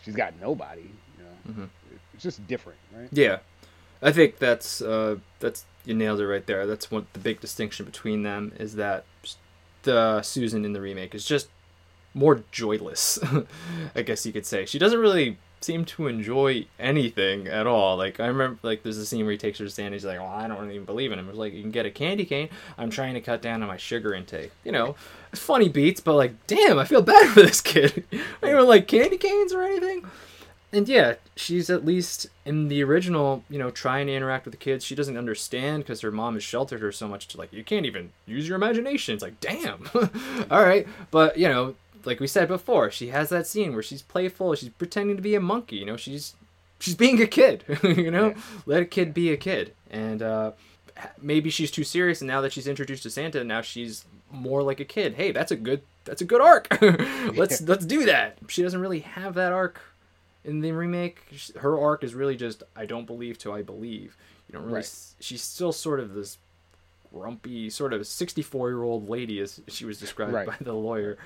she's 0.05 0.15
got 0.15 0.35
nobody. 0.41 0.83
You 1.19 1.25
know, 1.25 1.63
Mhm. 1.65 1.69
it's 2.15 2.23
just 2.23 2.47
different, 2.47 2.79
right? 2.97 3.09
Yeah, 3.13 3.39
I 4.03 4.13
think 4.13 4.39
that's 4.39 4.81
uh, 4.83 5.17
that's 5.41 5.65
you 5.85 5.95
nailed 5.95 6.21
it 6.21 6.27
right 6.27 6.47
there. 6.47 6.67
That's 6.67 6.91
what 6.91 7.13
the 7.13 7.19
big 7.19 7.41
distinction 7.41 7.87
between 7.87 8.23
them 8.23 8.53
is 8.59 8.75
that 8.77 9.05
the 9.83 10.23
Susan 10.23 10.65
in 10.65 10.73
the 10.73 10.81
remake 10.81 11.15
is 11.15 11.25
just 11.25 11.49
more 12.15 12.43
joyless. 12.53 13.19
I 13.97 14.03
guess 14.03 14.25
you 14.27 14.33
could 14.33 14.47
say 14.47 14.65
she 14.67 14.79
doesn't 14.79 14.99
really 15.01 15.39
seem 15.65 15.85
to 15.85 16.07
enjoy 16.07 16.67
anything 16.79 17.47
at 17.49 17.67
all. 17.67 17.97
Like 17.97 18.21
I 18.21 18.27
remember, 18.27 18.59
like 18.63 18.83
there's 18.83 18.99
a 18.99 19.07
scene 19.07 19.25
where 19.25 19.33
he 19.33 19.39
takes 19.39 19.59
her 19.59 19.65
to 19.65 19.71
stand. 19.71 19.95
He's 19.95 20.05
like, 20.05 20.19
"Well, 20.19 20.29
I 20.29 20.49
don't 20.49 20.71
even 20.71 20.85
believe 20.85 21.13
in 21.13 21.19
him." 21.19 21.29
It's 21.29 21.39
like 21.39 21.53
you 21.53 21.63
can 21.63 21.71
get 21.71 21.87
a 21.87 21.91
candy 21.91 22.25
cane. 22.25 22.49
I'm 22.79 22.91
trying 22.91 23.15
to 23.15 23.21
cut 23.21 23.43
down 23.43 23.63
on 23.63 23.69
my 23.69 23.77
sugar 23.77 24.15
intake. 24.15 24.53
You 24.65 24.73
know, 24.73 24.97
funny 25.33 25.69
beats, 25.69 26.01
but 26.01 26.15
like, 26.15 26.47
damn, 26.47 26.79
I 26.79 26.85
feel 26.85 27.03
bad 27.03 27.29
for 27.35 27.43
this 27.43 27.61
kid. 27.61 28.05
I 28.43 28.51
don't 28.51 28.69
like 28.69 28.89
candy 28.89 29.19
canes 29.19 29.53
or 29.53 29.63
anything 29.63 30.05
and 30.73 30.89
yeah, 30.89 31.15
she's 31.37 31.69
at 31.69 31.85
least 31.85 32.29
in 32.47 32.69
the 32.69 32.83
original, 32.83 33.45
you 33.51 33.59
know, 33.59 33.71
trying 33.71 34.07
to 34.07 34.15
interact 34.15 34.47
with 34.47 34.53
the 34.53 34.59
kids. 34.59 34.85
She 34.85 34.95
doesn't 34.95 35.19
understand 35.19 35.83
because 35.83 36.01
her 36.01 36.11
mom 36.11 36.35
has 36.35 36.43
sheltered 36.43 36.81
her 36.81 36.91
so 36.91 37.07
much 37.07 37.29
to 37.29 37.39
like, 37.39 37.53
you 37.53 37.63
can't 37.63 37.85
even 37.85 38.11
use 38.25 38.49
your 38.49 38.57
imagination. 38.57 39.13
It's 39.13 39.23
like, 39.23 39.39
damn. 39.39 39.91
All 40.51 40.65
right. 40.65 40.87
But, 41.11 41.37
you 41.37 41.47
know, 41.49 41.75
like 42.05 42.21
we 42.21 42.27
said 42.27 42.49
before, 42.49 42.91
she 42.91 43.09
has 43.09 43.29
that 43.31 43.47
scene 43.47 43.73
where 43.75 43.83
she's 43.83 44.03
playful. 44.03 44.55
She's 44.55 44.69
pretending 44.71 45.17
to 45.17 45.23
be 45.23 45.35
a 45.35 45.41
monkey. 45.41 45.77
You 45.77 45.87
know, 45.87 45.97
she's 45.97 46.35
she's 46.79 46.95
being 46.95 47.21
a 47.23 47.27
kid. 47.27 47.65
you 47.83 48.11
know, 48.11 48.29
Yeah. 48.31 48.43
let 48.67 48.83
a 48.83 48.87
kid 48.87 49.13
be 49.15 49.31
a 49.33 49.37
kid. 49.37 49.75
And 49.91 50.23
uh, 50.23 50.53
maybe 51.21 51.51
she's 51.51 51.71
too 51.71 51.85
serious. 51.85 52.21
And 52.21 52.29
now 52.29 52.41
that 52.41 52.53
she's 52.53 52.67
introduced 52.67 53.03
to 53.05 53.11
Santa, 53.11 53.45
now 53.45 53.61
she's 53.61 54.05
more 54.31 54.63
like 54.63 54.81
a 54.81 54.85
kid. 54.85 55.15
Hey, 55.15 55.33
that's 55.33 55.51
a 55.53 55.57
good 55.57 55.83
that's 56.05 56.21
a 56.23 56.25
good 56.25 56.41
arc. 56.41 56.67
let's 57.37 57.61
let's 57.63 57.85
do 57.87 58.05
that. 58.07 58.39
She 58.49 58.63
doesn't 58.63 58.81
really 58.81 59.01
have 59.01 59.35
that 59.35 59.53
arc 59.53 59.81
in 60.45 60.61
the 60.61 60.73
remake 60.73 61.21
her 61.61 61.79
arc 61.79 62.03
is 62.03 62.17
really 62.17 62.35
just 62.35 62.65
i 62.75 62.85
don't 62.85 63.07
believe 63.07 63.39
till 63.39 63.53
i 63.53 63.63
believe 63.63 64.17
you 64.49 64.53
don't 64.53 64.63
really 64.63 64.75
Right. 64.75 64.83
s- 64.85 65.15
she's 65.21 65.41
still 65.41 65.71
sort 65.71 66.01
of 66.01 66.15
this 66.15 66.37
grumpy 67.15 67.71
sort 67.71 67.93
of 67.93 68.05
64 68.07 68.71
year 68.71 68.83
old 68.83 69.09
lady 69.09 69.39
as 69.39 69.61
she 69.69 69.85
was 69.85 70.01
described 70.01 70.33
Right. 70.33 70.47
by 70.49 70.57
the 70.61 70.73
lawyer 70.73 71.17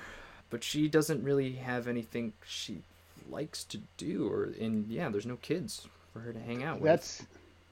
but 0.50 0.62
she 0.64 0.88
doesn't 0.88 1.22
really 1.22 1.52
have 1.52 1.86
anything 1.88 2.32
she 2.46 2.78
likes 3.28 3.64
to 3.64 3.78
do 3.96 4.28
or 4.30 4.52
and 4.60 4.86
yeah 4.88 5.08
there's 5.08 5.26
no 5.26 5.36
kids 5.36 5.86
for 6.12 6.20
her 6.20 6.32
to 6.32 6.38
hang 6.40 6.62
out 6.62 6.80
with 6.80 6.90
That's 6.90 7.26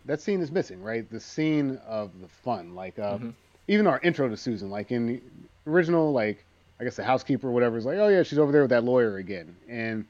that 0.06 0.20
scene 0.20 0.40
is 0.42 0.50
missing, 0.50 0.82
right? 0.82 1.10
The 1.10 1.18
scene 1.20 1.80
of 1.86 2.10
the 2.20 2.28
fun, 2.28 2.74
like 2.74 2.98
uh, 2.98 3.16
Mhm. 3.16 3.32
even 3.68 3.86
our 3.86 3.98
intro 4.02 4.28
to 4.28 4.36
Susan, 4.36 4.68
like 4.68 4.92
in 4.92 5.06
the 5.06 5.20
original, 5.66 6.12
like 6.12 6.44
I 6.78 6.84
guess 6.84 6.96
the 6.96 7.04
housekeeper 7.04 7.48
or 7.48 7.52
whatever 7.52 7.78
is 7.78 7.86
like, 7.86 7.96
oh 7.98 8.08
yeah, 8.08 8.22
she's 8.22 8.38
over 8.38 8.52
there 8.52 8.62
with 8.62 8.70
that 8.70 8.84
lawyer 8.84 9.16
again, 9.16 9.56
and 9.68 10.04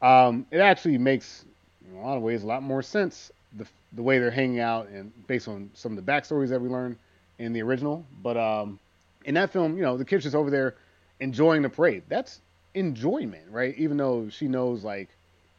um, 0.00 0.46
it 0.50 0.58
actually 0.58 0.96
makes 0.98 1.44
in 1.90 1.96
a 1.98 2.00
lot 2.00 2.16
of 2.16 2.22
ways 2.22 2.44
a 2.44 2.46
lot 2.46 2.62
more 2.62 2.82
sense 2.82 3.30
the 3.58 3.66
the 3.92 4.02
way 4.02 4.18
they're 4.18 4.30
hanging 4.30 4.60
out 4.60 4.88
and 4.88 5.12
based 5.26 5.48
on 5.48 5.70
some 5.74 5.96
of 5.96 6.04
the 6.04 6.10
backstories 6.12 6.48
that 6.48 6.60
we 6.60 6.68
learned 6.68 6.96
in 7.38 7.52
the 7.52 7.60
original. 7.62 8.04
But 8.22 8.36
um, 8.38 8.78
in 9.24 9.34
that 9.34 9.50
film, 9.50 9.76
you 9.76 9.82
know, 9.82 9.96
the 9.98 10.04
kid's 10.04 10.24
just 10.24 10.36
over 10.36 10.50
there 10.50 10.76
enjoying 11.20 11.62
the 11.62 11.68
parade. 11.68 12.04
That's 12.08 12.40
enjoyment, 12.74 13.44
right? 13.50 13.74
Even 13.78 13.96
though 13.96 14.28
she 14.28 14.48
knows 14.48 14.84
like 14.84 15.08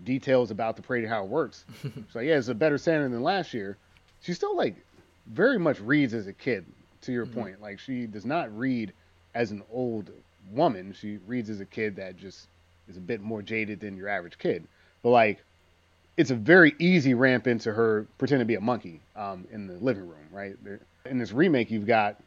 details 0.03 0.51
about 0.51 0.75
the 0.75 0.81
parade 0.81 1.03
and 1.03 1.11
how 1.11 1.23
it 1.23 1.29
works. 1.29 1.65
She's 1.81 1.93
like, 2.13 2.27
yeah, 2.27 2.37
it's 2.37 2.47
a 2.47 2.55
better 2.55 2.77
Santa 2.77 3.09
than 3.09 3.23
last 3.23 3.53
year. 3.53 3.77
She 4.21 4.33
still 4.33 4.55
like 4.55 4.75
very 5.25 5.57
much 5.57 5.79
reads 5.79 6.13
as 6.13 6.27
a 6.27 6.33
kid. 6.33 6.65
To 7.01 7.11
your 7.13 7.27
point, 7.27 7.61
like 7.61 7.79
she 7.79 8.05
does 8.05 8.25
not 8.25 8.55
read 8.57 8.91
as 9.33 9.51
an 9.51 9.63
old 9.71 10.09
woman. 10.51 10.93
She 10.99 11.19
reads 11.27 11.49
as 11.49 11.61
a 11.61 11.65
kid 11.65 11.95
that 11.97 12.17
just 12.17 12.47
is 12.89 12.97
a 12.97 12.99
bit 12.99 13.21
more 13.21 13.41
jaded 13.41 13.79
than 13.79 13.95
your 13.95 14.09
average 14.09 14.37
kid. 14.37 14.67
But 15.03 15.11
like, 15.11 15.43
it's 16.17 16.31
a 16.31 16.35
very 16.35 16.73
easy 16.79 17.13
ramp 17.13 17.47
into 17.47 17.71
her 17.71 18.07
pretending 18.17 18.45
to 18.45 18.47
be 18.47 18.55
a 18.55 18.61
monkey 18.61 18.99
um, 19.15 19.47
in 19.51 19.67
the 19.67 19.75
living 19.75 20.07
room, 20.07 20.27
right? 20.31 20.55
There, 20.63 20.79
in 21.05 21.19
this 21.19 21.31
remake, 21.31 21.69
you've 21.69 21.85
got 21.85 22.17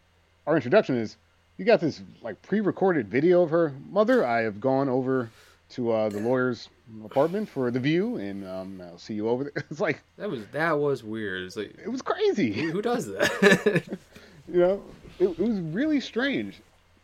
our 0.47 0.55
introduction 0.57 0.97
is 0.97 1.17
you 1.61 1.67
got 1.67 1.79
this 1.79 2.01
like 2.23 2.41
pre-recorded 2.41 3.09
video 3.09 3.43
of 3.43 3.51
her 3.51 3.75
mother. 3.91 4.27
I 4.27 4.41
have 4.41 4.63
gone 4.63 4.89
over 4.89 5.29
to 5.73 5.93
uh, 5.93 6.09
the 6.09 6.19
lawyer's 6.19 6.71
apartment 7.05 7.51
for 7.51 7.71
the 7.71 7.79
view, 7.79 8.17
and 8.17 8.49
um, 8.49 8.81
I'll 8.83 8.97
see 8.97 9.13
you 9.13 9.29
over 9.29 9.45
there. 9.45 9.65
It's 9.71 9.79
like 9.79 10.01
that 10.17 10.31
was 10.31 10.47
that 10.53 10.79
was 10.79 11.05
weird 11.05 11.45
it's 11.45 11.57
like 11.57 11.77
it 11.85 11.91
was 11.91 12.01
crazy. 12.01 12.51
who, 12.51 12.71
who 12.71 12.81
does 12.81 13.05
that 13.09 13.85
you 14.51 14.59
know, 14.59 14.83
it, 15.19 15.29
it 15.29 15.39
was 15.39 15.61
really 15.61 16.01
strange. 16.01 16.57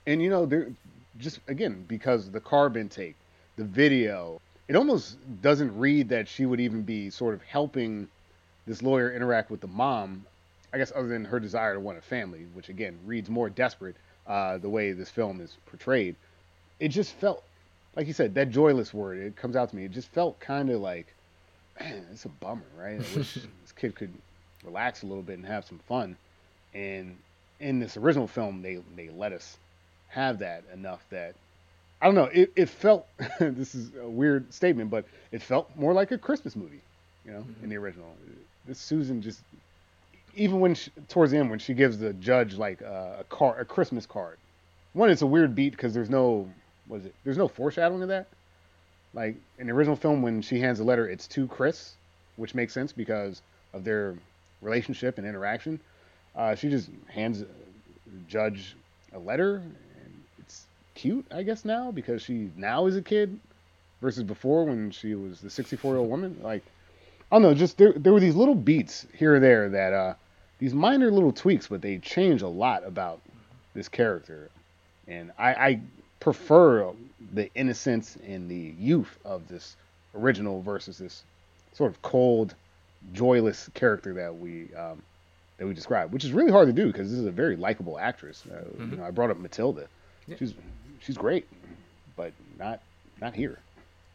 And 0.06 0.22
you 0.22 0.30
know, 0.30 0.46
there 0.46 0.72
just 1.18 1.40
again 1.48 1.84
because 1.86 2.30
the 2.30 2.40
carb 2.40 2.78
intake, 2.78 3.16
the 3.56 3.64
video, 3.64 4.40
it 4.68 4.74
almost 4.74 5.18
doesn't 5.42 5.78
read 5.78 6.08
that 6.08 6.28
she 6.28 6.46
would 6.46 6.60
even 6.60 6.80
be 6.80 7.10
sort 7.10 7.34
of 7.34 7.42
helping 7.42 8.08
this 8.66 8.82
lawyer 8.82 9.12
interact 9.12 9.50
with 9.50 9.60
the 9.60 9.68
mom. 9.68 10.24
I 10.72 10.78
guess 10.78 10.92
other 10.96 11.08
than 11.08 11.26
her 11.26 11.40
desire 11.40 11.74
to 11.74 11.80
want 11.80 11.98
a 11.98 12.00
family, 12.00 12.46
which 12.54 12.70
again 12.70 12.98
reads 13.04 13.28
more 13.28 13.50
desperate 13.50 13.96
uh, 14.26 14.58
the 14.58 14.68
way 14.68 14.92
this 14.92 15.10
film 15.10 15.40
is 15.40 15.56
portrayed. 15.66 16.16
It 16.80 16.88
just 16.88 17.12
felt, 17.14 17.42
like 17.94 18.06
you 18.06 18.12
said, 18.12 18.34
that 18.34 18.50
joyless 18.50 18.92
word. 18.92 19.18
It 19.18 19.36
comes 19.36 19.56
out 19.56 19.70
to 19.70 19.76
me. 19.76 19.84
It 19.84 19.92
just 19.92 20.08
felt 20.08 20.38
kind 20.40 20.70
of 20.70 20.80
like, 20.80 21.06
man, 21.80 22.06
it's 22.12 22.24
a 22.24 22.28
bummer, 22.28 22.62
right? 22.78 23.00
I 23.00 23.16
wish 23.16 23.34
this 23.62 23.72
kid 23.76 23.94
could 23.94 24.12
relax 24.64 25.02
a 25.02 25.06
little 25.06 25.22
bit 25.22 25.38
and 25.38 25.46
have 25.46 25.64
some 25.64 25.78
fun. 25.86 26.16
And 26.74 27.16
in 27.60 27.78
this 27.78 27.96
original 27.96 28.26
film, 28.26 28.62
they 28.62 28.80
they 28.96 29.08
let 29.08 29.32
us 29.32 29.56
have 30.08 30.38
that 30.40 30.64
enough 30.72 31.04
that 31.10 31.34
I 32.00 32.06
don't 32.06 32.14
know. 32.14 32.24
It 32.32 32.52
it 32.56 32.68
felt 32.68 33.06
this 33.40 33.74
is 33.74 33.90
a 34.00 34.08
weird 34.08 34.52
statement, 34.52 34.90
but 34.90 35.06
it 35.32 35.42
felt 35.42 35.70
more 35.76 35.92
like 35.92 36.10
a 36.10 36.18
Christmas 36.18 36.56
movie, 36.56 36.82
you 37.24 37.32
know, 37.32 37.44
in 37.62 37.70
the 37.70 37.76
original. 37.76 38.14
This 38.66 38.78
Susan 38.78 39.22
just 39.22 39.40
even 40.36 40.60
when 40.60 40.74
she, 40.74 40.90
towards 41.08 41.32
the 41.32 41.38
end 41.38 41.50
when 41.50 41.58
she 41.58 41.74
gives 41.74 41.98
the 41.98 42.12
judge 42.12 42.54
like 42.54 42.80
a, 42.82 43.18
a 43.20 43.24
car 43.24 43.58
a 43.58 43.64
Christmas 43.64 44.06
card. 44.06 44.38
One, 44.92 45.10
it's 45.10 45.22
a 45.22 45.26
weird 45.26 45.54
beat 45.54 45.72
because 45.72 45.92
there's 45.94 46.10
no 46.10 46.48
was 46.88 47.04
it 47.06 47.14
there's 47.24 47.38
no 47.38 47.48
foreshadowing 47.48 48.02
of 48.02 48.08
that. 48.08 48.26
Like 49.14 49.36
in 49.58 49.66
the 49.66 49.72
original 49.72 49.96
film, 49.96 50.22
when 50.22 50.42
she 50.42 50.60
hands 50.60 50.78
the 50.78 50.84
letter, 50.84 51.08
it's 51.08 51.26
to 51.28 51.46
Kris, 51.48 51.94
which 52.36 52.54
makes 52.54 52.72
sense 52.72 52.92
because 52.92 53.40
of 53.72 53.82
their 53.82 54.14
relationship 54.60 55.18
and 55.18 55.26
interaction. 55.26 55.80
Uh, 56.34 56.54
she 56.54 56.68
just 56.68 56.90
hands 57.08 57.40
the 57.40 57.46
judge 58.28 58.76
a 59.14 59.18
letter, 59.18 59.56
and 59.56 60.22
it's 60.38 60.66
cute, 60.94 61.24
I 61.32 61.42
guess 61.42 61.64
now 61.64 61.90
because 61.90 62.22
she 62.22 62.50
now 62.56 62.86
is 62.86 62.96
a 62.96 63.02
kid 63.02 63.38
versus 64.02 64.22
before 64.22 64.64
when 64.64 64.90
she 64.90 65.14
was 65.14 65.40
the 65.40 65.48
64 65.48 65.92
year 65.92 65.98
old 66.00 66.10
woman. 66.10 66.38
Like, 66.42 66.62
I 67.32 67.36
don't 67.36 67.42
know, 67.42 67.54
just 67.54 67.78
there 67.78 67.94
there 67.94 68.12
were 68.12 68.20
these 68.20 68.36
little 68.36 68.54
beats 68.54 69.06
here 69.14 69.36
or 69.36 69.40
there 69.40 69.70
that 69.70 69.92
uh 69.94 70.14
these 70.58 70.74
minor 70.74 71.10
little 71.10 71.32
tweaks, 71.32 71.66
but 71.68 71.82
they 71.82 71.98
change 71.98 72.42
a 72.42 72.48
lot 72.48 72.84
about 72.84 73.20
this 73.74 73.88
character, 73.88 74.50
and 75.06 75.30
I, 75.38 75.54
I 75.54 75.80
prefer 76.20 76.92
the 77.32 77.52
innocence 77.54 78.16
and 78.26 78.48
the 78.50 78.74
youth 78.78 79.18
of 79.24 79.46
this 79.48 79.76
original 80.14 80.62
versus 80.62 80.98
this 80.98 81.24
sort 81.74 81.90
of 81.90 82.00
cold, 82.02 82.54
joyless 83.12 83.68
character 83.74 84.14
that 84.14 84.34
we 84.36 84.68
um, 84.74 85.02
that 85.58 85.66
we 85.66 85.74
describe, 85.74 86.12
which 86.12 86.24
is 86.24 86.32
really 86.32 86.50
hard 86.52 86.66
to 86.68 86.72
do 86.72 86.86
because 86.86 87.10
this 87.10 87.18
is 87.18 87.26
a 87.26 87.30
very 87.30 87.56
likable 87.56 87.98
actress. 87.98 88.44
Uh, 88.50 88.64
Mhm. 88.78 88.90
You 88.92 88.96
know, 88.98 89.04
I 89.04 89.10
brought 89.10 89.30
up 89.30 89.38
Matilda. 89.38 89.86
Yeah. 90.26 90.36
She's 90.38 90.54
she's 91.00 91.16
great, 91.16 91.46
but 92.16 92.32
not 92.58 92.80
not 93.20 93.34
here. 93.34 93.58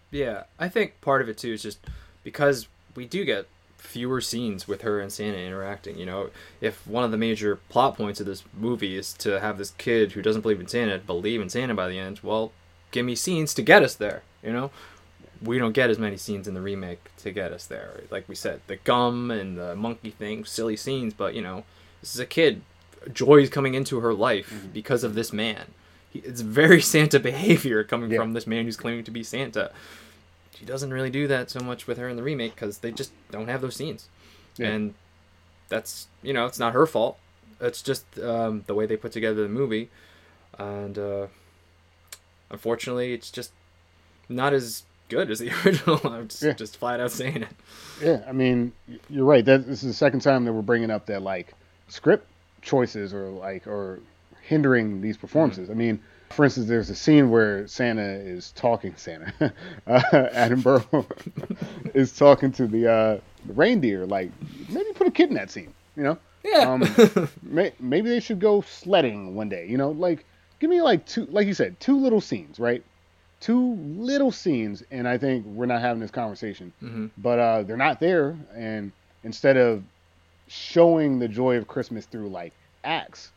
Yeah, 0.09 0.43
I 0.59 0.67
think 0.69 0.99
part 1.01 1.21
of 1.21 1.29
it 1.29 1.37
too 1.37 1.53
is 1.53 1.61
just 1.63 1.79
because 2.23 2.67
we 2.95 3.05
do 3.05 3.23
get 3.25 3.47
fewer 3.81 4.21
scenes 4.21 4.67
with 4.67 4.81
her 4.83 4.99
and 5.01 5.11
Santa 5.11 5.37
interacting. 5.39 5.97
You 5.97 6.05
know, 6.05 6.29
if 6.61 6.85
one 6.87 7.03
of 7.03 7.11
the 7.11 7.17
major 7.17 7.57
plot 7.69 7.97
points 7.97 8.19
of 8.19 8.25
this 8.25 8.43
movie 8.57 8.95
is 8.97 9.11
to 9.15 9.39
have 9.41 9.57
this 9.57 9.71
kid 9.77 10.13
who 10.13 10.21
doesn't 10.21 10.41
believe 10.41 10.59
in 10.61 10.67
Santa 10.67 10.97
believe 10.99 11.41
in 11.41 11.49
Santa 11.49 11.73
by 11.75 11.89
the 11.89 11.99
end, 11.99 12.19
well, 12.23 12.51
give 12.91 13.05
me 13.05 13.15
scenes 13.15 13.53
to 13.55 13.61
get 13.61 13.83
us 13.83 13.95
there. 13.95 14.21
You 14.43 14.53
know, 14.53 14.71
we 15.41 15.57
don't 15.57 15.73
get 15.73 15.89
as 15.89 15.99
many 15.99 16.15
scenes 16.17 16.47
in 16.47 16.53
the 16.53 16.61
remake 16.61 16.99
to 17.17 17.31
get 17.31 17.51
us 17.51 17.65
there. 17.65 18.01
Like 18.09 18.29
we 18.29 18.35
said, 18.35 18.61
the 18.67 18.77
gum 18.77 19.29
and 19.31 19.57
the 19.57 19.75
monkey 19.75 20.11
thing, 20.11 20.45
silly 20.45 20.77
scenes, 20.77 21.13
but 21.13 21.33
you 21.35 21.41
know, 21.41 21.63
this 21.99 22.13
is 22.13 22.19
a 22.19 22.25
kid. 22.25 22.61
Joy 23.11 23.37
is 23.41 23.49
coming 23.49 23.73
into 23.73 23.99
her 23.99 24.13
life 24.13 24.51
Mm-hmm. 24.53 24.67
because 24.73 25.03
of 25.03 25.15
this 25.15 25.33
man. 25.33 25.65
It's 26.13 26.41
very 26.41 26.81
Santa 26.93 27.19
behavior 27.19 27.83
coming 27.83 28.11
Yeah. 28.11 28.19
from 28.19 28.33
this 28.33 28.45
man 28.45 28.65
who's 28.65 28.77
claiming 28.77 29.03
to 29.05 29.11
be 29.11 29.23
Santa. 29.23 29.71
She 30.61 30.67
doesn't 30.67 30.93
really 30.93 31.09
do 31.09 31.27
that 31.27 31.49
so 31.49 31.59
much 31.59 31.87
with 31.87 31.97
her 31.97 32.07
in 32.07 32.17
the 32.17 32.21
remake 32.21 32.53
because 32.53 32.77
they 32.77 32.91
just 32.91 33.11
don't 33.31 33.47
have 33.47 33.61
those 33.61 33.75
scenes, 33.75 34.09
Yeah. 34.57 34.67
and 34.67 34.93
that's 35.69 36.05
you 36.21 36.33
know 36.33 36.45
it's 36.45 36.59
not 36.59 36.73
her 36.73 36.85
fault. 36.85 37.17
It's 37.59 37.81
just 37.81 38.05
um, 38.19 38.63
the 38.67 38.75
way 38.75 38.85
they 38.85 38.95
put 38.95 39.11
together 39.11 39.41
the 39.41 39.49
movie, 39.49 39.89
and 40.59 40.99
uh, 40.99 41.27
unfortunately, 42.51 43.13
it's 43.13 43.31
just 43.31 43.51
not 44.29 44.53
as 44.53 44.83
good 45.09 45.31
as 45.31 45.39
the 45.39 45.49
original. 45.65 45.99
I'm 46.03 46.27
just, 46.27 46.43
Yeah. 46.43 46.53
just 46.53 46.77
flat 46.77 46.99
out 46.99 47.11
saying 47.11 47.41
it. 47.43 47.49
Yeah, 47.99 48.23
I 48.27 48.31
mean, 48.31 48.71
you're 49.09 49.25
right. 49.25 49.43
That 49.43 49.65
this 49.65 49.81
is 49.81 49.89
the 49.89 49.93
second 49.95 50.19
time 50.21 50.45
that 50.45 50.53
we're 50.53 50.61
bringing 50.61 50.91
up 50.91 51.07
that 51.07 51.23
like 51.23 51.53
script 51.87 52.27
choices 52.61 53.15
or 53.15 53.29
like 53.29 53.65
or 53.65 53.99
hindering 54.43 55.01
these 55.01 55.17
performances. 55.17 55.71
I 55.71 55.73
mean, 55.73 55.99
for 56.31 56.45
instance, 56.45 56.67
there's 56.67 56.89
a 56.89 56.95
scene 56.95 57.29
where 57.29 57.67
Santa 57.67 58.01
is 58.01 58.51
talking. 58.53 58.95
Santa, 58.95 59.31
uh, 59.87 60.01
Attenborough 60.33 61.05
is 61.93 62.11
talking 62.15 62.51
to 62.53 62.67
the 62.67 62.87
uh, 62.91 63.19
the 63.45 63.53
reindeer. 63.53 64.05
Like, 64.05 64.31
maybe 64.69 64.91
put 64.93 65.07
a 65.07 65.11
kid 65.11 65.29
in 65.29 65.35
that 65.35 65.51
scene. 65.51 65.73
You 65.95 66.03
know, 66.03 66.17
Yeah. 66.43 66.71
Um, 66.71 67.29
may, 67.43 67.73
maybe 67.79 68.09
they 68.09 68.19
should 68.19 68.39
go 68.39 68.61
sledding 68.61 69.35
one 69.35 69.49
day. 69.49 69.67
You 69.67 69.77
know, 69.77 69.91
like 69.91 70.25
give 70.59 70.69
me 70.69 70.81
like 70.81 71.05
two, 71.05 71.25
like 71.27 71.47
you 71.47 71.53
said, 71.53 71.79
two 71.79 71.99
little 71.99 72.21
scenes, 72.21 72.59
right? 72.59 72.83
Two 73.39 73.73
little 73.75 74.31
scenes, 74.31 74.83
and 74.91 75.07
I 75.07 75.17
think 75.17 75.45
we're 75.45 75.65
not 75.65 75.81
having 75.81 75.99
this 75.99 76.11
conversation. 76.11 76.71
hmm 76.79 77.07
But 77.17 77.39
uh, 77.39 77.63
they're 77.63 77.77
not 77.77 77.99
there, 77.99 78.37
and 78.55 78.91
instead 79.23 79.57
of 79.57 79.83
showing 80.47 81.19
the 81.19 81.27
joy 81.27 81.57
of 81.57 81.67
Christmas 81.67 82.05
through 82.05 82.29
like 82.29 82.53
acts, 82.83 83.31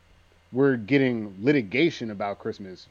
we're 0.55 0.76
getting 0.76 1.34
litigation 1.42 2.11
about 2.12 2.38
Christmas. 2.38 2.86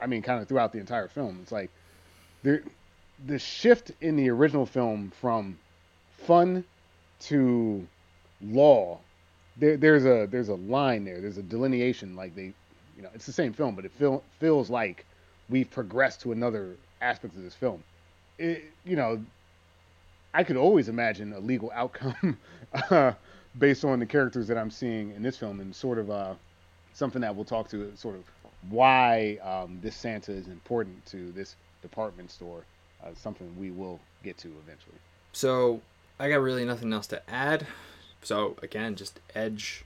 I 0.00 0.06
mean, 0.06 0.22
kind 0.22 0.40
of 0.40 0.48
throughout 0.48 0.72
the 0.72 0.78
entire 0.78 1.06
film. 1.06 1.38
It's 1.42 1.52
like 1.52 1.70
there, 2.42 2.62
the 3.26 3.38
shift 3.38 3.92
in 4.00 4.16
the 4.16 4.30
original 4.30 4.64
film 4.64 5.12
from 5.20 5.58
fun 6.26 6.64
to 7.20 7.86
law. 8.40 8.98
There, 9.58 9.76
there's 9.76 10.06
a 10.06 10.26
there's 10.30 10.48
a 10.48 10.54
line 10.54 11.04
there. 11.04 11.20
There's 11.20 11.36
a 11.36 11.42
delineation. 11.42 12.16
Like 12.16 12.34
they, 12.34 12.54
you 12.96 13.02
know, 13.02 13.10
it's 13.14 13.26
the 13.26 13.32
same 13.32 13.52
film, 13.52 13.74
but 13.74 13.84
it 13.84 13.92
feel, 13.92 14.22
feels 14.40 14.70
like 14.70 15.04
we've 15.50 15.70
progressed 15.70 16.22
to 16.22 16.32
another 16.32 16.76
aspect 17.02 17.36
of 17.36 17.42
this 17.42 17.54
film. 17.54 17.82
It, 18.38 18.64
you 18.84 18.96
know, 18.96 19.20
I 20.32 20.44
could 20.44 20.56
always 20.56 20.88
imagine 20.88 21.32
a 21.32 21.40
legal 21.40 21.70
outcome 21.74 22.38
uh, 22.90 23.12
based 23.58 23.84
on 23.84 23.98
the 23.98 24.06
characters 24.06 24.46
that 24.46 24.56
I'm 24.56 24.70
seeing 24.70 25.12
in 25.12 25.22
this 25.22 25.36
film, 25.36 25.60
and 25.60 25.74
sort 25.74 25.98
of 25.98 26.10
uh, 26.10 26.34
something 26.98 27.22
that 27.22 27.34
we'll 27.34 27.44
talk 27.44 27.68
to, 27.70 27.92
sort 27.96 28.16
of 28.16 28.24
why 28.68 29.38
um, 29.42 29.78
this 29.80 29.94
Santa 29.94 30.32
is 30.32 30.48
important 30.48 31.06
to 31.06 31.30
this 31.32 31.54
department 31.80 32.30
store. 32.30 32.64
Uh, 33.02 33.10
something 33.14 33.48
we 33.56 33.70
will 33.70 34.00
get 34.24 34.36
to 34.36 34.48
eventually. 34.48 34.96
So 35.32 35.80
I 36.18 36.28
got 36.28 36.40
really 36.40 36.64
nothing 36.64 36.92
else 36.92 37.06
to 37.08 37.30
add. 37.30 37.64
So 38.22 38.56
again, 38.60 38.96
just 38.96 39.20
edge 39.36 39.84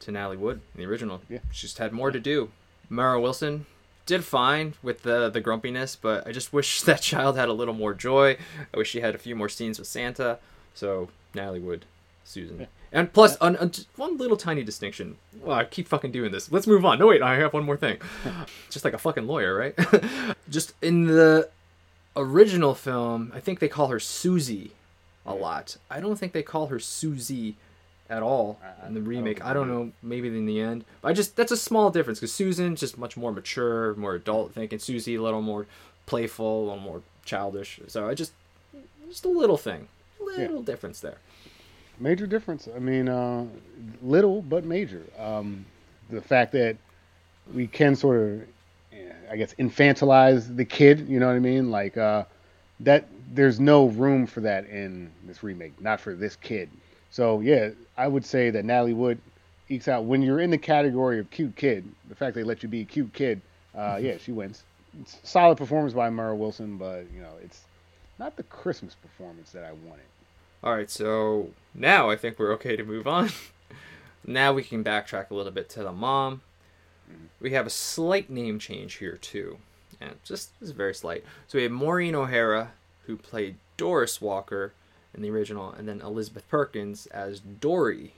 to 0.00 0.10
Natalie 0.10 0.36
Wood 0.36 0.60
in 0.74 0.80
the 0.80 0.86
original. 0.88 1.20
Yeah. 1.28 1.38
She 1.52 1.68
just 1.68 1.78
had 1.78 1.92
more 1.92 2.10
to 2.10 2.18
do. 2.18 2.50
Mara 2.88 3.20
Wilson 3.20 3.66
did 4.06 4.24
fine 4.24 4.74
with 4.82 5.02
the 5.02 5.30
the 5.30 5.40
grumpiness, 5.40 5.94
but 5.94 6.26
I 6.26 6.32
just 6.32 6.52
wish 6.58 6.82
that 6.82 7.00
child 7.00 7.36
had 7.36 7.48
a 7.48 7.52
little 7.52 7.74
more 7.74 7.94
joy. 7.94 8.36
I 8.74 8.76
wish 8.76 8.90
she 8.90 9.00
had 9.00 9.14
a 9.14 9.18
few 9.18 9.36
more 9.36 9.48
scenes 9.48 9.78
with 9.78 9.86
Santa. 9.86 10.40
So 10.74 11.10
Natalie 11.34 11.60
Wood, 11.60 11.84
Susan. 12.24 12.60
Yeah. 12.60 12.66
And 12.92 13.10
plus, 13.12 13.38
un- 13.40 13.72
one 13.96 14.18
little 14.18 14.36
tiny 14.36 14.62
distinction. 14.62 15.16
Well, 15.40 15.56
I 15.56 15.64
keep 15.64 15.88
fucking 15.88 16.12
doing 16.12 16.30
this. 16.30 16.52
Let's 16.52 16.66
move 16.66 16.84
on. 16.84 16.98
No, 16.98 17.06
wait, 17.06 17.22
I 17.22 17.36
have 17.36 17.54
one 17.54 17.64
more 17.64 17.76
thing. 17.76 17.98
just 18.70 18.84
like 18.84 18.92
a 18.92 18.98
fucking 18.98 19.26
lawyer, 19.26 19.56
right? 19.56 19.74
just 20.50 20.74
in 20.82 21.06
the 21.06 21.48
original 22.14 22.74
film, 22.74 23.32
I 23.34 23.40
think 23.40 23.60
they 23.60 23.68
call 23.68 23.88
her 23.88 23.98
Susie 23.98 24.72
a 25.24 25.34
lot. 25.34 25.76
I 25.90 26.00
don't 26.00 26.16
think 26.16 26.32
they 26.32 26.42
call 26.42 26.66
her 26.66 26.78
Susie 26.78 27.56
at 28.10 28.22
all 28.22 28.60
in 28.86 28.92
the 28.92 29.00
remake. 29.00 29.42
I 29.42 29.54
don't 29.54 29.68
know, 29.68 29.92
maybe 30.02 30.28
in 30.28 30.44
the 30.44 30.60
end. 30.60 30.84
But 31.00 31.08
I 31.08 31.12
just 31.14 31.34
that's 31.34 31.52
a 31.52 31.56
small 31.56 31.90
difference 31.90 32.20
because 32.20 32.32
Susan's 32.32 32.80
just 32.80 32.98
much 32.98 33.16
more 33.16 33.32
mature, 33.32 33.94
more 33.94 34.14
adult 34.14 34.52
thinking. 34.52 34.78
Susie 34.78 35.14
a 35.14 35.22
little 35.22 35.40
more 35.40 35.66
playful, 36.04 36.60
a 36.60 36.64
little 36.64 36.80
more 36.80 37.02
childish. 37.24 37.80
So 37.86 38.08
I 38.08 38.14
just 38.14 38.32
just 39.08 39.24
a 39.24 39.28
little 39.28 39.56
thing, 39.56 39.88
little 40.20 40.62
difference 40.62 41.00
there. 41.00 41.16
Major 42.02 42.26
difference. 42.26 42.68
I 42.74 42.80
mean, 42.80 43.08
uh, 43.08 43.46
little 44.02 44.42
but 44.42 44.64
major. 44.64 45.04
Um, 45.18 45.64
the 46.10 46.20
fact 46.20 46.52
that 46.52 46.76
we 47.54 47.66
can 47.68 47.94
sort 47.94 48.18
of, 48.20 48.42
I 49.30 49.36
guess, 49.36 49.54
infantilize 49.54 50.54
the 50.54 50.64
kid. 50.64 51.08
You 51.08 51.20
know 51.20 51.28
what 51.28 51.36
I 51.36 51.40
mean? 51.40 51.70
Like 51.70 51.96
uh, 51.96 52.24
that. 52.80 53.08
There's 53.34 53.58
no 53.60 53.86
room 53.86 54.26
for 54.26 54.40
that 54.42 54.66
in 54.66 55.10
this 55.26 55.42
remake. 55.42 55.80
Not 55.80 56.00
for 56.00 56.14
this 56.14 56.36
kid. 56.36 56.68
So 57.10 57.40
yeah, 57.40 57.70
I 57.96 58.08
would 58.08 58.26
say 58.26 58.50
that 58.50 58.64
Natalie 58.64 58.92
Wood 58.92 59.18
ekes 59.70 59.88
out 59.88 60.04
when 60.04 60.22
you're 60.22 60.40
in 60.40 60.50
the 60.50 60.58
category 60.58 61.18
of 61.18 61.30
cute 61.30 61.56
kid. 61.56 61.84
The 62.08 62.14
fact 62.14 62.34
they 62.34 62.42
let 62.42 62.62
you 62.62 62.68
be 62.68 62.82
a 62.82 62.84
cute 62.84 63.12
kid, 63.14 63.40
uh, 63.74 63.98
yeah, 64.02 64.18
she 64.18 64.32
wins. 64.32 64.64
It's 65.00 65.18
solid 65.22 65.56
performance 65.56 65.94
by 65.94 66.10
Mara 66.10 66.36
Wilson, 66.36 66.76
but 66.76 67.06
you 67.14 67.22
know, 67.22 67.32
it's 67.42 67.62
not 68.18 68.36
the 68.36 68.42
Christmas 68.44 68.94
performance 68.94 69.52
that 69.52 69.64
I 69.64 69.72
wanted. 69.72 70.04
All 70.62 70.74
right, 70.74 70.90
so 70.90 71.50
now 71.74 72.08
I 72.10 72.16
think 72.16 72.38
we're 72.38 72.52
okay 72.54 72.76
to 72.76 72.84
move 72.84 73.06
on. 73.06 73.30
now 74.26 74.52
we 74.52 74.62
can 74.62 74.84
backtrack 74.84 75.30
a 75.30 75.34
little 75.34 75.52
bit 75.52 75.68
to 75.70 75.82
the 75.82 75.92
mom. 75.92 76.42
We 77.40 77.50
have 77.52 77.66
a 77.66 77.70
slight 77.70 78.30
name 78.30 78.58
change 78.58 78.94
here 78.94 79.16
too, 79.16 79.58
and 80.00 80.14
just 80.24 80.50
it's 80.60 80.70
very 80.70 80.94
slight. 80.94 81.24
So 81.48 81.58
we 81.58 81.64
have 81.64 81.72
Maureen 81.72 82.14
O'Hara, 82.14 82.72
who 83.06 83.16
played 83.16 83.56
Doris 83.76 84.20
Walker 84.20 84.72
in 85.14 85.22
the 85.22 85.30
original, 85.30 85.70
and 85.72 85.88
then 85.88 86.00
Elizabeth 86.00 86.48
Perkins 86.48 87.06
as 87.06 87.40
Dory 87.40 88.14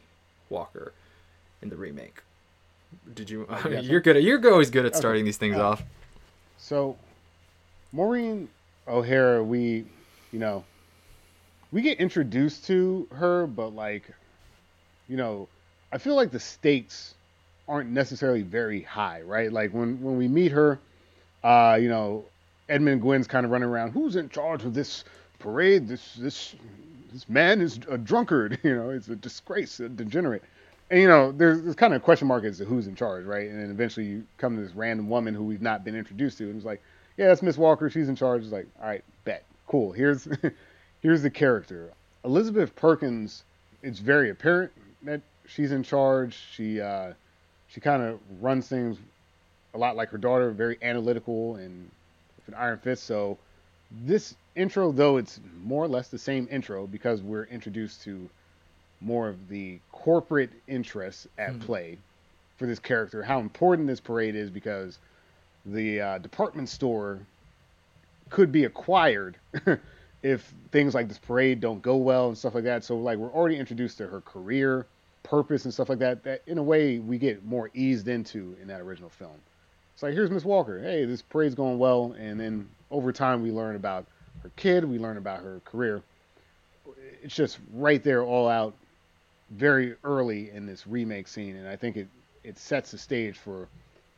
Walker 0.51 0.93
in 1.63 1.71
the 1.71 1.77
remake. 1.77 2.23
Did 3.15 3.31
you? 3.31 3.47
yes. 3.69 3.85
you're 3.87 4.01
good. 4.01 4.17
At, 4.17 4.23
you're 4.23 4.53
always 4.53 4.71
good 4.71 4.85
at 4.85 4.93
Okay. 4.93 4.99
starting 4.99 5.25
these 5.25 5.39
things 5.39 5.57
Uh, 5.57 5.71
off. 5.71 5.83
So, 6.59 6.97
Maureen 7.91 8.49
O'Hara, 8.87 9.43
we, 9.43 9.87
you 10.31 10.39
know, 10.39 10.65
we 11.75 11.83
get 11.83 11.99
introduced 11.99 12.67
to 12.69 13.09
her, 13.11 13.49
but 13.49 13.75
like, 13.75 14.05
you 15.09 15.17
know, 15.17 15.49
I 15.93 15.99
feel 15.99 16.15
like 16.15 16.31
the 16.31 16.39
stakes 16.39 17.15
aren't 17.67 17.91
necessarily 17.91 18.43
very 18.43 18.83
high, 18.83 19.23
right? 19.23 19.53
Like 19.53 19.73
when 19.73 20.01
when 20.01 20.17
we 20.17 20.29
meet 20.29 20.53
her, 20.53 20.79
uh, 21.43 21.77
you 21.81 21.89
know, 21.89 22.25
Edmund 22.69 23.03
Gwenn's 23.03 23.27
kind 23.27 23.45
of 23.45 23.51
running 23.51 23.69
around. 23.69 23.91
Who's 23.91 24.15
in 24.15 24.29
charge 24.29 24.65
of 24.65 24.73
this 24.73 25.03
parade? 25.41 25.89
This 25.89 26.15
this 26.15 26.55
this 27.13 27.29
man 27.29 27.61
is 27.61 27.81
a 27.91 27.99
drunkard. 27.99 28.61
You 28.63 28.77
know, 28.77 28.91
it's 28.91 29.09
a 29.09 29.17
disgrace, 29.17 29.81
a 29.81 29.89
degenerate. 29.89 30.45
And 30.91 31.01
you 31.01 31.09
know, 31.09 31.33
there's, 31.33 31.63
there's 31.63 31.75
kind 31.75 31.93
of 31.93 32.01
a 32.01 32.05
question 32.05 32.29
mark 32.29 32.45
as 32.45 32.59
to 32.59 32.65
who's 32.65 32.87
in 32.87 32.95
charge, 32.95 33.25
right? 33.25 33.51
And 33.51 33.61
then 33.61 33.71
eventually 33.71 34.07
you 34.07 34.25
come 34.39 34.55
to 34.55 34.63
this 34.63 34.77
random 34.77 35.09
woman 35.09 35.35
who 35.35 35.43
we've 35.43 35.63
not 35.63 35.85
been 35.85 35.97
introduced 35.97 36.39
to, 36.39 36.45
and 36.45 36.55
it's 36.55 36.65
like, 36.65 36.81
yeah, 37.17 37.27
that's 37.27 37.43
Miss 37.43 37.59
Walker. 37.59 37.91
She's 37.91 38.09
in 38.09 38.15
charge. 38.15 38.45
It's 38.45 38.53
like, 38.53 38.69
all 38.81 38.87
right, 38.87 39.03
bet, 39.25 39.45
cool. 39.67 39.91
Here's 39.91 40.29
here's 41.05 41.23
the 41.23 41.31
character. 41.31 41.93
Elizabeth 42.25 42.75
Perkins. 42.75 43.45
It's 43.83 43.99
very 43.99 44.31
apparent 44.31 44.73
that 45.03 45.21
she's 45.47 45.71
in 45.71 45.83
charge. 45.85 46.37
She 46.53 46.81
uh, 46.81 47.13
she 47.69 47.81
kind 47.81 48.03
of 48.03 48.19
runs 48.41 48.67
things 48.67 48.97
a 49.75 49.79
lot 49.79 49.95
like 49.95 50.09
her 50.09 50.19
daughter, 50.19 50.51
very 50.51 50.79
analytical 50.83 51.57
and 51.57 51.91
with 52.37 52.49
an 52.49 52.55
iron 52.55 52.79
fist. 52.79 53.05
So 53.05 53.37
this 54.07 54.35
intro, 54.57 54.91
though 54.91 55.19
it's 55.19 55.39
more 55.63 55.85
or 55.85 55.89
less 55.89 56.09
the 56.09 56.19
same 56.19 56.49
intro 56.51 56.87
because 56.87 57.21
we're 57.21 57.45
introduced 57.45 58.03
to 58.05 58.29
more 59.03 59.29
of 59.29 59.49
the 59.49 59.79
corporate 59.93 60.51
interests 60.67 61.29
at 61.37 61.53
Mhm. 61.53 61.61
play 61.61 61.99
for 62.57 62.67
this 62.67 62.79
character, 62.79 63.23
how 63.23 63.41
important 63.41 63.87
this 63.87 64.01
parade 64.01 64.35
is 64.37 64.49
because 64.49 64.99
the 65.67 66.01
uh, 66.01 66.19
department 66.19 66.69
store 66.71 67.19
could 68.31 68.51
be 68.51 68.65
acquired 68.65 69.37
if 70.25 70.55
things 70.73 70.95
like 70.95 71.07
this 71.07 71.19
parade 71.19 71.61
don't 71.61 71.83
go 71.83 71.97
well 71.97 72.29
and 72.29 72.37
stuff 72.37 72.55
like 72.55 72.65
that. 72.65 72.83
So 72.83 72.97
like 72.97 73.19
we're 73.19 73.31
already 73.31 73.57
introduced 73.57 73.99
to 73.99 74.07
her 74.09 74.23
career, 74.23 74.87
purpose 75.23 75.67
and 75.67 75.73
stuff 75.73 75.91
like 75.91 75.99
that. 75.99 76.25
That 76.25 76.43
in 76.47 76.57
a 76.57 76.63
way 76.63 76.99
we 76.99 77.19
get 77.19 77.45
more 77.45 77.71
eased 77.75 78.09
into 78.09 78.57
in 78.61 78.67
that 78.69 78.81
original 78.81 79.11
film. 79.11 79.37
It's 79.93 80.03
like 80.03 80.15
here's 80.15 80.31
Miss 80.31 80.45
Walker. 80.45 80.81
Hey, 80.81 81.05
this 81.05 81.21
parade's 81.21 81.55
going 81.55 81.79
well, 81.79 82.17
and 82.19 82.41
then 82.41 82.69
over 82.91 83.13
time 83.13 83.43
we 83.43 83.53
learn 83.53 83.77
about 83.77 84.07
her 84.43 84.51
kid, 84.57 84.85
we 84.85 84.99
learn 84.99 85.19
about 85.19 85.43
her 85.43 85.61
career. 85.67 86.03
It's 87.23 87.35
just 87.35 87.59
right 87.75 88.03
there, 88.03 88.23
all 88.23 88.49
out, 88.49 88.75
very 89.51 89.95
early 90.05 90.51
in 90.51 90.67
this 90.67 90.87
remake 90.87 91.29
scene, 91.29 91.57
and 91.57 91.69
I 91.69 91.77
think 91.77 91.97
it 91.97 92.09
it 92.43 92.59
sets 92.59 92.91
the 92.93 92.99
stage 92.99 93.37
for 93.37 93.69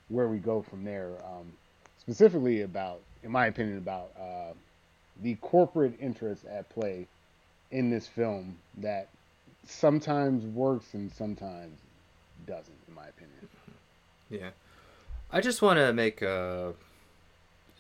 where 0.09 0.29
we 0.29 0.39
go 0.39 0.63
from 0.63 0.85
there. 0.85 1.11
Um, 1.25 1.53
specifically 1.99 2.63
about, 2.63 3.01
in 3.25 3.33
my 3.33 3.47
opinion, 3.47 3.79
about 3.79 4.13
uh, 4.17 4.53
the 5.23 5.35
corporate 5.37 5.95
interests 6.01 6.45
at 6.51 6.69
play 6.69 7.07
in 7.71 7.91
this 7.91 8.07
film 8.07 8.57
that 8.79 9.09
sometimes 9.67 10.45
works 10.45 10.95
and 10.95 11.11
sometimes 11.13 11.79
doesn't, 12.47 12.75
in 12.89 12.95
my 12.95 13.07
opinion. 13.09 13.49
Yeah. 14.31 14.51
I 15.33 15.41
just 15.41 15.63
want 15.63 15.79
to 15.79 15.93
make 15.93 16.23
a 16.23 16.75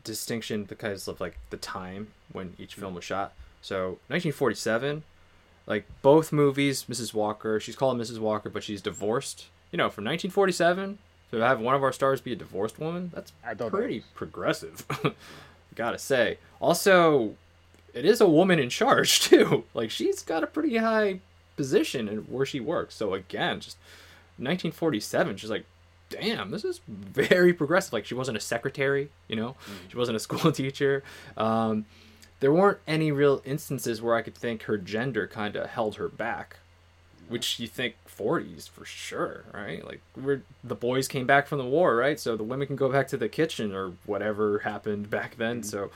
distinction 0.05 0.65
because 0.65 1.09
of 1.09 1.21
like 1.21 1.39
the 1.51 1.57
time 1.57 2.09
when 2.33 2.55
each 2.59 2.75
film 2.75 2.95
was 2.95 3.05
shot. 3.05 3.33
So 3.63 3.99
1947, 4.09 5.03
like 5.67 5.87
both 6.03 6.33
movies, 6.33 6.85
Mrs. 6.89 7.15
Walker, 7.15 7.59
she's 7.61 7.77
called 7.77 7.99
Mrs. 7.99 8.19
Walker, 8.19 8.49
but 8.49 8.63
she's 8.63 8.83
divorced. 8.83 9.47
You 9.73 9.77
know, 9.79 9.91
from 9.91 10.05
1947 10.05 10.99
to 11.33 11.37
have 11.39 11.61
one 11.61 11.75
of 11.75 11.83
our 11.83 11.93
stars 11.93 12.21
be 12.21 12.33
a 12.33 12.37
divorced 12.37 12.79
woman, 12.79 13.11
that's 13.13 13.33
that 13.45 13.59
pretty 13.69 13.97
was- 13.99 14.05
progressive. 14.15 14.85
Gotta 15.77 15.99
say. 15.99 16.39
Also, 16.61 17.37
it 17.95 18.05
is 18.05 18.21
a 18.21 18.29
woman 18.29 18.59
in 18.59 18.69
charge 18.69 19.21
too. 19.29 19.65
Like 19.73 19.91
she's 19.91 20.23
got 20.23 20.43
a 20.43 20.47
pretty 20.49 20.77
high 20.79 21.21
position 21.57 22.09
in 22.09 22.19
where 22.23 22.45
she 22.47 22.59
works. 22.61 22.95
So 22.95 23.15
again, 23.15 23.61
just 23.61 23.77
1947, 24.39 25.37
she's 25.37 25.51
like, 25.51 25.65
damn, 26.11 26.51
this 26.51 26.65
is 26.65 26.81
very 26.89 27.53
progressive. 27.53 27.93
Like 27.93 28.05
she 28.07 28.15
wasn't 28.15 28.37
a 28.37 28.41
secretary, 28.41 29.11
you 29.29 29.37
know, 29.37 29.57
she 29.89 29.97
wasn't 29.97 30.17
a 30.17 30.21
school 30.27 30.53
teacher. 30.53 31.03
Um, 31.37 31.87
there 32.41 32.53
weren't 32.53 32.79
any 32.87 33.13
real 33.13 33.41
instances 33.47 34.03
where 34.03 34.15
I 34.15 34.23
could 34.23 34.35
think 34.35 34.65
her 34.65 34.77
gender 34.77 35.27
kind 35.27 35.57
of 35.57 35.71
held 35.71 35.97
her 35.97 36.09
back, 36.09 36.59
which 37.29 37.59
you 37.61 37.67
think 37.67 37.95
40s 38.09 38.69
for 38.69 38.85
sure, 38.85 39.45
right? 39.53 39.85
Like 39.85 40.01
we're 40.17 40.43
the 40.63 40.75
boys 40.75 41.09
came 41.09 41.27
back 41.27 41.47
from 41.47 41.59
the 41.59 41.65
war, 41.65 41.97
right? 41.97 42.19
So 42.19 42.37
the 42.37 42.45
women 42.45 42.67
can 42.67 42.77
go 42.77 42.91
back 42.91 43.09
to 43.09 43.17
the 43.17 43.29
kitchen 43.29 43.75
or 43.75 43.93
whatever 44.07 44.61
happened 44.61 45.11
back 45.11 45.37
then. 45.37 45.63
So, 45.63 45.91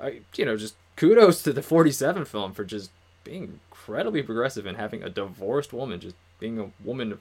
I 0.00 0.20
you 0.36 0.44
know 0.44 0.56
just 0.56 0.74
kudos 0.96 1.42
to 1.42 1.52
the 1.52 1.62
47 1.62 2.24
film 2.24 2.52
for 2.52 2.64
just 2.64 2.90
being 3.24 3.60
incredibly 3.70 4.22
progressive 4.22 4.66
and 4.66 4.76
having 4.76 5.02
a 5.02 5.08
divorced 5.10 5.72
woman 5.72 6.00
just 6.00 6.16
being 6.38 6.58
a 6.58 6.70
woman 6.84 7.12
of 7.12 7.20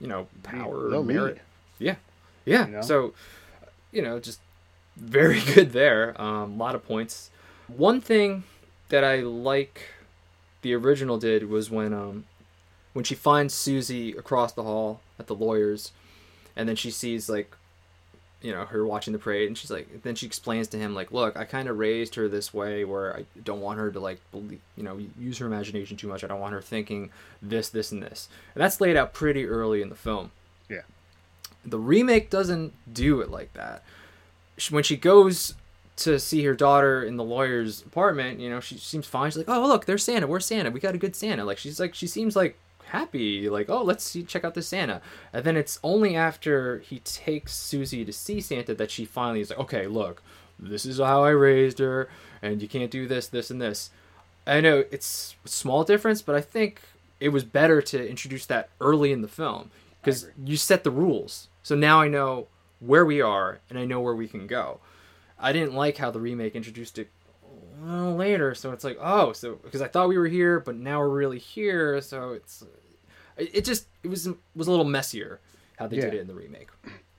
you 0.00 0.06
know 0.06 0.26
power 0.42 0.88
the 0.90 0.98
or 0.98 1.04
merit. 1.04 1.34
lead. 1.34 1.40
Yeah, 1.78 1.96
yeah. 2.44 2.66
You 2.66 2.72
know? 2.72 2.82
So, 2.82 3.14
you 3.92 4.02
know, 4.02 4.18
just 4.20 4.40
very 4.96 5.40
good 5.54 5.72
there. 5.72 6.20
Um, 6.20 6.52
a 6.52 6.56
lot 6.56 6.74
of 6.74 6.86
points. 6.86 7.30
One 7.68 8.00
thing 8.00 8.44
that 8.88 9.04
I 9.04 9.20
like 9.20 9.82
the 10.62 10.74
original 10.74 11.16
did 11.18 11.48
was 11.48 11.70
when 11.70 11.92
um 11.94 12.24
when 12.92 13.04
she 13.04 13.14
finds 13.14 13.54
Susie 13.54 14.12
across 14.12 14.52
the 14.52 14.62
hall 14.62 15.00
at 15.18 15.26
the 15.26 15.34
lawyers, 15.34 15.92
and 16.56 16.68
then 16.68 16.76
she 16.76 16.90
sees 16.90 17.28
like 17.28 17.54
you 18.42 18.52
know 18.52 18.64
her 18.64 18.86
watching 18.86 19.12
the 19.12 19.18
parade 19.18 19.48
and 19.48 19.58
she's 19.58 19.70
like 19.70 20.02
then 20.02 20.14
she 20.14 20.26
explains 20.26 20.66
to 20.68 20.78
him 20.78 20.94
like 20.94 21.12
look 21.12 21.36
i 21.36 21.44
kind 21.44 21.68
of 21.68 21.78
raised 21.78 22.14
her 22.14 22.26
this 22.26 22.54
way 22.54 22.84
where 22.84 23.14
i 23.14 23.24
don't 23.44 23.60
want 23.60 23.78
her 23.78 23.90
to 23.90 24.00
like 24.00 24.18
believe 24.32 24.60
you 24.76 24.82
know 24.82 24.98
use 25.18 25.38
her 25.38 25.46
imagination 25.46 25.96
too 25.96 26.08
much. 26.08 26.24
I 26.24 26.26
don't 26.26 26.40
want 26.40 26.54
her 26.54 26.62
thinking 26.62 27.10
this 27.42 27.68
this 27.68 27.92
and 27.92 28.02
this. 28.02 28.28
And 28.54 28.62
that's 28.62 28.80
laid 28.80 28.96
out 28.96 29.12
pretty 29.12 29.46
early 29.46 29.82
in 29.82 29.90
the 29.90 29.94
film. 29.94 30.30
Yeah. 30.68 30.82
the 31.64 31.78
remake 31.78 32.30
doesn't 32.30 32.72
do 32.92 33.20
it 33.20 33.30
like 33.30 33.52
that. 33.54 33.82
When 34.70 34.84
she 34.84 34.96
goes 34.96 35.54
to 35.96 36.18
see 36.18 36.44
her 36.44 36.54
daughter 36.54 37.02
in 37.02 37.16
the 37.16 37.24
lawyer's 37.24 37.82
apartment 37.82 38.40
you 38.40 38.48
know 38.48 38.60
she 38.60 38.78
seems 38.78 39.06
fine. 39.06 39.30
She's 39.30 39.38
like 39.38 39.48
oh 39.48 39.66
look 39.66 39.84
there's 39.84 40.02
santa. 40.02 40.26
Where's 40.26 40.46
santa? 40.46 40.70
We 40.70 40.80
got 40.80 40.94
a 40.94 40.98
good 40.98 41.14
santa. 41.14 41.44
Like 41.44 41.58
she's 41.58 41.78
like 41.78 41.94
she 41.94 42.06
seems 42.06 42.34
like 42.34 42.58
happy 42.90 43.48
like 43.48 43.68
oh 43.68 43.82
let's 43.82 44.04
see 44.04 44.22
check 44.22 44.44
out 44.44 44.54
the 44.54 44.62
santa. 44.62 45.00
And 45.32 45.44
then 45.44 45.56
it's 45.56 45.78
only 45.82 46.16
after 46.16 46.80
he 46.80 47.00
takes 47.00 47.54
susie 47.54 48.04
to 48.04 48.12
see 48.12 48.40
santa 48.40 48.74
that 48.74 48.90
she 48.90 49.04
finally 49.04 49.40
is 49.40 49.50
like 49.50 49.58
okay 49.58 49.86
look 49.86 50.22
this 50.58 50.84
is 50.84 50.98
how 50.98 51.24
i 51.24 51.30
raised 51.30 51.78
her 51.78 52.08
and 52.42 52.60
you 52.60 52.68
can't 52.68 52.90
do 52.90 53.06
this 53.06 53.28
this 53.28 53.50
and 53.50 53.60
this. 53.60 53.90
I 54.46 54.60
know 54.60 54.84
it's 54.90 55.36
a 55.44 55.48
small 55.48 55.84
difference 55.84 56.22
but 56.22 56.34
i 56.34 56.40
think 56.40 56.82
it 57.20 57.30
was 57.30 57.44
better 57.44 57.82
to 57.82 58.08
introduce 58.08 58.46
that 58.46 58.70
early 58.80 59.12
in 59.12 59.22
the 59.22 59.28
film 59.28 59.70
because 60.00 60.28
you 60.42 60.56
set 60.56 60.84
the 60.84 60.90
rules. 60.90 61.48
So 61.62 61.74
now 61.74 62.00
i 62.00 62.08
know 62.08 62.48
where 62.80 63.04
we 63.04 63.20
are 63.20 63.60
and 63.68 63.78
i 63.78 63.84
know 63.84 64.00
where 64.00 64.14
we 64.14 64.28
can 64.28 64.46
go. 64.46 64.80
I 65.38 65.52
didn't 65.52 65.74
like 65.74 65.96
how 65.96 66.10
the 66.10 66.20
remake 66.20 66.54
introduced 66.54 66.98
it 66.98 67.10
uh, 67.86 68.10
later 68.10 68.54
so 68.54 68.72
it's 68.72 68.84
like 68.84 68.98
oh 69.00 69.32
so 69.32 69.54
because 69.54 69.80
i 69.80 69.88
thought 69.88 70.08
we 70.08 70.18
were 70.18 70.26
here 70.26 70.60
but 70.60 70.76
now 70.76 70.98
we're 70.98 71.08
really 71.08 71.38
here 71.38 72.00
so 72.02 72.32
it's 72.32 72.62
it, 73.36 73.64
just 73.64 73.86
it 74.02 74.08
was 74.08 74.28
was 74.54 74.66
a 74.66 74.70
little 74.70 74.84
messier 74.84 75.40
how 75.78 75.86
they 75.86 75.96
did 75.96 76.14
it 76.14 76.20
in 76.20 76.26
the 76.26 76.34
remake. 76.34 76.68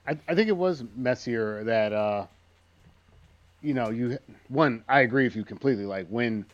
I, 0.06 0.16
I 0.28 0.34
think 0.34 0.48
it 0.48 0.56
was 0.56 0.84
messier 0.96 1.64
that 1.64 1.92
uh 1.92 2.26
you 3.60 3.74
know 3.74 3.90
you 3.90 4.18
one 4.48 4.84
I 4.88 5.00
agree 5.00 5.24
with 5.24 5.36
you 5.36 5.44
completely. 5.44 5.84
Like 5.84 6.06
when 6.08 6.44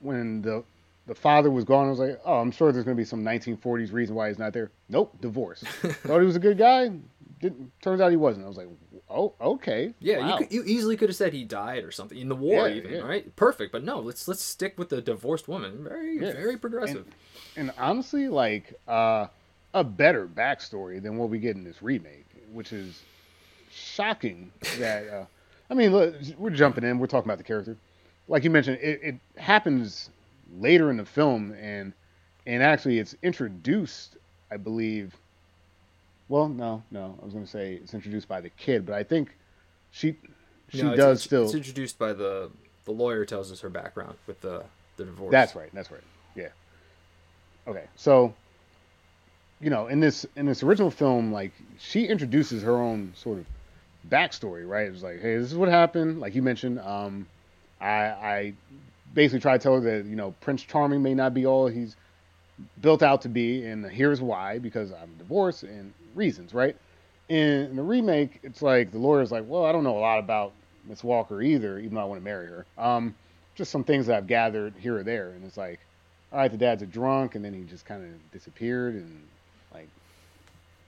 when 0.00 0.42
the 0.42 0.64
the 1.06 1.14
father 1.14 1.50
was 1.50 1.64
gone 1.64 1.86
I 1.86 1.90
was 1.90 1.98
like 1.98 2.20
oh 2.24 2.38
I'm 2.38 2.50
sure 2.50 2.72
there's 2.72 2.84
gonna 2.84 2.96
be 2.96 3.04
some 3.04 3.24
1940s 3.24 3.92
reason 3.92 4.14
why 4.14 4.28
he's 4.28 4.38
not 4.38 4.52
there. 4.52 4.70
Nope 4.88 5.20
divorce. 5.20 5.60
Thought 5.62 6.20
he 6.20 6.26
was 6.26 6.36
a 6.36 6.40
good 6.40 6.58
guy 6.58 6.90
didn't 7.40 7.72
turns 7.82 8.00
out 8.00 8.10
he 8.10 8.16
wasn't. 8.16 8.44
I 8.44 8.48
was 8.48 8.56
like 8.56 8.68
oh 9.10 9.34
okay 9.40 9.92
yeah 9.98 10.18
wow. 10.18 10.28
you, 10.28 10.36
could, 10.38 10.52
you 10.54 10.62
easily 10.64 10.96
could 10.96 11.08
have 11.08 11.16
said 11.16 11.32
he 11.32 11.44
died 11.44 11.82
or 11.84 11.90
something 11.90 12.16
in 12.16 12.28
the 12.28 12.36
war 12.36 12.68
Yeah, 12.68 12.74
even 12.76 12.92
yeah. 12.92 12.98
right? 13.00 13.34
Perfect 13.36 13.72
but 13.72 13.82
no 13.84 13.98
let's 13.98 14.28
let's 14.28 14.42
stick 14.42 14.78
with 14.78 14.88
the 14.90 15.00
divorced 15.02 15.48
woman. 15.48 15.84
Very 15.84 16.18
Yeah. 16.18 16.32
very 16.32 16.56
progressive. 16.56 16.98
And 17.04 17.14
honestly 17.78 18.28
like 18.28 18.74
uh 18.88 19.26
a 19.74 19.84
better 19.84 20.26
backstory 20.26 21.02
than 21.02 21.16
what 21.16 21.28
we 21.28 21.38
get 21.38 21.56
in 21.56 21.64
this 21.64 21.82
remake 21.82 22.26
which 22.52 22.72
is 22.72 23.00
shocking 23.70 24.50
that 24.78 25.08
uh 25.08 25.24
I 25.70 25.74
mean 25.74 25.92
look, 25.92 26.14
we're 26.38 26.50
jumping 26.50 26.84
in 26.84 26.98
we're 26.98 27.06
talking 27.06 27.28
about 27.28 27.38
the 27.38 27.44
character 27.44 27.76
like 28.28 28.44
you 28.44 28.50
mentioned 28.50 28.78
it, 28.80 29.00
it 29.02 29.40
happens 29.40 30.10
later 30.58 30.90
in 30.90 30.96
the 30.96 31.04
film 31.04 31.52
and 31.60 31.92
and 32.46 32.62
actually 32.62 32.98
it's 32.98 33.14
introduced 33.22 34.16
I 34.50 34.56
believe 34.56 35.16
well 36.28 36.48
no 36.48 36.82
no 36.90 37.18
I 37.20 37.24
was 37.24 37.32
going 37.32 37.44
to 37.44 37.50
say 37.50 37.74
it's 37.74 37.94
introduced 37.94 38.28
by 38.28 38.40
the 38.40 38.50
kid 38.50 38.84
but 38.86 38.94
I 38.94 39.02
think 39.02 39.36
she 39.90 40.16
she 40.68 40.82
No, 40.82 40.96
does 40.96 41.18
it's, 41.18 41.24
still 41.24 41.44
it's 41.44 41.54
introduced 41.54 41.98
by 41.98 42.12
the 42.12 42.50
the 42.84 42.92
lawyer 42.92 43.24
tells 43.24 43.52
us 43.52 43.60
her 43.60 43.70
background 43.70 44.16
with 44.26 44.40
the 44.40 44.64
the 44.96 45.04
divorce 45.04 45.32
That's 45.32 45.54
right. 45.54 45.70
That's 45.72 45.90
right. 45.90 46.02
Yeah. 46.34 46.48
Okay. 47.66 47.84
So, 47.96 48.34
you 49.60 49.70
know, 49.70 49.86
in 49.86 50.00
this 50.00 50.26
in 50.36 50.46
this 50.46 50.62
original 50.62 50.90
film, 50.90 51.32
like 51.32 51.52
she 51.78 52.06
introduces 52.06 52.62
her 52.62 52.76
own 52.76 53.12
sort 53.16 53.38
of 53.38 53.46
backstory, 54.08 54.68
right? 54.68 54.88
It's 54.88 55.02
like, 55.02 55.20
hey, 55.20 55.36
this 55.36 55.50
is 55.50 55.56
what 55.56 55.68
happened. 55.68 56.20
Like 56.20 56.34
you 56.34 56.42
mentioned, 56.42 56.80
um, 56.80 57.26
I 57.80 57.86
I 57.88 58.52
basically 59.14 59.40
try 59.40 59.56
to 59.56 59.62
tell 59.62 59.74
her 59.74 59.80
that 59.80 60.06
you 60.08 60.16
know 60.16 60.34
Prince 60.40 60.62
Charming 60.62 61.02
may 61.02 61.14
not 61.14 61.34
be 61.34 61.46
all 61.46 61.68
he's 61.68 61.96
built 62.80 63.02
out 63.02 63.22
to 63.22 63.28
be, 63.28 63.64
and 63.64 63.84
here's 63.86 64.20
why 64.20 64.58
because 64.58 64.92
I'm 64.92 65.14
divorced 65.18 65.62
and 65.62 65.92
reasons, 66.14 66.54
right? 66.54 66.76
In 67.28 67.76
the 67.76 67.82
remake, 67.82 68.40
it's 68.42 68.62
like 68.62 68.90
the 68.90 68.98
lawyer's 68.98 69.32
like, 69.32 69.44
well, 69.46 69.64
I 69.64 69.72
don't 69.72 69.84
know 69.84 69.96
a 69.96 70.00
lot 70.00 70.18
about 70.18 70.52
Miss 70.84 71.02
Walker 71.02 71.40
either, 71.40 71.78
even 71.78 71.94
though 71.94 72.00
I 72.00 72.04
want 72.04 72.20
to 72.20 72.24
marry 72.24 72.46
her. 72.46 72.66
Um, 72.76 73.14
just 73.54 73.70
some 73.70 73.84
things 73.84 74.06
that 74.06 74.16
I've 74.16 74.26
gathered 74.26 74.74
here 74.78 74.98
or 74.98 75.02
there, 75.02 75.30
and 75.30 75.44
it's 75.44 75.56
like, 75.56 75.80
all 76.32 76.38
right, 76.38 76.50
the 76.50 76.56
dad's 76.56 76.82
a 76.82 76.86
drunk, 76.86 77.34
and 77.34 77.44
then 77.44 77.52
he 77.52 77.62
just 77.62 77.84
kind 77.84 78.02
of 78.02 78.32
disappeared, 78.32 78.94
and 78.94 79.22
like, 79.74 79.88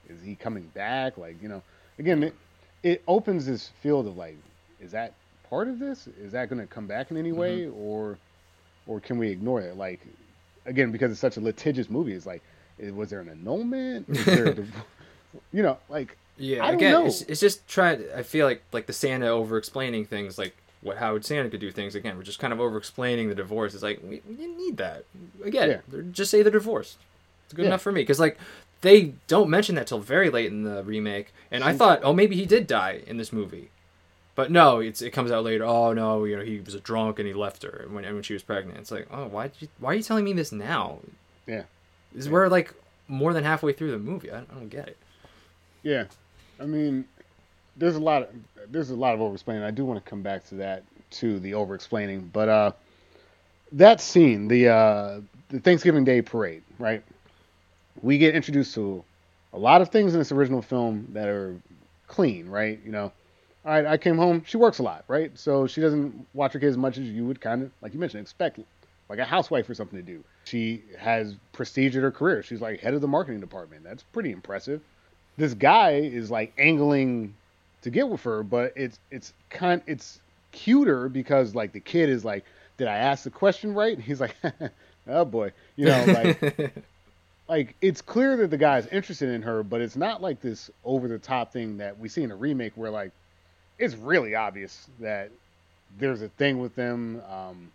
is 0.09 0.21
he 0.23 0.35
coming 0.35 0.63
back? 0.73 1.17
Like, 1.17 1.41
you 1.41 1.49
know, 1.49 1.61
again, 1.99 2.23
it, 2.23 2.35
it 2.83 3.03
opens 3.07 3.45
this 3.45 3.69
field 3.81 4.07
of 4.07 4.17
like, 4.17 4.37
is 4.81 4.91
that 4.91 5.13
part 5.49 5.67
of 5.67 5.79
this? 5.79 6.07
Is 6.07 6.31
that 6.31 6.49
going 6.49 6.61
to 6.61 6.67
come 6.67 6.87
back 6.87 7.11
in 7.11 7.17
any 7.17 7.29
mm-hmm. 7.29 7.39
way, 7.39 7.67
or, 7.67 8.17
or 8.87 8.99
can 8.99 9.17
we 9.17 9.29
ignore 9.29 9.61
it? 9.61 9.77
Like, 9.77 10.01
again, 10.65 10.91
because 10.91 11.11
it's 11.11 11.21
such 11.21 11.37
a 11.37 11.41
litigious 11.41 11.89
movie, 11.89 12.13
it's 12.13 12.25
like, 12.25 12.41
was 12.93 13.09
there 13.09 13.21
an 13.21 13.29
annulment? 13.29 14.05
There 14.07 14.47
a 14.47 14.55
you 15.53 15.63
know, 15.63 15.77
like 15.89 16.17
Yeah, 16.37 16.63
I 16.63 16.67
don't 16.67 16.75
again, 16.75 16.91
know. 16.91 17.05
it's, 17.05 17.21
it's 17.21 17.39
just 17.39 17.67
trying. 17.67 18.03
I 18.15 18.23
feel 18.23 18.45
like 18.45 18.63
like 18.71 18.85
the 18.85 18.93
Santa 18.93 19.27
over 19.27 19.57
explaining 19.57 20.05
things, 20.05 20.37
like 20.37 20.55
what 20.81 20.97
Howard 20.97 21.25
Santa 21.25 21.49
could 21.49 21.59
do 21.59 21.71
things. 21.71 21.95
Again, 21.95 22.15
we're 22.17 22.23
just 22.23 22.39
kind 22.39 22.53
of 22.53 22.59
over 22.59 22.77
explaining 22.77 23.29
the 23.29 23.35
divorce. 23.35 23.73
It's 23.73 23.83
like 23.83 23.99
we, 24.03 24.21
we 24.27 24.35
didn't 24.35 24.57
need 24.57 24.77
that. 24.77 25.05
Again, 25.43 25.81
Yeah. 25.91 26.01
just 26.11 26.29
say 26.31 26.41
they're 26.41 26.51
divorced. 26.51 26.97
It's 27.45 27.53
good 27.53 27.63
Yeah. 27.63 27.69
enough 27.69 27.81
for 27.81 27.91
me 27.91 28.01
because 28.01 28.19
like 28.19 28.37
they 28.81 29.13
don't 29.27 29.49
mention 29.49 29.75
that 29.75 29.87
till 29.87 29.99
very 29.99 30.29
late 30.29 30.47
in 30.51 30.63
the 30.63 30.83
remake, 30.83 31.33
and 31.49 31.63
I 31.63 31.73
thought, 31.73 32.01
oh, 32.03 32.13
maybe 32.13 32.35
he 32.35 32.45
did 32.45 32.67
die 32.67 33.01
in 33.07 33.17
this 33.17 33.33
movie. 33.33 33.69
But 34.35 34.51
no, 34.51 34.79
it's 34.79 35.01
it 35.01 35.11
comes 35.11 35.31
out 35.31 35.43
later. 35.45 35.63
Oh 35.63 35.93
no, 35.93 36.25
you 36.25 36.35
know 36.37 36.43
he 36.43 36.59
was 36.59 36.75
a 36.75 36.79
drunk 36.79 37.19
and 37.19 37.27
he 37.27 37.33
left 37.33 37.63
her 37.63 37.85
when 37.89 38.03
when 38.03 38.21
she 38.21 38.33
was 38.33 38.43
pregnant. 38.43 38.77
It's 38.79 38.91
like, 38.91 39.07
oh, 39.09 39.27
why 39.27 39.49
you, 39.59 39.69
why 39.79 39.91
are 39.93 39.95
you 39.95 40.03
telling 40.03 40.25
me 40.25 40.33
this 40.33 40.51
now? 40.51 40.99
Yeah. 41.47 41.63
This 42.13 42.25
is 42.25 42.29
we're 42.29 42.47
like 42.49 42.73
more 43.07 43.33
than 43.33 43.43
halfway 43.43 43.71
through 43.73 43.91
the 43.91 43.97
movie. 43.99 44.29
I, 44.31 44.39
I 44.39 44.43
don't 44.53 44.67
get 44.69 44.87
it. 44.89 44.97
Yeah, 45.83 46.05
I 46.59 46.65
mean, 46.65 47.05
there's 47.75 47.95
a 47.95 47.99
lot 47.99 48.23
of 48.23 48.29
there's 48.71 48.89
a 48.89 48.95
lot 48.95 49.13
of 49.13 49.21
over 49.21 49.33
explaining. 49.33 49.63
I 49.63 49.71
do 49.71 49.85
want 49.85 50.03
to 50.03 50.09
come 50.09 50.21
back 50.21 50.45
to 50.49 50.55
that 50.55 50.83
to 51.11 51.39
the 51.39 51.53
over 51.53 51.75
explaining, 51.75 52.29
but 52.33 52.49
uh, 52.49 52.71
that 53.73 54.01
scene, 54.01 54.47
the 54.47 54.69
uh, 54.69 55.21
the 55.49 55.59
Thanksgiving 55.59 56.03
Day 56.03 56.21
parade, 56.21 56.63
right? 56.79 57.03
We 58.01 58.17
get 58.17 58.35
introduced 58.35 58.73
to 58.75 59.03
a 59.53 59.57
lot 59.57 59.81
of 59.81 59.89
things 59.89 60.13
in 60.13 60.19
this 60.19 60.31
original 60.31 60.61
film 60.61 61.07
that 61.13 61.27
are 61.27 61.55
clean, 62.07 62.49
right? 62.49 62.79
You 62.83 62.91
know, 62.91 63.11
all 63.65 63.71
right, 63.71 63.85
I 63.85 63.97
came 63.97 64.17
home. 64.17 64.43
She 64.45 64.57
works 64.57 64.79
a 64.79 64.83
lot, 64.83 65.05
right? 65.07 65.31
So 65.37 65.67
she 65.67 65.81
doesn't 65.81 66.27
watch 66.33 66.53
her 66.53 66.59
kids 66.59 66.71
as 66.71 66.77
much 66.77 66.97
as 66.97 67.05
you 67.05 67.25
would 67.25 67.39
kind 67.39 67.63
of, 67.63 67.71
like 67.81 67.93
you 67.93 67.99
mentioned, 67.99 68.21
expect, 68.21 68.59
like 69.07 69.19
a 69.19 69.25
housewife 69.25 69.69
or 69.69 69.73
something 69.73 69.97
to 69.97 70.05
do. 70.05 70.23
She 70.43 70.83
has 70.99 71.35
prestige 71.53 71.95
at 71.95 72.03
her 72.03 72.11
career. 72.11 72.43
She's 72.43 72.61
like 72.61 72.81
head 72.81 72.93
of 72.93 73.01
the 73.01 73.07
marketing 73.07 73.39
department. 73.39 73.83
That's 73.83 74.03
pretty 74.03 74.31
impressive 74.31 74.81
this 75.37 75.53
guy 75.53 75.91
is 75.91 76.31
like 76.31 76.53
angling 76.57 77.35
to 77.85 77.91
get 77.91 78.09
with 78.09 78.21
her, 78.23 78.43
but 78.43 78.73
it's 78.77 78.99
it's 79.11 79.33
kind 79.49 79.81
it's 79.87 80.21
cuter 80.51 81.09
because 81.09 81.55
like 81.55 81.73
the 81.73 81.81
kid 81.81 82.09
is 82.09 82.25
like, 82.25 82.45
did 82.77 82.87
I 82.89 82.97
ask 82.97 83.23
the 83.23 83.31
question 83.31 83.73
right? 83.73 83.99
He's 84.01 84.21
like, 84.21 84.35
oh 85.07 85.25
boy, 85.25 85.53
you 85.77 85.87
know, 85.87 86.05
like 86.13 86.39
like 87.47 87.75
it's 87.81 88.01
clear 88.01 88.37
that 88.37 88.49
the 88.49 88.57
guy's 88.57 88.87
interested 88.87 89.29
in 89.29 89.41
her, 89.43 89.63
but 89.63 89.81
it's 89.81 89.95
not 89.95 90.21
like 90.21 90.41
this 90.41 90.69
over 90.83 91.07
the 91.07 91.19
top 91.19 91.53
thing 91.53 91.77
that 91.77 91.97
we 91.99 92.09
see 92.09 92.23
in 92.23 92.31
a 92.31 92.35
remake 92.35 92.73
where 92.75 92.91
like 92.91 93.11
it's 93.79 93.95
really 93.95 94.35
obvious 94.35 94.87
that 94.99 95.31
there's 95.99 96.21
a 96.21 96.29
thing 96.29 96.59
with 96.59 96.75
them. 96.75 97.21
Um, 97.29 97.71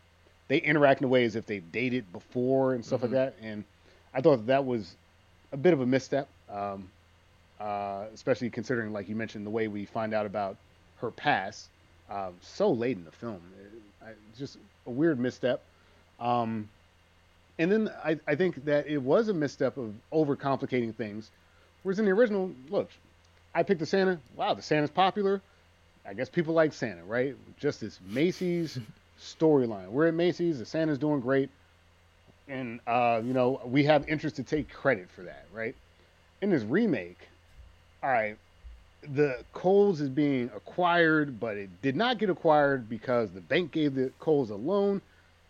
they 0.49 0.59
interact 0.59 1.01
in 1.01 1.07
a 1.07 1.09
way 1.09 1.25
as 1.25 1.37
if 1.37 1.47
they've 1.47 1.71
dated 1.73 2.13
before 2.13 2.75
and 2.75 2.85
stuff 2.85 3.01
Mhm. 3.01 3.05
like 3.05 3.13
that, 3.13 3.37
and 3.43 3.65
I 4.13 4.21
thought 4.21 4.47
that 4.47 4.65
was 4.65 4.97
a 5.53 5.57
bit 5.57 5.73
of 5.73 5.81
a 5.81 5.87
misstep. 5.87 6.29
Um, 6.49 6.91
uh, 7.61 8.05
especially 8.15 8.51
considering, 8.51 8.93
like 8.93 9.09
you 9.09 9.15
mentioned, 9.17 9.47
the 9.47 9.51
way 9.51 9.69
we 9.69 9.85
find 9.85 10.15
out 10.15 10.27
about 10.27 10.57
her 11.01 11.11
past 11.11 11.69
um, 12.11 12.35
so 12.41 12.71
late 12.73 12.97
in 12.97 13.05
the 13.05 13.13
film. 13.13 13.41
It- 13.61 13.73
I, 14.03 14.13
just 14.39 14.57
a 14.87 14.91
weird 14.91 15.19
misstep. 15.21 15.61
Um, 16.19 16.71
and 17.59 17.71
then 17.71 17.91
I, 18.03 18.19
I 18.27 18.35
think 18.35 18.65
that 18.65 18.87
it 18.87 18.97
was 18.97 19.29
a 19.29 19.35
misstep 19.35 19.77
of 19.77 19.93
overcomplicating 20.11 20.95
things. 20.95 21.31
Whereas 21.83 21.99
in 21.99 22.07
the 22.07 22.11
original, 22.13 22.51
look, 22.71 22.89
I 23.55 23.63
picked 23.63 23.81
the 23.81 23.87
Santa. 23.87 24.19
Wow, 24.37 24.55
the 24.55 24.63
Santa's 24.63 24.91
popular. 24.91 25.43
I 26.07 26.15
guess 26.15 26.31
people 26.31 26.55
like 26.55 26.73
Santa, 26.73 27.05
right? 27.05 27.37
Just 27.59 27.83
this 27.83 28.01
Macy's 28.07 28.79
storyline. 29.21 29.89
We're 29.89 30.09
at 30.09 30.15
Macy's. 30.15 30.59
The 30.59 30.65
Santa's 30.65 30.99
doing 30.99 31.21
great, 31.21 31.51
and 32.49 32.81
uh, 32.87 33.21
you 33.23 33.35
know 33.35 33.61
we 33.65 33.85
have 33.85 34.09
interest 34.09 34.37
to 34.37 34.43
take 34.43 34.73
credit 34.73 35.11
for 35.11 35.23
that, 35.23 35.45
right? 35.53 35.75
In 36.41 36.51
this 36.51 36.63
remake, 36.63 37.19
all 38.03 38.11
right, 38.11 38.37
the 39.15 39.43
Cole's 39.53 40.01
is 40.01 40.09
being 40.09 40.51
acquired, 40.55 41.41
but 41.41 41.57
it 41.57 41.83
did 41.83 41.97
not 41.97 42.19
get 42.19 42.31
acquired 42.31 42.89
because 42.89 43.31
the 43.31 43.41
bank 43.41 43.73
gave 43.73 43.95
the 43.95 44.11
Cole's 44.19 44.51
a 44.51 44.57
loan. 44.57 45.01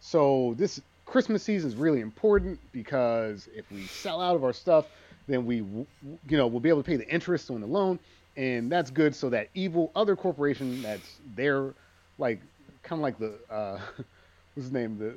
So 0.00 0.54
this 0.56 0.80
Christmas 1.06 1.42
season 1.42 1.68
is 1.68 1.76
really 1.76 2.00
important 2.00 2.58
because 2.72 3.48
if 3.54 3.70
we 3.70 3.84
sell 3.86 4.20
out 4.20 4.36
of 4.36 4.44
our 4.44 4.52
stuff, 4.52 4.86
then 5.26 5.46
we, 5.46 5.56
you 5.56 5.86
know, 6.28 6.46
we'll 6.46 6.60
be 6.60 6.68
able 6.68 6.82
to 6.82 6.86
pay 6.86 6.96
the 6.96 7.08
interest 7.08 7.50
on 7.50 7.60
the 7.60 7.66
loan, 7.66 7.98
and 8.36 8.70
that's 8.70 8.90
good. 8.90 9.14
So 9.14 9.30
that 9.30 9.48
evil 9.54 9.90
other 9.94 10.16
corporation 10.16 10.82
that's 10.82 11.16
there, 11.36 11.74
like 12.18 12.40
kind 12.82 13.00
of 13.00 13.02
like 13.02 13.18
the 13.18 13.34
uh, 13.52 13.78
what's 13.96 14.66
his 14.66 14.72
name, 14.72 14.98
the 14.98 15.14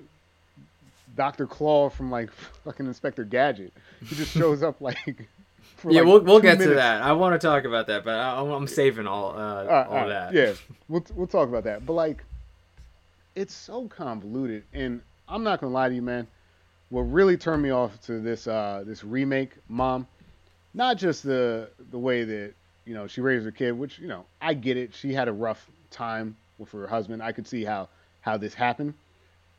Doctor 1.16 1.46
Claw 1.46 1.90
from 1.90 2.10
like 2.12 2.32
fucking 2.66 2.86
Inspector 2.86 3.24
Gadget. 3.26 3.74
He 4.06 4.16
just 4.16 4.32
shows 4.32 4.64
up 4.64 4.82
like. 4.82 5.28
For, 5.84 5.92
yeah, 5.92 6.00
like, 6.00 6.08
we'll 6.08 6.22
we'll 6.22 6.40
get 6.40 6.60
to 6.60 6.76
that. 6.76 7.02
I 7.02 7.12
want 7.12 7.40
to 7.40 7.46
talk 7.46 7.66
about 7.66 7.88
that, 7.88 8.06
but 8.06 8.16
I, 8.16 8.40
I'm, 8.40 8.50
I'm 8.50 8.68
saving 8.68 9.06
all 9.06 9.32
uh, 9.32 9.34
All 9.34 9.66
right, 9.66 9.68
all 9.68 9.84
all 9.84 9.96
right, 9.96 10.08
that. 10.08 10.34
Yeah, 10.34 10.54
we'll 10.88 11.06
we'll 11.14 11.28
talk 11.28 11.50
about 11.50 11.66
that. 11.66 11.86
But 11.86 11.94
like, 11.94 12.24
it's 13.36 13.54
so 13.54 13.90
convoluted, 13.90 14.64
and 14.74 15.02
I'm 15.28 15.44
not 15.44 15.60
gonna 15.60 15.74
lie 15.74 15.90
to 15.90 15.96
you, 15.96 16.02
man. 16.02 16.26
What 16.90 17.02
really 17.02 17.36
turned 17.36 17.62
me 17.62 17.72
off 17.72 18.00
to 18.06 18.22
this 18.22 18.48
uh 18.48 18.84
this 18.88 19.04
remake, 19.04 19.52
Mom, 19.68 20.08
not 20.74 20.98
just 20.98 21.22
the 21.22 21.70
the 21.92 22.00
way 22.00 22.24
that 22.24 22.54
you 22.86 22.94
know 22.94 23.06
she 23.06 23.20
raised 23.20 23.44
her 23.44 23.52
kid, 23.52 23.74
which 23.74 24.00
you 24.00 24.08
know 24.08 24.26
I 24.42 24.54
get 24.54 24.78
it. 24.78 24.96
She 24.96 25.14
had 25.14 25.28
a 25.28 25.34
rough 25.34 25.70
time 25.92 26.38
with 26.58 26.72
her 26.72 26.88
husband. 26.88 27.22
I 27.22 27.34
could 27.34 27.46
see 27.46 27.66
how 27.66 27.90
how 28.22 28.38
this 28.38 28.54
happened, 28.54 28.94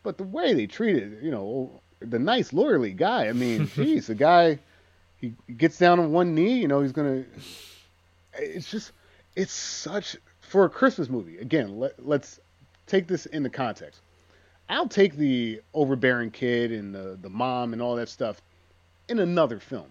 but 0.02 0.16
the 0.16 0.24
way 0.24 0.54
they 0.54 0.66
treated, 0.66 1.18
you 1.22 1.30
know, 1.30 1.70
the 2.00 2.18
nice 2.18 2.52
lawyerly 2.52 2.96
guy. 2.96 3.28
I 3.28 3.34
mean, 3.34 3.66
geez, 3.74 4.06
the 4.06 4.14
guy 4.14 4.58
he 5.46 5.52
gets 5.52 5.78
down 5.78 6.00
on 6.00 6.12
one 6.12 6.34
knee. 6.34 6.58
You 6.58 6.68
know, 6.68 6.80
he's 6.80 6.92
gonna. 6.92 7.24
It's 8.34 8.70
just 8.70 8.92
it's 9.36 9.52
such 9.52 10.16
for 10.40 10.64
a 10.64 10.70
Christmas 10.70 11.08
movie. 11.08 11.38
Again, 11.38 11.78
let, 11.78 12.04
let's 12.04 12.40
take 12.86 13.06
this 13.06 13.26
into 13.26 13.50
context. 13.50 14.00
I'll 14.68 14.88
take 14.88 15.16
the 15.16 15.60
overbearing 15.74 16.30
kid 16.30 16.72
and 16.72 16.94
the, 16.94 17.18
the 17.20 17.28
mom 17.28 17.72
and 17.72 17.82
all 17.82 17.96
that 17.96 18.08
stuff 18.08 18.40
in 19.08 19.18
another 19.18 19.58
film. 19.58 19.86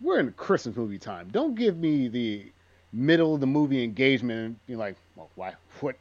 We're 0.00 0.18
in 0.18 0.32
Christmas 0.32 0.76
movie 0.76 0.98
time. 0.98 1.28
Don't 1.30 1.54
give 1.54 1.76
me 1.76 2.08
the 2.08 2.46
middle 2.92 3.34
of 3.34 3.40
the 3.40 3.46
movie 3.46 3.84
engagement 3.84 4.40
and 4.40 4.66
be 4.66 4.76
like, 4.76 4.96
well, 5.14 5.30
why? 5.36 5.54
What? 5.80 5.96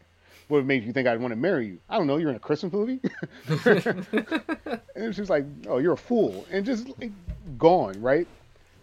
What 0.47 0.65
made 0.65 0.83
you 0.83 0.91
think 0.91 1.07
I'd 1.07 1.21
want 1.21 1.31
to 1.31 1.37
marry 1.37 1.67
you? 1.67 1.79
I 1.89 1.97
don't 1.97 2.07
know. 2.07 2.17
You're 2.17 2.31
in 2.31 2.35
a 2.35 2.39
Christmas 2.39 2.73
movie. 2.73 2.99
and 4.95 5.15
she's 5.15 5.29
like, 5.29 5.45
oh, 5.67 5.77
you're 5.77 5.93
a 5.93 5.97
fool, 5.97 6.45
and 6.51 6.65
just 6.65 6.87
like, 6.99 7.11
gone, 7.57 8.01
right? 8.01 8.27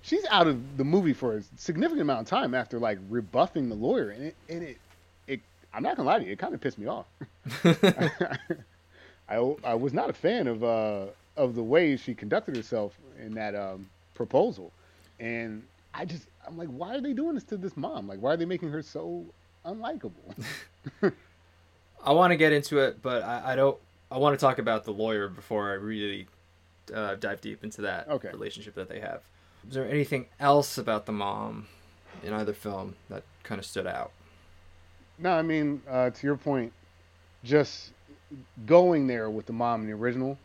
She's 0.09 0.25
out 0.31 0.47
of 0.47 0.79
the 0.79 0.85
movie 0.85 1.13
for 1.13 1.37
a 1.37 1.43
significant 1.57 2.01
amount 2.01 2.21
of 2.23 2.27
time 2.27 2.55
after 2.55 2.79
like 2.79 2.99
rebuffing 3.11 3.69
the 3.69 3.75
lawyer, 3.75 4.09
and 4.11 4.25
it, 4.25 4.37
and 4.49 4.63
it, 4.63 4.79
it. 5.27 5.41
I'm 5.75 5.83
not 5.83 5.97
gonna 5.97 6.09
lie 6.09 6.19
to 6.19 6.25
you, 6.25 6.33
it 6.33 6.39
kind 6.39 6.55
of 6.55 6.61
pissed 6.63 6.79
me 6.79 6.87
off. 6.87 7.05
I, 9.29 9.37
I 9.65 9.75
was 9.75 9.93
not 9.93 10.09
a 10.09 10.15
fan 10.15 10.47
of 10.47 10.65
uh, 10.65 11.07
of 11.37 11.55
the 11.55 11.63
way 11.63 11.97
she 11.97 12.15
conducted 12.15 12.57
herself 12.57 12.99
in 13.21 13.35
that 13.35 13.55
um, 13.55 13.91
proposal, 14.15 14.73
and 15.21 15.63
I 15.93 16.07
just 16.07 16.27
I'm 16.47 16.57
like, 16.57 16.69
why 16.69 16.95
are 16.97 17.01
they 17.03 17.13
doing 17.13 17.35
this 17.35 17.45
to 17.45 17.59
this 17.59 17.77
mom? 17.77 18.09
Like, 18.09 18.21
why 18.21 18.33
are 18.33 18.37
they 18.39 18.47
making 18.47 18.71
her 18.71 18.81
so 18.81 19.27
unlikable? 19.67 20.13
I 22.03 22.13
want 22.13 22.31
to 22.31 22.37
get 22.37 22.53
into 22.53 22.79
it, 22.79 23.03
but 23.03 23.23
I, 23.23 23.53
I 23.53 23.57
don't. 23.57 23.77
I 24.11 24.17
want 24.17 24.39
to 24.39 24.41
talk 24.41 24.59
about 24.59 24.85
the 24.85 24.93
lawyer 24.93 25.29
before 25.29 25.71
I 25.71 25.75
really 25.75 26.27
uh, 26.95 27.17
dive 27.17 27.43
deep 27.43 27.63
into 27.63 27.83
that 27.83 28.09
Okay. 28.09 28.31
relationship 28.31 28.75
that 28.77 28.89
they 28.89 29.01
have. 29.01 29.21
Is 29.67 29.75
there 29.75 29.89
anything 29.89 30.27
else 30.41 30.79
about 30.79 31.07
the 31.07 31.13
mom 31.13 31.67
in 32.23 32.33
either 32.33 32.53
film 32.53 32.97
that 33.11 33.23
kind 33.43 33.59
of 33.59 33.65
stood 33.67 33.87
out? 33.87 34.13
No, 35.19 35.33
I 35.33 35.43
mean, 35.43 35.83
uh, 35.89 36.11
to 36.11 36.27
your 36.27 36.37
point, 36.37 36.73
just 37.45 37.91
going 38.67 39.07
there 39.07 39.31
with 39.31 39.47
the 39.47 39.53
mom 39.53 39.83
in 39.83 39.87
the 39.89 39.93
original 39.95 40.39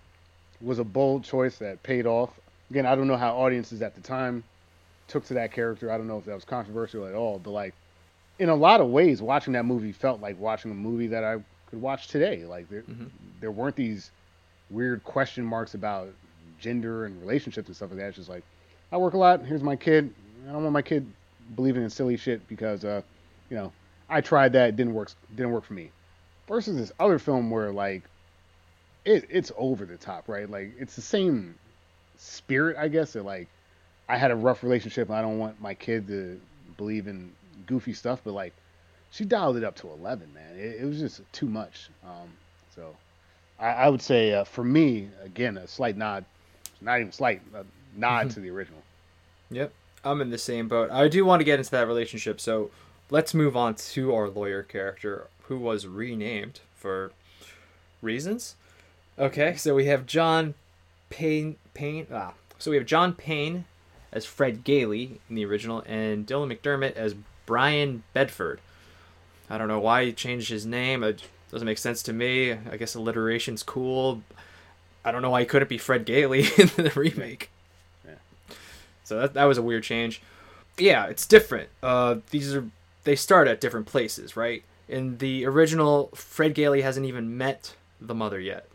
was 0.61 0.79
a 0.79 0.83
bold 0.83 1.23
choice 1.23 1.57
that 1.57 1.83
paid 1.83 2.05
off. 2.05 2.29
Again, 2.69 2.85
I 2.85 2.95
don't 2.95 3.07
know 3.07 3.17
how 3.17 3.35
audiences 3.37 3.81
at 3.81 3.95
the 3.95 4.01
time 4.01 4.43
took 5.07 5.25
to 5.25 5.33
that 5.35 5.51
character. 5.51 5.91
I 5.91 5.97
don't 5.97 6.07
know 6.07 6.17
if 6.17 6.25
that 6.25 6.33
was 6.35 6.45
controversial 6.45 7.05
at 7.05 7.13
all, 7.13 7.39
but 7.39 7.51
like 7.51 7.73
in 8.39 8.49
a 8.49 8.55
lot 8.55 8.81
of 8.81 8.87
ways, 8.87 9.21
watching 9.21 9.53
that 9.53 9.65
movie 9.65 9.91
felt 9.91 10.21
like 10.21 10.39
watching 10.39 10.71
a 10.71 10.75
movie 10.75 11.07
that 11.07 11.23
I 11.23 11.37
could 11.69 11.81
watch 11.81 12.07
today. 12.07 12.45
Like 12.45 12.69
there, 12.69 12.81
Mhm. 12.83 13.09
there 13.41 13.51
weren't 13.51 13.75
these 13.75 14.09
weird 14.69 15.03
question 15.03 15.43
marks 15.45 15.75
about 15.75 16.09
gender 16.59 17.05
and 17.05 17.19
relationships 17.21 17.67
and 17.67 17.75
stuff 17.75 17.91
like 17.91 17.99
that. 17.99 18.07
It's 18.07 18.17
just 18.17 18.29
like 18.29 18.43
I 18.93 18.97
work 18.97 19.15
a 19.15 19.17
lot. 19.17 19.43
Here's 19.43 19.63
my 19.63 19.75
kid. 19.75 20.13
I 20.47 20.51
don't 20.51 20.61
want 20.61 20.73
my 20.73 20.83
kid 20.83 21.11
believing 21.55 21.81
in 21.81 21.89
silly 21.89 22.15
shit 22.15 22.47
because, 22.47 22.85
uh, 22.85 23.01
you 23.49 23.57
know, 23.57 23.71
I 24.07 24.21
tried 24.21 24.53
that. 24.53 24.69
It 24.69 24.75
didn't 24.75 24.93
work. 24.93 25.09
Didn't 25.35 25.51
work 25.51 25.63
for 25.63 25.73
me. 25.73 25.89
Versus 26.47 26.77
this 26.77 26.91
other 26.99 27.17
film 27.17 27.49
where 27.49 27.71
like 27.71 28.03
it 29.03 29.25
it's 29.31 29.51
over 29.57 29.85
the 29.85 29.97
top, 29.97 30.29
right? 30.29 30.47
Like 30.47 30.73
it's 30.77 30.95
the 30.95 31.01
same 31.01 31.55
spirit, 32.17 32.77
I 32.77 32.87
guess. 32.87 33.13
That 33.13 33.25
like 33.25 33.47
I 34.07 34.15
had 34.15 34.29
a 34.29 34.35
rough 34.35 34.61
relationship. 34.61 35.09
and 35.09 35.17
I 35.17 35.23
don't 35.23 35.39
want 35.39 35.59
my 35.59 35.73
kid 35.73 36.05
to 36.09 36.39
believe 36.77 37.07
in 37.07 37.31
goofy 37.65 37.93
stuff, 37.93 38.21
but 38.23 38.33
like 38.33 38.53
she 39.09 39.25
dialed 39.25 39.57
it 39.57 39.63
up 39.63 39.75
to 39.77 39.89
eleven, 39.89 40.31
man. 40.35 40.55
It, 40.55 40.81
it 40.81 40.85
was 40.85 40.99
just 40.99 41.21
too 41.31 41.47
much. 41.47 41.89
Um, 42.03 42.29
so 42.75 42.95
I, 43.57 43.69
I 43.69 43.89
would 43.89 44.03
say 44.03 44.35
uh, 44.35 44.43
for 44.43 44.63
me, 44.63 45.09
again, 45.23 45.57
a 45.57 45.67
slight 45.67 45.97
nod, 45.97 46.25
not 46.79 46.99
even 46.99 47.11
slight, 47.11 47.41
a 47.55 47.65
nod 47.95 48.29
to 48.31 48.39
the 48.39 48.49
original. 48.49 48.83
Yep. 49.51 49.71
I'm 50.03 50.21
in 50.21 50.29
the 50.29 50.37
same 50.37 50.67
boat. 50.67 50.91
I 50.91 51.07
do 51.07 51.23
want 51.23 51.39
to 51.39 51.45
get 51.45 51.59
into 51.59 51.71
that 51.71 51.87
relationship, 51.87 52.41
so 52.41 52.71
let's 53.09 53.33
move 53.33 53.55
on 53.55 53.75
to 53.75 54.13
our 54.13 54.29
lawyer 54.29 54.61
character, 54.63 55.27
who 55.43 55.57
was 55.57 55.87
renamed 55.87 56.59
for 56.75 57.11
reasons. 58.01 58.55
Okay, 59.17 59.55
so 59.55 59.75
we 59.75 59.85
have 59.85 60.05
John 60.05 60.55
Payne. 61.09 61.55
Payne. 61.73 62.07
Ah, 62.11 62.33
so 62.57 62.71
we 62.71 62.77
have 62.77 62.85
John 62.85 63.13
Payne 63.13 63.65
as 64.11 64.25
Fred 64.25 64.63
Gailey 64.63 65.19
in 65.29 65.35
the 65.35 65.45
original, 65.45 65.83
and 65.85 66.27
Dylan 66.27 66.55
McDermott 66.55 66.95
as 66.95 67.15
Brian 67.45 68.03
Bedford. 68.13 68.59
I 69.49 69.57
don't 69.57 69.67
know 69.67 69.79
why 69.79 70.05
he 70.05 70.13
changed 70.13 70.49
his 70.49 70.65
name. 70.65 71.03
It 71.03 71.23
doesn't 71.51 71.65
make 71.65 71.77
sense 71.77 72.01
to 72.03 72.13
me. 72.13 72.51
I 72.51 72.77
guess 72.77 72.95
alliteration's 72.95 73.63
cool. 73.63 74.21
I 75.05 75.11
don't 75.11 75.21
know 75.21 75.29
why 75.29 75.41
he 75.41 75.45
couldn't 75.45 75.67
be 75.67 75.77
Fred 75.77 76.05
Gailey 76.05 76.39
in 76.57 76.69
the 76.75 76.91
remake. 76.95 77.49
So 79.03 79.19
that 79.19 79.33
that 79.33 79.45
was 79.45 79.57
a 79.57 79.61
weird 79.61 79.83
change. 79.83 80.21
Yeah, 80.77 81.05
it's 81.05 81.25
different. 81.27 81.69
Uh, 81.81 82.17
these 82.31 82.55
are 82.55 82.65
they 83.03 83.15
start 83.15 83.47
at 83.47 83.61
different 83.61 83.85
places, 83.85 84.35
right? 84.35 84.63
In 84.87 85.17
the 85.17 85.45
original, 85.45 86.09
Fred 86.13 86.53
Gailey 86.53 86.81
hasn't 86.81 87.05
even 87.05 87.37
met 87.37 87.75
the 88.01 88.13
mother 88.15 88.39
yet, 88.39 88.67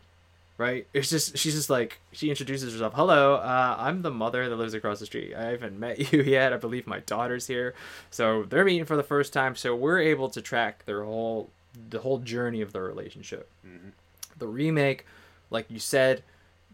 right? 0.57 0.87
It's 0.93 1.09
just 1.09 1.37
she's 1.37 1.53
just 1.55 1.69
like 1.69 1.99
she 2.11 2.29
introduces 2.29 2.73
herself. 2.73 2.93
Hello, 2.93 3.35
uh, 3.35 3.75
I'm 3.77 4.01
the 4.01 4.11
mother 4.11 4.47
that 4.49 4.55
lives 4.55 4.73
across 4.73 4.99
the 4.99 5.05
street. 5.05 5.35
I 5.35 5.45
haven't 5.45 5.79
met 5.79 6.11
you 6.13 6.21
yet. 6.21 6.53
I 6.53 6.57
believe 6.57 6.87
my 6.87 6.99
daughter's 6.99 7.47
here, 7.47 7.73
so 8.11 8.43
they're 8.43 8.65
meeting 8.65 8.85
for 8.85 8.95
the 8.95 9.03
first 9.03 9.33
time. 9.33 9.55
So 9.55 9.75
we're 9.75 9.99
able 9.99 10.29
to 10.29 10.41
track 10.41 10.85
their 10.85 11.03
whole 11.03 11.49
the 11.89 11.99
whole 11.99 12.19
journey 12.19 12.61
of 12.61 12.73
their 12.73 12.83
relationship. 12.83 13.49
The 14.37 14.47
remake, 14.47 15.05
like 15.49 15.69
you 15.69 15.79
said, 15.79 16.23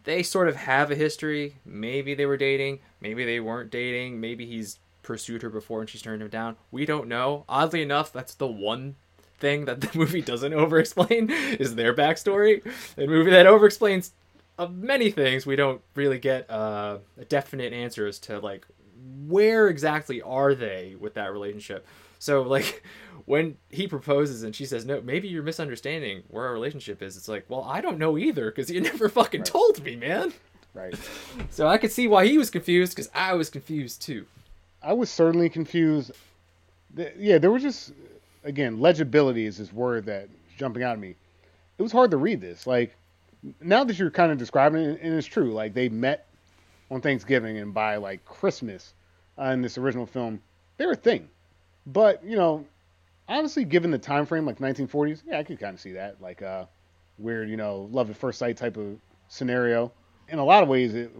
they 0.06 0.22
sort 0.22 0.48
of 0.48 0.56
have 0.56 0.90
a 0.90 0.94
history. 0.94 1.56
Maybe 1.64 2.14
they 2.14 2.26
were 2.26 2.36
dating, 2.36 2.78
maybe 3.00 3.24
they 3.24 3.40
weren't 3.40 3.70
dating, 3.70 4.20
maybe 4.20 4.46
he's 4.46 4.78
pursued 5.02 5.42
her 5.42 5.50
before 5.50 5.80
and 5.80 5.90
she's 5.90 6.00
turned 6.00 6.22
him 6.22 6.28
down. 6.28 6.56
We 6.70 6.86
don't 6.86 7.08
know. 7.08 7.44
Oddly 7.48 7.82
enough, 7.82 8.12
that's 8.12 8.34
the 8.34 8.46
one 8.46 8.96
thing 9.38 9.66
that 9.66 9.80
the 9.80 9.90
movie 9.98 10.22
doesn't 10.22 10.54
over 10.54 10.78
explain 10.78 11.30
is 11.30 11.74
their 11.74 11.92
backstory. 11.92 12.64
A 12.96 13.06
movie 13.06 13.32
that 13.32 13.46
over 13.46 13.66
explains 13.66 14.12
uh, 14.58 14.68
many 14.68 15.10
things. 15.10 15.44
We 15.44 15.56
don't 15.56 15.82
really 15.94 16.18
get 16.18 16.48
uh, 16.48 16.98
a 17.18 17.24
definite 17.24 17.72
answer 17.72 18.06
as 18.06 18.18
to 18.20 18.38
like 18.38 18.64
where 19.26 19.68
exactly 19.68 20.22
are 20.22 20.54
they 20.54 20.94
with 20.98 21.14
that 21.14 21.32
relationship. 21.32 21.84
So 22.18 22.42
like 22.42 22.82
when 23.26 23.56
he 23.70 23.86
proposes 23.88 24.42
and 24.42 24.54
she 24.54 24.64
says 24.66 24.84
no, 24.84 25.00
maybe 25.00 25.28
you're 25.28 25.42
misunderstanding 25.42 26.22
where 26.28 26.46
our 26.46 26.52
relationship 26.52 27.02
is. 27.02 27.16
It's 27.16 27.28
like, 27.28 27.44
well, 27.48 27.64
I 27.64 27.80
don't 27.80 27.98
know 27.98 28.16
either 28.18 28.50
because 28.50 28.70
you 28.70 28.80
never 28.92 29.08
fucking 29.08 29.40
Right. 29.40 29.46
told 29.46 29.82
me, 29.84 29.96
man. 29.96 30.32
Right. 30.74 30.94
So 31.50 31.66
I 31.66 31.78
could 31.78 31.92
see 31.92 32.06
why 32.08 32.26
he 32.26 32.38
was 32.38 32.50
confused 32.50 32.94
because 32.94 33.10
I 33.14 33.34
was 33.34 33.50
confused 33.50 34.02
too. 34.02 34.26
I 34.82 34.92
was 34.92 35.10
certainly 35.10 35.48
confused. 35.48 36.12
Yeah, 37.18 37.38
there 37.38 37.50
was 37.50 37.62
just 37.62 37.92
again 38.44 38.80
legibility 38.80 39.46
is 39.46 39.58
this 39.58 39.72
word 39.72 40.06
that's 40.06 40.28
jumping 40.56 40.82
out 40.82 40.92
at 40.92 40.98
me. 40.98 41.14
It 41.78 41.82
was 41.82 41.92
hard 41.92 42.10
to 42.12 42.16
read 42.16 42.40
this. 42.40 42.66
Like 42.66 42.94
now 43.60 43.84
that 43.84 43.98
you're 43.98 44.10
kind 44.10 44.32
of 44.32 44.38
describing 44.38 44.82
it, 44.82 45.00
and 45.02 45.14
it's 45.14 45.26
true. 45.26 45.52
Like 45.52 45.74
they 45.74 45.88
met 45.88 46.26
on 46.90 47.00
Thanksgiving, 47.00 47.58
and 47.58 47.74
by 47.74 47.96
like 47.96 48.24
Christmas 48.24 48.94
uh, 49.38 49.44
in 49.46 49.60
this 49.62 49.76
original 49.78 50.06
film, 50.06 50.40
they're 50.78 50.92
a 50.92 50.96
thing. 50.96 51.28
But 51.86 52.24
you 52.24 52.36
know, 52.36 52.64
honestly, 53.28 53.64
given 53.64 53.90
the 53.90 53.98
time 53.98 54.26
frame, 54.26 54.46
like 54.46 54.58
1940s, 54.58 55.22
yeah, 55.26 55.38
I 55.38 55.42
could 55.42 55.58
kind 55.60 55.74
of 55.74 55.80
see 55.80 55.92
that, 55.92 56.20
like 56.20 56.42
a 56.42 56.68
weird, 57.18 57.48
you 57.48 57.56
know, 57.56 57.88
love 57.90 58.10
at 58.10 58.16
first 58.16 58.38
sight 58.38 58.56
type 58.56 58.76
of 58.76 58.98
scenario. 59.28 59.92
In 60.28 60.38
a 60.38 60.44
lot 60.44 60.62
of 60.62 60.68
ways, 60.68 60.94
it 60.94 61.12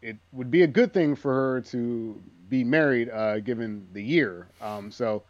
it 0.00 0.16
would 0.32 0.50
be 0.50 0.62
a 0.62 0.66
good 0.66 0.92
thing 0.92 1.14
for 1.14 1.32
her 1.32 1.60
to 1.60 2.20
be 2.48 2.64
married, 2.64 3.08
uh, 3.10 3.40
given 3.40 3.86
the 3.92 4.02
year. 4.02 4.48
Um, 4.60 4.90
so, 4.90 5.22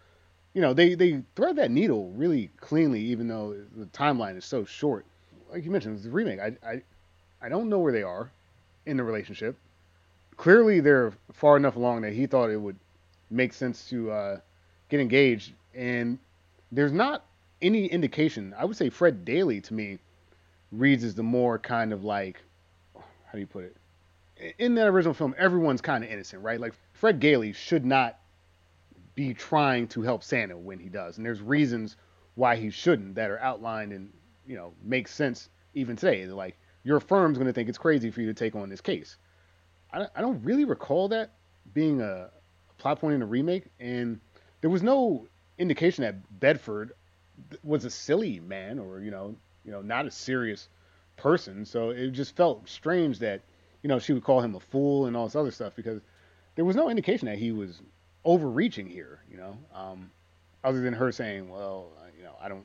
you 0.54 0.60
know, 0.60 0.74
they 0.74 0.94
they 0.94 1.22
thread 1.36 1.56
that 1.56 1.70
needle 1.70 2.10
really 2.10 2.50
cleanly, 2.58 3.00
even 3.00 3.28
though 3.28 3.56
the 3.76 3.86
timeline 3.86 4.36
is 4.36 4.44
so 4.44 4.64
short. 4.64 5.06
Like 5.50 5.64
you 5.64 5.70
mentioned, 5.70 6.04
a 6.04 6.08
remake. 6.08 6.40
I 6.40 6.56
I 6.66 6.82
I 7.40 7.48
don't 7.48 7.68
know 7.68 7.78
where 7.78 7.92
they 7.92 8.02
are 8.02 8.30
in 8.86 8.96
the 8.96 9.04
relationship. 9.04 9.56
Clearly, 10.36 10.80
they're 10.80 11.12
far 11.32 11.56
enough 11.56 11.76
along 11.76 12.02
that 12.02 12.12
he 12.12 12.26
thought 12.26 12.50
it 12.50 12.60
would 12.60 12.76
make 13.30 13.52
sense 13.52 13.88
to 13.88 14.10
uh, 14.10 14.40
get 14.92 15.00
engaged, 15.00 15.54
and 15.74 16.18
there's 16.70 16.92
not 16.92 17.24
any 17.62 17.86
indication. 17.86 18.54
I 18.58 18.66
would 18.66 18.76
say 18.76 18.90
Fred 18.90 19.24
Gailey 19.24 19.62
to 19.62 19.74
me 19.74 19.98
reads 20.70 21.02
as 21.02 21.14
the 21.14 21.22
more 21.22 21.58
kind 21.58 21.94
of 21.94 22.04
like, 22.04 22.42
how 22.94 23.32
do 23.32 23.38
you 23.38 23.46
put 23.46 23.64
it? 23.64 24.54
In 24.58 24.74
that 24.74 24.86
original 24.88 25.14
film, 25.14 25.34
everyone's 25.38 25.80
kind 25.80 26.04
of 26.04 26.10
innocent, 26.10 26.42
right? 26.42 26.60
Like 26.60 26.74
Fred 26.92 27.20
Gailey 27.20 27.54
should 27.54 27.86
not 27.86 28.18
be 29.14 29.32
trying 29.32 29.88
to 29.88 30.02
help 30.02 30.22
Santa 30.22 30.58
when 30.58 30.78
he 30.78 30.90
does, 30.90 31.16
and 31.16 31.24
there's 31.24 31.40
reasons 31.40 31.96
why 32.34 32.56
he 32.56 32.68
shouldn't 32.68 33.14
that 33.14 33.30
are 33.30 33.38
outlined 33.40 33.92
and 33.92 34.12
you 34.46 34.56
know 34.56 34.74
make 34.82 35.08
sense 35.08 35.48
even 35.72 35.96
today. 35.96 36.26
They're 36.26 36.34
like 36.34 36.58
your 36.84 37.00
firm's 37.00 37.38
going 37.38 37.46
to 37.46 37.54
think 37.54 37.70
it's 37.70 37.78
crazy 37.78 38.10
for 38.10 38.20
you 38.20 38.26
to 38.26 38.34
take 38.34 38.54
on 38.54 38.68
this 38.68 38.82
case. 38.82 39.16
I 39.90 40.00
don't, 40.00 40.10
I 40.16 40.20
don't 40.20 40.42
really 40.44 40.66
recall 40.66 41.08
that 41.08 41.30
being 41.72 42.02
a, 42.02 42.28
plot 42.76 43.00
point 43.00 43.14
in 43.14 43.22
a 43.22 43.26
remake, 43.26 43.66
and 43.78 44.20
there 44.62 44.70
was 44.70 44.82
no 44.82 45.26
indication 45.58 46.02
that 46.04 46.40
Bedford 46.40 46.92
was 47.62 47.84
a 47.84 47.90
silly 47.90 48.40
man 48.40 48.78
or 48.78 49.00
you 49.00 49.10
know 49.10 49.34
you 49.64 49.70
know 49.72 49.82
not 49.82 50.06
a 50.06 50.10
serious 50.10 50.68
person. 51.16 51.66
So 51.66 51.90
it 51.90 52.12
just 52.12 52.34
felt 52.34 52.68
strange 52.68 53.18
that 53.18 53.42
you 53.82 53.88
know 53.88 53.98
she 53.98 54.14
would 54.14 54.24
call 54.24 54.40
him 54.40 54.54
a 54.54 54.60
fool 54.60 55.06
and 55.06 55.16
all 55.16 55.26
this 55.26 55.36
other 55.36 55.50
stuff 55.50 55.74
because 55.76 56.00
there 56.54 56.64
was 56.64 56.76
no 56.76 56.88
indication 56.88 57.26
that 57.26 57.38
he 57.38 57.52
was 57.52 57.80
overreaching 58.24 58.86
here. 58.86 59.20
You 59.30 59.36
know, 59.36 59.58
um, 59.74 60.10
other 60.64 60.80
than 60.80 60.94
her 60.94 61.12
saying, 61.12 61.50
"Well, 61.50 61.88
uh, 61.98 62.06
you 62.16 62.24
know, 62.24 62.34
I 62.40 62.48
don't." 62.48 62.64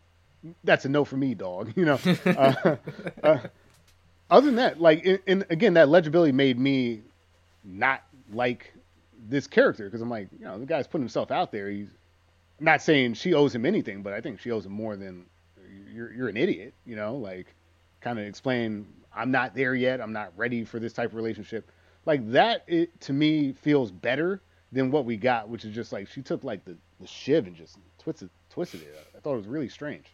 That's 0.63 0.85
a 0.85 0.89
no 0.89 1.03
for 1.03 1.17
me, 1.17 1.33
dog. 1.33 1.73
You 1.75 1.85
know. 1.85 1.99
uh, 2.25 2.75
uh, 3.23 3.39
other 4.29 4.45
than 4.45 4.55
that, 4.57 4.79
like, 4.79 5.05
and, 5.05 5.19
and 5.25 5.45
again, 5.49 5.73
that 5.75 5.89
legibility 5.89 6.31
made 6.31 6.59
me 6.59 7.01
not 7.63 8.03
like 8.31 8.73
this 9.27 9.47
character 9.47 9.85
because 9.85 10.01
I'm 10.01 10.09
like, 10.09 10.29
you 10.37 10.45
know, 10.45 10.59
the 10.59 10.65
guy's 10.65 10.87
putting 10.87 11.03
himself 11.03 11.31
out 11.31 11.51
there. 11.51 11.69
He's 11.69 11.89
I'm 12.59 12.65
not 12.65 12.81
saying 12.81 13.15
she 13.15 13.33
owes 13.33 13.53
him 13.53 13.65
anything, 13.65 14.01
but 14.01 14.13
I 14.13 14.21
think 14.21 14.39
she 14.39 14.51
owes 14.51 14.65
him 14.65 14.71
more 14.71 14.95
than 14.95 15.25
you're 15.91 16.11
you're 16.13 16.29
an 16.29 16.37
idiot, 16.37 16.73
you 16.85 16.95
know, 16.95 17.15
like 17.15 17.53
kind 18.01 18.19
of 18.19 18.25
explain 18.25 18.87
I'm 19.15 19.31
not 19.31 19.55
there 19.55 19.75
yet. 19.75 20.01
I'm 20.01 20.13
not 20.13 20.31
ready 20.37 20.63
for 20.63 20.79
this 20.79 20.93
type 20.93 21.09
of 21.09 21.15
relationship. 21.15 21.71
Like 22.05 22.29
that 22.31 22.63
it 22.67 22.99
to 23.01 23.13
me 23.13 23.53
feels 23.53 23.91
better 23.91 24.41
than 24.71 24.91
what 24.91 25.05
we 25.05 25.17
got, 25.17 25.49
which 25.49 25.65
is 25.65 25.73
just 25.73 25.91
like 25.91 26.07
she 26.07 26.21
took 26.21 26.43
like 26.43 26.65
the, 26.65 26.77
the 26.99 27.07
shiv 27.07 27.47
and 27.47 27.55
just 27.55 27.77
twisted 27.97 28.29
twisted 28.49 28.81
it. 28.81 29.07
I 29.15 29.19
thought 29.19 29.33
it 29.33 29.37
was 29.37 29.47
really 29.47 29.69
strange. 29.69 30.05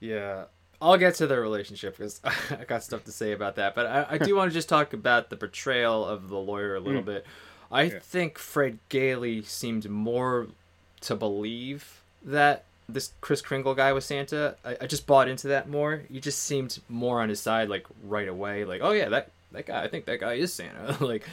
Yeah, 0.00 0.44
I'll 0.80 0.96
get 0.96 1.14
to 1.16 1.26
their 1.26 1.40
relationship 1.40 1.96
because 1.96 2.20
I 2.50 2.64
got 2.64 2.82
stuff 2.84 3.04
to 3.04 3.12
say 3.12 3.32
about 3.32 3.56
that. 3.56 3.74
But 3.74 3.86
I, 3.86 4.06
I 4.10 4.18
do 4.18 4.36
want 4.36 4.50
to 4.50 4.54
just 4.54 4.68
talk 4.68 4.92
about 4.92 5.30
the 5.30 5.36
portrayal 5.36 6.04
of 6.04 6.28
the 6.28 6.36
lawyer 6.38 6.76
a 6.76 6.80
little 6.80 7.02
Mm. 7.02 7.06
bit. 7.06 7.26
I 7.70 7.82
Yeah. 7.82 7.98
think 8.00 8.38
Fred 8.38 8.78
Gailey 8.88 9.42
seemed 9.42 9.88
more 9.90 10.46
to 11.02 11.14
believe 11.16 12.00
that 12.24 12.64
this 12.88 13.12
Kris 13.20 13.42
Kringle 13.42 13.74
guy 13.74 13.92
was 13.92 14.04
Santa. 14.06 14.56
I, 14.64 14.76
I 14.82 14.86
just 14.86 15.06
bought 15.06 15.28
into 15.28 15.48
that 15.48 15.68
more. 15.68 16.02
He 16.10 16.20
just 16.20 16.38
seemed 16.42 16.78
more 16.88 17.20
on 17.20 17.28
his 17.28 17.40
side, 17.40 17.68
like 17.68 17.86
right 18.04 18.26
away. 18.28 18.64
Like, 18.64 18.80
oh 18.82 18.92
yeah, 18.92 19.08
that 19.10 19.30
that 19.52 19.66
guy. 19.66 19.82
I 19.82 19.88
think 19.88 20.06
that 20.06 20.20
guy 20.20 20.34
is 20.34 20.52
Santa. 20.54 20.96
like, 21.04 21.26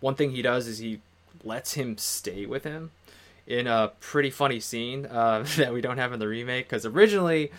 one 0.00 0.14
thing 0.14 0.30
he 0.32 0.42
does 0.42 0.66
is 0.66 0.78
he 0.78 1.00
lets 1.44 1.72
him 1.74 1.96
stay 1.96 2.44
with 2.46 2.64
him 2.64 2.90
in 3.46 3.66
a 3.66 3.92
pretty 4.00 4.28
funny 4.28 4.60
scene 4.60 5.06
uh, 5.06 5.42
that 5.56 5.72
we 5.72 5.80
don't 5.80 5.96
have 5.98 6.12
in 6.12 6.18
the 6.18 6.28
remake 6.28 6.66
because 6.68 6.84
originally 6.84 7.50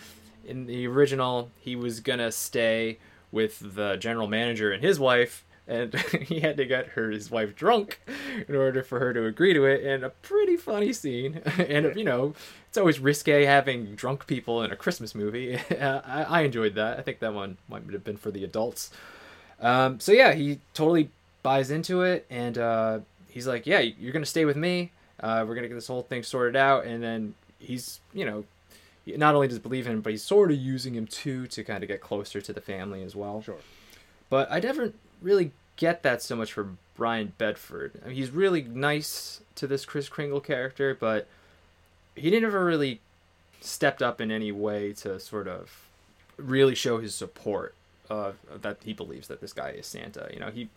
in 0.50 0.66
the 0.66 0.86
original 0.86 1.50
he 1.60 1.76
was 1.76 2.00
gonna 2.00 2.32
stay 2.32 2.98
with 3.32 3.74
the 3.76 3.96
general 3.96 4.26
manager 4.26 4.72
and 4.72 4.82
his 4.82 4.98
wife 4.98 5.44
and 5.70 5.94
he 6.22 6.40
had 6.40 6.56
to 6.56 6.66
get 6.66 6.88
her 6.88 7.10
his 7.10 7.30
wife 7.30 7.54
drunk 7.54 8.00
in 8.48 8.56
order 8.56 8.82
for 8.82 8.98
her 8.98 9.14
to 9.14 9.24
agree 9.24 9.54
to 9.54 9.64
it 9.64 9.84
and 9.84 10.02
a 10.02 10.10
pretty 10.10 10.56
funny 10.56 10.92
scene. 10.92 11.40
And 11.70 11.94
you 11.96 12.04
know 12.04 12.34
it's 12.68 12.76
always 12.76 12.98
risque 12.98 13.44
having 13.44 13.94
drunk 13.94 14.26
people 14.26 14.62
in 14.62 14.72
a 14.72 14.76
christmas 14.76 15.14
movie. 15.14 15.56
I, 15.70 16.24
I 16.28 16.40
enjoyed 16.42 16.74
that. 16.74 16.98
I 16.98 17.02
think 17.02 17.20
that 17.20 17.32
one 17.32 17.56
might 17.68 17.88
have 17.90 18.04
been 18.04 18.16
for 18.16 18.30
the 18.30 18.44
adults. 18.44 18.90
Um, 19.60 20.00
so 20.00 20.12
yeah 20.12 20.32
he 20.32 20.58
totally 20.74 21.10
buys 21.42 21.70
into 21.70 22.02
it 22.02 22.26
and 22.28 22.58
uh, 22.58 22.98
he's 23.28 23.46
like 23.46 23.66
yeah 23.66 23.78
you're 23.78 24.12
gonna 24.12 24.26
stay 24.26 24.44
with 24.44 24.56
me. 24.56 24.90
Uh, 25.20 25.44
we're 25.46 25.54
gonna 25.54 25.68
get 25.68 25.74
this 25.74 25.86
whole 25.86 26.02
thing 26.02 26.24
sorted 26.24 26.56
out 26.56 26.84
and 26.84 27.02
then 27.02 27.34
he's 27.60 28.00
you 28.12 28.24
know 28.24 28.44
not 29.06 29.34
only 29.34 29.48
does 29.48 29.58
believe 29.58 29.86
in 29.86 29.92
him 29.94 30.00
but 30.00 30.10
he's 30.12 30.22
sort 30.22 30.50
of 30.50 30.56
using 30.58 30.94
him 30.94 31.06
too 31.06 31.46
to 31.48 31.64
kind 31.64 31.82
of 31.82 31.88
get 31.88 32.00
closer 32.00 32.40
to 32.40 32.52
the 32.52 32.60
family 32.60 33.02
as 33.02 33.16
well 33.16 33.42
Sure. 33.42 33.56
but 34.28 34.50
I 34.50 34.60
never 34.60 34.92
really 35.22 35.52
get 35.76 36.02
that 36.02 36.22
so 36.22 36.36
much 36.36 36.52
from 36.52 36.78
Brian 36.96 37.32
Bedford. 37.38 37.98
I 38.04 38.08
mean, 38.08 38.16
he's 38.16 38.30
really 38.30 38.62
nice 38.62 39.40
to 39.54 39.66
this 39.66 39.86
Kris 39.86 40.10
Kringle 40.10 40.40
character, 40.40 40.94
but 40.98 41.26
he 42.14 42.38
never 42.38 42.62
really 42.62 43.00
stepped 43.62 44.02
up 44.02 44.20
in 44.20 44.30
any 44.30 44.52
way 44.52 44.92
to 44.92 45.18
sort 45.18 45.48
of 45.48 45.88
really 46.36 46.74
show 46.74 46.98
his 46.98 47.14
support 47.14 47.74
uh, 48.10 48.32
that 48.60 48.76
he 48.84 48.92
believes 48.92 49.28
that 49.28 49.40
this 49.40 49.54
guy 49.54 49.70
is 49.70 49.86
Santa. 49.86 50.28
You 50.32 50.40
know, 50.40 50.50
he 50.50 50.68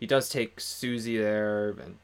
he 0.00 0.06
does 0.06 0.28
take 0.28 0.58
Susie 0.60 1.18
there, 1.18 1.70
and 1.70 1.96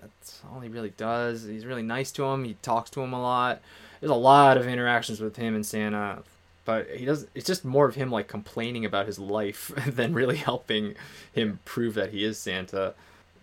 That's 0.00 0.42
all 0.52 0.60
he 0.60 0.68
really 0.68 0.92
does. 0.96 1.44
He's 1.44 1.64
really 1.64 1.82
nice 1.82 2.12
to 2.12 2.24
him. 2.24 2.44
He 2.44 2.54
talks 2.60 2.90
to 2.90 3.00
him 3.00 3.12
a 3.14 3.20
lot. 3.22 3.60
There's 4.00 4.10
a 4.10 4.14
lot 4.14 4.56
of 4.56 4.66
interactions 4.66 5.20
with 5.20 5.36
him 5.36 5.54
and 5.54 5.64
Santa, 5.64 6.22
but 6.64 6.88
he 6.90 7.04
does. 7.04 7.26
It's 7.34 7.46
just 7.46 7.64
more 7.64 7.86
of 7.86 7.94
him 7.94 8.10
like 8.10 8.28
complaining 8.28 8.84
about 8.84 9.06
his 9.06 9.18
life 9.18 9.72
than 9.86 10.14
really 10.14 10.36
helping 10.36 10.94
him 11.32 11.60
prove 11.64 11.94
that 11.94 12.10
he 12.10 12.24
is 12.24 12.38
Santa. 12.38 12.94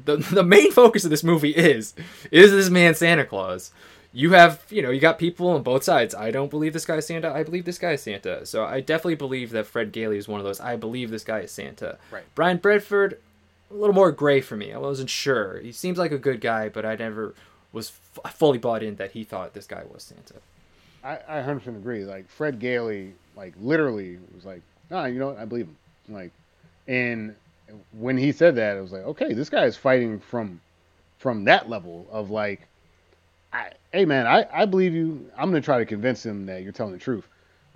the 0.03 0.17
The 0.17 0.43
main 0.43 0.71
focus 0.71 1.03
of 1.03 1.09
this 1.09 1.23
movie 1.23 1.51
is 1.51 1.93
is 2.31 2.51
this 2.51 2.69
man 2.69 2.95
Santa 2.95 3.25
Claus. 3.25 3.71
You 4.13 4.31
have, 4.31 4.63
you 4.69 4.81
know, 4.81 4.91
you 4.91 5.01
got 5.01 5.19
people 5.19 5.49
on 5.49 5.61
both 5.61 5.83
sides. 5.83 6.15
I 6.15 6.31
don't 6.31 6.49
believe 6.49 6.71
this 6.71 6.85
guy 6.85 6.95
is 6.95 7.05
Santa. 7.05 7.33
I 7.33 7.43
believe 7.43 7.65
this 7.65 7.77
guy 7.77 7.91
is 7.91 8.01
Santa. 8.01 8.45
So 8.45 8.63
I 8.63 8.79
definitely 8.79 9.15
believe 9.15 9.49
that 9.49 9.65
Fred 9.65 9.91
Gailey 9.91 10.17
is 10.17 10.25
one 10.25 10.39
of 10.39 10.45
those. 10.45 10.61
I 10.61 10.77
believe 10.77 11.11
this 11.11 11.25
guy 11.25 11.39
is 11.39 11.51
Santa. 11.51 11.97
Right. 12.11 12.23
Brian 12.33 12.55
Bedford, 12.59 13.19
a 13.69 13.73
little 13.73 13.93
more 13.93 14.13
gray 14.13 14.39
for 14.39 14.55
me. 14.55 14.71
I 14.71 14.77
wasn't 14.77 15.09
sure. 15.09 15.59
He 15.59 15.73
seems 15.73 15.97
like 15.97 16.13
a 16.13 16.17
good 16.17 16.39
guy, 16.39 16.69
but 16.69 16.85
I 16.85 16.95
never 16.95 17.33
was 17.73 17.91
f- 18.23 18.33
fully 18.35 18.57
bought 18.57 18.83
in 18.83 18.95
that 18.95 19.11
he 19.11 19.23
thought 19.23 19.53
this 19.53 19.67
guy 19.67 19.83
was 19.91 20.03
Santa. 20.03 20.35
I, 21.03 21.39
I 21.39 21.41
100% 21.43 21.67
agree. 21.67 22.03
Like 22.03 22.27
Fred 22.29 22.59
Gailey, 22.59 23.13
like 23.35 23.53
literally 23.61 24.17
was 24.33 24.45
like, 24.45 24.61
nah, 24.89 25.05
you 25.05 25.19
know 25.19 25.27
what? 25.27 25.37
I 25.37 25.45
believe 25.45 25.65
him. 25.67 25.77
Like, 26.09 26.31
and 26.87 27.35
when 27.97 28.17
he 28.17 28.31
said 28.31 28.55
that, 28.55 28.77
it 28.77 28.81
was 28.81 28.91
like, 28.91 29.03
okay, 29.03 29.33
this 29.33 29.49
guy 29.49 29.65
is 29.65 29.75
fighting 29.75 30.19
from 30.19 30.59
from 31.17 31.45
that 31.45 31.69
level 31.69 32.05
of 32.11 32.29
like, 32.29 32.67
I, 33.53 33.71
hey 33.91 34.05
man, 34.05 34.27
I, 34.27 34.45
I 34.53 34.65
believe 34.65 34.93
you. 34.93 35.29
I'm 35.37 35.49
gonna 35.49 35.61
try 35.61 35.79
to 35.79 35.85
convince 35.85 36.25
him 36.25 36.45
that 36.47 36.61
you're 36.63 36.71
telling 36.71 36.93
the 36.93 36.99
truth. 36.99 37.27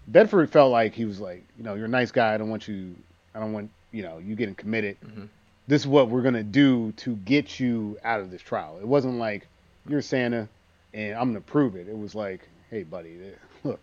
Bedford 0.08 0.52
felt 0.52 0.72
like 0.72 0.94
he 0.94 1.06
was 1.06 1.20
like, 1.20 1.44
you 1.58 1.64
know, 1.64 1.76
you're 1.76 1.86
a 1.86 1.90
nice 1.90 2.12
guy. 2.12 2.34
I 2.34 2.38
don't 2.38 2.50
want 2.50 2.68
you. 2.68 2.96
I 3.34 3.40
don't 3.40 3.54
want 3.54 3.70
you 3.92 4.04
know 4.04 4.18
you 4.20 4.36
getting 4.36 4.56
committed. 4.56 4.98
Mhm. 5.06 5.28
This 5.68 5.82
is 5.84 5.88
what 5.88 6.10
we're 6.10 6.22
gonna 6.24 6.44
do 6.44 6.92
to 6.94 7.16
get 7.16 7.60
you 7.60 7.98
out 8.04 8.20
of 8.20 8.32
this 8.32 8.42
trial. 8.42 8.78
It 8.80 8.88
wasn't 8.88 9.16
like 9.16 9.48
you're 9.88 10.02
Santa 10.02 10.48
and 10.94 11.16
I'm 11.16 11.30
gonna 11.30 11.42
prove 11.42 11.76
it. 11.76 11.88
It 11.88 11.98
was 11.98 12.16
like, 12.16 12.48
hey 12.70 12.84
buddy, 12.84 13.18
look, 13.64 13.80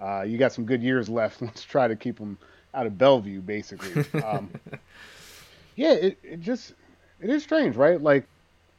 uh, 0.00 0.22
you 0.22 0.38
got 0.38 0.52
some 0.52 0.64
good 0.64 0.82
years 0.82 1.08
left. 1.08 1.42
Let's 1.42 1.64
try 1.64 1.88
to 1.88 1.96
keep 1.96 2.18
them 2.18 2.38
out 2.74 2.86
of 2.86 2.98
Bellevue, 2.98 3.40
basically. 3.40 4.04
Um, 4.24 4.50
yeah, 5.74 5.92
it, 5.92 6.18
it 6.22 6.40
just 6.40 6.74
it 7.20 7.30
is 7.30 7.42
strange, 7.42 7.76
right? 7.76 8.00
Like 8.00 8.26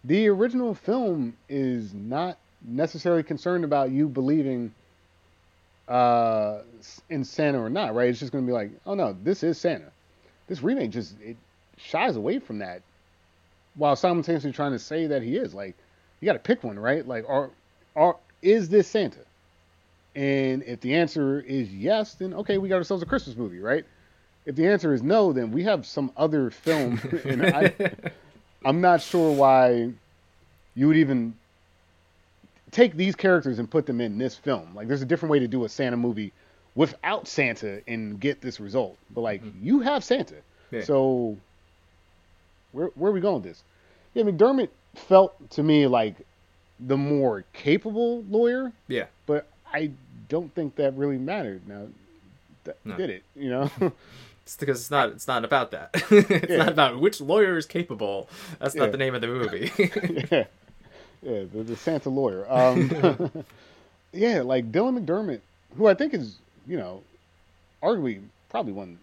the 0.03 0.27
original 0.27 0.73
film 0.73 1.35
is 1.49 1.93
not 1.93 2.37
necessarily 2.65 3.23
concerned 3.23 3.63
about 3.63 3.91
you 3.91 4.07
believing 4.07 4.73
uh, 5.87 6.59
in 7.09 7.23
Santa 7.23 7.59
or 7.59 7.69
not, 7.69 7.95
right? 7.95 8.09
It's 8.09 8.19
just 8.19 8.31
going 8.31 8.43
to 8.43 8.47
be 8.47 8.53
like, 8.53 8.71
oh 8.85 8.93
no, 8.93 9.15
this 9.23 9.43
is 9.43 9.57
Santa. 9.57 9.91
This 10.47 10.61
remake 10.61 10.91
just 10.91 11.19
it 11.21 11.37
shies 11.77 12.15
away 12.15 12.39
from 12.39 12.59
that, 12.59 12.81
while 13.75 13.95
simultaneously 13.95 14.51
trying 14.51 14.71
to 14.71 14.79
say 14.79 15.07
that 15.07 15.21
he 15.21 15.37
is. 15.37 15.53
Like, 15.53 15.75
you 16.23 16.25
got 16.25 16.33
to 16.33 16.39
pick 16.39 16.63
one, 16.63 16.79
right? 16.79 17.05
Like, 17.05 17.25
are 17.27 17.49
are 17.97 18.15
is 18.41 18.69
this 18.69 18.87
Santa? 18.87 19.19
And 20.15 20.63
if 20.63 20.79
the 20.79 20.95
answer 20.95 21.41
is 21.41 21.69
yes, 21.73 22.13
then 22.13 22.33
okay, 22.33 22.57
we 22.57 22.69
got 22.69 22.77
ourselves 22.77 23.03
a 23.03 23.05
Christmas 23.05 23.35
movie, 23.35 23.59
right? 23.59 23.83
If 24.45 24.55
the 24.55 24.67
answer 24.67 24.93
is 24.93 25.03
no, 25.03 25.33
then 25.33 25.51
we 25.51 25.63
have 25.63 25.85
some 25.85 26.11
other 26.15 26.49
film, 26.49 26.99
and 27.25 27.45
I, 27.45 27.73
I'm 28.63 28.79
not 28.79 29.01
sure 29.01 29.33
why 29.35 29.91
you 30.75 30.87
would 30.87 30.95
even 30.97 31.35
take 32.71 32.95
these 32.95 33.15
characters 33.15 33.59
and 33.59 33.69
put 33.69 33.85
them 33.85 33.99
in 33.99 34.17
this 34.17 34.35
film. 34.35 34.73
Like, 34.75 34.87
there's 34.87 35.01
a 35.01 35.05
different 35.05 35.31
way 35.31 35.39
to 35.39 35.47
do 35.47 35.65
a 35.65 35.69
Santa 35.69 35.97
movie 35.97 36.31
without 36.73 37.27
Santa 37.27 37.81
and 37.85 38.17
get 38.19 38.39
this 38.39 38.61
result. 38.61 38.97
But 39.13 39.21
like, 39.21 39.43
mm-hmm. 39.43 39.65
you 39.65 39.81
have 39.81 40.05
Santa, 40.05 40.37
Yeah. 40.71 40.83
so 40.83 41.37
where 42.71 42.87
where 42.95 43.11
are 43.11 43.13
we 43.13 43.19
going 43.19 43.35
with 43.35 43.43
this? 43.43 43.63
Yeah, 44.13 44.23
McDermott 44.23 44.69
felt 44.95 45.49
to 45.51 45.63
me 45.63 45.87
like 45.87 46.15
the 46.79 46.97
more 46.97 47.43
capable 47.53 48.23
lawyer, 48.29 48.71
yeah. 48.87 49.05
but 49.25 49.47
I 49.73 49.91
don't 50.29 50.53
think 50.53 50.75
that 50.75 50.93
really 50.95 51.17
mattered. 51.17 51.67
Now, 51.67 51.87
that 52.65 52.77
No. 52.85 52.95
did 52.97 53.09
it? 53.09 53.23
You 53.35 53.49
know? 53.49 53.71
It's 54.45 54.57
because 54.57 54.81
it's 54.81 54.91
not. 54.91 55.07
It's 55.11 55.25
not 55.25 55.45
about 55.45 55.71
that. 55.71 55.91
it's 56.11 56.49
Yeah. 56.49 56.57
not 56.57 56.67
about 56.73 56.99
which 56.99 57.21
lawyer 57.21 57.57
is 57.57 57.65
capable. 57.65 58.27
That's 58.59 58.75
not 58.75 58.91
the 58.91 58.97
name 58.97 59.15
of 59.15 59.21
the 59.21 59.27
movie. 59.27 59.71
yeah, 59.77 60.43
yeah, 61.21 61.43
the, 61.49 61.63
the 61.63 61.77
Santa 61.77 62.09
lawyer. 62.09 62.45
Um, 62.51 63.31
yeah, 64.11 64.41
like 64.41 64.69
Dylan 64.69 64.99
McDermott, 64.99 65.39
who 65.77 65.87
I 65.87 65.93
think 65.93 66.13
is, 66.13 66.35
you 66.67 66.75
know, 66.75 67.03
arguably 67.81 68.21
probably 68.49 68.73
one 68.73 68.99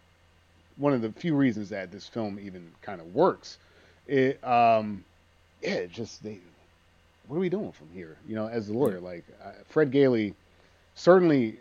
one 0.76 0.92
of 0.92 1.00
the 1.00 1.10
few 1.12 1.34
reasons 1.34 1.70
that 1.70 1.90
this 1.90 2.06
film 2.06 2.38
even 2.38 2.70
kind 2.82 3.00
of 3.00 3.14
works. 3.14 3.56
It, 4.10 4.42
um, 4.44 5.04
yeah, 5.62 5.74
it 5.74 5.92
just 5.92 6.22
they, 6.24 6.38
what 7.28 7.36
are 7.36 7.40
we 7.40 7.48
doing 7.48 7.70
from 7.70 7.88
here? 7.94 8.16
You 8.28 8.34
know, 8.34 8.48
as 8.48 8.66
the 8.66 8.72
lawyer, 8.72 8.98
like 8.98 9.24
uh, 9.42 9.52
Fred 9.68 9.92
Gailey, 9.92 10.34
certainly, 10.96 11.58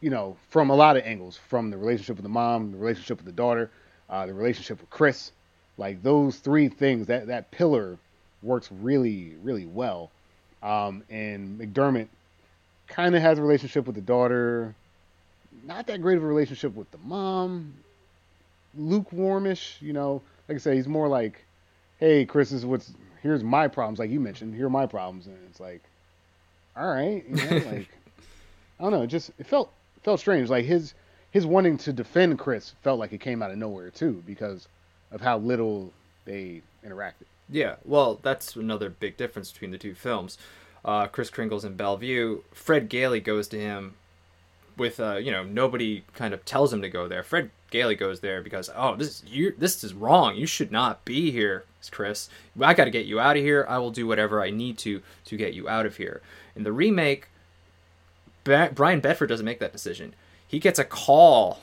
you 0.00 0.08
know, 0.08 0.36
from 0.48 0.70
a 0.70 0.74
lot 0.74 0.96
of 0.96 1.04
angles, 1.04 1.36
from 1.36 1.70
the 1.70 1.76
relationship 1.76 2.16
with 2.16 2.22
the 2.22 2.30
mom, 2.30 2.72
the 2.72 2.78
relationship 2.78 3.18
with 3.18 3.26
the 3.26 3.32
daughter, 3.32 3.70
uh, 4.08 4.24
the 4.24 4.32
relationship 4.32 4.80
with 4.80 4.88
Kris, 4.88 5.32
like 5.76 6.02
those 6.02 6.38
three 6.38 6.68
things, 6.68 7.08
that 7.08 7.26
that 7.26 7.50
pillar 7.50 7.98
works 8.42 8.70
really, 8.80 9.34
really 9.42 9.66
well. 9.66 10.10
Um, 10.62 11.02
and 11.10 11.60
McDermott 11.60 12.08
kind 12.88 13.14
of 13.14 13.20
has 13.20 13.38
a 13.38 13.42
relationship 13.42 13.84
with 13.84 13.96
the 13.96 14.00
daughter, 14.00 14.74
not 15.66 15.86
that 15.88 16.00
great 16.00 16.16
of 16.16 16.24
a 16.24 16.26
relationship 16.26 16.74
with 16.74 16.90
the 16.90 16.98
mom, 17.04 17.74
lukewarmish. 18.78 19.76
You 19.82 19.92
know, 19.92 20.22
like 20.52 20.60
I 20.60 20.62
say, 20.62 20.76
he's 20.76 20.88
more 20.88 21.08
like, 21.08 21.44
"Hey, 21.98 22.26
Kris, 22.26 22.50
this 22.50 22.58
is 22.58 22.66
what's 22.66 22.92
here's 23.22 23.42
my 23.42 23.68
problems." 23.68 23.98
Like 23.98 24.10
you 24.10 24.20
mentioned, 24.20 24.54
here 24.54 24.66
are 24.66 24.70
my 24.70 24.86
problems, 24.86 25.26
and 25.26 25.36
it's 25.48 25.60
like, 25.60 25.82
all 26.76 26.92
right, 26.92 27.24
you 27.26 27.36
know, 27.36 27.56
like 27.70 27.88
I 28.78 28.82
don't 28.82 28.92
know, 28.92 29.02
it 29.02 29.06
just 29.06 29.30
it 29.38 29.46
felt 29.46 29.72
felt 30.02 30.20
strange. 30.20 30.50
Like 30.50 30.66
his 30.66 30.92
his 31.30 31.46
wanting 31.46 31.78
to 31.78 31.92
defend 31.92 32.38
Kris 32.38 32.74
felt 32.82 32.98
like 32.98 33.12
it 33.12 33.20
came 33.20 33.42
out 33.42 33.50
of 33.50 33.56
nowhere 33.56 33.90
too, 33.90 34.22
because 34.26 34.68
of 35.10 35.22
how 35.22 35.38
little 35.38 35.92
they 36.26 36.60
interacted. 36.86 37.24
Yeah, 37.48 37.76
well, 37.84 38.20
that's 38.22 38.56
another 38.56 38.90
big 38.90 39.16
difference 39.16 39.50
between 39.50 39.70
the 39.70 39.78
two 39.78 39.94
films. 39.94 40.36
Uh, 40.84 41.06
Kris 41.06 41.30
Kringle's 41.30 41.64
in 41.64 41.76
Bellevue. 41.76 42.42
Fred 42.52 42.88
Gailey 42.88 43.20
goes 43.20 43.48
to 43.48 43.58
him 43.58 43.94
with, 44.76 45.00
uh, 45.00 45.16
you 45.16 45.30
know, 45.30 45.44
nobody 45.44 46.04
kind 46.14 46.34
of 46.34 46.44
tells 46.44 46.72
him 46.72 46.82
to 46.82 46.88
go 46.88 47.08
there. 47.08 47.22
Fred 47.22 47.50
Gailey 47.70 47.94
goes 47.94 48.20
there 48.20 48.42
because, 48.42 48.70
oh, 48.74 48.96
this 48.96 49.08
is 49.08 49.24
you, 49.26 49.54
this 49.56 49.82
is 49.82 49.94
wrong. 49.94 50.36
You 50.36 50.46
should 50.46 50.70
not 50.70 51.04
be 51.04 51.30
here, 51.30 51.64
Kris. 51.90 52.28
I 52.60 52.74
got 52.74 52.84
to 52.84 52.90
get 52.90 53.06
you 53.06 53.20
out 53.20 53.36
of 53.36 53.42
here. 53.42 53.66
I 53.68 53.78
will 53.78 53.90
do 53.90 54.06
whatever 54.06 54.42
I 54.42 54.50
need 54.50 54.78
to 54.78 55.02
to 55.26 55.36
get 55.36 55.54
you 55.54 55.68
out 55.68 55.86
of 55.86 55.96
here. 55.96 56.20
In 56.54 56.64
the 56.64 56.72
remake, 56.72 57.28
ba- 58.44 58.72
Bryan 58.74 59.00
Bedford 59.00 59.28
doesn't 59.28 59.46
make 59.46 59.60
that 59.60 59.72
decision. 59.72 60.14
He 60.46 60.58
gets 60.58 60.78
a 60.78 60.84
call 60.84 61.60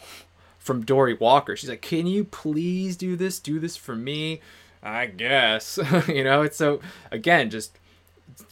from 0.57 0.84
Dorey 0.84 1.14
Walker. 1.20 1.55
She's 1.55 1.70
like, 1.70 1.82
"Can 1.82 2.07
you 2.07 2.24
please 2.24 2.97
do 2.97 3.16
this? 3.16 3.39
Do 3.39 3.60
this 3.60 3.78
for 3.78 3.95
me?" 3.95 4.41
I 4.82 5.07
guess. 5.07 5.78
you 6.07 6.24
know, 6.24 6.41
it's 6.41 6.57
so 6.57 6.80
again 7.12 7.49
just 7.49 7.78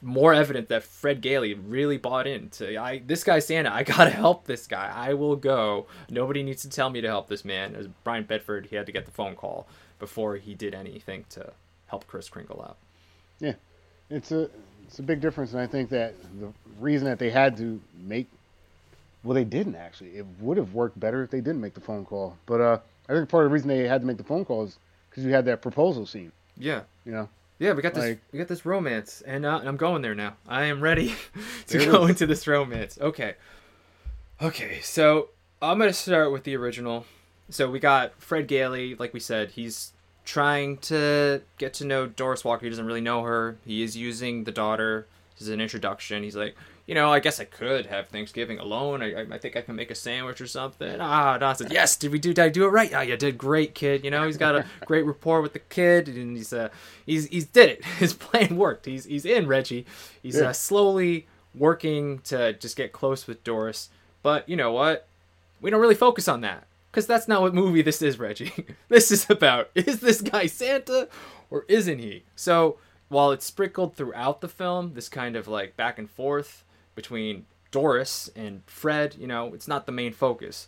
more 0.01 0.33
evident 0.33 0.69
that 0.69 0.83
Fred 0.83 1.21
Gailey 1.21 1.53
really 1.53 1.97
bought 1.97 2.27
into 2.27 2.79
I 2.79 3.01
this 3.05 3.23
guy 3.23 3.39
Santa, 3.39 3.71
I 3.71 3.83
gotta 3.83 4.09
help 4.09 4.45
this 4.45 4.67
guy. 4.67 4.91
I 4.93 5.13
will 5.13 5.35
go. 5.35 5.87
Nobody 6.09 6.43
needs 6.43 6.61
to 6.63 6.69
tell 6.69 6.89
me 6.89 7.01
to 7.01 7.07
help 7.07 7.27
this 7.27 7.45
man. 7.45 7.75
As 7.75 7.87
Bryan 7.87 8.23
Bedford, 8.23 8.67
he 8.67 8.75
had 8.75 8.85
to 8.85 8.91
get 8.91 9.05
the 9.05 9.11
phone 9.11 9.35
call 9.35 9.67
before 9.99 10.35
he 10.35 10.53
did 10.53 10.73
anything 10.73 11.25
to 11.29 11.51
help 11.87 12.07
Kris 12.07 12.29
Kringle 12.29 12.61
out. 12.61 12.77
Yeah, 13.39 13.53
it's 14.09 14.31
a 14.31 14.49
it's 14.85 14.99
a 14.99 15.03
big 15.03 15.21
difference, 15.21 15.53
and 15.53 15.61
I 15.61 15.67
think 15.67 15.89
that 15.89 16.15
the 16.39 16.51
reason 16.79 17.07
that 17.07 17.19
they 17.19 17.29
had 17.29 17.57
to 17.57 17.81
make 18.01 18.27
well, 19.23 19.33
they 19.33 19.43
didn't 19.43 19.75
actually. 19.75 20.11
It 20.11 20.25
would 20.39 20.57
have 20.57 20.73
worked 20.73 20.99
better 20.99 21.23
if 21.23 21.31
they 21.31 21.41
didn't 21.41 21.59
make 21.59 21.73
the 21.73 21.81
phone 21.81 22.05
call. 22.05 22.37
But 22.45 22.61
uh, 22.61 22.79
I 23.09 23.13
think 23.13 23.27
part 23.29 23.45
of 23.45 23.51
the 23.51 23.53
reason 23.53 23.67
they 23.67 23.87
had 23.87 24.01
to 24.01 24.07
make 24.07 24.17
the 24.17 24.23
phone 24.23 24.45
call 24.45 24.63
is 24.63 24.79
because 25.09 25.25
you 25.25 25.33
had 25.33 25.45
that 25.45 25.61
proposal 25.61 26.05
scene. 26.05 26.31
Yeah. 26.57 26.83
You 27.05 27.11
know, 27.11 27.29
Yeah, 27.59 27.73
we 27.73 27.81
got 27.81 27.93
this. 27.93 28.03
Like- 28.03 28.21
we 28.31 28.39
got 28.39 28.47
this 28.47 28.65
romance, 28.65 29.21
and, 29.25 29.45
uh, 29.45 29.57
and 29.59 29.67
I'm 29.67 29.77
going 29.77 30.01
there 30.01 30.13
now. 30.15 30.35
I 30.47 30.65
am 30.65 30.79
ready 30.81 31.15
to 31.67 31.77
go 31.85 32.03
is. 32.03 32.09
into 32.11 32.27
this 32.27 32.47
romance. 32.47 32.97
Okay, 33.01 33.35
okay. 34.41 34.79
So 34.81 35.29
I'm 35.61 35.79
gonna 35.79 35.93
start 35.93 36.31
with 36.31 36.43
the 36.43 36.55
original. 36.55 37.05
So 37.49 37.69
we 37.69 37.79
got 37.79 38.13
Fred 38.21 38.47
Gailey, 38.47 38.95
like 38.95 39.13
we 39.13 39.19
said, 39.19 39.51
he's 39.51 39.93
trying 40.25 40.77
to 40.77 41.41
get 41.57 41.73
to 41.75 41.85
know 41.85 42.05
Doris 42.05 42.43
Walker. 42.43 42.65
He 42.65 42.69
doesn't 42.69 42.85
really 42.85 43.01
know 43.01 43.23
her. 43.23 43.57
He 43.65 43.81
is 43.81 43.95
using 43.95 44.43
the 44.43 44.51
daughter 44.51 45.07
as 45.39 45.47
an 45.47 45.61
introduction. 45.61 46.23
He's 46.23 46.35
like, 46.35 46.55
you 46.87 46.95
know, 46.95 47.11
I 47.11 47.19
guess 47.19 47.39
I 47.39 47.43
could 47.43 47.85
have 47.87 48.07
Thanksgiving 48.07 48.59
alone. 48.59 49.03
I, 49.03 49.25
I, 49.29 49.37
think 49.37 49.57
I 49.57 49.61
can 49.61 49.75
make 49.75 49.91
a 49.91 49.95
sandwich 49.95 50.39
or 50.39 50.47
something. 50.47 50.99
Ah, 51.01 51.37
Don 51.37 51.53
says, 51.53 51.67
yes. 51.69 51.97
Did 51.97 52.11
we 52.13 52.17
do? 52.17 52.33
Did 52.33 52.43
I 52.45 52.49
do 52.49 52.63
it 52.63 52.69
right? 52.69 52.91
Ah, 52.95 53.01
you 53.01 53.17
did 53.17 53.37
great, 53.37 53.75
kid. 53.75 54.05
You 54.05 54.09
know, 54.09 54.25
he's 54.25 54.37
got 54.37 54.55
a 54.55 54.65
great 54.85 55.05
rapport 55.05 55.41
with 55.41 55.51
the 55.51 55.59
kid, 55.59 56.07
and 56.07 56.37
he's 56.37 56.53
uh, 56.53 56.69
he's 57.05 57.27
he's 57.27 57.45
did 57.45 57.69
it. 57.69 57.85
His 57.99 58.13
plan 58.13 58.55
worked. 58.55 58.85
He's 58.85 59.03
he's 59.03 59.25
in 59.25 59.47
Reggie. 59.47 59.85
He's 60.23 60.37
Yeah. 60.37 60.47
uh, 60.49 60.53
slowly 60.53 61.27
working 61.53 62.19
to 62.19 62.53
just 62.53 62.77
get 62.77 62.93
close 62.93 63.27
with 63.27 63.43
Doris. 63.43 63.89
But 64.23 64.47
you 64.47 64.55
know 64.55 64.71
what? 64.71 65.07
We 65.59 65.69
don't 65.69 65.81
really 65.81 65.95
focus 65.95 66.27
on 66.27 66.41
that 66.41 66.67
because 66.91 67.05
that's 67.05 67.27
not 67.27 67.41
what 67.41 67.53
movie 67.53 67.81
this 67.81 68.01
is, 68.01 68.17
Reggie. 68.17 68.65
this 68.87 69.11
is 69.11 69.29
about 69.29 69.69
is 69.75 69.99
this 69.99 70.21
guy 70.21 70.45
Santa 70.45 71.09
or 71.49 71.65
isn't 71.67 71.99
he? 71.99 72.23
So 72.35 72.77
while 73.09 73.31
it's 73.31 73.45
sprinkled 73.45 73.95
throughout 73.95 74.39
the 74.39 74.47
film, 74.47 74.93
this 74.93 75.09
kind 75.09 75.35
of 75.35 75.47
like 75.49 75.75
back 75.75 75.97
and 75.99 76.09
forth 76.09 76.63
between 76.97 77.45
Doris 77.71 78.29
and 78.35 78.63
Fred, 78.65 79.15
you 79.17 79.27
know, 79.27 79.53
it's 79.53 79.67
not 79.67 79.85
the 79.85 79.93
main 79.93 80.11
focus. 80.11 80.67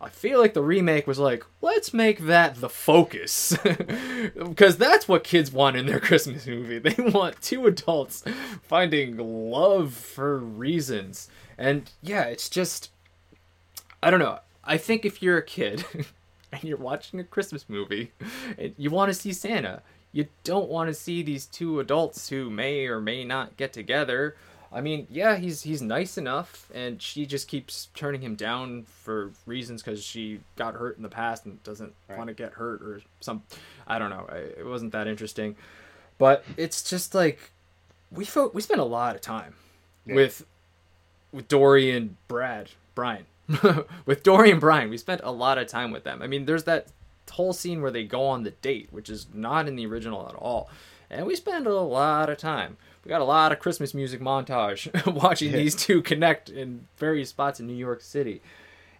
I 0.00 0.10
feel 0.10 0.40
like 0.40 0.54
the 0.54 0.62
remake 0.62 1.06
was 1.06 1.18
like, 1.18 1.44
let's 1.62 1.94
make 1.94 2.20
that 2.20 2.56
the 2.56 2.68
focus. 2.68 3.56
because 4.34 4.76
that's 4.76 5.08
what 5.08 5.24
kids 5.24 5.50
want 5.50 5.76
in 5.76 5.86
their 5.86 6.00
Christmas 6.08 6.46
movie. 6.46 6.78
They 6.78 7.02
want 7.10 7.40
two 7.40 7.66
adults 7.66 8.22
finding 8.62 9.16
love 9.16 9.94
for 9.94 10.38
reasons. 10.38 11.28
And 11.56 11.90
yeah, 12.02 12.24
it's 12.24 12.48
just 12.48 12.90
I 14.02 14.10
don't 14.10 14.20
know. 14.20 14.38
I 14.62 14.76
think 14.76 15.04
if 15.04 15.22
you're 15.22 15.38
a 15.38 15.42
kid 15.42 15.84
and 16.52 16.62
you're 16.62 16.76
watching 16.76 17.18
a 17.18 17.24
Christmas 17.24 17.68
movie 17.68 18.12
you 18.76 18.90
want 18.90 19.10
to 19.10 19.14
see 19.14 19.32
Santa, 19.32 19.82
you 20.12 20.28
don't 20.44 20.68
want 20.68 20.88
to 20.88 20.94
see 20.94 21.22
these 21.22 21.46
two 21.46 21.80
adults 21.80 22.28
who 22.28 22.50
may 22.50 22.86
or 22.86 23.00
may 23.00 23.24
not 23.24 23.56
get 23.56 23.72
together 23.72 24.36
I 24.70 24.82
mean, 24.82 25.06
yeah, 25.10 25.36
he's 25.36 25.62
he's 25.62 25.80
nice 25.80 26.18
enough, 26.18 26.70
and 26.74 27.00
she 27.00 27.24
just 27.24 27.48
keeps 27.48 27.88
turning 27.94 28.20
him 28.20 28.34
down 28.34 28.84
for 28.84 29.32
reasons 29.46 29.82
because 29.82 30.04
she 30.04 30.40
got 30.56 30.74
hurt 30.74 30.96
in 30.98 31.02
the 31.02 31.08
past 31.08 31.46
and 31.46 31.62
doesn't 31.62 31.94
right. 32.08 32.18
want 32.18 32.28
to 32.28 32.34
get 32.34 32.52
hurt 32.52 32.82
or 32.82 33.00
some. 33.20 33.42
I 33.86 33.98
don't 33.98 34.10
know. 34.10 34.26
It 34.30 34.66
wasn't 34.66 34.92
that 34.92 35.06
interesting, 35.06 35.56
but 36.18 36.44
it's 36.58 36.88
just 36.88 37.14
like 37.14 37.50
we 38.12 38.26
fo- 38.26 38.50
we 38.52 38.60
spent 38.60 38.80
a 38.80 38.84
lot 38.84 39.14
of 39.14 39.22
time 39.22 39.54
yeah. 40.04 40.16
with 40.16 40.44
with 41.32 41.48
Dorey 41.48 41.96
and 41.96 42.16
Brad 42.28 42.70
Bryan 42.94 43.24
with 44.04 44.22
Dorey 44.22 44.50
and 44.50 44.60
Bryan. 44.60 44.90
We 44.90 44.98
spent 44.98 45.22
a 45.24 45.32
lot 45.32 45.56
of 45.56 45.66
time 45.66 45.90
with 45.92 46.04
them. 46.04 46.20
I 46.20 46.26
mean, 46.26 46.44
there's 46.44 46.64
that 46.64 46.88
whole 47.30 47.54
scene 47.54 47.80
where 47.80 47.90
they 47.90 48.04
go 48.04 48.26
on 48.26 48.42
the 48.42 48.50
date, 48.50 48.88
which 48.90 49.08
is 49.08 49.28
not 49.32 49.66
in 49.66 49.76
the 49.76 49.86
original 49.86 50.28
at 50.28 50.34
all, 50.34 50.68
and 51.08 51.26
we 51.26 51.36
spend 51.36 51.66
a 51.66 51.74
lot 51.74 52.28
of 52.28 52.36
time 52.36 52.76
we 53.08 53.10
got 53.10 53.22
a 53.22 53.24
lot 53.24 53.52
of 53.52 53.58
Christmas 53.58 53.94
music 53.94 54.20
montage 54.20 55.14
watching 55.22 55.50
yeah. 55.50 55.56
these 55.56 55.74
two 55.74 56.02
connect 56.02 56.50
in 56.50 56.86
various 56.98 57.30
spots 57.30 57.58
in 57.58 57.66
New 57.66 57.72
York 57.72 58.02
City. 58.02 58.42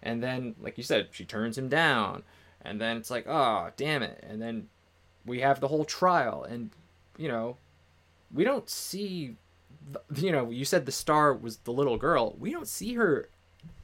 And 0.03 0.23
then, 0.23 0.55
like 0.63 0.79
you 0.79 0.83
said, 0.83 1.09
she 1.11 1.27
turns 1.27 1.59
him 1.59 1.69
down. 1.69 2.23
And 2.63 2.81
then 2.81 2.97
it's 2.97 3.11
like, 3.11 3.27
oh, 3.29 3.69
damn 3.77 4.03
it. 4.03 4.25
And 4.27 4.41
then 4.41 4.69
we 5.27 5.41
have 5.41 5.61
the 5.61 5.69
whole 5.69 5.85
trial. 5.85 6.43
And, 6.43 6.71
you 7.19 7.29
know, 7.29 7.59
we 8.33 8.45
don't 8.45 8.71
see, 8.71 9.37
you 10.17 10.33
know, 10.33 10.49
you 10.49 10.65
said 10.65 10.87
the 10.87 10.93
star 10.93 11.35
was 11.35 11.59
the 11.59 11.73
little 11.73 11.99
girl. 11.99 12.35
We 12.41 12.51
don't 12.51 12.67
see 12.67 12.95
her 12.95 13.29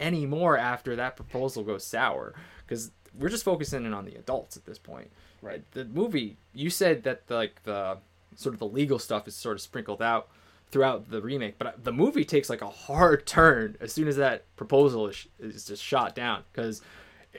anymore 0.00 0.56
after 0.56 0.96
that 0.96 1.16
proposal 1.16 1.64
goes 1.64 1.84
sour. 1.84 2.32
Because 2.66 2.92
we're 3.14 3.28
just 3.28 3.44
focusing 3.44 3.84
in 3.84 3.92
on 3.92 4.06
the 4.06 4.14
adults 4.14 4.56
at 4.56 4.64
this 4.64 4.78
point. 4.78 5.10
Right. 5.42 5.70
The 5.72 5.84
movie, 5.84 6.38
you 6.54 6.70
said 6.70 7.02
that, 7.02 7.26
the, 7.26 7.34
like, 7.34 7.62
the 7.64 7.98
sort 8.36 8.54
of 8.54 8.58
the 8.58 8.66
legal 8.66 8.98
stuff 8.98 9.26
is 9.28 9.34
sort 9.34 9.56
of 9.56 9.60
sprinkled 9.60 10.02
out 10.02 10.28
throughout 10.70 11.10
the 11.10 11.20
remake 11.20 11.56
but 11.58 11.84
the 11.84 11.92
movie 11.92 12.24
takes 12.24 12.50
like 12.50 12.62
a 12.62 12.68
hard 12.68 13.26
turn 13.26 13.76
as 13.80 13.92
soon 13.92 14.08
as 14.08 14.16
that 14.16 14.44
proposal 14.56 15.06
is, 15.06 15.26
is 15.38 15.66
just 15.66 15.82
shot 15.82 16.14
down 16.14 16.42
because 16.52 16.82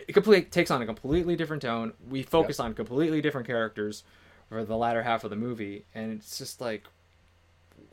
it 0.08 0.14
completely 0.14 0.50
takes 0.50 0.72
on 0.72 0.82
a 0.82 0.86
completely 0.86 1.36
different 1.36 1.62
tone. 1.62 1.94
We 2.10 2.24
focus 2.24 2.60
yep. 2.60 2.66
on 2.66 2.74
completely 2.74 3.22
different 3.22 3.48
characters 3.48 4.04
for 4.50 4.64
the 4.64 4.78
latter 4.78 5.04
half 5.04 5.24
of 5.24 5.30
the 5.30 5.36
movie 5.36 5.86
and 5.96 6.14
it's 6.14 6.38
just 6.38 6.62
like 6.62 6.84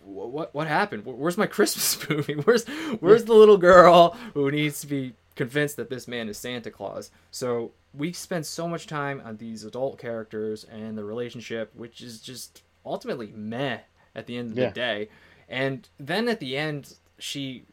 what 0.05 0.55
what 0.55 0.66
happened? 0.66 1.05
Where's 1.05 1.38
my 1.38 1.46
christmas 1.57 2.09
movie? 2.09 2.34
Where's 2.34 2.66
where's 3.00 3.24
the 3.24 3.34
little 3.34 3.57
girl 3.57 4.16
who 4.34 4.50
needs 4.50 4.80
to 4.80 4.86
be 4.86 5.14
convinced 5.34 5.76
that 5.76 5.90
this 5.90 6.07
man 6.07 6.28
is 6.28 6.36
santa 6.36 6.70
claus? 6.70 7.11
So 7.30 7.72
we 7.94 8.12
spend 8.12 8.46
so 8.46 8.66
much 8.68 8.86
time 8.86 9.22
on 9.24 9.36
these 9.36 9.64
adult 9.64 9.98
characters 9.98 10.64
and 10.64 10.96
the 10.98 11.05
relationship 11.05 11.70
which 11.74 12.00
is 12.00 12.20
just 12.20 12.62
ultimately 12.85 13.33
meh 13.35 13.78
at 14.14 14.26
the 14.26 14.37
end 14.37 14.53
of 14.53 14.59
yeah. 14.59 14.68
the 14.68 14.72
day. 14.72 15.09
And 15.49 15.89
then 15.99 16.28
at 16.28 16.41
the 16.41 16.57
end, 16.57 16.95
she 17.18 17.64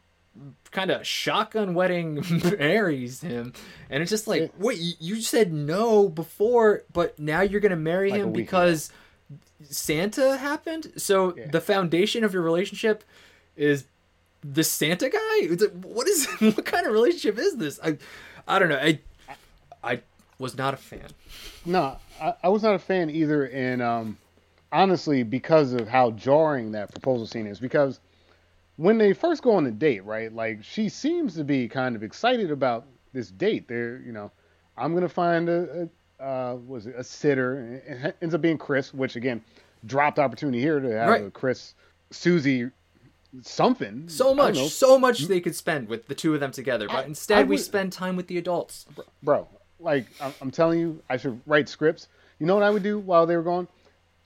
kind 0.71 0.91
of 0.91 1.05
shotgun 1.05 1.73
wedding 1.73 2.23
marries 2.59 3.21
him, 3.21 3.53
and 3.89 4.01
it's 4.01 4.09
just 4.09 4.27
like, 4.27 4.51
wait, 4.57 4.79
you 4.99 5.21
said 5.21 5.51
no 5.51 6.07
before, 6.07 6.83
but 6.93 7.17
now 7.19 7.41
you're 7.41 7.61
gonna 7.61 7.75
marry 7.75 8.11
like 8.11 8.21
him 8.21 8.31
because 8.31 8.91
Santa 9.63 10.37
happened. 10.37 10.91
So 10.97 11.35
yeah. 11.35 11.47
the 11.47 11.61
foundation 11.61 12.23
of 12.23 12.33
your 12.33 12.43
relationship 12.43 13.03
is 13.55 13.85
the 14.41 14.63
Santa 14.63 15.09
guy. 15.09 15.37
It's 15.41 15.61
like, 15.61 15.83
what 15.83 16.07
is 16.07 16.27
what 16.39 16.65
kind 16.65 16.85
of 16.85 16.93
relationship 16.93 17.37
is 17.37 17.57
this? 17.57 17.79
I, 17.83 17.97
I 18.47 18.59
don't 18.59 18.69
know. 18.69 18.79
I, 18.79 18.99
I 19.83 20.01
was 20.37 20.57
not 20.57 20.73
a 20.73 20.77
fan. 20.77 21.07
No, 21.65 21.97
I, 22.21 22.33
I 22.43 22.49
was 22.49 22.63
not 22.63 22.75
a 22.75 22.79
fan 22.79 23.09
either, 23.09 23.45
and 23.45 23.81
um 23.81 24.17
honestly 24.71 25.23
because 25.23 25.73
of 25.73 25.87
how 25.87 26.11
jarring 26.11 26.71
that 26.73 26.91
proposal 26.91 27.25
scene 27.25 27.47
is. 27.47 27.59
Because 27.59 27.99
when 28.77 28.97
they 28.97 29.13
first 29.13 29.43
go 29.43 29.51
on 29.51 29.63
the 29.63 29.71
date, 29.71 30.03
right? 30.05 30.33
Like 30.33 30.63
she 30.63 30.89
seems 30.89 31.35
to 31.35 31.43
be 31.43 31.67
kind 31.67 31.95
of 31.95 32.03
excited 32.03 32.51
about 32.51 32.85
this 33.13 33.29
date. 33.29 33.67
They're, 33.67 33.99
you 33.99 34.11
know, 34.11 34.31
I'm 34.77 34.93
gonna 34.93 35.09
find 35.09 35.49
a, 35.49 35.89
a 36.19 36.23
uh, 36.23 36.55
was 36.67 36.85
it 36.87 36.95
a 36.97 37.03
sitter? 37.03 37.81
It 37.87 38.17
ends 38.21 38.35
up 38.35 38.41
being 38.41 38.57
Kris, 38.57 38.93
which 38.93 39.15
again, 39.15 39.41
dropped 39.85 40.19
opportunity 40.19 40.59
here 40.59 40.79
to 40.79 40.89
have 40.91 41.09
right. 41.09 41.33
Kris, 41.33 41.73
Susie, 42.11 42.69
something. 43.41 44.07
So 44.09 44.33
much, 44.33 44.57
so 44.69 44.99
much 44.99 45.27
they 45.27 45.39
could 45.39 45.55
spend 45.55 45.87
with 45.87 46.07
the 46.07 46.15
two 46.15 46.33
of 46.33 46.39
them 46.39 46.51
together, 46.51 46.87
but 46.87 46.97
I, 46.97 47.03
instead 47.03 47.37
I 47.37 47.41
would, 47.41 47.49
we 47.49 47.57
spend 47.57 47.93
time 47.93 48.15
with 48.15 48.27
the 48.27 48.37
adults. 48.37 48.85
Bro, 49.23 49.47
like 49.79 50.07
I'm, 50.21 50.33
I'm 50.41 50.51
telling 50.51 50.79
you, 50.79 51.01
I 51.09 51.17
should 51.17 51.39
write 51.45 51.69
scripts. 51.69 52.07
You 52.39 52.45
know 52.45 52.55
what 52.55 52.63
I 52.63 52.69
would 52.69 52.83
do 52.83 52.99
while 52.99 53.25
they 53.25 53.35
were 53.35 53.43
gone? 53.43 53.67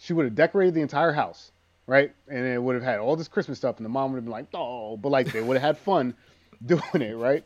She 0.03 0.11
would 0.11 0.25
have 0.25 0.35
decorated 0.35 0.73
the 0.73 0.81
entire 0.81 1.13
house, 1.13 1.51
right? 1.87 2.13
And 2.27 2.45
it 2.45 2.61
would 2.61 2.75
have 2.75 2.83
had 2.83 2.99
all 2.99 3.15
this 3.15 3.29
Christmas 3.29 3.57
stuff, 3.57 3.77
and 3.77 3.85
the 3.85 3.89
mom 3.89 4.11
would 4.11 4.17
have 4.17 4.25
been 4.25 4.31
like, 4.31 4.47
"Oh," 4.53 4.97
but 4.97 5.09
like 5.09 5.31
they 5.31 5.41
would 5.41 5.55
have 5.55 5.75
had 5.75 5.77
fun 5.77 6.13
doing 6.65 6.81
it, 7.01 7.15
right? 7.15 7.43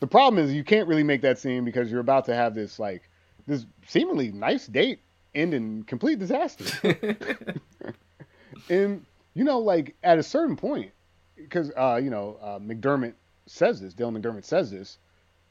The 0.00 0.08
problem 0.08 0.42
is 0.42 0.52
you 0.52 0.64
can't 0.64 0.88
really 0.88 1.04
make 1.04 1.20
that 1.22 1.38
scene 1.38 1.64
because 1.64 1.90
you're 1.90 2.00
about 2.00 2.24
to 2.24 2.34
have 2.34 2.54
this 2.54 2.80
like 2.80 3.02
this 3.46 3.64
seemingly 3.86 4.32
nice 4.32 4.66
date 4.66 4.98
end 5.36 5.54
in 5.54 5.84
complete 5.84 6.18
disaster. 6.18 6.64
and 8.68 9.06
you 9.34 9.44
know, 9.44 9.60
like 9.60 9.94
at 10.02 10.18
a 10.18 10.22
certain 10.22 10.56
point, 10.56 10.90
because 11.36 11.70
uh, 11.76 12.00
you 12.02 12.10
know 12.10 12.38
uh, 12.42 12.58
McDermott 12.58 13.14
says 13.46 13.80
this, 13.80 13.94
Dylan 13.94 14.20
McDermott 14.20 14.44
says 14.44 14.72
this, 14.72 14.98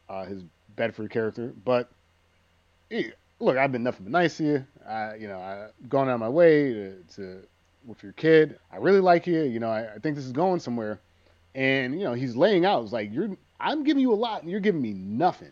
uh, 0.09 0.25
his 0.25 0.43
Bedford 0.75 1.09
character, 1.09 1.53
but 1.63 1.89
look, 3.39 3.57
I've 3.57 3.71
been 3.71 3.83
nothing 3.83 4.03
but 4.03 4.11
nice 4.11 4.37
to 4.37 4.43
you. 4.43 4.65
I, 4.89 5.15
you 5.15 5.27
know, 5.27 5.39
I've 5.39 5.89
gone 5.89 6.09
out 6.09 6.15
of 6.15 6.19
my 6.19 6.29
way 6.29 6.73
to, 6.73 6.95
to 7.15 7.41
with 7.85 8.01
your 8.03 8.13
kid. 8.13 8.57
I 8.71 8.77
really 8.77 8.99
like 8.99 9.27
you. 9.27 9.43
You 9.43 9.59
know, 9.59 9.69
I, 9.69 9.95
I 9.95 9.99
think 9.99 10.15
this 10.15 10.25
is 10.25 10.31
going 10.31 10.59
somewhere. 10.59 10.99
And 11.55 11.97
you 11.97 12.03
know, 12.05 12.13
he's 12.13 12.35
laying 12.35 12.65
out. 12.65 12.83
It's 12.83 12.93
like 12.93 13.13
you're, 13.13 13.37
I'm 13.59 13.83
giving 13.83 14.01
you 14.01 14.13
a 14.13 14.15
lot, 14.15 14.41
and 14.41 14.51
you're 14.51 14.59
giving 14.59 14.81
me 14.81 14.93
nothing. 14.93 15.51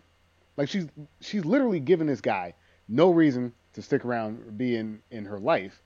Like 0.55 0.69
she's, 0.69 0.87
she's 1.21 1.45
literally 1.45 1.79
giving 1.79 2.07
this 2.07 2.21
guy 2.21 2.53
no 2.87 3.11
reason 3.11 3.53
to 3.73 3.81
stick 3.81 4.05
around 4.05 4.39
or 4.47 4.51
be 4.51 4.75
in 4.75 5.01
in 5.11 5.25
her 5.25 5.39
life, 5.39 5.81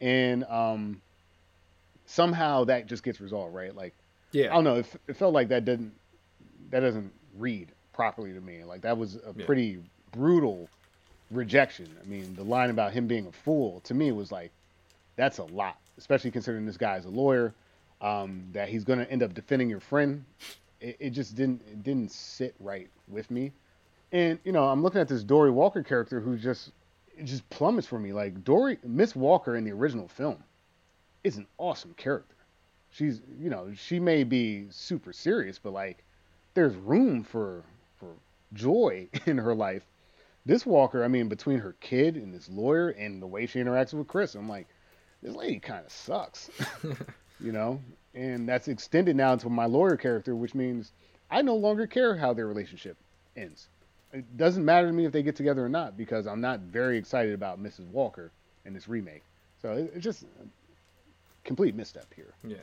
and 0.00 0.44
um, 0.44 1.02
somehow 2.06 2.64
that 2.64 2.86
just 2.86 3.02
gets 3.02 3.20
resolved, 3.20 3.54
right? 3.54 3.74
Like, 3.74 3.94
yeah, 4.32 4.50
I 4.50 4.54
don't 4.54 4.64
know. 4.64 4.76
It, 4.76 4.86
it 5.08 5.16
felt 5.16 5.34
like 5.34 5.48
that 5.48 5.64
didn't, 5.64 5.92
that 6.70 6.80
doesn't 6.80 7.12
read 7.36 7.72
properly 7.92 8.32
to 8.32 8.40
me. 8.40 8.64
Like 8.64 8.82
that 8.82 8.96
was 8.96 9.16
a 9.16 9.34
yeah. 9.36 9.46
pretty 9.46 9.78
brutal 10.12 10.68
rejection. 11.32 11.88
I 12.02 12.06
mean, 12.06 12.34
the 12.34 12.44
line 12.44 12.70
about 12.70 12.92
him 12.92 13.06
being 13.06 13.26
a 13.26 13.32
fool 13.32 13.80
to 13.80 13.94
me 13.94 14.12
was 14.12 14.30
like, 14.30 14.50
that's 15.16 15.38
a 15.38 15.44
lot, 15.44 15.78
especially 15.98 16.30
considering 16.30 16.66
this 16.66 16.76
guy 16.76 16.96
is 16.96 17.04
a 17.04 17.10
lawyer. 17.10 17.54
Um, 18.00 18.48
that 18.52 18.68
he's 18.68 18.82
going 18.82 18.98
to 18.98 19.08
end 19.08 19.22
up 19.22 19.32
defending 19.32 19.70
your 19.70 19.78
friend. 19.78 20.24
It, 20.80 20.96
it, 20.98 21.10
just 21.10 21.36
didn't 21.36 21.62
it 21.70 21.84
didn't 21.84 22.10
sit 22.10 22.52
right 22.58 22.88
with 23.06 23.30
me. 23.30 23.52
And 24.10 24.40
you 24.42 24.50
know, 24.50 24.64
I'm 24.68 24.82
looking 24.82 25.00
at 25.00 25.06
this 25.06 25.22
Dorey 25.22 25.52
Walker 25.52 25.84
character 25.84 26.18
who 26.20 26.36
just 26.36 26.72
just 27.22 27.48
plummets 27.48 27.86
for 27.86 28.00
me. 28.00 28.12
Like 28.12 28.42
Dory 28.42 28.78
Miss 28.82 29.14
Walker 29.14 29.54
in 29.54 29.62
the 29.62 29.70
original 29.70 30.08
film 30.08 30.42
is 31.22 31.36
an 31.36 31.46
awesome 31.58 31.94
character. 31.94 32.34
She's 32.90 33.20
you 33.40 33.50
know 33.50 33.72
she 33.72 34.00
may 34.00 34.24
be 34.24 34.66
super 34.70 35.12
serious, 35.12 35.60
but 35.62 35.72
like 35.72 36.02
there's 36.54 36.74
room 36.74 37.22
for 37.22 37.62
for 38.00 38.08
joy 38.52 39.06
in 39.26 39.38
her 39.38 39.54
life 39.54 39.84
this 40.44 40.66
Walker, 40.66 41.04
I 41.04 41.08
mean, 41.08 41.28
between 41.28 41.58
her 41.60 41.76
kid 41.80 42.16
and 42.16 42.34
this 42.34 42.48
lawyer 42.48 42.90
and 42.90 43.22
the 43.22 43.26
way 43.26 43.46
she 43.46 43.60
interacts 43.60 43.94
with 43.94 44.08
Kris, 44.08 44.34
I'm 44.34 44.48
like, 44.48 44.66
this 45.22 45.34
lady 45.34 45.60
kind 45.60 45.84
of 45.84 45.92
sucks, 45.92 46.50
you 47.40 47.52
know. 47.52 47.80
And 48.14 48.48
that's 48.48 48.68
extended 48.68 49.16
now 49.16 49.36
to 49.36 49.48
my 49.48 49.66
lawyer 49.66 49.96
character, 49.96 50.34
which 50.34 50.54
means 50.54 50.92
I 51.30 51.42
no 51.42 51.54
longer 51.54 51.86
care 51.86 52.16
how 52.16 52.32
their 52.32 52.46
relationship 52.46 52.96
ends. 53.36 53.68
It 54.12 54.36
doesn't 54.36 54.64
matter 54.64 54.88
to 54.88 54.92
me 54.92 55.06
if 55.06 55.12
they 55.12 55.22
get 55.22 55.36
together 55.36 55.64
or 55.64 55.68
not 55.68 55.96
because 55.96 56.26
I'm 56.26 56.40
not 56.40 56.60
very 56.60 56.98
excited 56.98 57.32
about 57.32 57.62
Mrs. 57.62 57.86
Walker 57.86 58.30
in 58.66 58.74
this 58.74 58.88
remake. 58.88 59.22
So 59.62 59.88
it's 59.94 60.04
just 60.04 60.24
a 60.24 60.46
complete 61.44 61.74
misstep 61.74 62.12
here. 62.14 62.34
Yeah. 62.44 62.56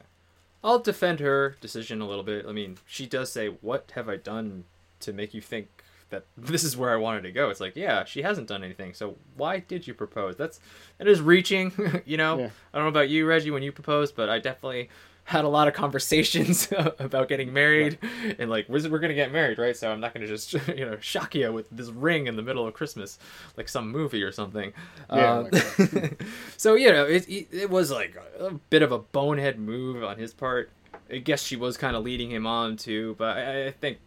I'll 0.64 0.80
defend 0.80 1.22
her 1.22 1.56
decision 1.61 2.01
a 2.01 2.07
little 2.07 2.23
bit. 2.23 2.45
I 2.47 2.51
mean, 2.51 2.77
she 2.85 3.06
does 3.06 3.31
say, 3.31 3.47
"What 3.47 3.91
have 3.95 4.10
I 4.10 4.18
done 4.18 4.65
to 4.99 5.14
make 5.14 5.34
you 5.34 5.41
think 5.41 5.78
that 6.10 6.26
this 6.38 6.64
is 6.64 6.76
where 6.77 6.91
I 6.91 6.95
wanted 6.98 7.22
to 7.23 7.31
go. 7.31 7.49
It's 7.49 7.60
like, 7.60 7.76
yeah, 7.76 8.03
she 8.06 8.22
hasn't 8.22 8.48
done 8.48 8.64
anything. 8.64 8.94
So 8.94 9.18
why 9.36 9.60
did 9.60 9.88
you 9.88 9.94
propose? 9.94 10.36
That's 10.36 10.60
that 10.98 11.07
is 11.07 11.22
reaching, 11.22 11.72
you 12.06 12.18
know. 12.18 12.40
Yeah. 12.40 12.49
I 12.73 12.77
don't 12.77 12.86
know 12.86 12.90
about 12.90 13.10
you, 13.10 13.26
Reggie, 13.26 13.52
when 13.52 13.64
you 13.64 13.72
proposed, 13.72 14.15
but 14.15 14.30
I 14.30 14.40
definitely 14.40 14.90
had 15.26 15.45
a 15.45 15.48
lot 15.48 15.68
of 15.68 15.76
conversations 15.76 16.68
about 16.98 17.30
getting 17.30 17.53
married 17.53 17.99
and 18.40 18.49
like 18.49 18.68
we're, 18.68 18.90
we're 18.90 18.98
gonna 18.98 19.14
get 19.14 19.31
married 19.31 19.60
right 19.60 19.77
so 19.77 19.91
i'm 19.91 19.99
not 19.99 20.11
gonna 20.11 20.26
just 20.26 20.53
you 20.76 20.84
know 20.84 20.98
shock 21.02 21.36
you 21.36 21.52
with 21.53 21.69
this 21.69 21.90
ring 21.90 22.26
in 22.26 22.36
the 22.36 22.41
middle 22.41 22.65
of 22.65 22.73
christmas 22.73 23.19
like 23.56 23.69
some 23.69 23.91
movie 23.91 24.23
or 24.23 24.31
something 24.31 24.73
Yeah, 25.14 25.34
Um, 25.38 25.49
like 25.52 26.23
so 26.57 26.73
you 26.73 26.91
know 26.91 27.06
it, 27.06 27.30
it, 27.30 27.48
it 27.52 27.69
was 27.69 27.91
like 27.91 28.15
a 28.40 28.53
bit 28.72 28.81
of 28.81 28.91
a 28.91 28.98
bonehead 28.98 29.60
move 29.60 30.03
on 30.03 30.18
his 30.18 30.34
part 30.34 30.72
i 31.11 31.18
guess 31.18 31.44
she 31.44 31.56
was 31.56 31.77
kind 31.77 31.95
of 31.95 32.03
leading 32.03 32.31
him 32.31 32.48
on 32.48 32.76
too 32.76 33.14
but 33.19 33.38
i, 33.38 33.68
I 33.68 33.72
think 33.72 33.99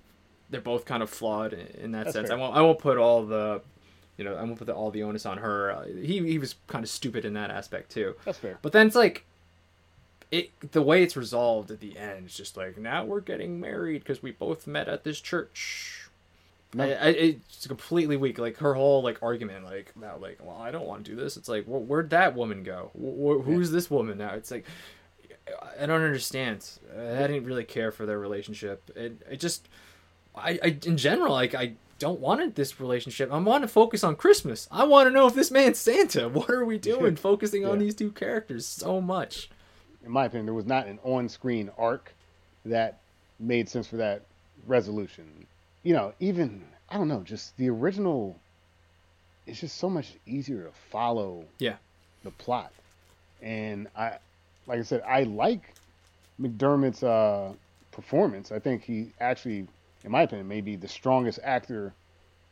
they're 0.53 0.61
both 0.61 0.85
kind 0.85 1.03
of 1.03 1.11
flawed 1.11 1.53
in, 1.53 1.91
that 1.93 2.05
That's 2.05 2.15
sense. 2.15 2.29
fair. 2.29 2.39
i 2.39 2.41
won't 2.41 2.55
i 2.57 2.61
won't 2.61 2.79
put 2.79 2.97
all 2.99 3.25
the 3.25 3.61
you 4.17 4.25
know 4.25 4.37
i 4.37 4.43
won't 4.45 4.59
put 4.59 4.67
the, 4.67 4.75
all 4.75 4.93
the 4.93 5.03
onus 5.03 5.27
on 5.27 5.39
her. 5.39 5.73
Uh, 5.73 5.85
he, 5.87 6.25
he 6.25 6.39
was 6.39 6.55
kind 6.69 6.85
of 6.85 6.91
stupid 6.91 7.25
in 7.25 7.33
that 7.35 7.51
aspect 7.51 7.91
too. 7.91 8.15
That's 8.25 8.39
fair. 8.39 8.59
but 8.63 8.71
then 8.73 8.87
it's 8.87 8.95
like 8.95 9.25
it 10.31 10.51
the 10.73 10.83
way 10.83 11.03
it's 11.03 11.17
resolved 11.17 11.71
at 11.71 11.81
the 11.81 11.99
end 11.99 12.27
it's 12.27 12.37
just 12.37 12.57
like 12.57 12.79
now 12.79 13.05
we're 13.05 13.21
getting 13.21 13.59
married 13.61 13.99
because 14.05 14.23
we 14.23 14.31
both 14.31 14.67
met 14.67 14.89
at 14.89 15.03
this 15.05 15.21
church. 15.21 15.99
No. 16.75 16.85
I, 16.85 16.87
I, 16.89 17.09
it's 17.09 17.67
completely 17.67 18.17
weak. 18.17 18.39
Like 18.39 18.57
her 18.59 18.73
whole 18.73 19.03
like 19.03 19.23
argument 19.23 19.65
like 19.65 19.93
about 19.95 20.23
like 20.23 20.39
well 20.43 20.57
i 20.57 20.71
don't 20.71 20.87
want 20.87 21.05
to 21.05 21.11
do 21.11 21.17
this. 21.17 21.37
It's 21.37 21.49
like 21.49 21.65
well, 21.67 21.81
where'd 21.83 22.11
that 22.11 22.35
woman 22.35 22.63
go? 22.63 22.91
Wh- 22.95 23.43
wh- 23.43 23.45
who's 23.45 23.71
this 23.71 23.91
woman 23.91 24.19
now? 24.19 24.33
It's 24.35 24.51
like 24.51 24.65
i 25.79 25.87
don't 25.87 26.03
understand. 26.03 26.67
I 26.97 27.27
didn't 27.27 27.45
really 27.45 27.65
care 27.65 27.91
for 27.91 28.07
their 28.07 28.19
relationship. 28.19 28.91
It, 28.95 29.21
it 29.31 29.41
just 29.41 29.69
I, 30.35 30.59
I 30.63 30.79
in 30.85 30.97
general 30.97 31.33
like 31.33 31.55
i 31.55 31.73
don't 31.99 32.21
want 32.21 32.57
this 32.57 32.81
relationship 32.81 33.33
i 33.33 33.39
want 33.39 33.63
to 33.63 33.69
focus 33.69 34.03
on 34.03 34.17
christmas 34.17 34.67
i 34.71 34.85
want 34.85 35.07
to 35.07 35.13
know 35.13 35.27
if 35.27 35.35
this 35.35 35.51
man's 35.51 35.79
santa 35.79 36.29
what 36.37 36.51
are 36.51 36.65
we 36.65 36.79
doing 36.79 37.17
focusing 37.17 37.65
on 37.65 37.79
these 37.79 37.95
two 37.95 38.11
characters 38.11 38.67
so 38.67 39.01
much 39.01 39.49
in 40.05 40.11
my 40.11 40.27
opinion, 40.27 40.47
there 40.47 40.55
was 40.55 40.67
not 40.67 40.87
an 40.87 40.99
on-screen 41.05 41.71
arc 41.79 42.13
that 42.65 42.99
made 43.39 43.69
sense 43.69 43.87
for 43.87 43.97
that 43.97 44.23
resolution. 44.67 45.47
You 45.83 45.95
know, 45.95 46.13
even 46.21 46.63
I 46.89 46.97
don't 46.97 47.09
know, 47.09 47.23
just 47.23 47.57
the 47.57 47.69
original. 47.71 48.39
It's 49.47 49.61
just 49.61 49.79
so 49.79 49.91
much 49.91 50.15
easier 50.27 50.65
to 50.65 50.73
follow. 50.91 51.45
Yeah. 51.59 51.77
The 52.23 52.31
plot, 52.31 52.73
and 53.41 53.89
I, 53.97 54.19
like 54.69 54.79
I 54.79 54.83
said, 54.83 55.03
I 55.05 55.25
like 55.25 55.75
McDermott's 56.41 57.03
uh, 57.03 57.53
performance. 57.91 58.53
I 58.53 58.61
think 58.61 58.85
he 58.85 59.09
actually, 59.19 59.67
in 60.05 60.11
my 60.11 60.23
opinion, 60.23 60.49
maybe 60.49 60.77
the 60.77 60.89
strongest 60.89 61.39
actor 61.43 61.95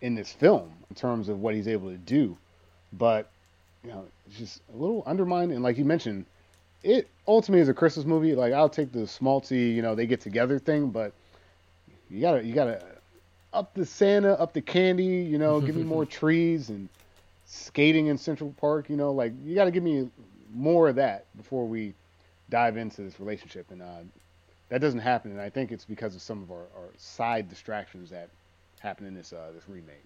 in 0.01 0.15
this 0.15 0.33
film 0.33 0.73
in 0.89 0.97
terms 0.97 1.29
of 1.29 1.41
what 1.41 1.55
he's 1.55 1.69
able 1.69 1.91
to 1.91 1.99
do. 1.99 2.37
But 2.93 3.31
you 3.85 3.91
know, 3.91 4.07
it's 4.27 4.39
just 4.39 4.61
a 4.73 4.77
little 4.77 5.03
undermined, 5.07 5.53
and 5.53 5.63
like 5.63 5.79
you 5.79 5.85
mentioned 5.85 6.27
it 6.83 7.09
ultimately 7.29 7.61
is 7.61 7.69
a 7.69 7.75
Christmas 7.75 8.07
movie. 8.07 8.35
Like 8.35 8.53
I'll 8.53 8.69
take 8.69 8.93
the 8.93 9.01
smalty, 9.01 9.75
you 9.75 9.83
know, 9.83 9.95
they 9.95 10.07
get 10.07 10.21
together 10.21 10.59
thing, 10.59 10.91
but 10.91 11.13
you 12.11 12.21
gotta 12.21 12.45
you 12.45 12.55
gotta 12.55 12.83
up 13.53 13.75
the 13.75 13.85
Santa, 13.85 14.33
up 14.35 14.53
the 14.53 14.61
candy, 14.61 15.05
you 15.05 15.39
know, 15.39 15.61
give 15.61 15.77
me 15.77 15.83
more 15.83 16.07
trees 16.07 16.69
and 16.69 16.89
skating 17.47 18.07
in 18.07 18.17
Central 18.17 18.55
Park, 18.59 18.89
you 18.89 18.97
know, 18.97 19.13
like 19.13 19.33
you 19.45 19.55
gotta 19.55 19.71
give 19.71 19.83
me 19.83 20.09
more 20.55 20.89
of 20.89 20.97
that 20.97 21.25
before 21.37 21.67
we 21.67 21.95
dive 22.49 22.77
into 22.77 23.03
this 23.03 23.21
relationship. 23.21 23.71
And 23.71 23.83
uh, 23.83 24.01
that 24.71 24.81
doesn't 24.81 25.01
happen, 25.01 25.33
and 25.33 25.41
I 25.41 25.51
think 25.51 25.71
it's 25.71 25.85
because 25.85 26.15
of 26.15 26.23
some 26.23 26.43
of 26.43 26.51
our, 26.51 26.67
our 26.77 26.89
side 26.97 27.49
distractions 27.49 28.11
that 28.11 28.29
happen 28.81 29.07
in 29.07 29.15
this 29.15 29.33
uh, 29.33 29.51
this 29.55 29.65
remake. 29.69 30.05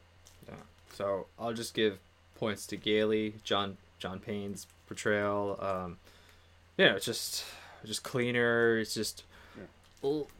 Yeah. 0.48 0.54
So 0.92 1.26
I'll 1.38 1.52
just 1.52 1.74
give 1.74 1.98
points 2.36 2.66
to 2.68 2.76
Gailey, 2.76 3.34
John 3.44 3.76
John 3.98 4.18
Payne's 4.18 4.66
portrayal. 4.86 5.58
Um, 5.60 5.98
yeah, 6.76 6.94
it's 6.94 7.06
just 7.06 7.44
just 7.84 8.02
cleaner. 8.02 8.78
It's 8.78 8.94
just 8.94 9.24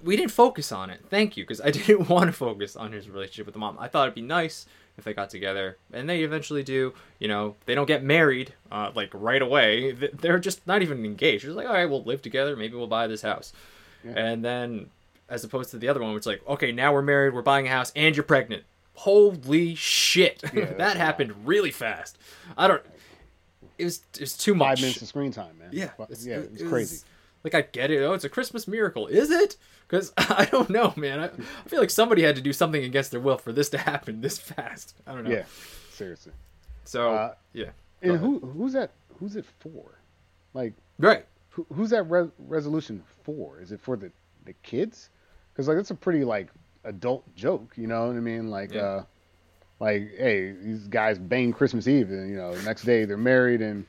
we 0.02 0.16
didn't 0.16 0.30
focus 0.30 0.72
on 0.72 0.90
it. 0.90 1.00
Thank 1.08 1.36
you, 1.36 1.44
because 1.44 1.60
I 1.60 1.70
didn't 1.70 2.08
want 2.08 2.26
to 2.26 2.32
focus 2.32 2.76
on 2.76 2.92
his 2.92 3.08
relationship 3.08 3.46
with 3.46 3.54
the 3.54 3.58
mom. 3.58 3.76
I 3.78 3.88
thought 3.88 4.04
it'd 4.04 4.14
be 4.14 4.22
nice 4.22 4.66
if 4.96 5.04
they 5.04 5.12
got 5.12 5.30
together, 5.30 5.76
and 5.92 6.08
they 6.08 6.22
eventually 6.22 6.62
do. 6.62 6.94
You 7.18 7.28
know, 7.28 7.56
they 7.66 7.74
don't 7.74 7.86
get 7.86 8.02
married 8.02 8.54
uh, 8.70 8.90
like 8.94 9.10
right 9.12 9.42
away. 9.42 9.92
They're 9.92 10.38
just 10.38 10.66
not 10.66 10.82
even 10.82 11.04
engaged. 11.04 11.44
It's 11.44 11.54
like, 11.54 11.66
all 11.66 11.74
right, 11.74 11.86
we'll 11.86 12.04
live 12.04 12.22
together. 12.22 12.56
Maybe 12.56 12.76
we'll 12.76 12.86
buy 12.86 13.06
this 13.06 13.22
house, 13.22 13.52
Yeah. 14.04 14.12
and 14.16 14.44
then 14.44 14.90
as 15.28 15.42
opposed 15.44 15.70
to 15.70 15.78
the 15.78 15.88
other 15.88 16.00
one, 16.00 16.12
which 16.14 16.22
is 16.22 16.26
like, 16.26 16.42
okay, 16.46 16.70
now 16.72 16.92
we're 16.92 17.02
married, 17.02 17.32
we're 17.34 17.42
buying 17.42 17.66
a 17.66 17.70
house, 17.70 17.92
and 17.96 18.14
you're 18.14 18.22
pregnant. 18.24 18.64
Holy 18.94 19.74
shit, 19.74 20.42
Yeah, 20.54 20.66
that 20.78 20.96
happened 20.96 21.46
really 21.46 21.70
fast. 21.70 22.18
I 22.56 22.68
don't. 22.68 22.82
It 23.78 23.84
was 23.84 24.02
it 24.14 24.20
was 24.20 24.36
too 24.36 24.54
much. 24.54 24.68
Five 24.78 24.80
minutes 24.82 25.02
of 25.02 25.08
screen 25.08 25.32
time, 25.32 25.58
man. 25.58 25.70
Yeah, 25.72 25.90
it's, 26.08 26.24
yeah, 26.24 26.36
it- 26.36 26.50
it's 26.52 26.62
it 26.62 26.68
crazy. 26.68 26.94
was- 26.96 27.04
like 27.42 27.54
I 27.54 27.60
get 27.62 27.90
it. 27.90 27.98
Oh, 28.02 28.12
it's 28.14 28.24
a 28.24 28.28
Christmas 28.30 28.66
miracle. 28.68 29.06
Is 29.06 29.30
it? 29.30 29.56
Because 29.86 30.12
I 30.18 30.46
don't 30.46 30.70
know, 30.70 30.94
man. 30.96 31.20
I, 31.20 31.24
I 31.26 31.68
feel 31.68 31.80
like 31.80 31.90
somebody 31.90 32.22
had 32.22 32.36
to 32.36 32.42
do 32.42 32.52
something 32.54 32.82
against 32.84 33.10
their 33.10 33.20
will 33.20 33.36
for 33.36 33.52
this 33.52 33.68
to 33.70 33.78
happen 33.78 34.20
this 34.22 34.38
fast. 34.38 34.94
I 35.06 35.12
don't 35.12 35.24
know. 35.24 35.30
Yeah, 35.30 35.44
seriously. 35.90 36.32
So 36.84 37.10
Uh, 37.14 37.34
yeah. 37.52 37.70
And 38.00 38.18
who 38.18 38.38
who's 38.38 38.72
that? 38.74 38.92
Who's 39.18 39.36
it 39.36 39.44
for? 39.60 39.98
Like, 40.54 40.72
Right. 40.98 41.26
Who, 41.54 41.66
who's 41.72 41.90
that 41.90 42.02
re- 42.04 42.30
resolution 42.38 43.02
for? 43.22 43.60
Is 43.60 43.72
it 43.72 43.80
for 43.80 43.96
the 43.96 44.10
the 44.44 44.52
kids? 44.62 45.10
Because 45.52 45.68
like 45.68 45.78
it's 45.78 45.90
a 45.90 45.94
pretty 45.94 46.24
like 46.24 46.48
adult 46.84 47.24
joke, 47.36 47.72
you 47.76 47.86
know 47.86 48.06
what 48.08 48.16
I 48.16 48.20
mean? 48.20 48.50
Like, 48.50 48.72
Yeah. 48.74 48.80
uh, 48.82 49.04
like 49.80 50.10
hey, 50.18 50.52
these 50.52 50.86
guys 50.88 51.18
bang 51.18 51.52
Christmas 51.52 51.86
Eve, 51.88 52.10
and 52.10 52.28
you 52.28 52.36
know, 52.36 52.54
next 52.62 52.82
day 52.82 53.04
they're 53.04 53.16
married 53.16 53.62
and. 53.62 53.86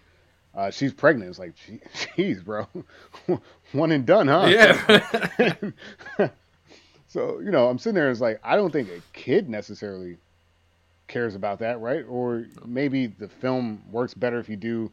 Uh, 0.58 0.72
she's 0.72 0.94
pregnant. 0.94 1.30
It's 1.30 1.38
like, 1.38 1.54
jeez, 2.16 2.42
bro, 2.42 2.66
one 3.74 3.92
and 3.92 4.06
done, 4.06 4.30
huh? 4.30 4.46
Yeah. 4.48 5.54
so 7.08 7.40
you 7.40 7.52
know, 7.52 7.68
I'm 7.68 7.78
sitting 7.78 7.96
there. 7.96 8.10
It's 8.10 8.22
like 8.22 8.40
I 8.42 8.56
don't 8.56 8.72
think 8.72 8.88
a 8.90 9.02
kid 9.12 9.50
necessarily 9.50 10.16
cares 11.10 11.36
about 11.36 11.60
that, 11.60 11.82
right? 11.82 12.06
Or 12.08 12.46
maybe 12.66 13.08
the 13.08 13.28
film 13.28 13.84
works 13.92 14.14
better 14.14 14.40
if 14.40 14.48
you 14.48 14.56
do 14.56 14.92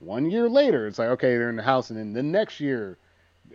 one 0.00 0.30
year 0.30 0.48
later. 0.48 0.86
It's 0.86 0.98
like 0.98 1.08
okay, 1.10 1.36
they're 1.36 1.50
in 1.50 1.56
the 1.56 1.62
house, 1.62 1.90
and 1.90 1.98
then 1.98 2.12
the 2.12 2.22
next 2.22 2.60
year, 2.60 2.98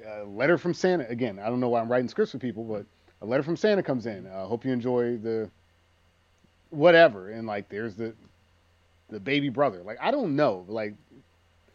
a 0.05 0.23
letter 0.23 0.57
from 0.57 0.73
Santa. 0.73 1.07
Again, 1.09 1.39
I 1.39 1.47
don't 1.49 1.59
know 1.59 1.69
why 1.69 1.81
I'm 1.81 1.91
writing 1.91 2.07
scripts 2.09 2.31
for 2.31 2.39
people, 2.39 2.63
but 2.63 2.85
a 3.21 3.25
letter 3.25 3.43
from 3.43 3.57
Santa 3.57 3.83
comes 3.83 4.05
in. 4.05 4.27
I 4.27 4.41
uh, 4.41 4.45
hope 4.45 4.65
you 4.65 4.71
enjoy 4.71 5.17
the 5.17 5.49
whatever, 6.69 7.29
and 7.29 7.47
like 7.47 7.69
there's 7.69 7.95
the 7.95 8.13
the 9.09 9.19
baby 9.19 9.49
brother. 9.49 9.81
Like 9.83 9.97
I 10.01 10.11
don't 10.11 10.35
know, 10.35 10.65
like 10.67 10.95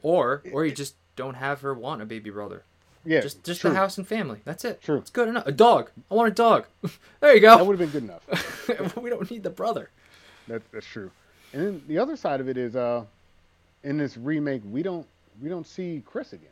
or 0.03 0.43
or 0.53 0.65
you 0.65 0.73
just 0.73 0.95
don't 1.17 1.35
have 1.35 1.61
her 1.63 1.75
want 1.75 2.03
a 2.03 2.07
baby 2.07 2.31
brother. 2.31 2.65
yeah, 3.05 3.21
Just 3.21 3.45
just 3.45 3.61
true. 3.61 3.71
a 3.71 3.75
house 3.75 3.99
and 3.99 4.07
family. 4.07 4.41
That's 4.45 4.65
it. 4.65 4.83
True. 4.83 4.99
It's 4.99 5.11
good 5.11 5.29
enough. 5.29 5.47
A 5.47 5.53
dog. 5.53 5.91
I 6.11 6.15
want 6.15 6.29
a 6.29 6.35
dog. 6.35 6.67
there 7.21 7.35
you 7.35 7.41
go. 7.41 7.57
That 7.57 7.67
would 7.67 7.79
have 7.79 7.93
been 7.93 8.09
good 8.09 8.09
enough. 8.09 8.97
we 8.97 9.11
don't 9.11 9.29
need 9.31 9.43
the 9.43 9.51
brother. 9.51 9.91
That, 10.47 10.63
that's 10.73 10.87
true. 10.87 11.11
And 11.53 11.63
then 11.63 11.83
the 11.89 11.99
other 11.99 12.17
side 12.17 12.41
of 12.41 12.49
it 12.49 12.57
is, 12.57 12.77
uh, 12.77 13.05
in 13.85 13.99
this 13.99 14.17
remake, 14.17 14.63
we 14.71 14.83
don't 14.83 15.07
we 15.43 15.49
don't 15.49 15.67
see 15.67 16.03
Kris 16.05 16.33
again. 16.33 16.49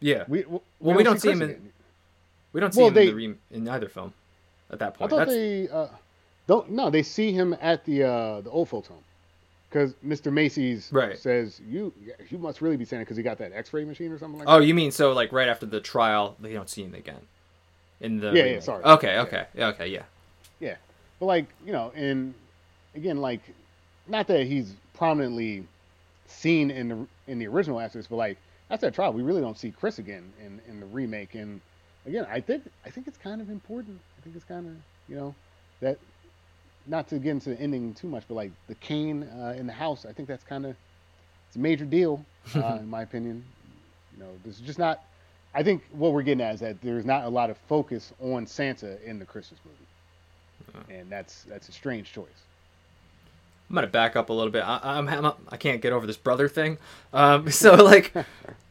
Yeah. 0.00 0.24
We 0.28 0.44
well, 0.44 0.62
Well, 0.80 0.96
we 0.96 1.02
don't 1.02 1.20
see 1.20 1.30
him 1.30 1.42
in- 1.42 1.50
again. 1.50 1.72
We 2.52 2.60
don't 2.60 2.72
see 2.74 2.80
Well, 2.80 2.88
him 2.88 2.94
they- 2.94 3.02
in, 3.02 3.08
the 3.08 3.14
re- 3.14 3.34
in 3.50 3.68
either 3.68 3.88
film 3.88 4.12
at 4.70 4.78
that 4.80 4.94
point, 4.94 5.10
I 5.12 5.16
thought 5.16 5.26
That's, 5.26 5.30
they 5.32 5.68
uh, 5.68 5.88
don't. 6.46 6.70
No, 6.70 6.90
they 6.90 7.02
see 7.02 7.32
him 7.32 7.56
at 7.60 7.84
the 7.84 8.04
uh, 8.04 8.40
the 8.42 8.50
old 8.50 8.68
folks 8.68 8.88
home 8.88 9.02
because 9.68 9.94
Mr. 10.06 10.30
Macy's 10.32 10.88
Right. 10.92 11.18
says 11.18 11.60
you 11.68 11.92
you 12.30 12.38
must 12.38 12.60
really 12.60 12.76
be 12.76 12.84
saying 12.84 13.02
because 13.02 13.16
he 13.16 13.22
got 13.22 13.38
that 13.38 13.52
X-ray 13.52 13.84
machine 13.84 14.12
or 14.12 14.18
something 14.18 14.38
like 14.40 14.48
Oh, 14.48 14.58
you 14.60 14.74
mean 14.74 14.90
so 14.90 15.12
like 15.12 15.32
right 15.32 15.48
after 15.48 15.66
the 15.66 15.80
trial, 15.80 16.36
they 16.40 16.52
don't 16.52 16.68
see 16.70 16.82
him 16.84 16.94
again? 16.94 17.20
In 18.00 18.18
the 18.20 18.32
Yeah, 18.32 18.44
yeah, 18.44 18.60
sorry. 18.60 18.82
Okay, 18.84 19.18
okay, 19.20 19.46
yeah, 19.54 19.68
okay, 19.68 19.86
yeah. 19.86 20.02
Yeah, 20.60 20.76
but 21.20 21.26
like 21.26 21.46
you 21.64 21.72
know, 21.72 21.90
and 21.94 22.34
again, 22.94 23.18
like 23.18 23.40
not 24.08 24.26
that 24.26 24.46
he's 24.46 24.74
prominently 24.94 25.66
seen 26.32 26.70
in 26.70 26.88
the 26.88 27.06
in 27.26 27.38
the 27.38 27.46
original 27.46 27.80
Exorcist, 27.80 28.10
but 28.10 28.16
like 28.16 28.38
after 28.70 28.86
that 28.86 28.94
trial, 28.94 29.12
we 29.12 29.22
really 29.22 29.40
don't 29.40 29.58
see 29.58 29.70
Kris 29.70 29.98
again 29.98 30.32
in 30.44 30.60
in 30.68 30.80
the 30.80 30.86
remake. 30.86 31.34
And 31.34 31.60
again, 32.06 32.26
I 32.30 32.40
think 32.40 32.64
I 32.84 32.90
think 32.90 33.06
it's 33.06 33.18
kind 33.18 33.40
of 33.40 33.50
important. 33.50 34.00
I 34.18 34.22
think 34.22 34.36
it's 34.36 34.44
kind 34.44 34.66
of 34.66 34.74
you 35.08 35.16
know 35.16 35.34
that 35.80 35.98
not 36.86 37.08
to 37.08 37.18
get 37.18 37.30
into 37.30 37.50
the 37.50 37.60
ending 37.60 37.94
too 37.94 38.08
much, 38.08 38.24
but 38.28 38.34
like 38.34 38.50
the 38.68 38.74
cane 38.76 39.24
uh, 39.40 39.54
in 39.56 39.66
the 39.66 39.72
house, 39.72 40.04
I 40.04 40.12
think 40.12 40.28
that's 40.28 40.44
kind 40.44 40.66
of 40.66 40.76
it's 41.48 41.56
a 41.56 41.60
major 41.60 41.84
deal 41.84 42.24
uh, 42.56 42.78
in 42.80 42.88
my 42.88 43.02
opinion. 43.02 43.44
You 44.16 44.24
know, 44.24 44.30
this 44.44 44.56
is 44.56 44.60
just 44.62 44.78
not. 44.78 45.02
I 45.54 45.62
think 45.62 45.82
what 45.92 46.12
we're 46.12 46.22
getting 46.22 46.40
at 46.40 46.54
is 46.54 46.60
that 46.60 46.80
there's 46.80 47.04
not 47.04 47.24
a 47.24 47.28
lot 47.28 47.50
of 47.50 47.58
focus 47.68 48.12
on 48.20 48.46
Santa 48.46 49.02
in 49.04 49.18
the 49.18 49.26
Christmas 49.26 49.60
movie, 49.64 50.98
and 50.98 51.10
that's 51.10 51.44
that's 51.44 51.68
a 51.68 51.72
strange 51.72 52.12
choice. 52.12 52.46
I'm 53.72 53.76
gonna 53.76 53.86
back 53.86 54.16
up 54.16 54.28
a 54.28 54.34
little 54.34 54.52
bit. 54.52 54.64
I, 54.64 54.80
I'm, 54.82 55.08
I'm 55.08 55.32
I 55.48 55.56
can't 55.56 55.80
get 55.80 55.94
over 55.94 56.06
this 56.06 56.18
brother 56.18 56.46
thing. 56.46 56.76
Um, 57.14 57.50
so 57.50 57.74
like, 57.74 58.12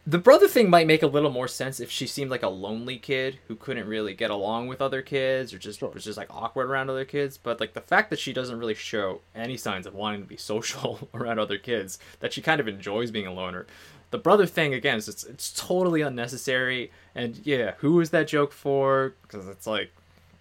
the 0.06 0.19
brother 0.19 0.48
thing 0.48 0.69
might 0.69 0.86
make 0.86 1.02
a 1.02 1.07
little 1.07 1.32
more 1.32 1.48
sense 1.48 1.80
if 1.80 1.90
she 1.90 2.06
seemed 2.06 2.30
like 2.30 2.44
a 2.44 2.49
lonely 2.49 2.99
kid 2.99 3.40
who 3.48 3.56
couldn't 3.56 3.88
really 3.88 4.14
get 4.14 4.30
along 4.30 4.68
with 4.68 4.80
other 4.80 5.02
kids 5.02 5.56
or 5.56 5.57
just 5.57 5.80
Sure. 5.80 5.90
was 5.90 6.03
just 6.03 6.19
like 6.19 6.28
awkward 6.30 6.69
around 6.69 6.91
other 6.91 7.03
kids. 7.03 7.36
But 7.36 7.60
like 7.60 7.73
the 7.73 7.82
fact 7.82 8.11
that 8.11 8.19
she 8.19 8.32
doesn't 8.32 8.60
really 8.60 8.76
show 8.76 9.22
any 9.34 9.57
signs 9.57 9.88
of 9.88 9.95
wanting 9.95 10.22
to 10.22 10.28
be 10.28 10.38
social 10.53 11.10
around 11.15 11.40
other 11.40 11.57
kids, 11.57 11.98
that 12.19 12.32
she 12.32 12.44
kind 12.44 12.61
of 12.61 12.68
enjoys 12.68 13.10
being 13.10 13.26
a 13.26 13.34
loner. 13.34 13.65
The 14.11 14.19
brother 14.19 14.45
thing 14.45 14.72
again 14.76 14.98
is 14.98 15.10
it's 15.10 15.23
it's 15.23 15.52
totally 15.52 16.02
unnecessary. 16.02 16.91
And 17.15 17.41
yeah, 17.44 17.73
who 17.80 17.99
is 18.02 18.11
that 18.11 18.28
joke 18.28 18.52
for? 18.52 19.15
Because 19.23 19.48
it's 19.48 19.65
like, 19.65 19.91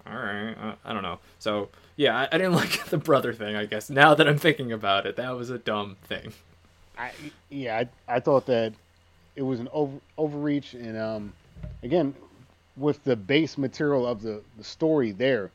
all 0.06 0.16
right, 0.16 0.54
uh, 0.60 0.74
I 0.84 0.92
don't 0.92 1.02
know. 1.02 1.18
So 1.38 1.70
yeah, 2.00 2.16
I, 2.16 2.28
I 2.32 2.38
didn't 2.38 2.54
like 2.64 2.86
the 2.86 2.96
brother 2.96 3.34
thing. 3.34 3.56
I 3.56 3.66
guess 3.66 3.90
now 3.90 4.14
that 4.14 4.26
I'm 4.26 4.38
thinking 4.38 4.72
about 4.72 5.04
it, 5.04 5.16
that 5.16 5.36
was 5.36 5.50
a 5.50 5.58
dumb 5.58 5.96
thing. 6.04 6.32
I 6.96 7.12
yeah, 7.50 7.84
I, 8.08 8.16
I 8.16 8.20
thought 8.20 8.46
that 8.46 8.72
it 9.36 9.42
was 9.42 9.60
an 9.60 9.68
over, 9.72 9.98
overreach, 10.16 10.72
and 10.72 10.96
um, 10.96 11.32
again, 11.82 12.14
with 12.78 13.04
the 13.04 13.16
base 13.16 13.58
material 13.58 14.06
of 14.06 14.22
the, 14.22 14.40
the 14.56 14.64
story 14.64 15.12
there, 15.12 15.50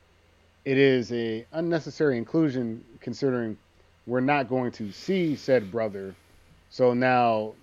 it 0.65 0.77
is 0.77 1.11
a 1.11 1.45
unnecessary 1.53 2.17
inclusion 2.17 2.83
considering 2.99 3.57
we're 4.05 4.19
not 4.19 4.47
going 4.47 4.71
to 4.73 4.91
see 4.91 5.35
said 5.35 5.71
brother. 5.71 6.13
So 6.69 6.93
now, 6.93 7.53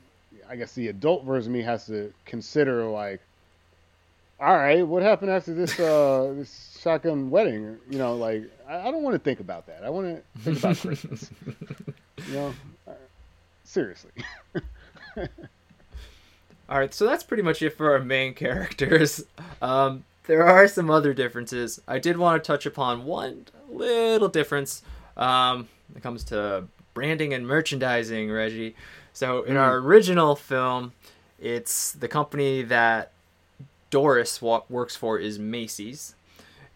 I 0.49 0.57
guess 0.57 0.73
the 0.73 0.89
adult 0.89 1.25
version 1.25 1.53
of 1.53 1.57
me 1.57 1.63
has 1.63 1.87
to 1.87 2.13
consider 2.25 2.85
like, 2.87 3.21
all 4.41 4.57
right, 4.57 4.85
what 4.85 5.05
happened 5.05 5.31
after 5.31 5.55
this 5.55 5.79
uh, 5.79 6.35
this 6.37 6.81
shotgun 6.83 7.31
wedding? 7.31 7.79
You 7.89 7.99
know, 7.99 8.17
like 8.17 8.43
I, 8.73 8.89
I 8.89 8.91
don't 8.91 9.03
want 9.03 9.15
to 9.15 9.19
think 9.19 9.41
about 9.41 9.67
that. 9.67 9.83
I 9.85 9.91
want 9.91 10.07
to 10.35 10.41
think 10.41 10.59
about 10.59 10.79
Christmas. 10.79 11.31
you 12.29 12.35
know, 12.35 12.55
Uh, 12.87 12.93
seriously. 13.65 14.11
All 16.69 16.79
right, 16.79 16.95
so 16.95 17.07
that's 17.07 17.23
pretty 17.23 17.43
much 17.43 17.61
it 17.61 17.77
for 17.77 17.93
our 17.93 17.99
main 17.99 18.35
characters. 18.35 19.25
Um, 19.61 20.05
there 20.27 20.45
are 20.47 20.67
some 20.69 20.91
other 20.91 21.13
differences. 21.13 21.81
I 21.87 21.99
did 21.99 22.17
want 22.17 22.43
to 22.43 22.47
touch 22.47 22.65
upon 22.65 23.05
one 23.05 23.47
little 23.71 24.29
difference. 24.29 24.83
Um, 25.17 25.69
when 25.89 25.99
it 25.99 26.03
comes 26.03 26.25
to 26.25 26.65
branding 26.95 27.35
and 27.35 27.47
merchandising, 27.47 28.31
Reggie. 28.31 28.75
So 29.13 29.43
in 29.43 29.57
our 29.57 29.77
original 29.77 30.35
film, 30.35 30.93
it's 31.39 31.93
the 31.93 32.09
company 32.09 32.63
that 32.63 33.13
Doris 33.91 34.41
wa- 34.41 34.63
works 34.71 34.97
for 34.97 35.19
is 35.19 35.39
Macy's, 35.39 36.15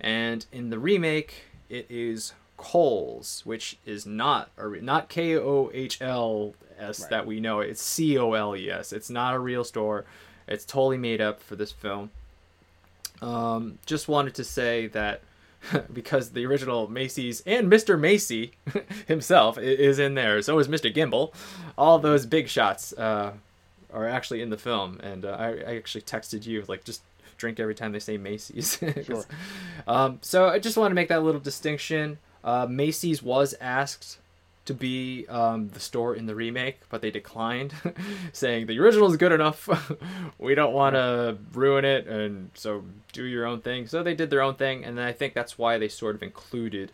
and 0.01 0.44
in 0.52 0.68
the 0.68 0.78
remake, 0.78 1.44
it 1.68 1.86
is 1.88 2.32
Cole's, 2.56 3.43
which 3.44 3.76
is 3.84 4.06
not 4.06 4.51
a 4.56 4.66
re- 4.66 4.80
not 4.80 5.09
K 5.09 5.36
O 5.36 5.70
H 5.74 6.01
L 6.01 6.55
S 6.78 7.01
Right. 7.01 7.10
that 7.10 7.26
we 7.26 7.40
know. 7.40 7.60
It's 7.60 7.82
C 7.82 8.16
O 8.18 8.32
L 8.32 8.56
E 8.56 8.70
S. 8.70 8.93
It's 8.93 9.10
not 9.10 9.34
a 9.34 9.38
real 9.38 9.64
store. 9.64 10.05
It's 10.48 10.64
totally 10.64 10.98
made 10.98 11.20
up 11.20 11.40
for 11.40 11.56
this 11.56 11.72
film. 11.72 12.10
Um, 13.22 13.78
just 13.86 14.09
wanted 14.09 14.34
to 14.36 14.44
say 14.44 14.86
that 14.88 15.22
because 15.93 16.30
the 16.30 16.44
original 16.47 16.86
Macy's 16.88 17.43
and 17.47 17.70
Mr. 17.70 17.98
Macy 17.98 18.52
himself 19.09 19.59
is 19.59 19.98
in 19.98 20.14
there, 20.14 20.40
so 20.43 20.59
is 20.59 20.68
Mr. 20.68 20.94
Gimbel. 20.94 21.32
All 21.78 21.98
those 21.98 22.26
big 22.26 22.48
shots 22.48 22.93
uh, 22.93 23.32
are 23.93 24.06
actually 24.09 24.43
in 24.43 24.51
the 24.51 24.59
film, 24.59 25.01
and 25.02 25.24
uh, 25.24 25.30
I, 25.38 25.48
I 25.48 25.76
actually 25.76 26.02
texted 26.02 26.47
you 26.47 26.64
like 26.68 26.84
just 26.84 27.02
drink 27.36 27.60
every 27.60 27.74
time 27.74 27.92
they 27.92 27.98
say 27.98 28.16
Macy's. 28.16 28.78
Sure. 29.04 29.24
Um, 29.86 30.18
so 30.22 30.48
I 30.48 30.58
just 30.58 30.76
want 30.76 30.90
to 30.90 30.94
make 30.94 31.08
that 31.08 31.22
little 31.22 31.40
distinction. 31.40 32.18
Uh, 32.42 32.66
Macy's 32.68 33.22
was 33.22 33.54
asked 33.60 34.18
to 34.66 34.74
be 34.74 35.26
um, 35.28 35.68
the 35.68 35.80
store 35.80 36.14
in 36.14 36.26
the 36.26 36.34
remake, 36.34 36.80
but 36.90 37.00
they 37.00 37.10
declined, 37.10 37.72
saying 38.32 38.66
the 38.66 38.78
original 38.78 39.10
is 39.10 39.16
good 39.16 39.32
enough. 39.32 39.68
we 40.38 40.54
don't 40.54 40.72
want 40.72 40.94
to 40.94 41.38
ruin 41.52 41.84
it, 41.84 42.06
and 42.06 42.50
so 42.54 42.84
do 43.12 43.24
your 43.24 43.46
own 43.46 43.60
thing. 43.60 43.86
So 43.86 44.02
they 44.02 44.14
did 44.14 44.30
their 44.30 44.42
own 44.42 44.54
thing, 44.56 44.84
and 44.84 45.00
I 45.00 45.12
think 45.12 45.34
that's 45.34 45.56
why 45.56 45.78
they 45.78 45.88
sort 45.88 46.16
of 46.16 46.22
included 46.22 46.92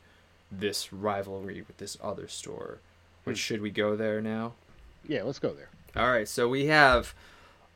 this 0.50 0.92
rivalry 0.92 1.64
with 1.66 1.78
this 1.78 1.96
other 2.02 2.28
store. 2.28 2.78
Which 3.24 3.38
should 3.38 3.62
we 3.62 3.70
go 3.70 3.96
there 3.96 4.20
now? 4.20 4.52
Yeah, 5.08 5.22
let's 5.22 5.38
go 5.38 5.54
there. 5.54 5.70
All 5.96 6.10
right, 6.10 6.28
so 6.28 6.48
we 6.48 6.66
have 6.66 7.14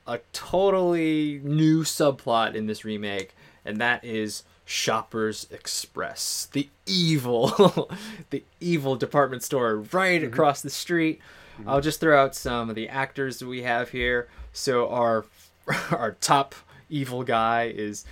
a 0.07 0.20
totally 0.33 1.41
new 1.43 1.83
subplot 1.83 2.55
in 2.55 2.66
this 2.66 2.85
remake, 2.85 3.35
and 3.65 3.81
that 3.81 4.05
is 4.05 4.45
Shoppers 4.65 5.47
Express, 5.51 6.49
the 6.53 6.69
evil, 6.87 7.91
the 8.31 8.45
evil 8.61 8.97
department 8.97 9.43
store 9.43 9.77
right 9.93 10.23
across 10.23 10.61
the 10.62 10.70
street. 10.70 11.20
I'll 11.66 11.81
just 11.81 12.01
throw 12.01 12.20
out 12.20 12.35
some 12.35 12.69
of 12.69 12.77
the 12.77 12.89
actors 12.89 13.39
that 13.39 13.47
we 13.47 13.62
have 13.62 13.91
here. 13.91 14.28
So 14.53 14.89
our 14.89 15.24
our 15.91 16.12
top 16.20 16.55
evil 16.89 17.23
guy 17.23 17.73
is 17.74 18.05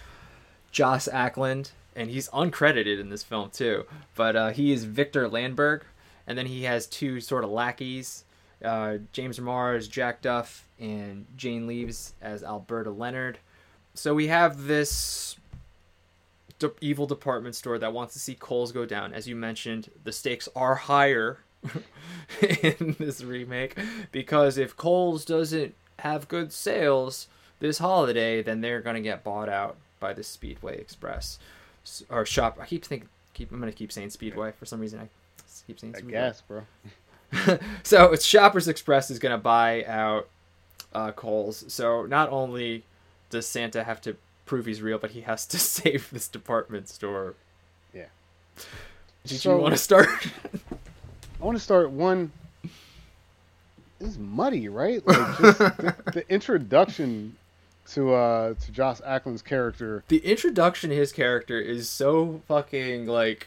Joss 0.70 1.08
Ackland, 1.08 1.70
and 1.94 2.10
he's 2.10 2.28
uncredited 2.30 2.98
in 2.98 3.10
this 3.10 3.22
film 3.22 3.50
too. 3.50 3.84
But 4.14 4.36
uh, 4.36 4.50
he 4.50 4.72
is 4.72 4.84
Victor 4.84 5.28
Lamberg, 5.28 5.82
and 6.26 6.38
then 6.38 6.46
he 6.46 6.64
has 6.64 6.86
two 6.86 7.20
sort 7.20 7.44
of 7.44 7.50
lackeys, 7.50 8.24
uh, 8.64 8.98
James 9.12 9.38
Remar, 9.38 9.88
Jack 9.88 10.22
Duff, 10.22 10.63
and 10.80 11.26
Jane 11.36 11.66
Leeves 11.66 12.14
as 12.20 12.42
Alberta 12.42 12.90
Leonard. 12.90 13.38
So 13.94 14.14
we 14.14 14.26
have 14.26 14.64
this 14.64 15.36
de- 16.58 16.72
evil 16.80 17.06
department 17.06 17.54
store 17.54 17.78
that 17.78 17.92
wants 17.92 18.12
to 18.14 18.18
see 18.18 18.34
Cole's 18.34 18.72
go 18.72 18.84
down. 18.84 19.12
As 19.12 19.28
you 19.28 19.36
mentioned, 19.36 19.90
the 20.02 20.12
stakes 20.12 20.48
are 20.56 20.74
higher 20.74 21.38
in 22.40 22.96
this 22.98 23.22
remake 23.22 23.76
because 24.12 24.58
if 24.58 24.76
Cole's 24.76 25.24
doesn't 25.24 25.74
have 26.00 26.28
good 26.28 26.52
sales 26.52 27.28
this 27.60 27.78
holiday, 27.78 28.42
then 28.42 28.60
they're 28.60 28.80
gonna 28.80 29.00
get 29.00 29.24
bought 29.24 29.48
out 29.48 29.76
by 30.00 30.12
the 30.12 30.22
Speedway 30.22 30.78
Express 30.78 31.38
or 32.10 32.26
shop. 32.26 32.58
I 32.60 32.66
keep 32.66 32.84
thinking, 32.84 33.08
keep 33.32 33.50
I'm 33.52 33.60
gonna 33.60 33.72
keep 33.72 33.92
saying 33.92 34.10
Speedway 34.10 34.52
for 34.58 34.66
some 34.66 34.80
reason. 34.80 35.00
I 35.00 35.08
keep 35.66 35.78
saying 35.78 35.94
I 35.94 35.98
Speedway. 35.98 36.12
guess, 36.12 36.42
bro. 36.42 36.62
so 37.82 38.12
it's 38.12 38.24
Shoppers 38.24 38.68
Express 38.68 39.10
is 39.10 39.18
gonna 39.18 39.38
buy 39.38 39.84
out 39.84 40.28
uh, 40.94 41.12
Cole's. 41.12 41.64
So 41.72 42.06
not 42.06 42.30
only 42.30 42.84
does 43.30 43.46
Santa 43.46 43.84
have 43.84 44.00
to 44.02 44.16
prove 44.46 44.66
he's 44.66 44.82
real, 44.82 44.98
but 44.98 45.12
he 45.12 45.22
has 45.22 45.46
to 45.46 45.58
save 45.58 46.10
this 46.10 46.28
department 46.28 46.88
store. 46.88 47.34
Yeah. 47.92 48.06
Did 49.26 49.40
So- 49.40 49.56
you 49.56 49.62
want 49.62 49.74
to 49.74 49.78
start? 49.78 50.08
I 51.40 51.44
want 51.44 51.56
to 51.58 51.62
start 51.62 51.90
one. 51.90 52.32
This 53.98 54.10
is 54.10 54.18
muddy, 54.18 54.68
right? 54.68 55.06
Like 55.06 55.38
just 55.38 55.58
the, 55.58 55.94
the 56.12 56.24
introduction 56.32 57.36
to 57.86 58.14
uh 58.14 58.54
to 58.54 58.72
Joss 58.72 59.00
Ackland's 59.02 59.42
character. 59.42 60.04
the 60.08 60.18
introduction 60.24 60.88
to 60.90 60.96
his 60.96 61.12
character 61.12 61.60
is 61.60 61.88
so 61.88 62.40
fucking 62.48 63.06
like 63.06 63.46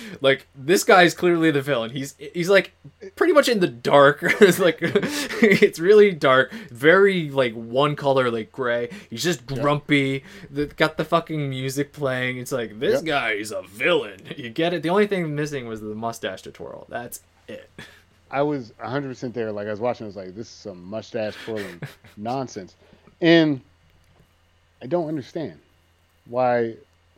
like 0.20 0.48
this 0.56 0.82
guy's 0.82 1.14
clearly 1.14 1.50
the 1.52 1.62
villain. 1.62 1.90
He's 1.90 2.14
he's 2.18 2.48
like 2.48 2.72
pretty 3.14 3.32
much 3.32 3.48
in 3.48 3.60
the 3.60 3.68
dark. 3.68 4.22
It's 4.40 4.58
like 4.58 4.78
it's 4.82 5.78
really 5.78 6.10
dark 6.12 6.52
very 6.70 7.30
like 7.30 7.54
one 7.54 7.94
color 7.96 8.30
like 8.30 8.50
gray. 8.50 8.88
He's 9.08 9.22
just 9.22 9.46
grumpy. 9.46 10.24
The, 10.50 10.66
got 10.66 10.96
the 10.96 11.04
fucking 11.04 11.48
music 11.48 11.92
playing. 11.92 12.38
It's 12.38 12.52
like 12.52 12.80
this 12.80 12.94
Yep. 12.94 13.04
guy 13.04 13.30
is 13.32 13.52
a 13.52 13.62
villain. 13.62 14.20
You 14.36 14.50
get 14.50 14.72
it? 14.74 14.82
The 14.82 14.90
only 14.90 15.06
thing 15.06 15.34
missing 15.34 15.68
was 15.68 15.80
the 15.80 15.94
mustache 15.94 16.42
to 16.42 16.50
twirl 16.50 16.86
that's 16.88 17.20
it. 17.46 17.70
I 18.32 18.42
was 18.42 18.72
100% 18.82 19.32
there. 19.32 19.52
Like 19.52 19.68
I 19.68 19.70
was 19.70 19.78
watching, 19.78 20.04
I 20.04 20.08
was 20.08 20.16
like, 20.16 20.34
this 20.34 20.48
is 20.48 20.52
some 20.52 20.84
mustache 20.84 21.36
twirling 21.44 21.80
nonsense, 22.16 22.74
and 23.20 23.60
I 24.82 24.86
don't 24.86 25.08
understand 25.08 25.58
why 26.26 26.74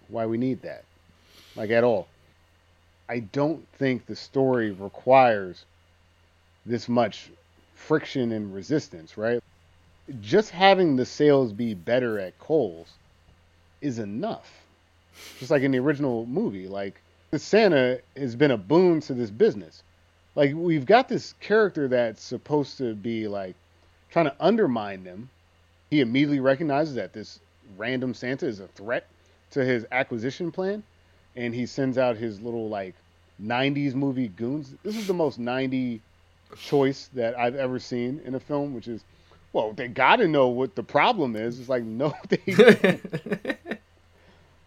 why 0.09 0.27
we 0.27 0.39
need 0.39 0.63
that, 0.63 0.85
like 1.57 1.71
at 1.71 1.85
all. 1.85 2.09
I 3.09 3.21
don't 3.21 3.67
think 3.79 4.07
the 4.07 4.17
story 4.17 4.71
requires 4.71 5.65
this 6.65 6.89
much 6.89 7.31
friction 7.75 8.33
and 8.33 8.55
resistance, 8.55 9.17
right? 9.17 9.43
Just 10.21 10.51
having 10.51 10.97
the 10.97 11.07
sales 11.07 11.53
be 11.53 11.75
better 11.75 12.19
at 12.19 12.39
Cole's 12.39 12.89
is 13.81 13.99
enough. 13.99 14.51
Just 15.39 15.51
like 15.51 15.63
in 15.63 15.73
the 15.73 15.79
original 15.79 16.27
movie, 16.27 16.69
like 16.69 17.01
the 17.31 17.39
Santa 17.39 18.01
has 18.17 18.37
been 18.37 18.51
a 18.51 18.57
boon 18.57 19.01
to 19.01 19.15
this 19.15 19.31
business. 19.31 19.83
Like 20.35 20.55
we've 20.55 20.87
got 20.87 21.09
this 21.09 21.35
character 21.41 21.89
that's 21.89 22.23
supposed 22.23 22.79
to 22.79 22.95
be 22.95 23.27
like 23.27 23.57
trying 24.11 24.27
to 24.27 24.37
undermine 24.39 25.05
them. 25.05 25.29
He 25.91 26.01
immediately 26.01 26.41
recognizes 26.41 26.95
that 26.95 27.13
this 27.13 27.41
random 27.77 28.15
Santa 28.15 28.47
is 28.47 28.61
a 28.61 28.69
threat 28.69 29.07
to 29.51 29.65
his 29.65 29.87
acquisition 29.93 30.51
plan, 30.53 30.83
and 31.37 31.55
he 31.55 31.67
sends 31.67 31.99
out 31.99 32.17
his 32.17 32.41
little 32.41 32.69
like 32.69 32.95
90s 33.43 33.95
movie 33.95 34.29
goons. 34.29 34.75
This 34.83 34.97
is 34.97 35.07
the 35.07 35.15
most 35.15 35.39
90 35.39 36.01
choice 36.57 37.11
that 37.15 37.39
I've 37.39 37.55
ever 37.55 37.79
seen 37.79 38.21
in 38.25 38.35
a 38.35 38.41
film, 38.41 38.75
which 38.75 38.89
is, 38.89 39.05
well, 39.53 39.73
they 39.73 39.89
got 39.89 40.17
to 40.17 40.29
know 40.29 40.49
what 40.49 40.75
the 40.75 40.83
problem 40.83 41.37
is. 41.37 41.61
It's 41.61 41.69
like, 41.69 41.85
no, 41.85 42.15
they 42.29 42.99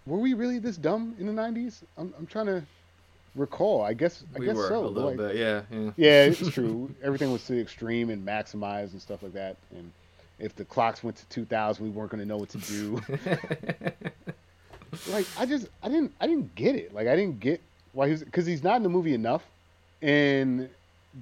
were 0.06 0.18
we 0.18 0.34
really 0.34 0.60
this 0.60 0.78
dumb 0.78 1.16
in 1.20 1.28
the 1.28 1.34
90s? 1.34 1.84
I'm, 1.98 2.14
I'm 2.18 2.28
trying 2.28 2.48
to 2.48 2.64
recall. 3.36 3.82
I 3.82 3.94
guess 3.94 4.24
I 4.36 4.40
we 4.40 4.46
guess 4.46 4.56
so. 4.56 4.86
a 4.86 4.88
little 4.88 5.10
like, 5.10 5.18
bit 5.18 5.36
yeah 5.36 5.62
yeah 5.72 5.92
yeah, 5.98 6.24
it's 6.26 6.48
true. 6.54 6.94
Everything 7.04 7.32
was 7.32 7.46
to 7.46 7.54
the 7.54 7.62
extreme 7.62 8.10
and 8.10 8.26
maximized 8.26 8.92
and 8.92 9.02
stuff 9.02 9.24
like 9.24 9.34
that. 9.34 9.58
And 9.72 9.92
if 10.42 10.56
the 10.56 10.66
clocks 10.66 11.04
went 11.04 11.16
to 11.18 11.26
2000, 11.28 11.86
we 11.86 11.92
weren't 11.92 12.12
going 12.12 12.20
to 12.20 12.28
know 12.28 12.38
what 12.38 12.50
to 12.50 12.58
do. 12.58 13.02
like 15.12 15.26
I 15.38 15.46
just 15.46 15.68
I 15.82 15.88
didn't 15.88 16.12
I 16.20 16.28
didn't 16.28 16.54
get 16.56 16.76
it. 16.76 16.94
Like 16.94 17.08
I 17.08 17.16
didn't 17.16 17.40
get 17.40 17.62
why 17.94 18.10
he's 18.10 18.24
because 18.24 18.46
he's 18.46 18.64
not 18.64 18.78
in 18.78 18.84
the 18.84 18.90
movie 18.90 19.14
enough, 19.14 19.46
and 20.02 20.68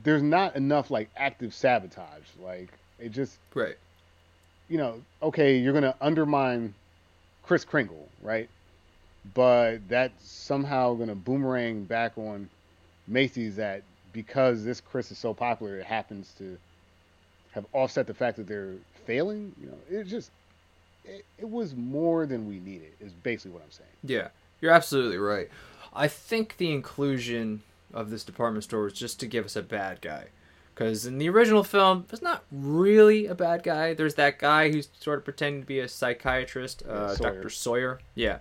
there's 0.04 0.24
not 0.24 0.56
enough 0.56 0.90
like 0.90 1.10
active 1.18 1.54
sabotage. 1.54 2.24
Like 2.42 2.70
it 2.98 3.10
just 3.10 3.38
right. 3.54 3.78
You 4.70 4.78
know, 4.78 5.02
okay, 5.22 5.58
you're 5.58 5.74
gonna 5.74 5.96
undermine 6.00 6.74
Kris 7.44 7.66
Kringle, 7.66 8.08
right? 8.22 8.50
But 9.34 9.80
that's 9.90 10.28
somehow 10.28 10.94
gonna 10.94 11.16
boomerang 11.16 11.84
back 11.84 12.18
on 12.18 12.50
Macy's 13.08 13.58
that 13.58 13.84
because 14.14 14.64
this 14.64 14.80
Chris 14.80 15.12
is 15.12 15.18
so 15.18 15.34
popular, 15.34 15.78
it 15.78 15.86
happens 15.86 16.34
to 16.38 16.58
have 17.52 17.66
offset 17.74 18.08
the 18.08 18.14
fact 18.14 18.38
that 18.38 18.48
they're 18.48 18.76
failing. 19.10 19.54
You 19.62 19.68
know, 19.68 20.00
it 20.00 20.04
just 20.06 20.30
it, 21.04 21.26
it 21.38 21.50
was 21.50 21.76
more 21.76 22.26
than 22.26 22.48
we 22.48 22.60
needed. 22.60 22.92
Is 23.00 23.12
basically 23.14 23.52
what 23.52 23.64
I'm 23.64 23.72
saying. 23.72 23.90
Yeah, 24.04 24.28
you're 24.62 24.72
absolutely 24.72 25.18
right. 25.18 25.50
I 25.94 26.08
think 26.08 26.58
the 26.58 26.72
inclusion 26.72 27.64
of 27.94 28.12
this 28.12 28.24
department 28.24 28.64
store 28.66 28.84
was 28.84 28.94
just 28.94 29.20
to 29.22 29.26
give 29.28 29.46
us 29.46 29.56
a 29.56 29.64
bad 29.64 30.02
guy. 30.02 30.26
Because 30.76 31.06
in 31.06 31.18
the 31.18 31.28
original 31.28 31.64
film, 31.64 32.06
there's 32.08 32.22
not 32.22 32.44
really 32.52 33.26
a 33.26 33.36
bad 33.36 33.64
guy. 33.64 33.94
There's 33.94 34.14
that 34.16 34.40
guy 34.40 34.72
who's 34.72 34.88
sort 35.00 35.18
of 35.18 35.26
pretending 35.26 35.62
to 35.62 35.68
be 35.68 35.80
a 35.80 35.90
psychiatrist, 35.90 36.84
uh, 36.88 37.16
Sawyer. 37.16 37.34
Dr. 37.34 37.50
Sawyer. 37.50 38.00
Yeah. 38.16 38.38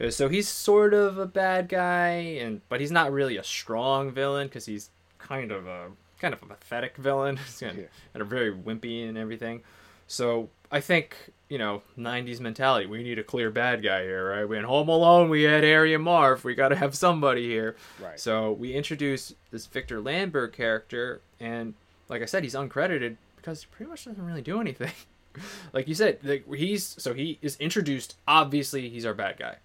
Uh, 0.00 0.10
So 0.10 0.28
he's 0.28 0.48
sort 0.48 0.94
of 0.94 1.18
a 1.18 1.26
bad 1.26 1.68
guy, 1.68 2.08
and 2.40 2.60
but 2.68 2.80
he's 2.80 2.92
not 2.92 3.12
really 3.12 3.36
a 3.36 3.44
strong 3.44 4.10
villain 4.12 4.46
because 4.46 4.64
he's 4.66 4.88
kind 5.18 5.50
of 5.52 5.66
a 5.66 5.88
kind 6.20 6.32
of 6.32 6.42
a 6.42 6.46
pathetic 6.46 6.96
villain. 6.96 7.36
He's 7.44 7.58
kind 7.60 7.72
of, 7.72 7.78
Yeah. 7.78 7.88
and 8.14 8.22
a 8.22 8.24
very 8.24 8.50
wimpy 8.54 9.06
and 9.06 9.18
everything. 9.18 9.62
So 10.06 10.48
I 10.70 10.80
think 10.80 11.16
you 11.48 11.58
know 11.58 11.82
'90s 11.98 12.40
mentality. 12.40 12.86
We 12.86 13.02
need 13.02 13.18
a 13.18 13.24
clear 13.24 13.50
bad 13.50 13.82
guy 13.82 14.02
here, 14.02 14.30
right? 14.30 14.48
We 14.48 14.58
in 14.58 14.64
Home 14.64 14.88
Alone, 14.88 15.28
we 15.28 15.42
had 15.42 15.64
Harry 15.64 15.94
and 15.94 16.04
Marv. 16.04 16.44
We 16.44 16.54
got 16.54 16.68
to 16.68 16.76
have 16.76 16.94
somebody 16.94 17.46
here. 17.48 17.76
Right. 18.00 18.18
So 18.18 18.52
we 18.52 18.72
introduce 18.72 19.34
this 19.50 19.66
Victor 19.66 20.00
Lamberg 20.00 20.52
character, 20.52 21.20
and 21.40 21.74
like 22.08 22.22
I 22.22 22.26
said, 22.26 22.42
he's 22.42 22.54
uncredited 22.54 23.16
because 23.36 23.62
he 23.62 23.68
pretty 23.70 23.90
much 23.90 24.04
doesn't 24.04 24.24
really 24.24 24.42
do 24.42 24.60
anything. 24.60 24.92
like 25.72 25.88
you 25.88 25.94
said, 25.94 26.18
like, 26.22 26.52
he's 26.54 26.84
so 26.84 27.14
he 27.14 27.38
is 27.42 27.56
introduced. 27.58 28.16
Obviously, 28.26 28.88
he's 28.88 29.06
our 29.06 29.14
bad 29.14 29.38
guy. 29.38 29.56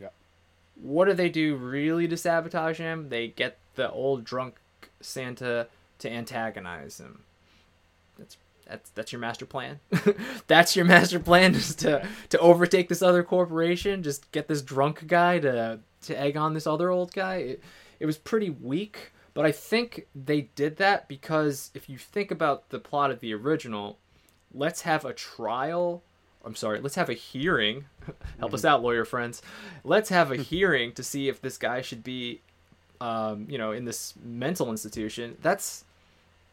Yeah. 0.00 0.08
What 0.80 1.06
do 1.06 1.14
they 1.14 1.28
do 1.28 1.56
really 1.56 2.08
to 2.08 2.16
sabotage 2.16 2.78
him? 2.78 3.08
They 3.08 3.28
get 3.28 3.58
the 3.74 3.90
old 3.90 4.24
drunk 4.24 4.56
Santa 5.00 5.68
to 5.98 6.10
antagonize 6.10 7.00
him. 7.00 7.22
That's 8.18 8.36
that's 8.68 8.90
that's 8.90 9.12
your 9.12 9.20
master 9.20 9.46
plan. 9.46 9.80
that's 10.46 10.76
your 10.76 10.84
master 10.84 11.20
plan 11.20 11.54
is 11.54 11.74
to 11.76 12.06
to 12.30 12.38
overtake 12.38 12.88
this 12.88 13.02
other 13.02 13.22
corporation. 13.22 14.02
Just 14.02 14.30
get 14.32 14.48
this 14.48 14.62
drunk 14.62 15.06
guy 15.06 15.38
to 15.38 15.80
to 16.02 16.20
egg 16.20 16.36
on 16.36 16.54
this 16.54 16.66
other 16.66 16.90
old 16.90 17.12
guy. 17.12 17.36
It, 17.36 17.62
it 18.00 18.06
was 18.06 18.18
pretty 18.18 18.50
weak, 18.50 19.12
but 19.34 19.46
I 19.46 19.52
think 19.52 20.06
they 20.14 20.42
did 20.54 20.76
that 20.76 21.08
because 21.08 21.70
if 21.74 21.88
you 21.88 21.98
think 21.98 22.30
about 22.30 22.70
the 22.70 22.78
plot 22.78 23.10
of 23.10 23.20
the 23.20 23.32
original, 23.34 23.98
let's 24.52 24.82
have 24.82 25.04
a 25.04 25.12
trial. 25.12 26.02
I'm 26.44 26.54
sorry, 26.54 26.80
let's 26.80 26.94
have 26.94 27.08
a 27.08 27.14
hearing. 27.14 27.86
Help 28.38 28.54
us 28.54 28.64
out, 28.64 28.82
lawyer 28.82 29.04
friends. 29.04 29.42
Let's 29.82 30.10
have 30.10 30.30
a 30.30 30.36
hearing 30.36 30.92
to 30.92 31.02
see 31.02 31.28
if 31.28 31.40
this 31.40 31.58
guy 31.58 31.80
should 31.80 32.04
be, 32.04 32.40
um, 33.00 33.46
you 33.48 33.58
know, 33.58 33.72
in 33.72 33.84
this 33.84 34.14
mental 34.22 34.70
institution. 34.70 35.36
That's 35.42 35.84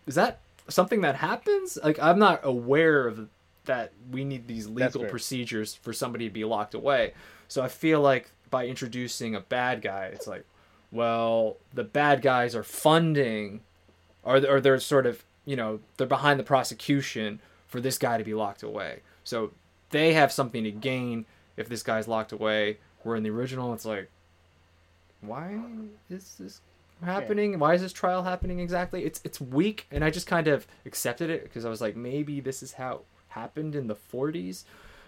is 0.08 0.16
that 0.16 0.40
something 0.68 1.02
that 1.02 1.16
happens? 1.16 1.78
Like 1.84 2.00
I'm 2.00 2.20
not 2.20 2.42
aware 2.44 3.08
of 3.08 3.30
that. 3.66 3.92
We 4.12 4.24
need 4.24 4.48
these 4.48 4.68
legal 4.68 5.06
procedures 5.06 5.76
for 5.76 5.94
somebody 5.94 6.28
to 6.28 6.34
be 6.34 6.46
locked 6.46 6.74
away. 6.74 7.14
So 7.48 7.62
I 7.62 7.68
feel 7.68 8.02
like 8.02 8.32
by 8.50 8.68
introducing 8.68 9.36
a 9.36 9.40
bad 9.40 9.82
guy, 9.82 10.06
it's 10.14 10.28
like, 10.28 10.46
well, 10.92 11.58
the 11.74 11.84
bad 11.84 12.22
guys 12.22 12.56
are 12.56 12.64
funding, 12.64 13.62
or 14.24 14.38
or 14.48 14.62
they're 14.62 14.80
sort 14.80 15.06
of 15.06 15.24
you 15.46 15.56
know 15.56 15.80
they're 15.98 16.08
behind 16.08 16.40
the 16.40 16.44
prosecution 16.44 17.40
for 17.68 17.82
this 17.82 17.98
guy 17.98 18.18
to 18.18 18.24
be 18.24 18.34
locked 18.34 18.64
away. 18.64 19.00
So 19.24 19.52
they 19.90 20.14
have 20.14 20.32
something 20.32 20.64
to 20.64 20.72
gain 20.72 21.26
if 21.58 21.70
this 21.70 21.84
guy's 21.84 22.08
locked 22.08 22.32
away. 22.32 22.78
Where 23.02 23.16
in 23.18 23.24
the 23.24 23.32
original, 23.32 23.74
it's 23.74 23.84
like, 23.86 24.10
why 25.22 25.60
is 26.10 26.36
this 26.40 26.62
happening? 27.04 27.58
Why 27.60 27.74
is 27.74 27.82
this 27.82 27.94
trial 27.94 28.24
happening 28.24 28.60
exactly? 28.60 29.04
It's 29.06 29.22
it's 29.24 29.40
weak, 29.40 29.88
and 29.92 30.04
I 30.04 30.10
just 30.10 30.28
kind 30.28 30.48
of 30.48 30.66
accepted 30.86 31.30
it 31.30 31.44
because 31.44 31.66
I 31.66 31.70
was 31.70 31.82
like, 31.82 31.96
maybe 31.96 32.40
this 32.40 32.64
is 32.64 32.74
how 32.74 32.94
it 32.96 33.02
happened 33.30 33.76
in 33.76 33.88
the 33.88 33.96
40s, 33.96 34.64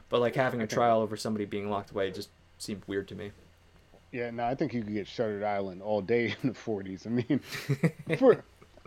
but 0.10 0.20
like 0.22 0.36
having 0.36 0.62
a 0.62 0.68
trial 0.68 1.02
over 1.02 1.16
somebody 1.18 1.46
being 1.46 1.70
locked 1.70 1.92
away 1.92 2.12
just 2.12 2.30
seemed 2.58 2.84
weird 2.88 3.08
to 3.10 3.16
me. 3.16 3.32
Yeah, 4.12 4.32
no, 4.32 4.46
I 4.46 4.56
think 4.56 4.74
you 4.74 4.82
could 4.84 4.94
get 4.94 5.08
Shutter 5.08 5.46
Island 5.46 5.82
all 5.82 6.02
day 6.02 6.36
in 6.44 6.50
the 6.50 6.56
40s. 6.56 7.06
I 7.06 7.10
mean, 7.10 7.40
for, 8.18 8.44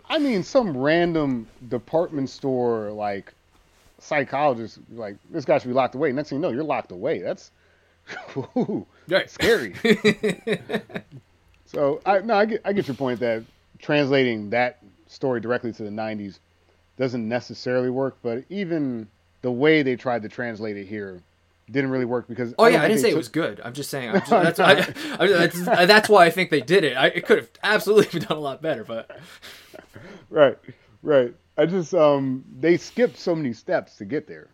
I 0.09 0.17
mean, 0.17 0.41
some 0.43 0.75
random 0.75 1.47
department 1.67 2.29
store 2.29 2.91
like 2.91 3.33
psychologist, 3.99 4.79
like 4.91 5.17
this 5.29 5.45
guy 5.45 5.57
should 5.59 5.67
be 5.67 5.73
locked 5.73 5.95
away. 5.95 6.11
Next 6.11 6.29
thing 6.29 6.37
you 6.37 6.41
know, 6.41 6.49
you're 6.49 6.63
locked 6.63 6.91
away. 6.91 7.19
That's 7.19 7.51
ooh, 8.57 8.87
Right. 9.07 9.29
scary. 9.29 9.75
So 11.71 12.01
I 12.05 12.19
no, 12.19 12.33
I 12.33 12.45
get 12.45 12.61
I 12.65 12.73
get 12.73 12.87
your 12.87 12.95
point 12.95 13.19
that 13.19 13.43
translating 13.77 14.49
that 14.49 14.79
story 15.07 15.39
directly 15.39 15.71
to 15.71 15.83
the 15.83 15.89
90s 15.89 16.39
doesn't 16.97 17.27
necessarily 17.27 17.89
work, 17.89 18.17
but 18.23 18.43
even 18.49 19.07
the 19.41 19.51
way 19.51 19.83
they 19.83 19.95
tried 19.95 20.23
to 20.23 20.29
translate 20.29 20.77
it 20.77 20.87
here 20.87 21.21
didn't 21.69 21.91
really 21.91 22.05
work 22.05 22.27
because 22.27 22.55
Oh 22.57 22.65
don't 22.65 22.73
yeah, 22.73 22.83
I 22.83 22.87
didn't 22.87 23.01
say 23.01 23.11
it 23.11 23.17
was 23.17 23.29
good. 23.29 23.61
I'm 23.63 23.73
just 23.73 23.91
saying. 23.91 24.09
I'm 24.09 24.19
just, 24.19 24.29
that's, 24.29 24.59
I, 24.59 24.71
I, 25.19 25.27
that's, 25.27 25.63
that's 25.63 26.09
why 26.09 26.25
I 26.25 26.31
think 26.31 26.49
they 26.49 26.61
did 26.61 26.83
it. 26.83 26.97
I, 26.97 27.07
it 27.07 27.25
could 27.27 27.37
have 27.37 27.49
absolutely 27.61 28.19
done 28.27 28.37
a 28.37 28.41
lot 28.41 28.63
better, 28.63 28.83
but 28.83 29.19
right, 30.31 30.57
right. 31.03 31.33
I 31.55 31.67
just 31.67 31.93
um 31.93 32.43
they 32.59 32.77
skipped 32.77 33.17
so 33.17 33.35
many 33.35 33.53
steps 33.53 33.95
to 33.97 34.05
get 34.05 34.27
there. 34.27 34.49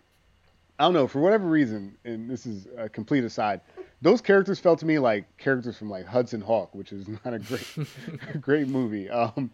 I 0.78 0.84
don't 0.84 0.94
know 0.94 1.08
for 1.08 1.22
whatever 1.22 1.48
reason, 1.48 1.96
and 2.04 2.30
this 2.30 2.46
is 2.46 2.68
a 2.78 2.90
complete 2.90 3.24
aside. 3.24 3.62
Those 4.02 4.22
characters 4.22 4.60
felt 4.60 4.80
to 4.80 4.86
me 4.86 5.00
like 5.00 5.38
characters 5.38 5.78
from 5.78 5.90
like 5.90 6.06
Hudson 6.06 6.42
Hawk, 6.42 6.76
which 6.76 6.92
is 6.92 7.08
not 7.26 7.34
a 7.34 7.40
great, 7.40 7.68
great 8.42 8.68
movie. 8.68 9.10
Um, 9.10 9.52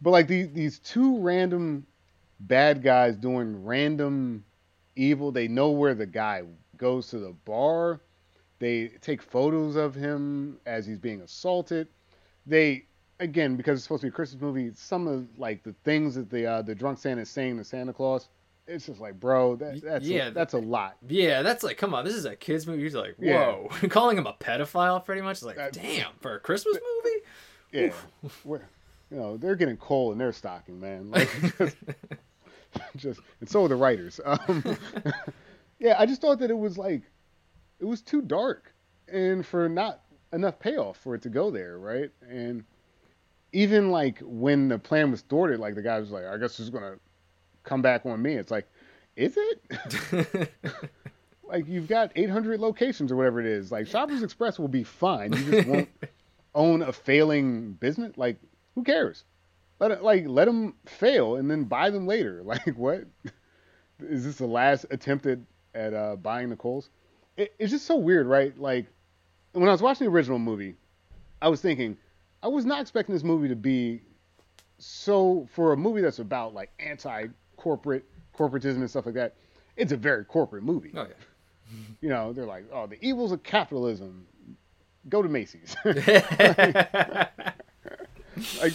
but 0.00 0.10
like 0.10 0.26
these 0.26 0.50
these 0.52 0.78
two 0.78 1.18
random 1.18 1.86
bad 2.40 2.82
guys 2.82 3.16
doing 3.16 3.64
random 3.64 4.44
evil. 4.96 5.32
They 5.32 5.48
know 5.48 5.70
where 5.70 5.94
the 5.94 6.06
guy 6.06 6.42
goes 6.76 7.08
to 7.08 7.18
the 7.18 7.32
bar. 7.44 8.00
They 8.58 8.88
take 9.00 9.22
photos 9.22 9.76
of 9.76 9.94
him 9.94 10.58
as 10.66 10.86
he's 10.86 10.98
being 10.98 11.20
assaulted. 11.20 11.88
They 12.46 12.84
again 13.18 13.56
because 13.56 13.78
it's 13.78 13.84
supposed 13.84 14.00
to 14.02 14.06
be 14.06 14.10
a 14.10 14.12
Christmas 14.12 14.40
movie. 14.40 14.70
Some 14.74 15.06
of 15.06 15.26
like 15.38 15.62
the 15.62 15.74
things 15.84 16.14
that 16.14 16.30
the 16.30 16.46
uh, 16.46 16.62
the 16.62 16.74
drunk 16.74 16.98
Santa 16.98 17.22
is 17.22 17.30
saying 17.30 17.58
to 17.58 17.64
Santa 17.64 17.92
Claus, 17.92 18.28
it's 18.66 18.86
just 18.86 19.00
like, 19.00 19.18
bro, 19.18 19.56
that, 19.56 19.80
that's 19.82 20.04
yeah, 20.06 20.28
a, 20.28 20.30
that's 20.30 20.54
a 20.54 20.58
lot. 20.58 20.96
yeah, 21.08 21.42
that's 21.42 21.62
like, 21.64 21.76
come 21.76 21.94
on, 21.94 22.04
this 22.04 22.14
is 22.14 22.24
a 22.24 22.36
kids 22.36 22.66
movie. 22.66 22.82
He's 22.82 22.94
like, 22.94 23.16
Yeah. 23.18 23.46
whoa, 23.52 23.68
calling 23.88 24.16
him 24.18 24.26
a 24.26 24.34
pedophile, 24.34 25.04
pretty 25.04 25.20
much. 25.22 25.38
It's 25.38 25.42
like, 25.44 25.56
That- 25.56 25.72
damn, 25.72 26.12
for 26.20 26.34
a 26.36 26.40
Christmas 26.40 26.76
movie. 27.04 27.16
Yeah, 27.72 27.92
you 29.10 29.16
know 29.16 29.36
they're 29.36 29.54
getting 29.56 29.76
coal 29.76 30.12
in 30.12 30.18
their 30.18 30.32
stocking, 30.32 30.80
man. 30.80 31.10
Like, 31.10 31.28
just, 31.58 31.76
just 32.96 33.20
and 33.40 33.48
so 33.48 33.64
are 33.64 33.68
the 33.68 33.76
writers. 33.76 34.20
Um, 34.24 34.76
yeah, 35.78 35.94
I 35.98 36.06
just 36.06 36.20
thought 36.20 36.38
that 36.40 36.50
it 36.50 36.58
was 36.58 36.78
like 36.78 37.02
it 37.78 37.84
was 37.84 38.02
too 38.02 38.22
dark, 38.22 38.72
and 39.08 39.44
for 39.46 39.68
not 39.68 40.00
enough 40.32 40.58
payoff 40.58 40.96
for 40.98 41.14
it 41.14 41.22
to 41.22 41.28
go 41.28 41.50
there, 41.50 41.78
right? 41.78 42.10
And 42.28 42.64
even 43.52 43.90
like 43.90 44.18
when 44.20 44.68
the 44.68 44.78
plan 44.78 45.10
was 45.10 45.22
thwarted, 45.22 45.58
like 45.60 45.74
the 45.74 45.82
guy 45.82 45.98
was 45.98 46.10
like, 46.10 46.24
"I 46.24 46.36
guess 46.38 46.58
it's 46.60 46.70
gonna 46.70 46.96
come 47.64 47.82
back 47.82 48.06
on 48.06 48.20
me." 48.20 48.34
It's 48.34 48.50
like, 48.50 48.68
is 49.16 49.36
it? 49.36 50.50
like 51.50 51.68
you've 51.68 51.88
got 51.88 52.12
800 52.14 52.60
locations 52.60 53.12
or 53.12 53.16
whatever 53.16 53.40
it 53.40 53.46
is. 53.46 53.70
Like 53.72 53.86
Shoppers 53.86 54.22
Express 54.22 54.58
will 54.58 54.68
be 54.68 54.84
fine. 54.84 55.32
You 55.32 55.50
just 55.50 55.68
won't 55.68 55.88
own 56.54 56.82
a 56.82 56.92
failing 56.92 57.72
business. 57.72 58.16
Like 58.16 58.36
who 58.74 58.84
cares? 58.84 59.24
Let 59.78 59.90
it 59.90 60.02
like 60.02 60.24
let 60.26 60.46
them 60.46 60.74
fail 60.86 61.36
and 61.36 61.50
then 61.50 61.64
buy 61.64 61.90
them 61.90 62.06
later. 62.06 62.42
Like 62.44 62.76
what? 62.76 63.04
Is 64.00 64.24
this 64.24 64.36
the 64.36 64.46
last 64.46 64.86
attempt 64.90 65.26
at, 65.26 65.38
at 65.74 65.92
uh, 65.92 66.16
buying 66.16 66.48
the 66.48 66.56
Cole's? 66.56 66.88
It, 67.36 67.54
it's 67.58 67.70
just 67.70 67.84
so 67.84 67.96
weird, 67.96 68.26
right? 68.26 68.58
Like 68.58 68.86
when 69.52 69.68
I 69.68 69.72
was 69.72 69.82
watching 69.82 70.06
the 70.06 70.12
original 70.12 70.38
movie, 70.38 70.76
I 71.42 71.48
was 71.48 71.60
thinking 71.60 71.96
I 72.42 72.48
was 72.48 72.64
not 72.64 72.80
expecting 72.80 73.14
this 73.14 73.24
movie 73.24 73.48
to 73.48 73.56
be 73.56 74.00
so 74.78 75.46
for 75.52 75.72
a 75.72 75.76
movie 75.76 76.00
that's 76.00 76.20
about 76.20 76.54
like 76.54 76.70
anti-corporate 77.60 78.04
corporatism 78.36 78.76
and 78.76 78.90
stuff 78.90 79.06
like 79.06 79.14
that. 79.14 79.34
It's 79.76 79.92
a 79.92 79.96
very 79.96 80.24
corporate 80.24 80.64
movie 80.64 80.92
Oh 80.94 81.02
yeah. 81.02 81.14
you 82.00 82.08
know, 82.08 82.32
they're 82.32 82.46
like, 82.46 82.64
oh, 82.72 82.86
the 82.86 83.02
evils 83.04 83.32
of 83.32 83.42
capitalism. 83.42 84.26
Go 85.08 85.22
to 85.22 85.28
Macy's. 85.28 85.76
like 85.84 85.94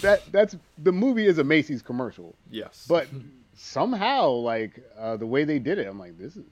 that. 0.01 0.21
That's 0.31 0.55
the 0.79 0.91
movie 0.91 1.27
is 1.27 1.37
a 1.37 1.43
Macy's 1.43 1.83
commercial, 1.83 2.35
yes. 2.49 2.85
but 2.89 3.07
somehow, 3.53 4.29
like 4.29 4.81
uh, 4.97 5.17
the 5.17 5.27
way 5.27 5.43
they 5.43 5.59
did 5.59 5.77
it, 5.77 5.87
I'm 5.87 5.99
like, 5.99 6.17
this 6.17 6.35
is, 6.35 6.45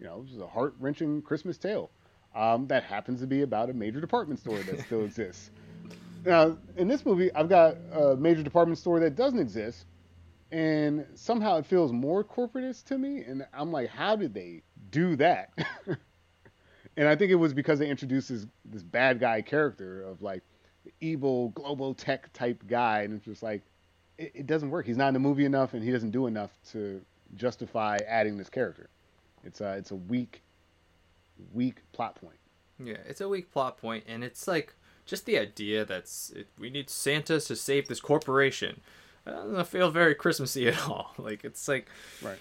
you 0.00 0.06
know, 0.06 0.22
this 0.22 0.32
is 0.32 0.40
a 0.40 0.46
heart 0.46 0.74
wrenching 0.80 1.22
Christmas 1.22 1.56
tale. 1.56 1.90
Um, 2.34 2.66
that 2.66 2.82
happens 2.82 3.20
to 3.20 3.26
be 3.28 3.42
about 3.42 3.70
a 3.70 3.72
major 3.74 4.00
department 4.00 4.40
store 4.40 4.58
that 4.58 4.80
still 4.80 5.04
exists. 5.04 5.50
Now, 6.24 6.56
in 6.76 6.88
this 6.88 7.06
movie, 7.06 7.32
I've 7.32 7.48
got 7.48 7.76
a 7.92 8.16
major 8.16 8.42
department 8.42 8.78
store 8.78 8.98
that 8.98 9.14
doesn't 9.14 9.38
exist, 9.38 9.84
and 10.52 11.06
somehow 11.14 11.58
it 11.58 11.66
feels 11.66 11.92
more 11.92 12.22
corporatist 12.24 12.84
to 12.86 12.98
me. 12.98 13.22
And 13.22 13.46
I'm 13.52 13.72
like, 13.72 13.88
how 13.88 14.16
did 14.16 14.34
they 14.34 14.62
do 14.90 15.16
that? 15.16 15.52
and 16.96 17.08
I 17.08 17.16
think 17.16 17.32
it 17.32 17.36
was 17.36 17.52
because 17.52 17.78
they 17.78 17.88
introduced 17.88 18.28
this, 18.28 18.46
this 18.64 18.82
bad 18.82 19.20
guy 19.20 19.42
character 19.42 20.02
of 20.02 20.22
like 20.22 20.42
the 20.84 20.92
evil 21.00 21.50
global 21.50 21.94
tech 21.94 22.32
type 22.32 22.62
guy, 22.66 23.02
and 23.02 23.14
it's 23.14 23.24
just 23.24 23.42
like 23.42 23.62
it, 24.18 24.32
it 24.34 24.46
doesn't 24.46 24.70
work. 24.70 24.86
He's 24.86 24.96
not 24.96 25.08
in 25.08 25.14
the 25.14 25.20
movie 25.20 25.44
enough, 25.44 25.74
and 25.74 25.82
he 25.82 25.90
doesn't 25.90 26.12
do 26.12 26.26
enough 26.26 26.50
to 26.72 27.02
justify 27.34 27.98
adding 28.06 28.36
this 28.36 28.48
character. 28.48 28.88
It's 29.44 29.60
a 29.60 29.76
it's 29.76 29.90
a 29.90 29.96
weak, 29.96 30.42
weak 31.52 31.82
plot 31.92 32.14
point. 32.14 32.38
Yeah, 32.78 32.98
it's 33.06 33.20
a 33.20 33.28
weak 33.28 33.52
plot 33.52 33.78
point, 33.78 34.04
and 34.06 34.22
it's 34.22 34.46
like 34.46 34.74
just 35.04 35.26
the 35.26 35.38
idea 35.38 35.84
that 35.84 36.10
it, 36.34 36.48
we 36.58 36.70
need 36.70 36.88
Santa 36.88 37.40
to 37.40 37.56
save 37.56 37.88
this 37.88 38.00
corporation. 38.00 38.80
It 39.26 39.30
doesn't 39.30 39.68
feel 39.68 39.90
very 39.90 40.14
Christmassy 40.14 40.68
at 40.68 40.88
all. 40.88 41.14
Like 41.18 41.44
it's 41.44 41.66
like, 41.66 41.86
right? 42.22 42.38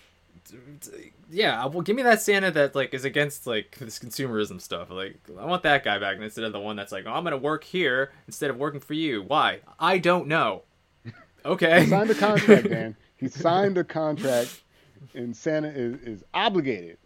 Yeah, 1.32 1.64
uh, 1.64 1.70
well, 1.70 1.82
give 1.82 1.95
me 1.95 2.03
that 2.03 2.22
Santa 2.22 2.52
that 2.52 2.76
like 2.76 2.94
is 2.94 3.03
against 3.03 3.48
like 3.48 3.78
this 3.80 3.98
consumerism 3.98 4.62
stuff. 4.62 4.91
Like 4.91 5.18
I 5.40 5.45
want 5.45 5.64
that 5.64 5.84
guy 5.84 5.98
back 5.98 6.18
instead 6.20 6.44
of 6.44 6.53
the 6.53 6.60
one 6.60 6.76
that's 6.76 6.91
like, 6.91 7.06
oh, 7.07 7.12
I'm 7.12 7.24
gonna 7.24 7.38
work 7.38 7.64
here 7.64 8.12
instead 8.28 8.49
of 8.52 8.57
working 8.57 8.80
for 8.80 8.94
you. 8.94 9.24
Why? 9.24 9.62
I 9.80 9.98
don't 9.98 10.28
know. 10.28 10.64
Okay. 11.45 11.84
he 11.84 11.90
signed 11.91 12.10
a 12.10 12.16
contract, 12.16 12.70
man. 12.72 12.95
He 13.18 13.28
signed 13.30 13.78
a 13.78 13.84
contract, 13.84 14.64
and 15.14 15.38
Santa 15.38 15.68
is, 15.68 16.02
is 16.02 16.24
obligated. 16.34 16.98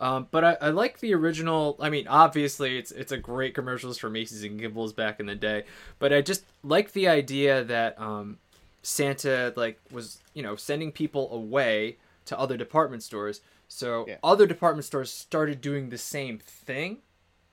Um, 0.00 0.26
but 0.30 0.44
I, 0.44 0.56
I, 0.60 0.68
like 0.70 0.98
the 0.98 1.14
original. 1.14 1.76
I 1.80 1.90
mean, 1.90 2.08
obviously, 2.08 2.78
it's 2.78 2.90
it's 2.90 3.12
a 3.12 3.16
great 3.18 3.54
commercials 3.54 3.98
for 3.98 4.10
Macy's 4.10 4.42
and 4.42 4.60
Gimbels 4.60 4.94
back 4.94 5.20
in 5.20 5.26
the 5.26 5.34
day. 5.34 5.64
But 5.98 6.12
I 6.12 6.22
just 6.22 6.44
like 6.64 6.92
the 6.92 7.08
idea 7.08 7.62
that 7.64 8.00
um, 8.00 8.38
Santa 8.82 9.52
like 9.56 9.78
was 9.90 10.20
you 10.34 10.42
know 10.42 10.56
sending 10.56 10.92
people 10.92 11.32
away 11.32 11.98
to 12.26 12.38
other 12.38 12.56
department 12.56 13.02
stores. 13.02 13.40
So 13.68 14.04
yeah. 14.06 14.16
other 14.22 14.46
department 14.46 14.84
stores 14.84 15.10
started 15.10 15.60
doing 15.60 15.88
the 15.88 15.98
same 15.98 16.38
thing, 16.38 16.98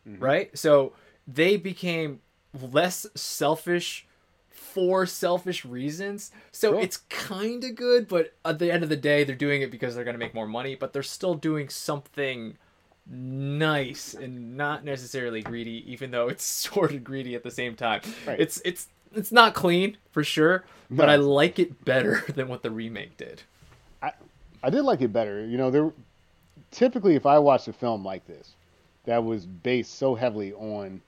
mm-hmm. 0.08 0.22
right? 0.22 0.58
So 0.58 0.94
they 1.28 1.56
became 1.56 2.20
less 2.54 3.06
selfish 3.16 4.08
for 4.70 5.06
selfish 5.06 5.66
reasons. 5.66 6.32
So 6.52 6.78
it's 6.80 6.98
kind 7.10 7.64
of 7.64 7.76
good, 7.76 8.08
but 8.08 8.34
at 8.46 8.60
the 8.60 8.72
end 8.72 8.84
of 8.84 8.90
the 8.90 8.96
day, 8.96 9.24
they're 9.24 9.36
doing 9.36 9.62
it 9.62 9.72
because 9.72 9.96
they're 9.96 10.04
going 10.04 10.16
to 10.16 10.20
make 10.20 10.34
more 10.34 10.48
money, 10.48 10.76
but 10.76 10.94
they're 10.94 11.04
still 11.04 11.36
doing 11.36 11.70
something 11.70 12.58
nice 13.10 14.14
and 14.14 14.56
not 14.56 14.86
necessarily 14.86 15.42
greedy, 15.42 15.84
even 15.92 16.12
though 16.12 16.28
it's 16.28 16.44
sort 16.72 16.92
of 16.94 17.04
greedy 17.04 17.36
at 17.36 17.44
the 17.44 17.52
same 17.52 17.76
time. 17.76 18.02
Right. 18.26 18.40
It's 18.40 18.62
it's 18.64 18.88
it's 19.16 19.32
not 19.32 19.54
clean 19.54 19.98
for 20.12 20.24
sure, 20.24 20.66
but 20.90 21.08
no. 21.08 21.14
I 21.14 21.16
like 21.16 21.60
it 21.60 21.84
better 21.84 22.24
than 22.34 22.48
what 22.48 22.62
the 22.62 22.72
remake 22.72 23.18
did. 23.18 23.44
I 24.02 24.12
I 24.64 24.70
did 24.70 24.84
like 24.84 25.02
it 25.02 25.12
better. 25.14 25.46
You 25.46 25.58
know, 25.58 25.72
there 25.72 25.92
typically 26.72 27.16
if 27.16 27.26
I 27.26 27.40
watched 27.40 27.68
a 27.68 27.74
film 27.74 28.06
like 28.06 28.26
this 28.28 28.54
that 29.06 29.24
was 29.24 29.46
based 29.46 29.98
so 29.98 30.14
heavily 30.14 30.54
on 30.54 31.02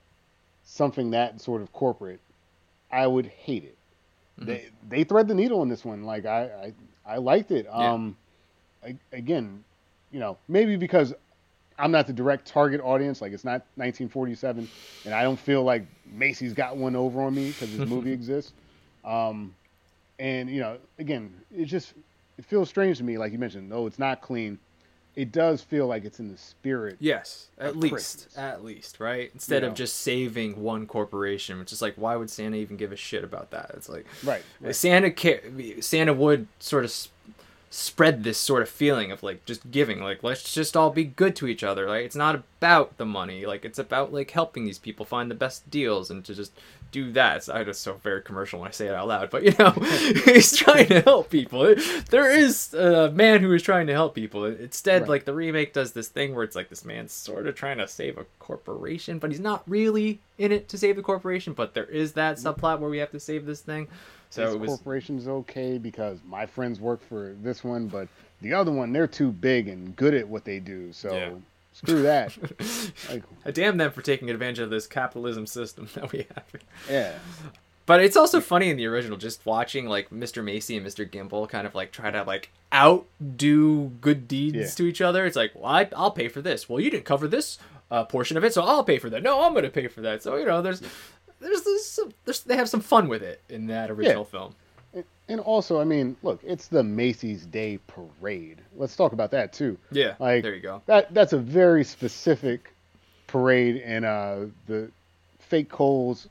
something 0.63 1.11
that 1.11 1.39
sort 1.39 1.61
of 1.61 1.71
corporate 1.73 2.19
I 2.91 3.07
would 3.07 3.25
hate 3.25 3.63
it. 3.63 3.77
Mm-hmm. 4.39 4.49
They 4.49 4.69
they 4.89 5.03
thread 5.03 5.27
the 5.27 5.35
needle 5.35 5.61
on 5.61 5.69
this 5.69 5.85
one. 5.85 6.03
Like 6.03 6.25
I 6.25 6.73
I, 7.05 7.13
I 7.13 7.17
liked 7.17 7.51
it. 7.51 7.65
Yeah. 7.65 7.93
Um, 7.93 8.17
I, 8.83 8.95
again, 9.11 9.63
you 10.11 10.19
know, 10.19 10.37
maybe 10.47 10.75
because 10.75 11.13
I'm 11.77 11.91
not 11.91 12.07
the 12.07 12.13
direct 12.13 12.47
target 12.47 12.81
audience. 12.81 13.21
Like 13.21 13.31
it's 13.33 13.43
not 13.45 13.61
1947, 13.75 14.69
and 15.05 15.13
I 15.13 15.23
don't 15.23 15.39
feel 15.39 15.63
like 15.63 15.85
Macy's 16.11 16.53
got 16.53 16.77
one 16.77 16.95
over 16.95 17.21
on 17.21 17.33
me 17.33 17.49
because 17.49 17.75
this 17.75 17.87
movie 17.87 18.11
exists. 18.13 18.53
Um, 19.03 19.55
and 20.19 20.49
you 20.49 20.61
know, 20.61 20.77
again, 20.99 21.33
it 21.55 21.65
just 21.65 21.93
it 22.37 22.45
feels 22.45 22.69
strange 22.69 22.97
to 22.97 23.03
me. 23.03 23.17
Like 23.17 23.31
you 23.31 23.39
mentioned, 23.39 23.69
no, 23.69 23.87
it's 23.87 23.99
not 23.99 24.21
clean 24.21 24.59
it 25.15 25.31
does 25.31 25.61
feel 25.61 25.87
like 25.87 26.05
it's 26.05 26.19
in 26.19 26.31
the 26.31 26.37
spirit. 26.37 26.97
Yes, 26.99 27.47
at 27.57 27.75
least, 27.75 27.93
Christmas. 27.93 28.37
at 28.37 28.63
least, 28.63 28.99
right? 28.99 29.29
Instead 29.33 29.63
you 29.63 29.69
of 29.69 29.75
just 29.75 29.99
saving 29.99 30.61
one 30.61 30.87
corporation, 30.87 31.59
which 31.59 31.73
is 31.73 31.81
like, 31.81 31.95
why 31.95 32.15
would 32.15 32.29
Santa 32.29 32.57
even 32.57 32.77
give 32.77 32.91
a 32.91 32.95
shit 32.95 33.23
about 33.23 33.51
that? 33.51 33.71
It's 33.73 33.89
like, 33.89 34.05
right, 34.23 34.43
right. 34.61 34.75
Santa, 34.75 35.13
Santa 35.81 36.13
would 36.13 36.47
sort 36.59 36.85
of 36.85 37.07
spread 37.69 38.25
this 38.25 38.37
sort 38.37 38.61
of 38.61 38.67
feeling 38.69 39.11
of 39.11 39.23
like 39.23 39.45
just 39.45 39.71
giving, 39.71 40.01
like 40.01 40.23
let's 40.23 40.53
just 40.53 40.75
all 40.75 40.91
be 40.91 41.05
good 41.05 41.35
to 41.37 41.47
each 41.47 41.63
other. 41.63 41.87
Like 41.87 42.05
it's 42.05 42.15
not 42.15 42.35
about 42.35 42.97
the 42.97 43.05
money, 43.05 43.45
like 43.45 43.65
it's 43.65 43.79
about 43.79 44.13
like 44.13 44.31
helping 44.31 44.65
these 44.65 44.79
people 44.79 45.05
find 45.05 45.31
the 45.31 45.35
best 45.35 45.69
deals 45.69 46.11
and 46.11 46.23
to 46.25 46.35
just 46.35 46.51
do 46.91 47.11
that. 47.13 47.37
It's, 47.37 47.49
I 47.49 47.63
just 47.63 47.81
so 47.81 47.93
very 47.93 48.21
commercial 48.21 48.59
when 48.59 48.67
I 48.67 48.71
say 48.71 48.87
it 48.87 48.93
out 48.93 49.07
loud, 49.07 49.29
but 49.29 49.43
you 49.43 49.53
know, 49.57 49.71
he's 50.25 50.55
trying 50.55 50.87
to 50.87 51.01
help 51.01 51.29
people. 51.29 51.75
There 52.09 52.29
is 52.29 52.73
a 52.73 53.11
man 53.11 53.41
who 53.41 53.53
is 53.53 53.63
trying 53.63 53.87
to 53.87 53.93
help 53.93 54.13
people. 54.13 54.45
Instead, 54.45 55.03
right. 55.03 55.09
like 55.09 55.25
the 55.25 55.33
remake 55.33 55.73
does 55.73 55.93
this 55.93 56.09
thing 56.09 56.35
where 56.35 56.43
it's 56.43 56.55
like 56.55 56.69
this 56.69 56.85
man's 56.85 57.11
sort 57.13 57.47
of 57.47 57.55
trying 57.55 57.77
to 57.77 57.87
save 57.87 58.17
a 58.17 58.25
corporation, 58.39 59.19
but 59.19 59.31
he's 59.31 59.39
not 59.39 59.63
really 59.67 60.19
in 60.37 60.51
it 60.51 60.69
to 60.69 60.77
save 60.77 60.95
the 60.95 61.01
corporation. 61.01 61.53
But 61.53 61.73
there 61.73 61.85
is 61.85 62.13
that 62.13 62.37
mm-hmm. 62.37 62.47
subplot 62.47 62.79
where 62.79 62.89
we 62.89 62.99
have 62.99 63.11
to 63.11 63.19
save 63.19 63.45
this 63.45 63.61
thing. 63.61 63.87
So 64.29 64.45
this 64.45 64.53
it 64.53 64.59
was... 64.59 64.69
corporation's 64.69 65.27
okay 65.27 65.77
because 65.77 66.19
my 66.25 66.45
friends 66.45 66.79
work 66.79 67.01
for 67.07 67.35
this 67.41 67.63
one, 67.63 67.87
but 67.87 68.07
the 68.41 68.53
other 68.53 68.71
one 68.71 68.91
they're 68.91 69.07
too 69.07 69.31
big 69.31 69.67
and 69.67 69.95
good 69.95 70.13
at 70.13 70.27
what 70.27 70.45
they 70.45 70.59
do. 70.59 70.91
So. 70.93 71.13
Yeah 71.13 71.31
Screw 71.83 72.03
that. 72.03 72.37
like, 73.09 73.23
I 73.45 73.51
damn 73.51 73.77
them 73.77 73.91
for 73.91 74.01
taking 74.01 74.29
advantage 74.29 74.59
of 74.59 74.69
this 74.69 74.87
capitalism 74.87 75.47
system 75.47 75.87
that 75.95 76.11
we 76.11 76.27
have. 76.35 76.45
Yeah. 76.89 77.13
But 77.85 78.03
it's 78.03 78.15
also 78.15 78.39
funny 78.39 78.69
in 78.69 78.77
the 78.77 78.85
original, 78.85 79.17
just 79.17 79.45
watching 79.45 79.87
like 79.87 80.11
Mr. 80.11 80.43
Macy 80.43 80.77
and 80.77 80.85
Mr. 80.85 81.09
Gimbel 81.09 81.49
kind 81.49 81.65
of 81.65 81.73
like 81.73 81.91
try 81.91 82.11
to 82.11 82.23
like 82.23 82.51
outdo 82.73 83.89
good 83.99 84.27
deeds 84.27 84.55
yeah. 84.55 84.67
to 84.67 84.85
each 84.85 85.01
other. 85.01 85.25
It's 85.25 85.35
like, 85.35 85.53
well, 85.55 85.65
I, 85.65 85.89
will 85.91 86.11
pay 86.11 86.27
for 86.27 86.41
this. 86.41 86.69
Well, 86.69 86.79
you 86.79 86.91
didn't 86.91 87.05
cover 87.05 87.27
this 87.27 87.57
uh, 87.89 88.05
portion 88.05 88.37
of 88.37 88.43
it, 88.43 88.53
so 88.53 88.61
I'll 88.63 88.83
pay 88.83 88.99
for 88.99 89.09
that. 89.09 89.23
No, 89.23 89.43
I'm 89.43 89.53
going 89.53 89.63
to 89.63 89.69
pay 89.69 89.87
for 89.87 90.01
that. 90.01 90.21
So 90.21 90.35
you 90.37 90.45
know, 90.45 90.61
there's, 90.61 90.81
there's, 91.39 91.63
there's, 91.63 91.85
some, 91.85 92.13
there's, 92.25 92.41
they 92.41 92.55
have 92.55 92.69
some 92.69 92.81
fun 92.81 93.07
with 93.07 93.23
it 93.23 93.41
in 93.49 93.67
that 93.67 93.89
original 93.89 94.23
yeah. 94.23 94.39
film. 94.39 94.55
And 95.31 95.39
also, 95.39 95.79
I 95.79 95.85
mean, 95.85 96.17
look, 96.23 96.41
it's 96.43 96.67
the 96.67 96.83
Macy's 96.83 97.45
Day 97.45 97.79
Parade. 97.87 98.57
Let's 98.75 98.97
talk 98.97 99.13
about 99.13 99.31
that 99.31 99.53
too. 99.53 99.77
Yeah, 99.89 100.15
like 100.19 100.43
there 100.43 100.53
you 100.53 100.59
go. 100.59 100.81
That 100.87 101.13
that's 101.13 101.31
a 101.31 101.37
very 101.37 101.85
specific 101.85 102.73
parade, 103.27 103.77
and 103.77 104.03
uh, 104.03 104.47
the 104.67 104.91
fake 105.39 105.69
Cole's 105.69 106.27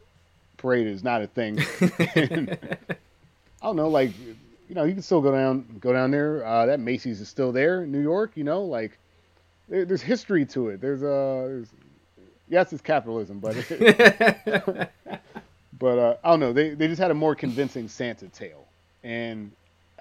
parade 0.59 0.87
is 0.87 1.03
not 1.03 1.23
a 1.23 1.27
thing. 1.27 1.59
and, 2.15 2.59
I 3.63 3.67
don't 3.67 3.77
know, 3.77 3.89
like 3.89 4.11
you 4.69 4.75
know, 4.75 4.85
you 4.85 4.93
can 4.93 5.01
still 5.01 5.23
go 5.23 5.33
down 5.33 5.65
go 5.81 5.95
down 5.95 6.11
there. 6.11 6.45
Uh, 6.45 6.67
that 6.67 6.79
Macy's 6.79 7.23
is 7.23 7.29
still 7.31 7.53
there 7.53 7.85
in 7.85 7.93
New 7.93 8.03
York. 8.03 8.33
You 8.35 8.45
know, 8.45 8.65
like 8.65 8.99
there, 9.71 9.87
there's 9.87 10.03
history 10.03 10.45
to 10.45 10.69
it. 10.69 10.83
There's 10.83 11.03
uh, 11.03 11.47
there's, 11.47 11.69
yes, 12.51 12.71
it's 12.75 12.83
capitalism, 12.83 13.39
but 13.39 13.57
but 15.79 15.99
uh, 15.99 16.17
I 16.23 16.29
don't 16.29 16.41
know. 16.41 16.53
They 16.53 16.75
they 16.75 16.87
just 16.87 17.01
had 17.01 17.11
a 17.11 17.15
more 17.15 17.35
convincing 17.35 17.89
Santa 17.89 18.29
tale 18.29 18.67
and 19.03 19.53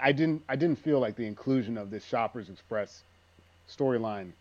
I 0.02 0.12
didn't 0.12 0.44
I 0.50 0.56
didn't 0.56 0.80
feel 0.80 1.00
like 1.00 1.16
the 1.16 1.26
inclusion 1.26 1.78
of 1.78 1.92
this 1.92 2.06
Shoppers 2.06 2.50
Express 2.50 3.04
storyline 3.70 4.32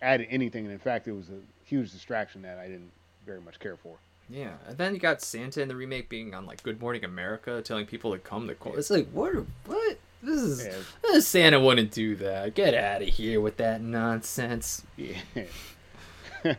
added 0.00 0.28
anything, 0.30 0.64
and 0.64 0.72
in 0.72 0.78
fact, 0.78 1.08
it 1.08 1.12
was 1.12 1.28
a 1.28 1.40
huge 1.64 1.92
distraction 1.92 2.42
that 2.42 2.58
I 2.58 2.66
didn't 2.68 2.90
very 3.26 3.40
much 3.40 3.58
care 3.58 3.76
for. 3.76 3.96
Yeah, 4.30 4.52
and 4.66 4.76
then 4.76 4.94
you 4.94 5.00
got 5.00 5.22
Santa 5.22 5.62
in 5.62 5.68
the 5.68 5.76
remake 5.76 6.08
being 6.08 6.34
on 6.34 6.46
like 6.46 6.62
Good 6.62 6.80
Morning 6.80 7.04
America, 7.04 7.62
telling 7.62 7.86
people 7.86 8.12
to 8.12 8.18
come 8.18 8.46
to 8.48 8.54
court. 8.54 8.78
It's 8.78 8.90
like 8.90 9.08
what? 9.10 9.34
What? 9.66 9.98
This 10.22 10.40
is 10.40 10.66
yeah. 10.66 10.72
this 11.02 11.26
Santa 11.28 11.60
wouldn't 11.60 11.92
do 11.92 12.16
that. 12.16 12.54
Get 12.54 12.74
out 12.74 13.02
of 13.02 13.08
here 13.08 13.40
with 13.40 13.56
that 13.58 13.80
nonsense. 13.80 14.82
Yeah. 14.96 15.16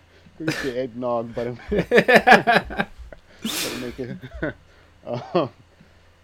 Eggnog, 0.66 1.36
but 1.36 1.58
make 3.82 4.00
it. 4.00 4.18
um, 5.06 5.50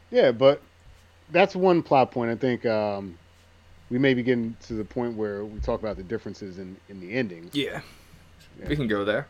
yeah, 0.09 0.31
but 0.31 0.61
that's 1.31 1.55
one 1.55 1.81
plot 1.81 2.11
point. 2.11 2.31
I 2.31 2.35
think 2.35 2.65
um, 2.65 3.17
we 3.89 3.99
may 3.99 4.13
be 4.13 4.23
getting 4.23 4.55
to 4.67 4.73
the 4.73 4.85
point 4.85 5.15
where 5.15 5.45
we 5.45 5.59
talk 5.59 5.79
about 5.79 5.97
the 5.97 6.03
differences 6.03 6.59
in, 6.59 6.75
in 6.89 6.99
the 6.99 7.13
endings. 7.13 7.53
Yeah. 7.53 7.81
yeah. 8.59 8.67
we 8.67 8.75
can 8.75 8.87
go 8.87 9.05
there. 9.05 9.27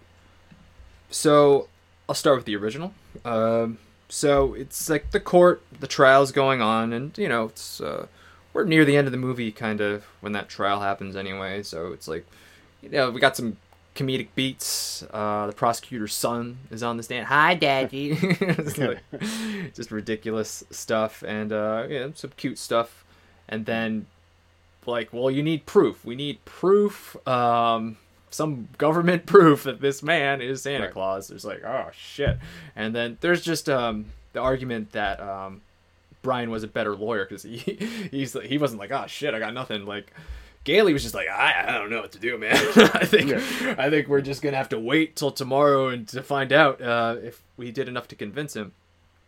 So 1.09 1.67
I'll 2.07 2.15
start 2.15 2.37
with 2.37 2.45
the 2.45 2.55
original. 2.55 2.93
Um, 3.23 3.77
so 4.09 4.53
it's 4.53 4.89
like 4.89 5.11
the 5.11 5.19
court, 5.19 5.61
the 5.79 5.87
trial's 5.87 6.31
going 6.31 6.61
on, 6.61 6.93
and 6.93 7.17
you 7.17 7.27
know 7.27 7.45
it's 7.45 7.81
uh, 7.81 8.07
we're 8.53 8.63
near 8.63 8.85
the 8.85 8.95
end 8.95 9.07
of 9.07 9.11
the 9.11 9.17
movie, 9.17 9.51
kind 9.51 9.81
of 9.81 10.03
when 10.21 10.33
that 10.33 10.49
trial 10.49 10.81
happens 10.81 11.15
anyway. 11.15 11.63
So 11.63 11.91
it's 11.91 12.07
like 12.07 12.25
you 12.81 12.89
know 12.89 13.09
we 13.09 13.19
got 13.19 13.35
some 13.35 13.57
comedic 13.95 14.27
beats. 14.35 15.03
Uh, 15.11 15.47
the 15.47 15.53
prosecutor's 15.53 16.13
son 16.13 16.57
is 16.69 16.83
on 16.83 16.97
the 16.97 17.03
stand. 17.03 17.27
Hi, 17.27 17.55
Daddy. 17.55 18.15
like, 18.77 18.99
just 19.73 19.91
ridiculous 19.91 20.63
stuff, 20.69 21.23
and 21.25 21.51
uh, 21.51 21.87
yeah, 21.89 22.07
some 22.13 22.31
cute 22.37 22.57
stuff 22.57 23.05
and 23.47 23.65
then 23.65 24.05
like, 24.85 25.11
well, 25.11 25.31
you 25.31 25.41
need 25.41 25.65
proof. 25.65 26.05
We 26.05 26.15
need 26.15 26.43
proof. 26.45 27.15
Um, 27.27 27.97
some 28.29 28.67
government 28.77 29.25
proof 29.27 29.63
that 29.63 29.81
this 29.81 30.03
man 30.03 30.41
is 30.41 30.61
Santa 30.61 30.85
Right. 30.85 30.93
Claus. 30.93 31.27
There's 31.27 31.45
like, 31.45 31.63
oh 31.63 31.89
shit, 31.93 32.37
and 32.75 32.95
then 32.95 33.17
there's 33.21 33.41
just 33.41 33.69
um, 33.69 34.05
the 34.33 34.41
argument 34.41 34.91
that 34.91 35.19
um, 35.19 35.61
Bryan 36.21 36.51
was 36.51 36.63
a 36.63 36.67
better 36.67 36.95
lawyer 36.95 37.25
because 37.25 37.43
he 37.43 37.57
he's 38.11 38.33
he 38.43 38.57
wasn't 38.57 38.79
like, 38.79 38.91
oh 38.91 39.05
shit, 39.07 39.33
I 39.33 39.39
got 39.39 39.53
nothing. 39.53 39.85
Like 39.85 40.11
Gailey 40.65 40.93
was 40.93 41.03
just 41.03 41.15
like, 41.15 41.29
I, 41.29 41.65
I 41.67 41.71
don't 41.77 41.89
know 41.89 42.01
what 42.01 42.11
to 42.13 42.19
do, 42.19 42.37
man. 42.37 42.55
I 42.75 43.05
think 43.05 43.29
Yeah. 43.29 43.75
I 43.77 43.89
think 43.89 44.07
we're 44.07 44.19
just 44.21 44.41
gonna 44.41 44.57
have 44.57 44.69
to 44.69 44.79
wait 44.79 45.15
till 45.15 45.31
tomorrow 45.31 45.87
and 45.87 46.07
to 46.09 46.21
find 46.21 46.51
out 46.51 46.81
uh, 46.81 47.15
if 47.23 47.41
we 47.55 47.71
did 47.71 47.87
enough 47.87 48.07
to 48.09 48.15
convince 48.15 48.55
him. 48.55 48.73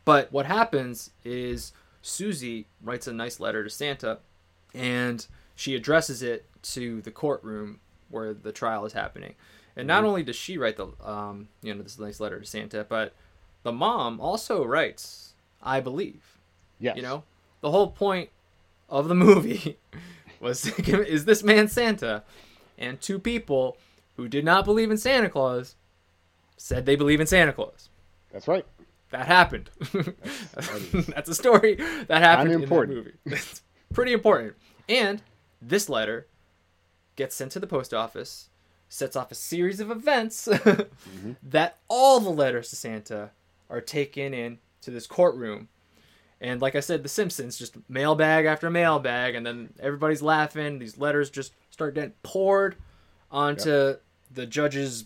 But 0.04 0.32
what 0.32 0.46
happens 0.48 1.12
is 1.24 1.72
Susie 2.02 2.66
writes 2.82 3.08
a 3.08 3.14
nice 3.14 3.40
letter 3.40 3.64
to 3.64 3.70
Santa, 3.70 4.20
and 4.74 5.26
she 5.56 5.76
addresses 5.76 6.22
it 6.22 6.46
to 6.64 7.02
the 7.02 7.12
courtroom 7.12 7.80
where 8.10 8.34
the 8.34 8.52
trial 8.52 8.86
is 8.86 8.94
happening. 8.94 9.36
And 9.76 9.88
not 9.88 10.04
only 10.04 10.24
does 10.24 10.36
she 10.36 10.58
write 10.58 10.78
the 10.78 10.88
um, 11.06 11.50
you 11.62 11.74
know 11.74 11.84
this 11.84 12.00
nice 12.00 12.20
letter 12.20 12.40
to 12.40 12.46
Santa, 12.46 12.84
but 12.88 13.14
the 13.62 13.72
mom 13.72 14.20
also 14.20 14.66
writes, 14.66 15.34
"I 15.62 15.82
believe." 15.82 16.40
Yes. 16.80 16.96
You 16.96 17.04
know, 17.04 17.24
the 17.62 17.70
whole 17.70 17.92
point 17.92 18.30
of 18.90 19.08
the 19.08 19.16
movie 19.28 19.78
was 20.40 20.66
is 20.80 21.26
this 21.26 21.44
man 21.44 21.68
Santa, 21.68 22.24
and 22.78 23.00
two 23.00 23.20
people 23.20 23.78
who 24.16 24.28
did 24.28 24.46
not 24.46 24.66
believe 24.66 24.92
in 24.92 24.98
Santa 24.98 25.30
Claus 25.30 25.76
said 26.58 26.86
they 26.86 26.96
believe 26.96 27.22
in 27.22 27.28
Santa 27.28 27.54
Claus. 27.54 27.90
That's 28.32 28.48
right. 28.48 28.66
That 29.12 29.26
happened. 29.26 29.70
That's 29.94 31.30
a 31.30 31.36
story 31.36 31.76
that 31.76 32.22
happened 32.22 32.52
in 32.52 32.62
that 32.62 32.88
movie. 32.90 33.14
It's 33.26 33.62
pretty 33.94 34.12
important. 34.12 34.56
And 34.90 35.22
this 35.62 35.88
letter 35.88 36.28
gets 37.16 37.36
sent 37.36 37.52
to 37.54 37.60
the 37.60 37.68
post 37.68 37.94
office, 37.94 38.50
sets 38.90 39.16
off 39.16 39.32
a 39.32 39.36
series 39.36 39.80
of 39.80 39.92
events 39.92 40.50
that 41.44 41.78
all 41.88 42.20
the 42.20 42.30
letters 42.30 42.70
to 42.72 42.76
Santa 42.76 43.32
are 43.70 43.82
taken 43.82 44.34
in 44.34 44.60
to 44.82 44.92
this 44.92 45.08
courtroom. 45.08 45.70
And 46.40 46.62
like 46.62 46.76
I 46.76 46.82
said, 46.82 47.04
The 47.04 47.10
Simpsons 47.10 47.58
just 47.58 47.76
mailbag 47.90 48.46
after 48.46 48.70
mailbag, 48.70 49.36
and 49.36 49.46
then 49.46 49.74
everybody's 49.80 50.22
laughing. 50.22 50.80
These 50.80 50.98
letters 50.98 51.30
just 51.30 51.54
start 51.72 51.96
getting 51.96 52.14
poured 52.24 52.76
onto 53.32 53.96
the 54.32 54.46
judge's 54.46 55.06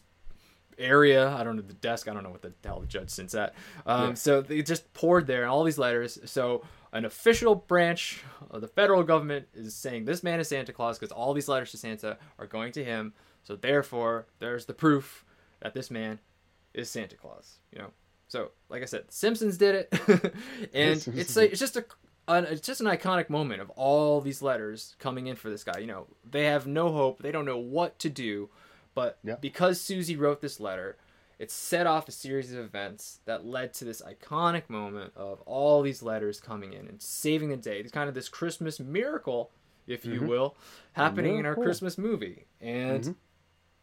area. 0.77 1.29
I 1.29 1.43
don't 1.43 1.55
know 1.55 1.61
the 1.61 1.73
desk. 1.73 2.07
I 2.07 2.13
don't 2.13 2.23
know 2.23 2.29
what 2.31 2.41
the 2.41 2.53
hell 2.63 2.79
the 2.79 2.87
judge 2.87 3.09
sits 3.09 3.35
at. 3.35 3.53
Um, 3.85 4.09
Yeah. 4.09 4.13
So 4.15 4.41
they 4.41 4.61
just 4.61 4.91
poured 4.93 5.27
there, 5.27 5.41
and 5.43 5.49
all 5.51 5.63
these 5.63 5.77
letters. 5.77 6.19
So 6.25 6.63
an 6.91 7.05
official 7.05 7.55
branch 7.55 8.21
of 8.49 8.61
the 8.61 8.67
federal 8.67 9.03
government 9.03 9.47
is 9.53 9.73
saying 9.73 10.05
this 10.05 10.23
man 10.23 10.39
is 10.39 10.49
Santa 10.49 10.73
Claus 10.73 10.99
because 10.99 11.11
all 11.11 11.33
these 11.33 11.47
letters 11.47 11.71
to 11.71 11.77
Santa 11.77 12.17
are 12.37 12.47
going 12.47 12.71
to 12.73 12.83
him. 12.83 13.13
So 13.43 13.55
therefore, 13.55 14.27
there's 14.39 14.65
the 14.65 14.73
proof 14.73 15.23
that 15.61 15.73
this 15.73 15.89
man 15.89 16.19
is 16.73 16.89
Santa 16.89 17.15
Claus. 17.15 17.59
You 17.71 17.79
know. 17.79 17.91
So 18.31 18.51
like 18.69 18.81
I 18.81 18.85
said, 18.85 19.03
Simpsons 19.11 19.57
did 19.57 19.75
it, 19.75 19.89
and 20.73 21.05
it's 21.17 21.35
a, 21.35 21.51
it's 21.51 21.59
just 21.59 21.75
a 21.75 21.83
an, 22.29 22.45
it's 22.45 22.65
just 22.65 22.79
an 22.79 22.87
iconic 22.87 23.29
moment 23.29 23.59
of 23.61 23.69
all 23.71 24.21
these 24.21 24.41
letters 24.41 24.95
coming 24.99 25.27
in 25.27 25.35
for 25.35 25.49
this 25.49 25.65
guy. 25.65 25.79
You 25.79 25.87
know, 25.87 26.07
they 26.29 26.45
have 26.45 26.65
no 26.65 26.93
hope. 26.93 27.21
They 27.21 27.33
don't 27.33 27.43
know 27.43 27.57
what 27.57 27.99
to 27.99 28.09
do. 28.09 28.49
But 28.95 29.19
Yeah. 29.25 29.35
because 29.41 29.81
Susie 29.81 30.15
wrote 30.15 30.39
this 30.39 30.61
letter, 30.61 30.95
it 31.39 31.51
set 31.51 31.85
off 31.87 32.07
a 32.07 32.13
series 32.13 32.53
of 32.53 32.59
events 32.59 33.19
that 33.25 33.45
led 33.45 33.73
to 33.75 33.83
this 33.85 34.01
iconic 34.01 34.69
moment 34.69 35.11
of 35.17 35.41
all 35.41 35.81
these 35.81 36.01
letters 36.01 36.39
coming 36.39 36.71
in 36.71 36.87
and 36.87 37.01
saving 37.01 37.49
the 37.49 37.57
day. 37.57 37.79
It's 37.81 37.91
kind 37.91 38.07
of 38.07 38.15
this 38.15 38.29
Christmas 38.29 38.79
miracle, 38.79 39.51
if 39.87 40.05
you 40.05 40.21
Mhm. 40.21 40.27
will, 40.27 40.55
happening 40.93 41.37
in 41.37 41.45
our 41.45 41.55
Christmas 41.57 41.97
movie. 41.97 42.45
And 42.61 43.03
Mhm. 43.03 43.15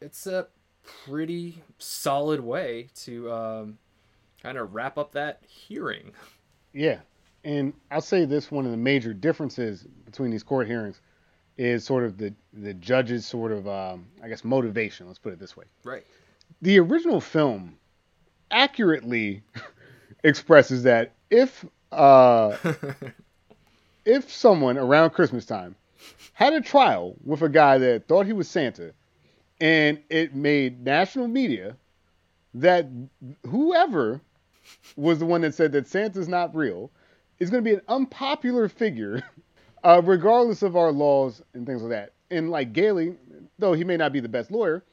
it's 0.00 0.26
a 0.26 0.46
pretty 0.82 1.62
solid 1.76 2.40
way 2.40 2.88
to 3.04 3.30
um, 3.30 3.78
kind 4.48 4.56
of 4.56 4.74
wrap 4.74 4.96
up 4.96 5.12
that 5.12 5.42
hearing. 5.46 6.10
Yeah. 6.72 7.00
And 7.44 7.74
I'll 7.90 8.00
say 8.00 8.24
this 8.24 8.50
one 8.50 8.64
of 8.64 8.70
the 8.70 8.78
major 8.78 9.12
differences 9.12 9.86
between 10.06 10.30
these 10.30 10.42
court 10.42 10.66
hearings 10.66 11.02
is 11.58 11.84
sort 11.84 12.04
of 12.04 12.16
the 12.16 12.32
the 12.54 12.72
judge's 12.72 13.26
sort 13.26 13.52
of 13.52 13.68
um, 13.68 14.06
I 14.22 14.28
guess 14.28 14.44
motivation, 14.44 15.06
let's 15.06 15.18
put 15.18 15.34
it 15.34 15.38
this 15.38 15.54
way. 15.54 15.64
Right. 15.84 16.04
The 16.62 16.78
original 16.78 17.20
film 17.20 17.76
accurately 18.50 19.42
expresses 20.24 20.84
that 20.84 21.12
if 21.28 21.62
uh, 21.92 22.56
if 24.06 24.32
someone 24.32 24.78
around 24.78 25.10
Christmas 25.10 25.44
time 25.44 25.76
had 26.32 26.54
a 26.54 26.62
trial 26.62 27.16
with 27.22 27.42
a 27.42 27.50
guy 27.50 27.76
that 27.76 28.08
thought 28.08 28.24
he 28.24 28.32
was 28.32 28.48
Santa 28.48 28.94
and 29.60 30.00
it 30.08 30.34
made 30.34 30.82
national 30.82 31.28
media 31.28 31.76
that 32.54 32.88
whoever 33.46 34.22
was 34.96 35.18
the 35.18 35.26
one 35.26 35.40
that 35.42 35.54
said 35.54 35.72
that 35.72 35.86
Santa's 35.86 36.28
not 36.28 36.54
real 36.54 36.90
is 37.38 37.50
going 37.50 37.62
to 37.62 37.68
be 37.70 37.74
an 37.74 37.82
unpopular 37.88 38.68
figure, 38.68 39.22
uh, 39.84 40.00
regardless 40.04 40.62
of 40.62 40.76
our 40.76 40.92
laws 40.92 41.42
and 41.54 41.66
things 41.66 41.82
like 41.82 41.90
that. 41.90 42.12
And 42.30 42.50
like 42.50 42.72
Gailey, 42.72 43.16
though 43.58 43.72
he 43.72 43.84
may 43.84 43.96
not 43.96 44.12
be 44.12 44.20
the 44.20 44.28
best 44.28 44.50
lawyer, 44.50 44.84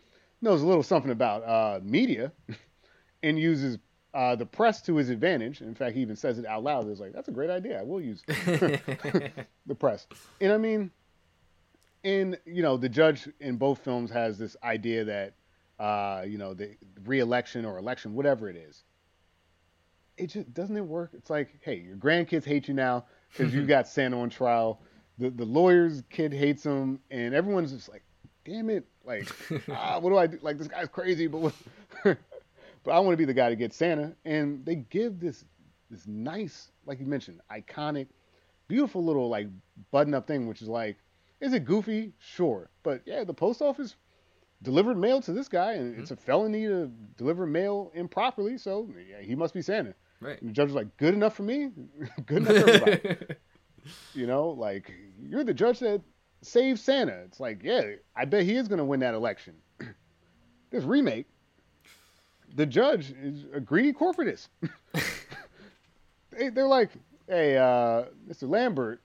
knows 0.42 0.62
a 0.62 0.68
little 0.68 0.84
something 0.84 1.12
about 1.12 1.44
uh, 1.44 1.80
media 1.84 2.32
and 3.24 3.40
uses 3.40 3.78
uh, 4.14 4.36
the 4.36 4.46
press 4.46 4.82
to 4.84 4.96
his 4.96 5.10
advantage. 5.10 5.62
In 5.62 5.76
fact, 5.76 5.96
he 5.96 6.02
even 6.02 6.16
says 6.16 6.40
it 6.40 6.46
out 6.46 6.64
loud. 6.64 6.88
It's 6.88 7.02
like, 7.02 7.12
that's 7.12 7.28
a 7.28 7.32
great 7.32 7.50
idea. 7.50 7.80
I 7.80 7.84
will 7.84 8.00
use 8.00 8.24
the 8.28 9.76
press. 9.78 10.08
And 10.40 10.54
I 10.54 10.58
mean, 10.58 10.92
and 12.06 12.38
you 12.46 12.62
know, 12.62 12.78
the 12.78 12.88
judge 12.88 13.28
in 13.42 13.58
both 13.58 13.80
films 13.80 14.12
has 14.12 14.38
this 14.38 14.56
idea 14.64 15.04
that, 15.06 15.34
uh, 15.80 16.24
you 16.26 16.38
know, 16.38 16.54
the 16.54 16.78
re-election 17.04 17.66
or 17.66 17.78
election, 17.78 18.14
whatever 18.14 18.48
it 18.48 18.56
is, 18.56 18.84
it 20.18 20.28
just 20.28 20.54
doesn't 20.54 20.76
it 20.76 20.86
work. 20.86 21.12
It's 21.14 21.30
like, 21.30 21.58
hey, 21.62 21.78
your 21.78 21.98
grandkids 21.98 22.46
hate 22.46 22.68
you 22.68 22.74
now 22.74 23.06
because 23.32 23.54
you 23.54 23.66
got 23.66 23.88
Santa 23.88 24.20
on 24.20 24.30
trial. 24.30 24.82
The 25.18 25.30
the 25.30 25.46
lawyer's 25.46 26.04
kid 26.10 26.34
hates 26.34 26.64
him, 26.64 27.00
and 27.10 27.34
everyone's 27.34 27.72
just 27.72 27.90
like, 27.90 28.04
damn 28.44 28.70
it, 28.70 28.86
like, 29.06 29.28
ah, 29.72 30.00
what 30.00 30.10
do 30.10 30.18
I 30.18 30.28
do? 30.28 30.40
Like 30.42 30.58
this 30.58 30.68
guy's 30.68 30.88
crazy, 30.88 31.28
but 31.28 31.40
what? 31.40 31.54
but 32.04 32.92
I 32.92 33.00
want 33.00 33.14
to 33.14 33.18
be 33.18 33.26
the 33.26 33.34
guy 33.34 33.50
to 33.50 33.56
get 33.56 33.74
Santa, 33.74 34.16
and 34.26 34.66
they 34.66 34.76
give 34.76 35.20
this 35.20 35.46
this 35.90 36.08
nice, 36.08 36.72
like 36.86 37.00
you 37.00 37.06
mentioned, 37.06 37.42
iconic, 37.52 38.08
beautiful 38.68 39.04
little 39.04 39.30
like 39.30 39.48
button 39.92 40.14
up 40.14 40.28
thing, 40.28 40.48
which 40.48 40.62
is 40.62 40.68
like, 40.68 40.98
is 41.40 41.54
it 41.54 41.66
goofy? 41.66 42.14
Sure, 42.20 42.70
but 42.84 43.02
yeah, 43.06 43.24
the 43.24 43.34
post 43.34 43.62
office 43.62 43.96
delivered 44.62 44.98
mail 44.98 45.22
to 45.22 45.32
this 45.32 45.48
guy, 45.48 45.74
and 45.74 45.98
it's 46.00 46.12
a 46.12 46.16
felony 46.16 46.66
to 46.66 46.92
deliver 47.18 47.46
mail 47.46 47.92
improperly, 47.94 48.58
so 48.58 48.90
yeah, 49.10 49.22
he 49.22 49.36
must 49.36 49.54
be 49.54 49.62
Santa. 49.62 49.94
Right. 50.20 50.40
And 50.42 50.50
the 50.50 50.54
judge 50.54 50.68
was 50.68 50.76
like, 50.76 50.96
good 50.98 51.14
enough 51.14 51.36
for 51.36 51.44
me, 51.44 51.72
good 52.26 52.48
enough 52.48 52.64
for 52.64 52.70
everybody. 52.70 53.26
you 54.14 54.28
know, 54.28 54.50
like 54.50 54.92
you're 55.22 55.44
the 55.44 55.54
judge 55.54 55.80
that 55.80 56.02
saved 56.42 56.80
Santa. 56.80 57.14
It's 57.26 57.40
like, 57.40 57.62
yeah, 57.64 57.84
I 58.16 58.26
bet 58.26 58.44
he 58.44 58.56
is 58.56 58.68
going 58.68 58.80
to 58.80 58.86
win 58.86 59.00
that 59.02 59.14
election. 59.14 59.56
this 60.72 60.84
remake, 60.84 61.28
the 62.56 62.66
judge 62.66 63.14
is 63.22 63.46
a 63.54 63.60
greedy 63.60 63.94
corporatist. 63.94 64.48
they, 66.32 66.50
they're 66.50 66.68
like, 66.68 66.92
hey, 67.28 67.58
uh, 67.58 68.06
Mr. 68.30 68.44
Lamberg 68.44 69.00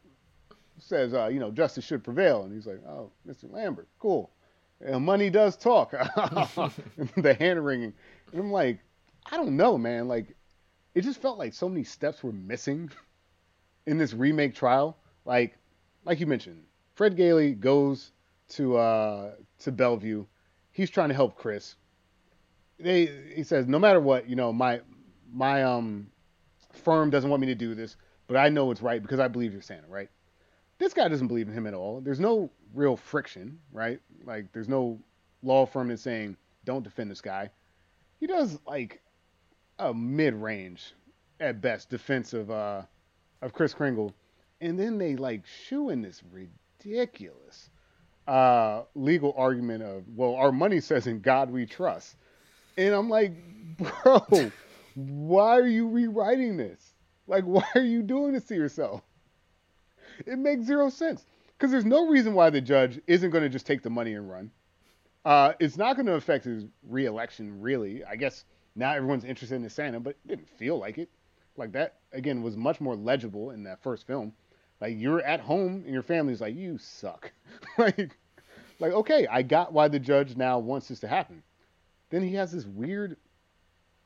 says, 0.79 1.15
uh, 1.15 1.27
you 1.27 1.41
know, 1.41 1.51
justice 1.51 1.85
should 1.85 2.05
prevail, 2.05 2.45
and 2.45 2.55
he's 2.55 2.67
like, 2.67 2.83
oh, 2.87 3.11
Mr. 3.27 3.51
Lamberg, 3.51 3.87
cool. 3.99 4.31
Uh, 4.87 4.99
money 4.99 5.29
does 5.29 5.57
talk. 5.57 5.91
the 5.91 7.37
hand 7.39 7.65
wringing. 7.65 7.93
And 8.33 8.41
I'm 8.41 8.53
like, 8.53 8.79
I 9.31 9.37
don't 9.37 9.57
know, 9.57 9.77
man. 9.77 10.09
Like, 10.09 10.35
it 10.95 11.03
just 11.03 11.21
felt 11.21 11.39
like 11.39 11.55
so 11.55 11.69
many 11.69 11.85
steps 11.85 12.23
were 12.23 12.33
missing 12.33 12.91
in 13.87 13.99
this 13.99 14.13
remake 14.13 14.55
trial. 14.55 14.97
Like, 15.25 15.57
like 16.05 16.21
you 16.21 16.27
mentioned, 16.27 16.65
Fred 16.95 17.17
Gailey 17.17 17.55
goes 17.55 18.13
to 18.51 18.77
uh, 18.77 19.33
to 19.61 19.73
Bellevue. 19.73 20.25
He's 20.73 20.91
trying 20.91 21.09
to 21.09 21.15
help 21.15 21.37
Kris. 21.37 21.77
They 22.79 23.07
he 23.35 23.43
says, 23.43 23.67
no 23.67 23.79
matter 23.79 24.01
what, 24.01 24.29
you 24.29 24.37
know, 24.37 24.53
my 24.53 24.81
my 25.33 25.63
um 25.63 26.09
firm 26.73 27.11
doesn't 27.11 27.29
want 27.29 27.41
me 27.41 27.47
to 27.49 27.55
do 27.55 27.75
this, 27.75 27.97
but 28.27 28.37
I 28.37 28.49
know 28.49 28.71
it's 28.71 28.83
right 28.83 29.03
because 29.03 29.21
I 29.21 29.29
believe 29.29 29.53
you're 29.53 29.63
Santa, 29.63 29.87
right? 29.89 30.09
This 30.79 30.95
guy 30.95 31.09
doesn't 31.09 31.29
believe 31.29 31.49
in 31.49 31.55
him 31.55 31.67
at 31.67 31.75
all. 31.75 32.01
There's 32.01 32.21
no 32.21 32.51
real 32.75 32.97
friction, 32.97 33.59
right? 33.71 34.01
Like, 34.25 34.51
there's 34.53 34.69
no 34.69 34.99
law 35.43 35.67
firm 35.67 35.89
that's 35.89 36.03
saying 36.03 36.37
don't 36.65 36.83
defend 36.83 37.11
this 37.11 37.21
guy. 37.21 37.51
He 38.19 38.27
does 38.27 38.59
like 38.67 39.03
a 39.81 39.95
mid-range, 39.95 40.95
at 41.41 41.61
best, 41.61 41.91
defense 41.91 42.33
of 42.33 42.51
uh 42.51 42.83
of 43.43 43.53
Kris 43.53 43.75
Kringle, 43.75 44.15
and 44.61 44.79
then 44.79 44.99
they 44.99 45.17
like 45.17 45.47
shoe 45.47 45.91
in 45.91 46.03
this 46.03 46.23
ridiculous 46.31 47.71
uh 48.29 48.83
legal 48.95 49.35
argument 49.37 49.83
of 49.83 50.05
well, 50.15 50.35
our 50.37 50.53
money 50.53 50.81
says 50.81 51.07
in 51.07 51.21
God 51.21 51.51
we 51.51 51.67
trust, 51.67 52.17
and 52.77 52.95
I'm 52.95 53.09
like, 53.09 53.33
bro, 53.79 54.51
why 54.95 55.59
are 55.59 55.67
you 55.67 55.89
rewriting 55.89 56.57
this? 56.57 56.93
Like, 57.27 57.45
why 57.45 57.65
are 57.75 57.81
you 57.81 58.03
doing 58.03 58.33
this 58.33 58.45
to 58.45 58.55
yourself? 58.55 59.03
it 60.27 60.39
makes 60.39 60.65
zero 60.65 60.91
sense 60.91 61.25
because 61.57 61.71
there's 61.71 61.85
no 61.85 62.09
reason 62.09 62.35
why 62.35 62.51
the 62.51 62.61
judge 62.61 63.01
isn't 63.07 63.31
going 63.31 63.43
to 63.43 63.49
just 63.49 63.67
take 63.67 63.83
the 63.83 63.91
money 63.91 64.15
and 64.15 64.31
run. 64.31 64.51
Uh, 65.25 65.53
it's 65.61 65.77
not 65.77 65.97
going 65.97 66.07
to 66.07 66.15
affect 66.15 66.45
his 66.45 66.65
reelection, 66.89 67.61
really. 67.61 68.03
I 68.05 68.17
guess 68.17 68.45
now 68.75 68.93
everyone's 68.93 69.25
interested 69.25 69.57
in 69.57 69.69
Santa, 69.69 70.01
but 70.01 70.17
it 70.25 70.29
didn't 70.29 70.49
feel 70.49 70.79
like 70.79 70.99
it. 70.99 71.11
Like 71.57 71.73
that 71.73 71.99
again 72.13 72.43
was 72.43 72.57
much 72.57 72.81
more 72.81 72.97
legible 72.97 73.51
in 73.51 73.65
that 73.65 73.83
first 73.83 74.07
film. 74.07 74.33
Like 74.81 74.95
you're 74.99 75.21
at 75.21 75.41
home 75.41 75.83
and 75.85 75.93
your 75.93 76.03
family's 76.03 76.41
like, 76.41 76.55
you 76.55 76.79
suck. 76.79 77.33
like, 77.79 78.17
like 78.79 78.93
okay, 78.93 79.27
I 79.27 79.43
got 79.43 79.73
why 79.73 79.89
the 79.89 79.99
judge 79.99 80.37
now 80.37 80.59
wants 80.59 80.89
this 80.89 81.01
to 81.01 81.09
happen. 81.09 81.43
Then 82.11 82.23
he 82.23 82.35
has 82.35 82.53
this 82.53 82.65
weird 82.65 83.17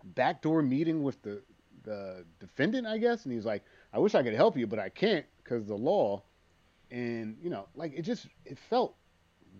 backdoor 0.04 0.62
meeting 0.62 1.02
with 1.02 1.22
the 1.22 1.42
the 1.84 2.24
defendant, 2.40 2.86
I 2.86 2.98
guess, 2.98 3.24
and 3.24 3.32
he's 3.32 3.44
like, 3.44 3.62
I 3.92 3.98
wish 3.98 4.14
I 4.14 4.22
could 4.22 4.34
help 4.34 4.56
you, 4.56 4.66
but 4.66 4.78
I 4.78 4.88
can't 4.88 5.26
because 5.42 5.66
the 5.66 5.76
law. 5.76 6.22
And 6.90 7.36
you 7.42 7.50
know, 7.50 7.66
like 7.74 7.92
it 7.94 8.02
just 8.02 8.26
it 8.44 8.58
felt 8.58 8.94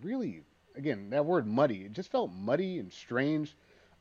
really 0.03 0.43
again 0.75 1.09
that 1.11 1.25
word 1.25 1.47
muddy. 1.47 1.83
It 1.83 1.93
just 1.93 2.11
felt 2.11 2.31
muddy 2.31 2.79
and 2.79 2.91
strange. 2.91 3.55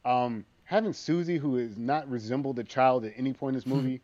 Um, 0.05 0.45
having 0.65 0.93
Susie, 0.93 1.39
who 1.39 1.57
is 1.57 1.77
not 1.77 2.09
resembled 2.11 2.59
a 2.59 2.65
child 2.65 3.05
at 3.05 3.13
any 3.17 3.33
point 3.33 3.55
in 3.55 3.59
this 3.59 3.67
movie, 3.67 4.01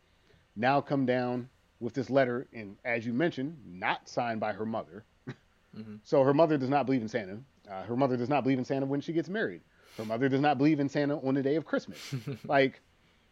now 0.56 0.80
come 0.80 1.06
down 1.06 1.48
with 1.80 1.94
this 1.94 2.10
letter, 2.10 2.46
and 2.52 2.76
as 2.84 3.06
you 3.06 3.12
mentioned, 3.12 3.56
not 3.66 4.08
signed 4.08 4.38
by 4.38 4.52
her 4.52 4.66
mother. 4.66 5.04
mm-hmm. 5.28 5.96
So 6.04 6.22
her 6.22 6.34
mother 6.34 6.58
does 6.58 6.68
not 6.68 6.86
believe 6.86 7.00
in 7.02 7.08
Santa. 7.08 7.38
Uh, 7.70 7.82
her 7.82 7.96
mother 7.96 8.16
does 8.16 8.28
not 8.28 8.42
believe 8.42 8.58
in 8.58 8.64
Santa 8.64 8.86
when 8.86 9.00
she 9.00 9.12
gets 9.12 9.28
married. 9.28 9.62
Her 9.96 10.04
mother 10.04 10.28
does 10.28 10.40
not 10.40 10.58
believe 10.58 10.80
in 10.80 10.88
Santa 10.88 11.16
on 11.18 11.34
the 11.34 11.42
day 11.42 11.56
of 11.56 11.64
Christmas. 11.64 12.14
like, 12.44 12.80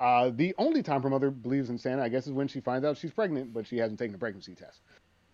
uh, 0.01 0.31
the 0.35 0.55
only 0.59 0.83
time 0.83 1.03
her 1.03 1.11
mother 1.11 1.31
believes 1.31 1.71
in 1.71 1.79
Santa, 1.79 2.03
I 2.03 2.09
guess, 2.09 2.27
is 2.27 2.33
when 2.33 2.49
she 2.49 2.61
finds 2.61 2.87
out 2.87 2.97
she's 2.97 3.11
pregnant, 3.11 3.53
but 3.53 3.67
she 3.67 3.77
hasn't 3.77 3.99
taken 3.99 4.15
a 4.15 4.19
pregnancy 4.19 4.55
test. 4.55 4.81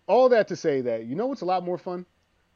All 0.07 0.29
that 0.29 0.47
to 0.49 0.55
say 0.55 0.81
that 0.81 1.05
you 1.05 1.15
know 1.15 1.27
what's 1.27 1.41
a 1.41 1.45
lot 1.45 1.63
more 1.63 1.77
fun? 1.77 2.05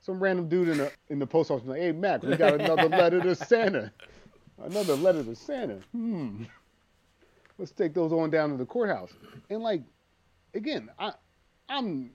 Some 0.01 0.21
random 0.21 0.47
dude 0.47 0.69
in 0.69 0.77
the 0.77 0.91
in 1.09 1.19
the 1.19 1.27
post 1.27 1.51
office 1.51 1.67
like, 1.67 1.79
"Hey 1.81 1.91
Mac, 1.91 2.23
we 2.23 2.37
got 2.37 2.53
another 2.53 2.87
letter 2.87 3.19
to 3.21 3.35
Santa. 3.35 3.91
Another 4.63 4.95
letter 4.95 5.23
to 5.23 5.35
Santa. 5.35 5.79
Hmm. 5.91 6.43
Let's 7.57 7.71
take 7.71 7.93
those 7.93 8.11
on 8.11 8.29
down 8.29 8.51
to 8.51 8.57
the 8.57 8.65
courthouse." 8.65 9.11
And 9.49 9.61
like, 9.61 9.83
again, 10.53 10.89
I, 10.97 11.13
I'm, 11.67 12.11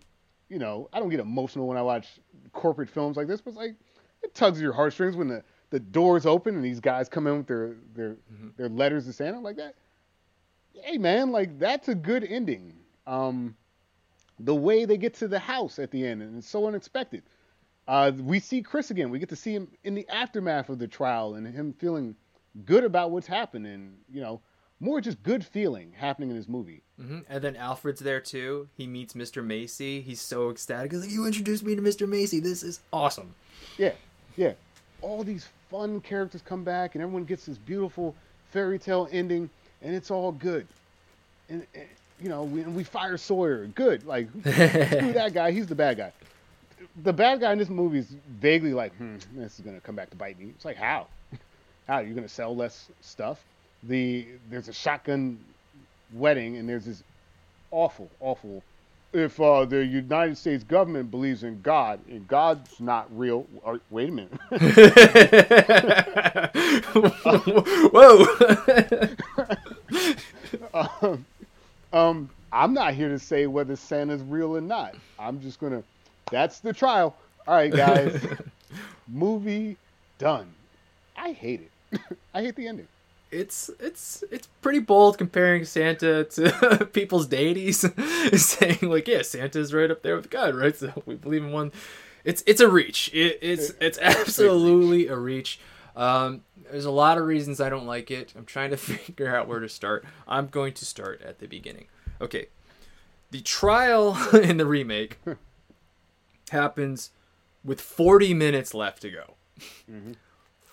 you 0.48 0.58
know, 0.58 0.88
I 0.92 1.00
don't 1.00 1.10
get 1.10 1.20
emotional 1.20 1.66
when 1.66 1.76
I 1.76 1.82
watch 1.82 2.08
corporate 2.52 2.88
films 2.88 3.16
like 3.16 3.26
this, 3.26 3.40
but 3.40 3.54
like, 3.54 3.74
it 4.22 4.34
tugs 4.34 4.58
at 4.58 4.62
your 4.62 4.72
heartstrings 4.72 5.16
when 5.16 5.28
the 5.28 5.42
the 5.74 5.80
doors 5.80 6.24
open 6.24 6.54
and 6.54 6.64
these 6.64 6.78
guys 6.78 7.08
come 7.08 7.26
in 7.26 7.38
with 7.38 7.46
their 7.48 7.74
their 7.94 8.10
mm-hmm. 8.10 8.48
their 8.56 8.68
letters 8.68 9.06
to 9.06 9.12
Santa 9.12 9.40
like 9.40 9.56
that. 9.56 9.74
Hey 10.72 10.98
man, 10.98 11.32
like 11.32 11.58
that's 11.58 11.88
a 11.88 11.96
good 11.96 12.22
ending. 12.22 12.74
Um, 13.08 13.56
the 14.38 14.54
way 14.54 14.84
they 14.84 14.96
get 14.96 15.14
to 15.14 15.26
the 15.26 15.38
house 15.40 15.80
at 15.80 15.90
the 15.90 16.06
end 16.06 16.22
and 16.22 16.38
it's 16.38 16.48
so 16.48 16.68
unexpected. 16.68 17.24
Uh, 17.88 18.12
we 18.16 18.38
see 18.38 18.62
Kris 18.62 18.92
again. 18.92 19.10
We 19.10 19.18
get 19.18 19.28
to 19.30 19.36
see 19.36 19.52
him 19.52 19.68
in 19.82 19.94
the 19.94 20.08
aftermath 20.08 20.68
of 20.68 20.78
the 20.78 20.86
trial 20.86 21.34
and 21.34 21.46
him 21.46 21.74
feeling 21.78 22.14
good 22.64 22.84
about 22.84 23.10
what's 23.10 23.26
happening. 23.26 23.94
you 24.12 24.20
know 24.20 24.40
more 24.80 25.00
just 25.00 25.22
good 25.22 25.44
feeling 25.44 25.92
happening 25.96 26.30
in 26.30 26.36
this 26.36 26.48
movie. 26.48 26.82
Mm-hmm. 27.00 27.20
And 27.28 27.42
then 27.42 27.56
Alfred's 27.56 28.00
there 28.00 28.20
too. 28.20 28.68
He 28.76 28.86
meets 28.86 29.14
Mr. 29.14 29.44
Macy. 29.44 30.00
He's 30.00 30.20
so 30.20 30.50
ecstatic. 30.50 30.92
He's 30.92 31.02
like, 31.02 31.10
"You 31.10 31.26
introduced 31.26 31.64
me 31.64 31.74
to 31.74 31.82
Mr. 31.82 32.08
Macy. 32.08 32.40
This 32.40 32.62
is 32.62 32.80
awesome." 32.92 33.34
Yeah, 33.78 33.92
yeah. 34.36 34.52
All 35.00 35.24
these 35.24 35.48
fun 35.70 36.00
characters 36.00 36.42
come 36.42 36.64
back, 36.64 36.94
and 36.94 37.02
everyone 37.02 37.24
gets 37.24 37.46
this 37.46 37.58
beautiful 37.58 38.14
fairy 38.50 38.78
tale 38.78 39.08
ending, 39.10 39.50
and 39.82 39.94
it's 39.94 40.10
all 40.10 40.32
good. 40.32 40.66
And, 41.48 41.66
and 41.74 41.86
you 42.20 42.28
know, 42.28 42.44
we, 42.44 42.62
we 42.62 42.84
fire 42.84 43.16
Sawyer. 43.16 43.66
Good. 43.66 44.06
Like, 44.06 44.30
who 44.30 45.12
that 45.12 45.32
guy? 45.34 45.50
He's 45.50 45.66
the 45.66 45.74
bad 45.74 45.96
guy. 45.96 46.12
The 47.02 47.12
bad 47.12 47.40
guy 47.40 47.52
in 47.52 47.58
this 47.58 47.70
movie 47.70 47.98
is 47.98 48.14
vaguely 48.28 48.72
like, 48.72 48.94
hmm, 48.96 49.16
this 49.34 49.58
is 49.58 49.64
gonna 49.64 49.80
come 49.80 49.96
back 49.96 50.10
to 50.10 50.16
bite 50.16 50.38
me. 50.38 50.46
It's 50.50 50.64
like, 50.64 50.76
how? 50.76 51.08
How 51.86 51.98
you're 51.98 52.14
gonna 52.14 52.28
sell 52.28 52.54
less 52.54 52.88
stuff? 53.00 53.42
The 53.82 54.26
there's 54.50 54.68
a 54.68 54.72
shotgun 54.72 55.38
wedding, 56.12 56.56
and 56.56 56.68
there's 56.68 56.86
this 56.86 57.02
awful, 57.70 58.10
awful 58.20 58.62
if 59.14 59.40
uh, 59.40 59.64
the 59.64 59.84
United 59.84 60.36
States 60.36 60.64
government 60.64 61.10
believes 61.10 61.44
in 61.44 61.60
God 61.62 62.00
and 62.08 62.26
God's 62.26 62.80
not 62.80 63.06
real, 63.16 63.46
or, 63.62 63.80
wait 63.90 64.08
a 64.08 64.12
minute. 64.12 64.32
Whoa. 67.92 68.26
um, 71.02 71.24
um, 71.92 72.30
I'm 72.52 72.74
not 72.74 72.94
here 72.94 73.08
to 73.08 73.18
say 73.18 73.46
whether 73.46 73.76
Santa's 73.76 74.22
real 74.22 74.56
or 74.56 74.60
not. 74.60 74.94
I'm 75.18 75.40
just 75.40 75.60
gonna. 75.60 75.82
That's 76.30 76.58
the 76.58 76.72
trial. 76.72 77.16
All 77.46 77.54
right, 77.54 77.72
guys. 77.72 78.26
Movie 79.08 79.76
done. 80.18 80.52
I 81.16 81.32
hate 81.32 81.60
it. 81.60 81.70
I 82.34 82.42
hate 82.42 82.56
the 82.56 82.66
ending 82.66 82.88
it's 83.34 83.68
it's 83.80 84.22
it's 84.30 84.46
pretty 84.62 84.78
bold 84.78 85.18
comparing 85.18 85.64
Santa 85.64 86.24
to 86.24 86.88
people's 86.92 87.26
deities, 87.26 87.84
saying 88.34 88.78
like, 88.82 89.08
yeah, 89.08 89.22
Santa's 89.22 89.74
right 89.74 89.90
up 89.90 90.02
there 90.02 90.16
with 90.16 90.30
God, 90.30 90.54
right? 90.54 90.74
So 90.74 91.02
we 91.04 91.16
believe 91.16 91.44
in 91.44 91.52
one. 91.52 91.72
It's 92.24 92.42
it's 92.46 92.60
a 92.60 92.68
reach. 92.68 93.10
It, 93.12 93.38
it's 93.42 93.72
it's 93.80 93.98
absolutely 94.00 95.08
a 95.08 95.16
reach. 95.16 95.58
Um, 95.96 96.42
there's 96.70 96.84
a 96.84 96.90
lot 96.90 97.18
of 97.18 97.26
reasons 97.26 97.60
I 97.60 97.68
don't 97.68 97.86
like 97.86 98.10
it. 98.10 98.32
I'm 98.36 98.46
trying 98.46 98.70
to 98.70 98.76
figure 98.78 99.34
out 99.34 99.48
where 99.48 99.60
to 99.60 99.68
start. 99.68 100.04
I'm 100.26 100.46
going 100.46 100.72
to 100.74 100.84
start 100.84 101.20
at 101.22 101.40
the 101.40 101.46
beginning. 101.46 101.86
Okay, 102.20 102.46
the 103.30 103.40
trial 103.40 104.16
in 104.32 104.58
the 104.58 104.66
remake 104.66 105.18
happens 106.50 107.10
with 107.64 107.80
40 107.80 108.34
minutes 108.34 108.74
left 108.74 109.02
to 109.02 109.10
go. 109.10 109.34
Mm-hmm. 109.90 110.12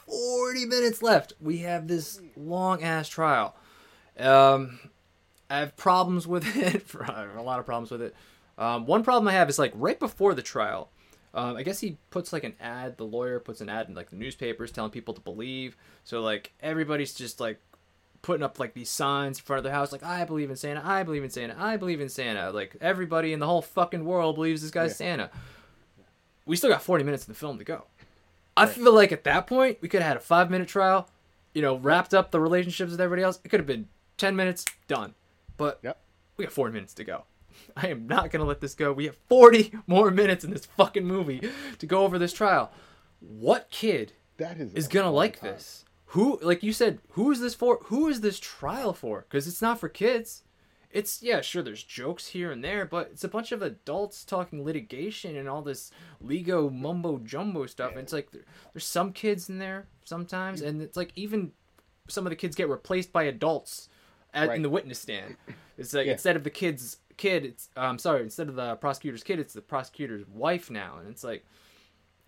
40 0.06 0.66
minutes 0.66 1.02
left. 1.02 1.34
We 1.40 1.60
have 1.60 1.88
this 1.88 2.20
long 2.36 2.84
ass 2.84 3.08
trial. 3.08 3.56
Um, 4.20 4.80
I 5.50 5.60
have 5.60 5.76
problems 5.78 6.28
with 6.28 6.46
it. 6.58 6.86
a 7.38 7.42
lot 7.42 7.60
of 7.60 7.66
problems 7.66 7.92
with 7.92 8.02
it. 8.02 8.16
Um, 8.58 8.86
one 8.86 9.04
problem 9.04 9.28
I 9.28 9.34
have 9.34 9.50
is 9.50 9.60
like 9.60 9.74
right 9.76 10.00
before 10.00 10.34
the 10.34 10.42
trial. 10.42 10.90
Um, 11.34 11.56
I 11.56 11.64
guess 11.64 11.80
he 11.80 11.98
puts 12.10 12.34
like 12.34 12.44
an 12.44 12.56
ad. 12.60 12.98
The 12.98 13.06
lawyer 13.06 13.40
puts 13.40 13.62
an 13.62 13.70
ad 13.70 13.88
in 13.88 13.96
like 13.96 14.10
the 14.10 14.18
newspapers 14.18 14.72
telling 14.72 14.92
people 14.92 15.14
to 15.14 15.22
believe. 15.22 15.78
So 16.04 16.22
like 16.22 16.54
everybody's 16.62 17.14
just 17.14 17.40
like 17.40 17.60
putting 18.22 18.44
up 18.44 18.60
like 18.60 18.74
these 18.74 18.90
signs 18.90 19.40
in 19.40 19.44
front 19.44 19.60
of 19.60 19.64
their 19.64 19.74
house, 19.74 19.92
like 19.92 20.04
I 20.04 20.26
believe 20.26 20.50
in 20.50 20.56
Santa, 20.56 20.82
I 20.84 21.04
believe 21.04 21.24
in 21.24 21.30
Santa, 21.30 21.56
I 21.58 21.78
believe 21.78 22.02
in 22.02 22.10
Santa. 22.10 22.52
Like 22.52 22.76
everybody 22.82 23.34
in 23.34 23.40
the 23.40 23.48
whole 23.48 23.62
fucking 23.62 24.06
world 24.06 24.36
believes 24.36 24.62
this 24.62 24.72
guy's 24.72 24.92
yeah. 24.92 24.96
Santa. 24.96 25.32
We 26.46 26.56
still 26.56 26.70
got 26.70 26.82
40 26.82 27.04
minutes 27.04 27.28
in 27.28 27.34
the 27.34 27.40
film 27.40 27.58
to 27.60 27.64
go. 27.64 27.86
I 28.56 28.66
feel 28.66 28.94
like 28.94 29.12
at 29.12 29.24
that 29.24 29.48
point 29.48 29.78
we 29.82 29.88
could 29.88 30.02
have 30.02 30.10
had 30.10 30.18
a 30.18 30.22
five 30.22 30.50
minute 30.50 30.68
trial, 30.68 31.10
you 31.54 31.62
know, 31.62 31.78
wrapped 31.78 32.14
up 32.14 32.32
the 32.32 32.40
relationships 32.40 32.92
with 32.92 33.02
everybody 33.02 33.24
else. 33.24 33.40
It 33.44 33.50
could 33.50 33.60
have 33.60 33.68
been 33.68 33.88
ten 34.18 34.36
minutes, 34.36 34.66
done. 34.88 35.14
But 35.58 35.80
yep. 35.84 36.02
we 36.38 36.46
got 36.46 36.54
four 36.54 36.70
minutes 36.70 36.94
to 36.96 37.04
go. 37.04 37.24
I 37.78 37.88
am 37.88 38.08
not 38.08 38.32
gonna 38.32 38.46
let 38.46 38.62
this 38.62 38.76
go. 38.76 38.92
We 38.92 39.06
have 39.06 39.18
forty 39.30 39.72
more 39.88 40.12
minutes 40.12 40.44
in 40.44 40.52
this 40.52 40.66
fucking 40.66 41.06
movie 41.06 41.50
to 41.80 41.86
go 41.86 42.04
over 42.04 42.20
this 42.20 42.34
trial. 42.34 42.72
What 43.20 43.70
kid 43.70 44.14
that 44.38 44.60
is, 44.60 44.74
is 44.74 44.88
gonna 44.88 45.12
like 45.12 45.40
time. 45.40 45.52
this? 45.52 45.86
Who, 46.08 46.40
like 46.42 46.62
you 46.62 46.74
said, 46.74 47.00
who 47.12 47.32
is 47.32 47.40
this 47.40 47.56
for? 47.56 47.80
Who 47.86 48.10
is 48.10 48.20
this 48.20 48.38
trial 48.40 48.92
for? 48.92 49.26
Because 49.30 49.48
it's 49.48 49.62
not 49.62 49.80
for 49.80 49.88
kids 49.88 50.44
it's 50.94 51.22
yeah, 51.22 51.42
sure. 51.42 51.64
There's 51.64 51.84
jokes 51.84 52.28
here 52.28 52.52
and 52.52 52.64
there, 52.64 52.86
but 52.86 53.10
it's 53.12 53.24
a 53.24 53.28
bunch 53.30 53.52
of 53.52 53.62
adults 53.62 54.24
talking 54.24 54.64
litigation 54.64 55.36
and 55.36 55.48
all 55.48 55.62
this 55.62 55.92
Lego 56.20 56.70
mumbo 56.70 57.20
jumbo 57.20 57.66
stuff. 57.66 57.92
And 57.92 58.00
it's 58.00 58.14
like 58.14 58.32
there, 58.32 58.44
there's 58.74 58.86
some 58.86 59.14
kids 59.14 59.50
in 59.50 59.60
there 59.60 59.88
sometimes, 60.04 60.62
and 60.62 60.82
it's 60.82 60.98
like 60.98 61.12
even 61.16 61.52
some 62.08 62.26
of 62.26 62.30
the 62.30 62.36
kids 62.36 62.56
get 62.56 62.70
replaced 62.70 63.12
by 63.12 63.24
adults 63.24 63.90
at, 64.34 64.50
right. 64.50 64.56
in 64.56 64.62
the 64.62 64.70
witness 64.70 65.00
stand. 65.00 65.38
It's 65.78 65.96
like 65.96 66.06
yeah. 66.06 66.12
instead 66.12 66.36
of 66.36 66.44
the 66.44 66.52
kid's 66.52 66.98
kid, 67.18 67.44
it's 67.44 67.70
I'm 67.76 67.92
um, 67.92 67.98
sorry, 67.98 68.22
instead 68.22 68.50
of 68.50 68.56
the 68.56 68.76
prosecutor's 68.76 69.24
kid, 69.24 69.40
it's 69.40 69.54
the 69.54 69.62
prosecutor's 69.62 70.28
wife 70.28 70.70
now, 70.70 70.98
and 71.00 71.10
it's 71.10 71.24
like 71.24 71.44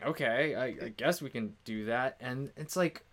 okay, 0.06 0.56
I, 0.56 0.85
I 0.85 0.90
guess 0.90 1.22
we 1.22 1.30
can 1.30 1.53
do 1.65 1.85
that. 1.85 2.18
And 2.19 2.52
it's 2.57 2.76
like, 2.76 3.06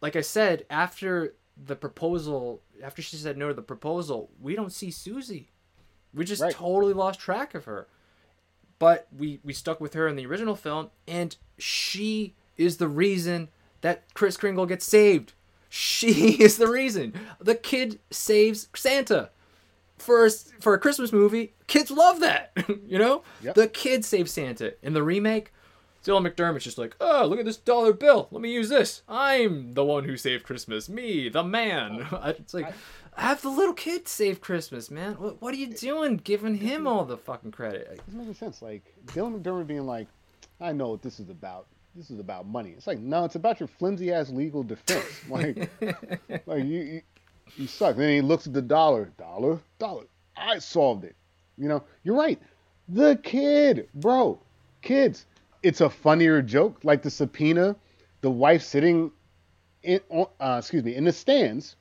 like 0.00 0.16
I 0.16 0.20
said, 0.20 0.64
after 0.70 1.34
the 1.56 1.76
proposal 1.76 2.62
after 2.82 3.02
she 3.02 3.16
said 3.16 3.36
no 3.36 3.48
to 3.48 3.54
the 3.54 3.62
proposal, 3.62 4.30
we 4.40 4.54
don't 4.54 4.72
see 4.72 4.90
Susie. 4.90 5.50
We 6.14 6.24
just 6.24 6.42
right. 6.42 6.52
totally 6.52 6.94
lost 6.94 7.20
track 7.20 7.54
of 7.54 7.64
her. 7.64 7.86
But 8.78 9.08
we 9.16 9.40
we 9.44 9.52
stuck 9.52 9.80
with 9.80 9.94
her 9.94 10.08
in 10.08 10.16
the 10.16 10.26
original 10.26 10.56
film, 10.56 10.90
and 11.06 11.36
she 11.58 12.34
is 12.56 12.78
the 12.78 12.88
reason 12.88 13.48
that 13.82 14.12
Kris 14.14 14.36
Kringle 14.36 14.66
gets 14.66 14.84
saved. 14.84 15.34
She 15.68 16.32
is 16.42 16.56
the 16.56 16.68
reason. 16.68 17.14
The 17.40 17.54
kid 17.54 18.00
saves 18.10 18.68
Santa. 18.74 19.30
For 19.98 20.24
a, 20.24 20.30
for 20.60 20.72
a 20.72 20.78
Christmas 20.78 21.12
movie, 21.12 21.52
kids 21.66 21.90
love 21.90 22.20
that. 22.20 22.52
you 22.86 22.98
know, 22.98 23.22
yep. 23.42 23.54
the 23.54 23.68
kid 23.68 24.02
saves 24.02 24.32
Santa. 24.32 24.72
In 24.82 24.94
the 24.94 25.02
remake, 25.02 25.52
Dylan 26.04 26.26
McDermott's 26.26 26.64
just 26.64 26.78
like, 26.78 26.96
oh, 27.00 27.26
look 27.26 27.38
at 27.38 27.44
this 27.44 27.58
dollar 27.58 27.92
bill. 27.92 28.28
Let 28.30 28.40
me 28.40 28.52
use 28.52 28.68
this. 28.68 29.02
I'm 29.08 29.74
the 29.74 29.84
one 29.84 30.04
who 30.04 30.16
saved 30.16 30.44
Christmas. 30.44 30.88
Me, 30.88 31.28
the 31.28 31.44
man. 31.44 32.06
It's 32.24 32.54
like, 32.54 32.72
I, 33.16 33.22
have 33.22 33.42
the 33.42 33.50
little 33.50 33.74
kid 33.74 34.08
save 34.08 34.40
Christmas, 34.40 34.90
man. 34.90 35.14
What, 35.14 35.42
what 35.42 35.52
are 35.52 35.58
you 35.58 35.66
doing 35.68 36.16
giving 36.16 36.54
him 36.54 36.86
all 36.86 37.04
the 37.04 37.18
fucking 37.18 37.50
credit? 37.50 37.88
It 37.92 38.06
doesn't 38.06 38.18
make 38.18 38.26
any 38.26 38.34
sense. 38.34 38.62
Like 38.62 38.82
Dylan 39.06 39.40
McDermott 39.40 39.66
being 39.66 39.86
like, 39.86 40.08
I 40.60 40.72
know 40.72 40.88
what 40.88 41.02
this 41.02 41.20
is 41.20 41.28
about. 41.28 41.66
This 41.94 42.10
is 42.10 42.18
about 42.20 42.46
money. 42.46 42.70
It's 42.76 42.86
like, 42.86 43.00
no, 43.00 43.24
it's 43.24 43.34
about 43.34 43.60
your 43.60 43.68
flimsy 43.68 44.12
ass 44.12 44.30
legal 44.30 44.62
defense. 44.62 45.04
Like, 45.28 45.70
like 46.46 46.64
you, 46.64 46.80
you, 46.80 47.02
you 47.56 47.66
suck. 47.66 47.96
Then 47.96 48.10
he 48.10 48.20
looks 48.20 48.46
at 48.46 48.52
the 48.52 48.62
dollar, 48.62 49.12
dollar, 49.18 49.58
dollar. 49.78 50.04
I 50.36 50.60
solved 50.60 51.04
it. 51.04 51.16
You 51.58 51.68
know, 51.68 51.82
you're 52.04 52.16
right. 52.16 52.40
The 52.88 53.20
kid, 53.22 53.88
bro, 53.94 54.40
kids. 54.82 55.26
It's 55.62 55.80
a 55.80 55.90
funnier 55.90 56.42
joke, 56.42 56.80
like 56.84 57.02
the 57.02 57.10
subpoena, 57.10 57.76
the 58.20 58.30
wife 58.30 58.62
sitting 58.62 59.12
in, 59.82 60.00
uh, 60.10 60.56
excuse 60.58 60.84
me, 60.84 60.94
in 60.94 61.04
the 61.04 61.12
stands, 61.12 61.76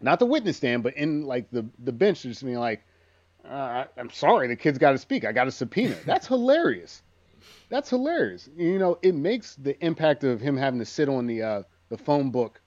not 0.00 0.18
the 0.18 0.26
witness 0.26 0.56
stand, 0.56 0.82
but 0.82 0.96
in 0.96 1.24
like 1.24 1.50
the 1.50 1.66
the 1.78 1.92
bench, 1.92 2.22
just 2.22 2.44
being 2.44 2.58
like, 2.58 2.82
uh, 3.44 3.84
I'm 3.96 4.10
sorry, 4.10 4.48
the 4.48 4.56
kid's 4.56 4.78
got 4.78 4.92
to 4.92 4.98
speak. 4.98 5.24
I 5.24 5.32
got 5.32 5.48
a 5.48 5.50
subpoena. 5.50 5.96
That's 6.06 6.26
hilarious. 6.26 7.02
That's 7.68 7.90
hilarious. 7.90 8.48
You 8.56 8.78
know, 8.78 8.98
it 9.02 9.14
makes 9.14 9.54
the 9.56 9.78
impact 9.84 10.24
of 10.24 10.40
him 10.40 10.56
having 10.56 10.78
to 10.80 10.86
sit 10.86 11.08
on 11.08 11.26
the 11.26 11.42
uh, 11.42 11.62
the 11.88 11.98
phone 11.98 12.30
book 12.30 12.60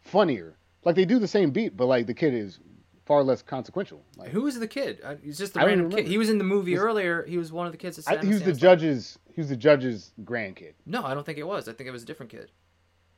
funnier. 0.00 0.56
Like 0.84 0.94
they 0.94 1.04
do 1.04 1.18
the 1.18 1.28
same 1.28 1.50
beat, 1.50 1.76
but 1.76 1.86
like 1.86 2.06
the 2.06 2.14
kid 2.14 2.34
is 2.34 2.58
far 3.06 3.22
less 3.22 3.40
consequential. 3.40 4.02
Like, 4.16 4.30
Who 4.30 4.42
was 4.42 4.58
the 4.58 4.68
kid? 4.68 5.00
Uh, 5.02 5.14
He's 5.22 5.38
just 5.38 5.56
I 5.56 5.60
don't 5.60 5.68
random 5.68 5.90
kid. 5.90 5.94
remember. 5.96 6.10
He 6.10 6.18
was 6.18 6.28
in 6.28 6.38
the 6.38 6.44
movie 6.44 6.76
earlier. 6.76 7.24
He 7.24 7.38
was 7.38 7.52
one 7.52 7.64
of 7.66 7.72
the 7.72 7.78
kids. 7.78 7.96
That 7.96 8.08
I, 8.08 8.14
sat 8.16 8.24
he 8.24 8.28
was 8.30 8.40
the 8.40 8.46
Sam's 8.46 8.62
lap. 8.62 8.78
judge's. 8.78 9.18
He 9.34 9.40
was 9.40 9.48
the 9.48 9.56
judge's 9.56 10.12
grandkid. 10.24 10.74
No, 10.84 11.04
I 11.04 11.14
don't 11.14 11.24
think 11.24 11.38
it 11.38 11.46
was. 11.46 11.68
I 11.68 11.72
think 11.72 11.88
it 11.88 11.92
was 11.92 12.02
a 12.02 12.06
different 12.06 12.30
kid. 12.30 12.50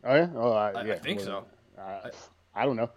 Oh 0.04 0.14
yeah. 0.14 0.28
Oh, 0.36 0.52
I, 0.52 0.70
I- 0.72 0.84
yeah. 0.84 0.94
think 0.96 1.20
Uh, 1.26 1.42
I- 1.80 2.10
I 2.54 2.64
don't 2.66 2.76
know. 2.76 2.90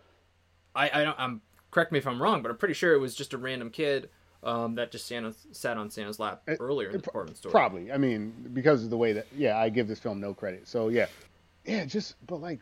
I, 0.75 0.89
I 1.01 1.03
don't. 1.03 1.19
I'm 1.19 1.41
correct 1.71 1.91
me 1.91 1.97
if 1.99 2.07
I'm 2.07 2.21
wrong, 2.21 2.41
but 2.41 2.49
I'm 2.51 2.57
pretty 2.57 2.73
sure 2.73 2.93
it 2.93 2.99
was 2.99 3.15
just 3.15 3.33
a 3.33 3.37
random 3.37 3.69
kid 3.69 4.09
um, 4.43 4.75
that 4.75 4.91
just 4.91 5.05
Santa, 5.07 5.33
sat 5.51 5.77
on 5.77 5.89
Santa's 5.89 6.19
lap 6.19 6.41
It- 6.47 6.57
earlier 6.59 6.87
in 6.89 6.93
the 6.93 6.99
pro- 6.99 7.11
department 7.11 7.37
store. 7.37 7.51
Probably. 7.51 7.91
I 7.91 7.97
mean, 7.97 8.33
because 8.53 8.83
of 8.83 8.89
the 8.89 8.97
way 8.97 9.13
that. 9.13 9.27
Yeah, 9.35 9.57
I 9.57 9.69
give 9.69 9.87
this 9.87 9.99
film 9.99 10.19
no 10.19 10.33
credit. 10.33 10.67
So 10.67 10.87
yeah, 10.89 11.07
yeah. 11.65 11.85
Just 11.85 12.15
but 12.27 12.41
like, 12.41 12.59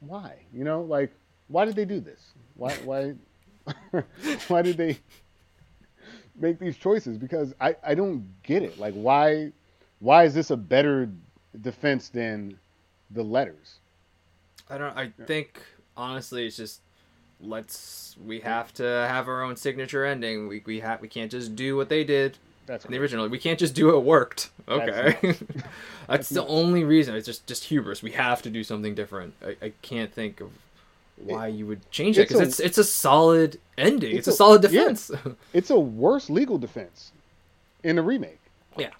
why? 0.00 0.34
You 0.52 0.64
know, 0.64 0.82
like, 0.82 1.12
why 1.48 1.64
did 1.64 1.76
they 1.76 1.84
do 1.84 2.00
this? 2.00 2.20
Why? 2.54 2.72
Why? 2.84 3.14
why 4.48 4.62
did 4.62 4.76
they 4.76 4.98
make 6.38 6.58
these 6.58 6.76
choices? 6.76 7.18
Because 7.18 7.54
I 7.60 7.76
I 7.84 7.94
don't 7.94 8.26
get 8.42 8.62
it. 8.62 8.78
Like, 8.78 8.94
why? 8.94 9.52
Why 10.00 10.24
is 10.24 10.34
this 10.34 10.50
a 10.50 10.56
better 10.56 11.08
defense 11.60 12.08
than 12.08 12.58
the 13.10 13.22
letters? 13.22 13.78
I 14.68 14.78
don't. 14.78 14.96
I 14.96 15.12
think 15.26 15.60
honestly, 15.96 16.46
it's 16.46 16.56
just 16.56 16.80
let's. 17.40 18.16
We 18.24 18.40
have 18.40 18.72
to 18.74 18.84
have 18.84 19.28
our 19.28 19.42
own 19.42 19.56
signature 19.56 20.04
ending. 20.04 20.48
We 20.48 20.62
we 20.64 20.80
have 20.80 21.00
we 21.00 21.08
can't 21.08 21.30
just 21.30 21.56
do 21.56 21.76
what 21.76 21.88
they 21.88 22.04
did 22.04 22.38
That's 22.66 22.84
in 22.84 22.92
the 22.92 22.98
original. 22.98 23.28
We 23.28 23.38
can't 23.38 23.58
just 23.58 23.74
do 23.74 23.96
it 23.96 24.00
worked. 24.00 24.50
Okay, 24.68 25.16
That's 25.22 25.38
that's, 26.08 26.28
the 26.28 26.46
only 26.46 26.84
reason. 26.84 27.14
It's 27.14 27.26
just 27.26 27.46
just 27.46 27.64
hubris. 27.64 28.02
We 28.02 28.12
have 28.12 28.42
to 28.42 28.50
do 28.50 28.62
something 28.64 28.94
different. 28.94 29.34
I, 29.44 29.56
I 29.66 29.72
can't 29.82 30.12
think 30.12 30.40
of 30.40 30.50
why 31.18 31.46
you 31.48 31.66
would 31.66 31.90
change 31.90 32.18
it 32.18 32.28
because 32.28 32.40
a- 32.40 32.44
it's 32.44 32.60
it's 32.60 32.78
a 32.78 32.84
solid 32.84 33.58
ending. 33.78 34.10
It's, 34.10 34.20
it's 34.20 34.28
a, 34.28 34.30
a- 34.30 34.34
solid 34.34 34.62
yeah. 34.64 34.70
defense. 34.70 35.10
It's 35.52 35.70
a 35.70 35.78
worse 35.78 36.28
legal 36.30 36.58
defense 36.58 37.12
in 37.82 37.96
the 37.96 38.02
remake. 38.02 38.40
Yeah. 38.76 38.90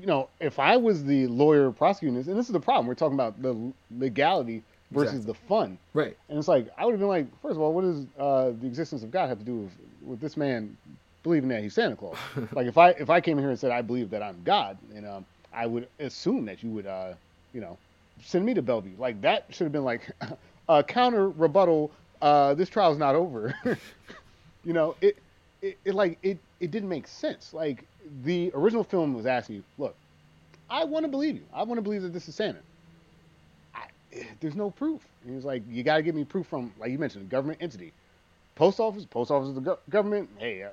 You 0.00 0.06
know, 0.06 0.28
if 0.40 0.58
I 0.58 0.76
was 0.76 1.04
the 1.04 1.26
lawyer 1.26 1.70
prosecuting 1.72 2.16
this, 2.16 2.28
and 2.28 2.38
this 2.38 2.46
is 2.46 2.52
the 2.52 2.60
problem, 2.60 2.86
we're 2.86 2.94
talking 2.94 3.14
about 3.14 3.40
the 3.42 3.72
legality 3.98 4.62
versus 4.92 5.14
Exactly. 5.16 5.32
the 5.32 5.38
fun. 5.48 5.78
right. 5.94 6.16
And 6.28 6.38
it's 6.38 6.48
like 6.48 6.68
I 6.78 6.84
would 6.84 6.92
have 6.92 7.00
been 7.00 7.08
like, 7.08 7.26
first 7.42 7.56
of 7.56 7.60
all, 7.60 7.72
what 7.72 7.82
does 7.82 8.04
uh, 8.18 8.52
the 8.60 8.66
existence 8.66 9.02
of 9.02 9.10
God 9.10 9.28
have 9.28 9.38
to 9.38 9.44
do 9.44 9.56
with, 9.56 9.72
with 10.02 10.20
this 10.20 10.36
man 10.36 10.76
believing 11.22 11.48
that 11.50 11.62
he's 11.62 11.74
Santa 11.74 11.96
Claus? 11.96 12.16
like 12.52 12.66
if 12.66 12.78
I 12.78 12.90
if 12.90 13.10
I 13.10 13.20
came 13.20 13.36
in 13.38 13.44
here 13.44 13.50
and 13.50 13.58
said 13.58 13.72
I 13.72 13.82
believe 13.82 14.10
that 14.10 14.22
I'm 14.22 14.40
God, 14.44 14.78
and 14.94 15.06
um, 15.06 15.26
I 15.52 15.66
would 15.66 15.88
assume 15.98 16.44
that 16.46 16.62
you 16.62 16.70
would, 16.70 16.86
uh, 16.86 17.14
you 17.52 17.60
know, 17.60 17.76
send 18.22 18.44
me 18.44 18.54
to 18.54 18.62
Bellevue. 18.62 18.92
Like 18.98 19.20
that 19.22 19.46
should 19.50 19.64
have 19.64 19.72
been 19.72 19.84
like 19.84 20.08
a 20.70 20.84
counter 20.84 21.28
rebuttal. 21.30 21.90
Uh, 22.22 22.54
this 22.54 22.68
trial's 22.68 22.98
not 22.98 23.14
over. 23.14 23.54
you 24.64 24.72
know, 24.72 24.94
it, 25.00 25.18
it 25.62 25.78
it 25.84 25.94
like 25.94 26.18
it 26.22 26.38
it 26.60 26.70
didn't 26.70 26.88
make 26.88 27.06
sense. 27.08 27.52
Like 27.52 27.86
the 28.24 28.50
original 28.54 28.84
film 28.84 29.14
was 29.14 29.26
asking 29.26 29.56
you, 29.56 29.64
look, 29.78 29.96
I 30.70 30.84
want 30.84 31.04
to 31.04 31.08
believe 31.08 31.34
you. 31.36 31.42
I 31.52 31.64
want 31.64 31.78
to 31.78 31.82
believe 31.82 32.02
that 32.02 32.12
this 32.12 32.28
is 32.28 32.34
Santa. 32.34 32.60
I, 33.74 33.86
there's 34.40 34.54
no 34.54 34.70
proof. 34.70 35.02
And 35.22 35.30
he 35.30 35.36
was 35.36 35.44
like, 35.44 35.62
you 35.68 35.82
got 35.82 35.96
to 35.96 36.02
give 36.02 36.14
me 36.14 36.24
proof 36.24 36.46
from, 36.46 36.72
like 36.78 36.90
you 36.90 36.98
mentioned, 36.98 37.24
a 37.26 37.28
government 37.28 37.58
entity. 37.62 37.92
Post 38.54 38.80
office, 38.80 39.04
post 39.04 39.30
office 39.30 39.48
is 39.50 39.54
the 39.54 39.60
go- 39.60 39.78
government. 39.88 40.28
Hey, 40.38 40.62
uh, 40.62 40.70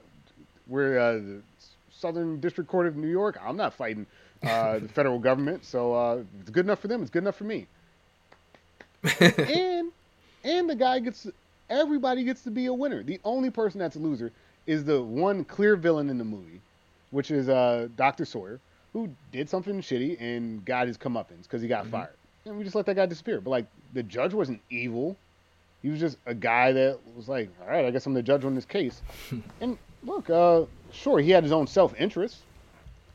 we're 0.68 0.99
uh, 0.99 1.14
the 1.14 1.41
Southern 1.90 2.40
District 2.40 2.69
Court 2.69 2.88
of 2.88 2.95
New 2.95 3.07
York. 3.07 3.40
I'm 3.44 3.57
not 3.57 3.74
fighting 3.74 4.06
uh, 4.44 4.80
the 4.80 4.88
federal 4.90 5.19
government, 5.19 5.65
so 5.65 5.94
uh, 5.94 6.24
it's 6.40 6.49
good 6.49 6.65
enough 6.65 6.80
for 6.80 6.88
them. 6.88 7.02
It's 7.02 7.11
good 7.11 7.24
enough 7.24 7.36
for 7.36 7.45
me. 7.45 7.68
And 9.21 9.91
and 10.43 10.69
the 10.69 10.75
guy 10.75 10.99
gets 10.99 11.27
everybody 11.69 12.23
gets 12.23 12.41
to 12.43 12.51
be 12.51 12.65
a 12.67 12.73
winner. 12.73 13.03
The 13.03 13.19
only 13.23 13.49
person 13.49 13.79
that's 13.79 13.95
a 13.95 13.99
loser 13.99 14.31
is 14.65 14.84
the 14.85 15.01
one 15.01 15.43
clear 15.43 15.75
villain 15.75 16.09
in 16.09 16.17
the 16.17 16.23
movie, 16.23 16.61
which 17.11 17.31
is 17.31 17.49
uh, 17.49 17.88
Doctor 17.95 18.25
Sawyer, 18.25 18.59
who 18.93 19.09
did 19.31 19.49
something 19.49 19.81
shitty 19.81 20.19
and 20.21 20.63
got 20.65 20.88
his 20.88 20.97
comeuppance 20.97 21.43
because 21.43 21.61
he 21.61 21.67
got 21.67 21.85
Mhm. 21.85 21.91
fired. 21.91 22.15
And 22.45 22.57
we 22.57 22.63
just 22.63 22.75
let 22.75 22.85
that 22.85 22.95
guy 22.95 23.05
disappear. 23.05 23.41
But 23.41 23.49
like 23.51 23.65
the 23.93 24.03
judge 24.03 24.34
wasn't 24.34 24.61
evil. 24.69 25.15
He 25.84 25.89
was 25.89 25.99
just 25.99 26.17
a 26.25 26.34
guy 26.34 26.71
that 26.71 26.97
was 27.15 27.27
like, 27.29 27.49
all 27.61 27.67
right, 27.67 27.85
I 27.85 27.91
guess 27.91 28.05
I'm 28.05 28.13
the 28.13 28.21
judge 28.23 28.43
on 28.45 28.55
this 28.55 28.65
case. 28.65 29.01
and 29.61 29.77
look, 30.03 30.29
uh, 30.29 30.63
sure, 30.91 31.19
he 31.19 31.31
had 31.31 31.43
his 31.43 31.51
own 31.51 31.67
self 31.67 31.93
interest. 31.99 32.38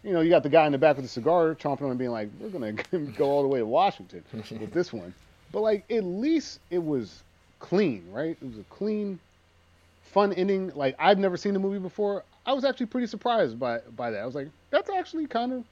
You 0.05 0.13
know, 0.13 0.21
you 0.21 0.31
got 0.31 0.43
the 0.43 0.49
guy 0.49 0.67
in 0.67 0.73
the 0.73 0.79
back 0.79 0.97
with 0.97 1.05
the 1.05 1.09
cigar 1.09 1.55
chomping 1.55 1.83
on 1.83 1.91
and 1.91 1.99
being 1.99 2.11
like, 2.11 2.29
we're 2.41 2.49
going 2.49 2.77
to 2.91 2.99
go 3.17 3.27
all 3.31 3.43
the 3.43 3.49
way 3.49 3.61
to 3.61 3.67
Washington 3.67 4.23
with 4.61 4.73
this 4.73 4.93
one. 4.93 5.15
But 5.53 5.61
like, 5.61 5.85
at 5.91 6.05
least 6.05 6.61
it 6.71 6.83
was 6.83 7.23
clean, 7.59 8.05
right? 8.11 8.37
It 8.41 8.45
was 8.45 8.59
a 8.59 8.65
clean, 8.65 9.21
fun 10.03 10.33
ending. 10.33 10.73
Like, 10.75 10.97
I've 10.99 11.19
never 11.19 11.37
seen 11.37 11.53
the 11.53 11.61
movie 11.61 11.79
before. 11.79 12.25
I 12.45 12.53
was 12.53 12.65
actually 12.65 12.87
pretty 12.87 13.07
surprised 13.07 13.61
by, 13.61 13.81
by 13.97 14.11
that. 14.11 14.21
I 14.21 14.27
was 14.27 14.35
like, 14.35 14.49
that's 14.71 14.91
actually 14.91 15.27
kind 15.27 15.53
of, 15.53 15.65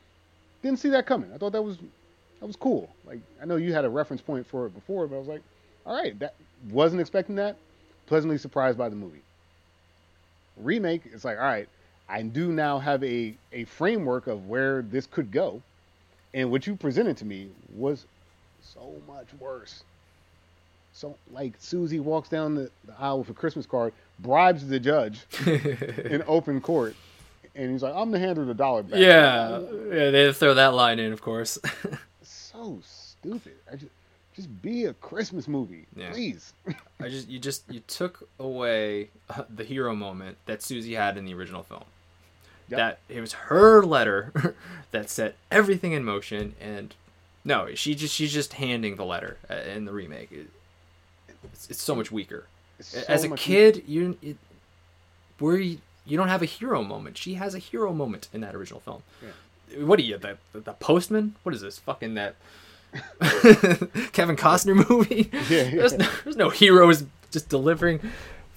didn't 0.63 0.79
see 0.79 0.91
that 0.91 1.07
coming. 1.07 1.33
I 1.35 1.39
thought 1.39 1.53
that 1.53 1.63
was, 1.63 1.79
that 2.41 2.47
was 2.47 2.57
cool. 2.57 2.91
Like, 3.07 3.21
I 3.43 3.47
know 3.47 3.57
you 3.57 3.73
had 3.73 3.85
a 3.85 3.91
reference 3.91 4.23
point 4.23 4.47
for 4.47 4.67
it 4.67 4.75
before, 4.75 5.07
but 5.07 5.17
I 5.17 5.19
was 5.19 5.29
like, 5.29 5.43
all 5.87 6.01
right, 6.01 6.17
that 6.21 6.35
wasn't 6.71 7.01
expecting 7.01 7.37
that. 7.37 7.57
Pleasantly 8.07 8.39
surprised 8.39 8.77
by 8.77 8.89
the 8.89 8.97
movie. 8.97 9.23
Remake, 10.59 11.03
it's 11.13 11.25
like, 11.25 11.39
all 11.39 11.45
right, 11.45 11.69
I 12.09 12.23
do 12.23 12.53
now 12.53 12.79
have 12.79 13.03
a, 13.03 13.35
a 13.53 13.65
framework 13.65 14.27
of 14.27 14.49
where 14.49 14.83
this 14.83 15.07
could 15.07 15.31
go. 15.31 15.63
And 16.35 16.51
what 16.51 16.67
you 16.67 16.77
presented 16.77 17.17
to 17.19 17.25
me 17.25 17.49
was 17.75 18.05
so 18.63 18.95
much 19.07 19.27
worse. 19.39 19.83
So, 20.93 21.17
like, 21.33 21.53
Susie 21.59 22.01
walks 22.01 22.29
down 22.29 22.55
the, 22.57 22.71
the 22.85 22.95
aisle 22.99 23.21
with 23.21 23.31
a 23.31 23.35
Christmas 23.35 23.65
card, 23.67 23.93
bribes 24.19 24.67
the 24.67 24.81
judge 24.81 25.21
in 25.47 26.23
open 26.27 26.61
court, 26.61 26.97
and 27.55 27.71
he's 27.71 27.83
like, 27.83 27.95
I'm 27.95 28.11
the 28.11 28.19
hand 28.19 28.39
of 28.39 28.47
the 28.49 28.55
dollar 28.55 28.83
back. 28.83 28.99
yeah, 28.99 29.61
yeah, 29.89 30.11
they 30.11 30.33
throw 30.33 30.55
that 30.55 30.75
line 30.75 30.99
in, 30.99 31.13
of 31.13 31.23
course. 31.23 31.59
So 32.23 32.81
stupid. 32.85 33.55
I 33.73 33.77
just, 33.77 33.93
just 34.35 34.61
be 34.63 34.85
a 34.87 34.93
Christmas 34.95 35.47
movie, 35.47 35.87
Yeah. 35.95 36.11
please. 36.11 36.53
I 37.01 37.09
just 37.09 37.29
you 37.29 37.39
just 37.39 37.63
you 37.73 37.81
took 37.87 38.29
away 38.41 39.09
uh, 39.31 39.45
the 39.49 39.63
hero 39.65 39.95
moment 39.95 40.37
that 40.47 40.61
Susie 40.61 40.95
had 40.95 41.17
in 41.17 41.25
the 41.25 41.33
original 41.35 41.63
film. 41.63 41.85
Yep. 42.69 42.77
That 42.77 42.99
it 43.09 43.21
was 43.21 43.33
her 43.35 43.83
letter 43.85 44.55
that 44.91 45.09
set 45.09 45.37
everything 45.51 45.93
in 45.93 46.05
motion, 46.05 46.55
and 46.61 46.93
no, 47.45 47.75
she 47.75 47.95
just 47.95 48.15
she's 48.15 48.33
just 48.33 48.55
handing 48.55 48.97
the 48.97 49.05
letter 49.05 49.39
uh, 49.51 49.55
in 49.55 49.85
the 49.85 49.93
remake. 49.93 50.31
It's, 51.53 51.71
it's 51.71 51.83
so 51.83 51.95
much 51.95 52.13
weaker. 52.13 52.45
It's 52.79 52.95
As 52.95 53.25
a 53.25 53.31
kid, 53.31 53.85
you 53.87 54.17
it, 54.23 54.37
where 55.39 55.57
you, 55.57 55.79
you 56.05 56.17
don't 56.17 56.29
have 56.29 56.43
a 56.43 56.47
hero 56.47 56.83
moment. 56.83 57.17
She 57.19 57.35
has 57.35 57.55
a 57.55 57.59
hero 57.59 57.93
moment 57.93 58.29
in 58.33 58.41
that 58.43 58.55
original 58.55 58.81
film. 58.81 59.03
What 59.79 59.99
are 59.99 60.03
you, 60.03 60.19
the, 60.19 60.37
the 60.53 60.61
the 60.61 60.73
postman? 60.75 61.37
What 61.43 61.55
is 61.55 61.61
this? 61.61 61.79
Fucking 61.79 62.15
that 62.15 62.35
Kevin 64.13 64.37
Costner 64.37 64.89
movie? 64.89 65.31
Yeah, 65.33 65.63
yeah. 65.63 65.71
There's, 65.77 65.93
no, 65.93 66.09
there's 66.25 66.37
no 66.37 66.51
heroes 66.51 67.05
just 67.31 67.49
delivering, 67.49 68.01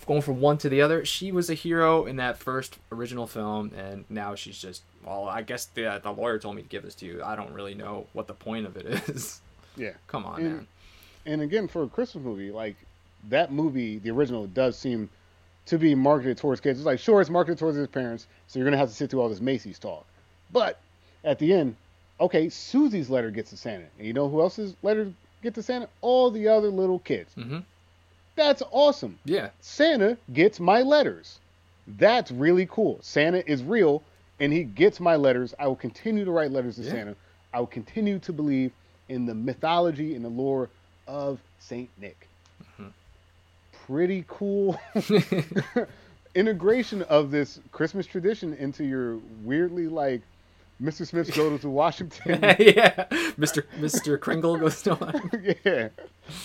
going 0.06 0.22
from 0.22 0.40
one 0.42 0.58
to 0.60 0.70
the 0.70 0.82
other. 0.82 1.06
She 1.06 1.32
was 1.32 1.50
a 1.50 1.54
hero 1.54 2.06
in 2.06 2.16
that 2.18 2.38
first 2.38 2.78
original 2.92 3.28
film, 3.28 3.72
and 3.78 4.06
now 4.10 4.36
she's 4.36 4.58
just. 4.58 4.82
Well, 5.06 5.28
I 5.28 5.42
guess 5.42 5.66
the 5.66 6.00
the 6.04 6.12
lawyer 6.12 6.40
told 6.40 6.56
me 6.56 6.62
to 6.62 6.68
give 6.70 6.84
this 6.84 6.96
to 6.96 7.06
you. 7.06 7.22
I 7.24 7.36
don't 7.36 7.52
really 7.54 7.74
know 7.76 8.08
what 8.14 8.28
the 8.28 8.34
point 8.34 8.66
of 8.66 8.78
it 8.78 8.86
is. 9.10 9.42
yeah. 9.76 9.92
Come 10.08 10.26
on, 10.26 10.42
And- 10.42 10.54
man. 10.54 10.68
And 11.26 11.42
again, 11.42 11.68
for 11.70 11.84
a 11.84 11.88
Christmas 11.88 12.24
movie, 12.24 12.52
like 12.52 12.76
that 13.30 13.52
movie, 13.52 13.98
the 13.98 14.10
original, 14.12 14.46
does 14.48 14.78
seem 14.78 15.10
to 15.68 15.78
be 15.78 15.96
marketed 15.96 16.38
towards 16.38 16.60
kids. 16.60 16.80
It's 16.80 16.86
like, 16.86 17.00
sure, 17.00 17.22
it's 17.22 17.30
marketed 17.30 17.58
towards 17.58 17.78
his 17.78 17.88
parents, 17.88 18.28
so 18.48 18.60
you're 18.60 18.66
gonna 18.66 18.76
have 18.78 18.90
to 18.90 18.96
sit 18.96 19.10
through 19.10 19.22
all 19.22 19.30
this 19.30 19.40
Macy's 19.40 19.80
talk. 19.80 20.06
But 20.52 20.80
at 21.24 21.40
the 21.40 21.54
end, 21.54 21.76
Okay, 22.20 22.48
Susie's 22.48 23.10
letter 23.10 23.32
gets 23.32 23.50
to 23.50 23.58
Santa, 23.58 23.86
and 23.98 24.06
you 24.08 24.14
know 24.14 24.30
who 24.30 24.40
else's 24.42 24.76
letter 24.84 25.12
gets 25.42 25.56
to 25.56 25.64
Santa? 25.64 25.90
All 26.02 26.30
the 26.30 26.48
other 26.48 26.68
little 26.70 27.00
kids. 27.00 27.34
Mm-hmm. 27.36 27.60
That's 28.36 28.64
awesome. 28.72 29.20
Yeah. 29.26 29.50
Santa 29.60 30.18
gets 30.34 30.60
my 30.60 30.82
letters. 30.82 31.40
That's 31.88 32.32
really 32.32 32.66
cool. 32.66 33.00
Santa 33.02 33.50
is 33.50 33.64
real, 33.64 34.02
and 34.40 34.52
he 34.54 34.64
gets 34.64 35.00
my 35.00 35.16
letters. 35.16 35.54
I 35.60 35.68
will 35.68 35.76
continue 35.76 36.26
to 36.26 36.32
write 36.32 36.52
letters 36.52 36.76
to 36.78 36.82
Yeah. 36.84 36.92
Santa. 36.92 37.16
I 37.54 37.60
will 37.60 37.68
continue 37.68 38.20
to 38.20 38.34
believe 38.34 38.72
in 39.10 39.26
the 39.26 39.36
mythology 39.36 40.16
and 40.16 40.24
the 40.26 40.30
lore 40.30 40.70
of 41.08 41.40
Saint 41.60 41.90
Nick. 42.00 42.28
Mm-hmm. 42.64 42.88
Pretty 43.86 44.26
cool 44.28 44.80
integration 46.36 47.02
of 47.04 47.32
this 47.32 47.60
Christmas 47.72 48.08
tradition 48.08 48.54
into 48.56 48.84
your 48.84 49.18
weirdly 49.44 49.88
like 49.88 50.22
Mr. 50.82 51.06
Smith's 51.08 51.36
go 51.36 51.56
to 51.56 51.70
Washington. 51.70 52.40
yeah. 52.60 53.06
Mr. 53.38 53.64
Mr. 53.80 54.20
Kringle 54.20 54.58
goes 54.58 54.82
to 54.84 54.92
yeah, 55.64 55.90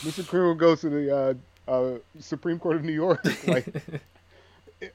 Mr. 0.03 0.27
Kringle 0.27 0.55
goes 0.55 0.83
to 0.83 0.91
the 0.91 1.17
uh, 1.17 1.35
uh, 1.69 1.99
Supreme 2.19 2.59
Court 2.59 2.77
of 2.77 2.85
New 2.85 2.93
York. 2.93 3.23
Like, 3.47 3.67
it, 4.81 4.95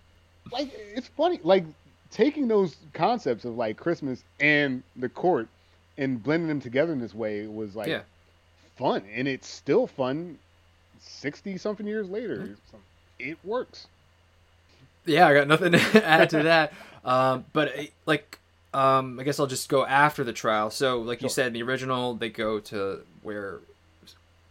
like 0.51 0.71
it's 0.95 1.07
funny, 1.07 1.39
like 1.43 1.65
taking 2.11 2.47
those 2.47 2.75
concepts 2.93 3.45
of 3.45 3.55
like 3.55 3.77
Christmas 3.77 4.23
and 4.39 4.83
the 4.95 5.09
court 5.09 5.47
and 5.97 6.21
blending 6.21 6.47
them 6.47 6.59
together 6.61 6.91
in 6.93 6.99
this 6.99 7.13
way 7.13 7.47
was 7.47 7.75
like 7.75 7.87
Yeah. 7.87 8.01
fun, 8.77 9.03
and 9.13 9.27
it's 9.27 9.47
still 9.47 9.87
fun. 9.87 10.37
Sixty 10.99 11.57
something 11.57 11.85
years 11.85 12.09
later, 12.09 12.37
Mm-hmm. 12.37 12.77
it 13.19 13.37
works. 13.43 13.87
Yeah, 15.05 15.27
I 15.27 15.33
got 15.33 15.47
nothing 15.47 15.71
to 15.91 16.05
add 16.05 16.29
to 16.29 16.43
that. 16.43 16.73
Um, 17.03 17.43
but 17.51 17.77
uh, 17.77 17.83
like, 18.05 18.39
um, 18.73 19.19
I 19.19 19.23
guess 19.23 19.37
I'll 19.39 19.47
just 19.47 19.67
go 19.67 19.85
after 19.85 20.23
the 20.23 20.31
trial. 20.31 20.69
So, 20.69 20.99
like 21.01 21.21
you 21.21 21.27
said, 21.29 21.47
in 21.47 21.53
the 21.53 21.63
original, 21.63 22.13
they 22.15 22.29
go 22.29 22.59
to 22.61 23.01
where 23.21 23.59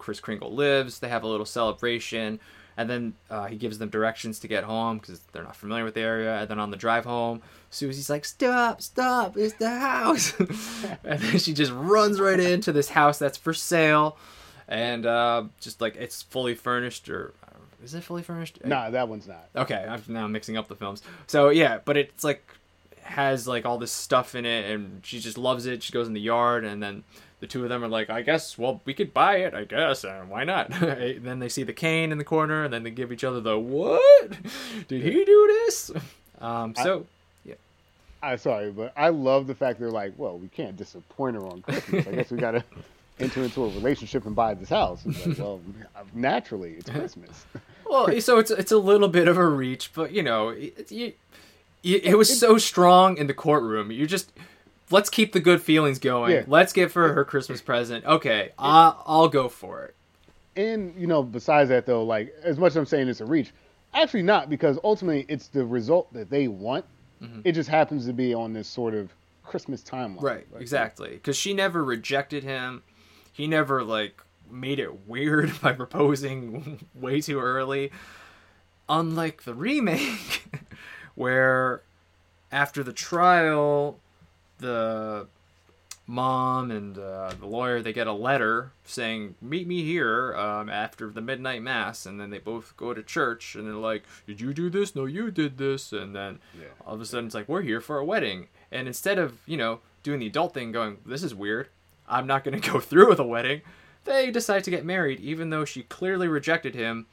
Kris 0.02 0.20
Kringle 0.20 0.52
lives. 0.52 0.98
They 0.98 1.08
have 1.08 1.22
a 1.22 1.28
little 1.28 1.46
celebration, 1.46 2.40
and 2.76 2.90
then 2.90 3.14
uh, 3.30 3.46
he 3.46 3.56
gives 3.56 3.78
them 3.78 3.88
directions 3.88 4.40
to 4.40 4.48
get 4.48 4.64
home 4.64 4.98
because 4.98 5.20
they're 5.32 5.44
not 5.44 5.56
familiar 5.56 5.84
with 5.84 5.94
the 5.94 6.00
area. 6.00 6.40
And 6.40 6.48
then 6.48 6.58
on 6.58 6.70
the 6.70 6.76
drive 6.76 7.04
home, 7.04 7.40
Susie's 7.70 8.10
like, 8.10 8.24
"Stop! 8.24 8.82
Stop! 8.82 9.36
It's 9.36 9.54
the 9.54 9.70
house!" 9.70 10.38
and 11.04 11.20
then 11.20 11.38
she 11.38 11.54
just 11.54 11.72
runs 11.72 12.20
right 12.20 12.40
into 12.40 12.72
this 12.72 12.90
house 12.90 13.18
that's 13.18 13.38
for 13.38 13.54
sale, 13.54 14.18
and 14.66 15.06
uh, 15.06 15.44
just 15.60 15.80
like 15.80 15.96
it's 15.96 16.20
fully 16.22 16.54
furnished 16.54 17.08
or. 17.08 17.32
Is 17.84 17.94
it 17.94 18.04
fully 18.04 18.22
furnished? 18.22 18.64
Nah, 18.64 18.90
that 18.90 19.08
one's 19.08 19.26
not. 19.26 19.48
Okay, 19.56 19.84
I'm 19.88 20.00
now 20.06 20.28
mixing 20.28 20.56
up 20.56 20.68
the 20.68 20.76
films. 20.76 21.02
So 21.26 21.48
yeah, 21.48 21.78
but 21.84 21.96
it's 21.96 22.22
like 22.22 22.44
has 23.02 23.48
like 23.48 23.66
all 23.66 23.78
this 23.78 23.90
stuff 23.92 24.34
in 24.34 24.46
it, 24.46 24.70
and 24.70 25.04
she 25.04 25.18
just 25.18 25.38
loves 25.38 25.66
it. 25.66 25.82
She 25.82 25.92
goes 25.92 26.06
in 26.06 26.12
the 26.12 26.20
yard, 26.20 26.64
and 26.64 26.82
then 26.82 27.02
the 27.42 27.48
two 27.48 27.64
of 27.64 27.68
them 27.68 27.82
are 27.82 27.88
like, 27.88 28.08
"I 28.08 28.22
guess, 28.22 28.56
well, 28.56 28.80
we 28.84 28.94
could 28.94 29.12
buy 29.12 29.38
it. 29.38 29.52
I 29.52 29.64
guess, 29.64 30.04
uh, 30.04 30.22
why 30.28 30.44
not?" 30.44 30.70
then 30.80 31.40
they 31.40 31.48
see 31.48 31.64
the 31.64 31.72
cane 31.72 32.12
in 32.12 32.18
the 32.18 32.24
corner, 32.24 32.62
and 32.62 32.72
then 32.72 32.84
they 32.84 32.90
give 32.90 33.10
each 33.10 33.24
other 33.24 33.40
the 33.40 33.58
"What? 33.58 34.30
Did 34.86 35.02
he 35.02 35.24
do 35.24 35.46
this?" 35.66 35.90
Um, 36.40 36.74
so 36.74 37.06
yeah. 37.44 37.54
I'm 38.20 38.36
sorry, 38.36 38.72
but 38.72 38.92
I 38.96 39.10
love 39.10 39.46
the 39.46 39.54
fact 39.54 39.78
they're 39.78 39.92
like, 39.92 40.12
well, 40.16 40.36
we 40.36 40.48
can't 40.48 40.76
disappoint 40.76 41.36
her 41.36 41.46
on 41.46 41.62
Christmas. 41.62 42.04
I 42.04 42.10
guess 42.10 42.32
we 42.32 42.38
gotta 42.38 42.64
enter 43.20 43.44
into 43.44 43.64
a 43.64 43.68
relationship 43.68 44.26
and 44.26 44.34
buy 44.34 44.54
this 44.54 44.68
house. 44.68 45.02
It's 45.06 45.24
like, 45.24 45.38
well, 45.38 45.60
naturally, 46.12 46.72
it's 46.72 46.90
Christmas. 46.90 47.46
well, 47.88 48.20
so 48.20 48.40
it's 48.40 48.50
it's 48.50 48.72
a 48.72 48.78
little 48.78 49.06
bit 49.06 49.28
of 49.28 49.38
a 49.38 49.46
reach, 49.46 49.92
but 49.94 50.10
you 50.10 50.24
know, 50.24 50.48
it, 50.48 50.90
it, 50.90 51.16
it 51.84 52.18
was 52.18 52.36
so 52.36 52.58
strong 52.58 53.16
in 53.18 53.28
the 53.28 53.34
courtroom. 53.34 53.92
You 53.92 54.08
just 54.08 54.32
let's 54.92 55.10
keep 55.10 55.32
the 55.32 55.40
good 55.40 55.62
feelings 55.62 55.98
going. 55.98 56.32
Yeah. 56.32 56.44
Let's 56.46 56.72
give 56.72 56.92
her 56.94 57.12
her 57.14 57.24
Christmas 57.24 57.60
present. 57.60 58.04
Okay, 58.04 58.52
I'll, 58.58 59.02
I'll 59.06 59.28
go 59.28 59.48
for 59.48 59.84
it. 59.84 59.94
And 60.54 60.94
you 60.98 61.06
know, 61.06 61.22
besides 61.22 61.70
that 61.70 61.86
though, 61.86 62.04
like 62.04 62.34
as 62.42 62.58
much 62.58 62.70
as 62.70 62.76
I'm 62.76 62.86
saying 62.86 63.08
it's 63.08 63.20
a 63.20 63.24
reach, 63.24 63.52
actually 63.94 64.22
not 64.22 64.50
because 64.50 64.78
ultimately 64.84 65.24
it's 65.28 65.48
the 65.48 65.64
result 65.64 66.12
that 66.12 66.30
they 66.30 66.48
want. 66.48 66.84
Mm-hmm. 67.22 67.40
It 67.44 67.52
just 67.52 67.68
happens 67.68 68.06
to 68.06 68.12
be 68.12 68.34
on 68.34 68.52
this 68.52 68.68
sort 68.68 68.94
of 68.94 69.12
Christmas 69.44 69.82
timeline. 69.82 70.22
Right, 70.22 70.46
Like, 70.52 70.62
exactly. 70.62 71.10
Because 71.10 71.36
she 71.36 71.54
never 71.54 71.84
rejected 71.84 72.42
him. 72.42 72.82
He 73.32 73.46
never 73.46 73.82
like 73.82 74.22
made 74.50 74.78
it 74.78 75.06
weird 75.08 75.52
by 75.62 75.72
proposing 75.72 76.86
way 76.94 77.20
too 77.20 77.40
early. 77.40 77.90
Unlike 78.88 79.44
the 79.44 79.54
remake, 79.54 80.44
where 81.14 81.82
after 82.50 82.82
the 82.82 82.92
trial, 82.92 83.98
the 84.62 85.26
mom 86.06 86.70
and 86.70 86.98
uh, 86.98 87.32
the 87.38 87.46
lawyer 87.46 87.80
they 87.80 87.92
get 87.92 88.06
a 88.08 88.12
letter 88.12 88.72
saying 88.84 89.36
meet 89.40 89.68
me 89.68 89.84
here 89.84 90.34
um, 90.36 90.68
after 90.68 91.08
the 91.10 91.20
midnight 91.20 91.62
mass 91.62 92.06
and 92.06 92.20
then 92.20 92.28
they 92.30 92.38
both 92.38 92.76
go 92.76 92.92
to 92.92 93.02
church 93.02 93.54
and 93.54 93.66
they're 93.66 93.74
like 93.74 94.02
did 94.26 94.40
you 94.40 94.52
do 94.52 94.68
this? 94.68 94.96
No 94.96 95.04
you 95.04 95.30
did 95.30 95.58
this 95.58 95.92
and 95.92 96.14
then 96.14 96.40
Yeah. 96.58 96.66
all 96.86 96.94
of 96.94 97.00
a 97.00 97.04
sudden 97.06 97.26
it's 97.26 97.34
like 97.34 97.48
we're 97.48 97.62
here 97.62 97.80
for 97.80 97.98
a 97.98 98.04
wedding 98.04 98.48
and 98.72 98.88
instead 98.88 99.18
of 99.18 99.38
you 99.46 99.56
know 99.56 99.80
doing 100.02 100.18
the 100.18 100.26
adult 100.26 100.54
thing 100.54 100.72
going 100.72 100.98
this 101.06 101.22
is 101.22 101.34
weird. 101.34 101.68
I'm 102.08 102.26
not 102.26 102.42
going 102.42 102.60
to 102.60 102.70
go 102.72 102.80
through 102.80 103.08
with 103.08 103.20
a 103.20 103.24
wedding 103.26 103.60
they 104.04 104.32
decide 104.32 104.64
to 104.64 104.70
get 104.70 104.84
married 104.84 105.20
even 105.20 105.50
though 105.50 105.64
she 105.64 105.84
clearly 105.84 106.26
rejected 106.26 106.74
him 106.74 107.06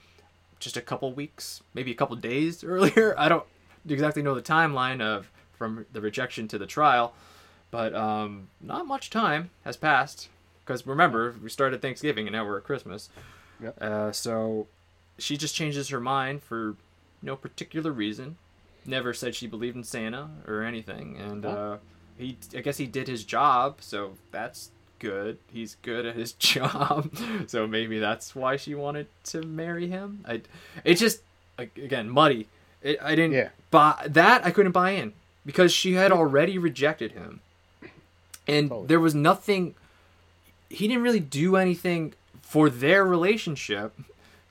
just 0.60 0.76
a 0.78 0.82
couple 0.82 1.14
weeks 1.14 1.62
maybe 1.76 1.92
a 1.92 1.96
couple 1.96 2.16
days 2.16 2.64
earlier. 2.74 3.14
I 3.20 3.30
don't 3.30 3.46
exactly 3.88 4.24
know 4.24 4.34
the 4.34 4.42
timeline 4.42 5.00
of 5.00 5.32
from 5.54 5.86
the 5.94 6.02
rejection 6.02 6.48
to 6.48 6.58
the 6.58 6.66
trial 6.66 7.14
but 7.72 7.94
um, 7.94 8.48
not 8.62 8.86
much 8.88 9.10
time 9.10 9.50
has 9.64 9.78
passed 9.78 10.30
because 10.66 10.86
remember 10.88 11.36
we 11.41 11.50
started 11.50 11.82
thanksgiving 11.82 12.28
and 12.28 12.34
now 12.34 12.46
we're 12.46 12.58
at 12.58 12.64
christmas. 12.64 13.10
Yep. 13.62 13.82
uh, 13.82 14.12
so 14.12 14.68
she 15.18 15.36
just 15.38 15.54
changes 15.56 15.90
her 15.90 16.00
mind 16.00 16.41
for 16.44 16.76
no 17.22 17.36
particular 17.36 17.91
reason. 17.91 18.38
Never 18.86 19.14
said 19.14 19.36
she 19.36 19.48
believed 19.48 19.76
in 19.76 19.84
santa 19.84 20.30
or 20.48 20.64
anything 20.64 21.18
and 21.18 21.46
uh, 21.46 21.78
he 22.18 22.38
i 22.56 22.62
guess 22.62 22.78
he 22.78 22.86
did 22.88 23.08
his 23.08 23.24
job 23.24 23.78
so 23.82 24.14
that's 24.32 24.72
good. 25.00 25.38
He's 25.52 25.78
good 25.82 26.06
at 26.06 26.16
his 26.16 26.34
job. 26.52 27.10
So 27.48 27.66
maybe 27.68 28.00
that's 28.00 28.36
why 28.36 28.58
she 28.58 28.76
wanted 28.76 29.08
to 29.26 29.41
marry 29.44 29.88
him. 29.88 30.26
I 30.28 30.41
it 30.84 30.96
just 30.96 31.22
again 31.58 32.10
muddy. 32.10 32.48
It, 32.82 32.98
i 33.02 33.16
didn't 33.16 33.34
Yeah. 33.34 33.50
buy 33.72 34.06
that 34.10 34.46
i 34.46 34.52
couldn't 34.52 34.72
buy 34.72 34.91
in 34.91 35.14
because 35.46 35.74
she 35.74 35.94
had 35.94 36.12
already 36.14 36.58
rejected 36.58 37.12
him 37.12 37.41
and 38.50 38.70
Totally. 38.70 38.88
there 38.88 39.00
was 39.00 39.16
nothing 39.16 39.76
he 40.70 40.88
didn't 40.88 41.04
really 41.04 41.20
do 41.20 41.56
anything 41.56 42.14
for 42.42 42.70
their 42.70 43.06
relationship 43.06 43.98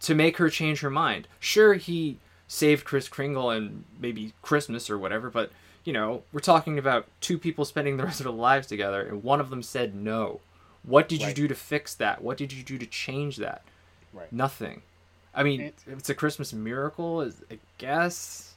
to 0.01 0.15
make 0.15 0.37
her 0.39 0.49
change 0.51 0.81
her 0.81 0.91
mind. 0.91 1.29
Sure 1.41 1.75
he 1.75 2.19
saved 2.47 2.85
Kris 2.85 3.09
Kringle 3.09 3.51
and 3.51 3.85
maybe 4.01 4.33
christmas 4.43 4.89
or 4.89 4.97
whatever 4.99 5.29
but 5.31 5.51
you 5.85 5.93
know 5.93 6.23
we're 6.33 6.41
talking 6.41 6.79
about 6.79 7.07
two 7.21 7.37
people 7.39 7.65
spending 7.65 7.97
the 7.97 8.05
rest 8.05 8.21
of 8.21 8.25
their 8.25 8.33
lives 8.33 8.67
together 8.67 9.03
and 9.03 9.23
one 9.23 9.41
of 9.41 9.51
them 9.51 9.63
said 9.63 9.95
no. 9.95 10.41
What 10.85 11.09
did 11.09 11.21
you 11.21 11.35
do 11.35 11.49
to 11.49 11.55
fix 11.55 11.95
that? 11.97 12.23
What 12.23 12.39
did 12.39 12.53
you 12.53 12.63
do 12.63 12.79
to 12.79 12.87
change 12.87 13.37
that? 13.37 13.63
Right. 14.15 14.33
nothing. 14.33 14.83
I 15.35 15.43
mean 15.43 15.61
And- 15.61 15.99
it's 15.99 16.09
a 16.09 16.15
christmas 16.15 16.53
miracle 16.53 17.21
is 17.21 17.43
i 17.51 17.59
guess. 17.79 18.55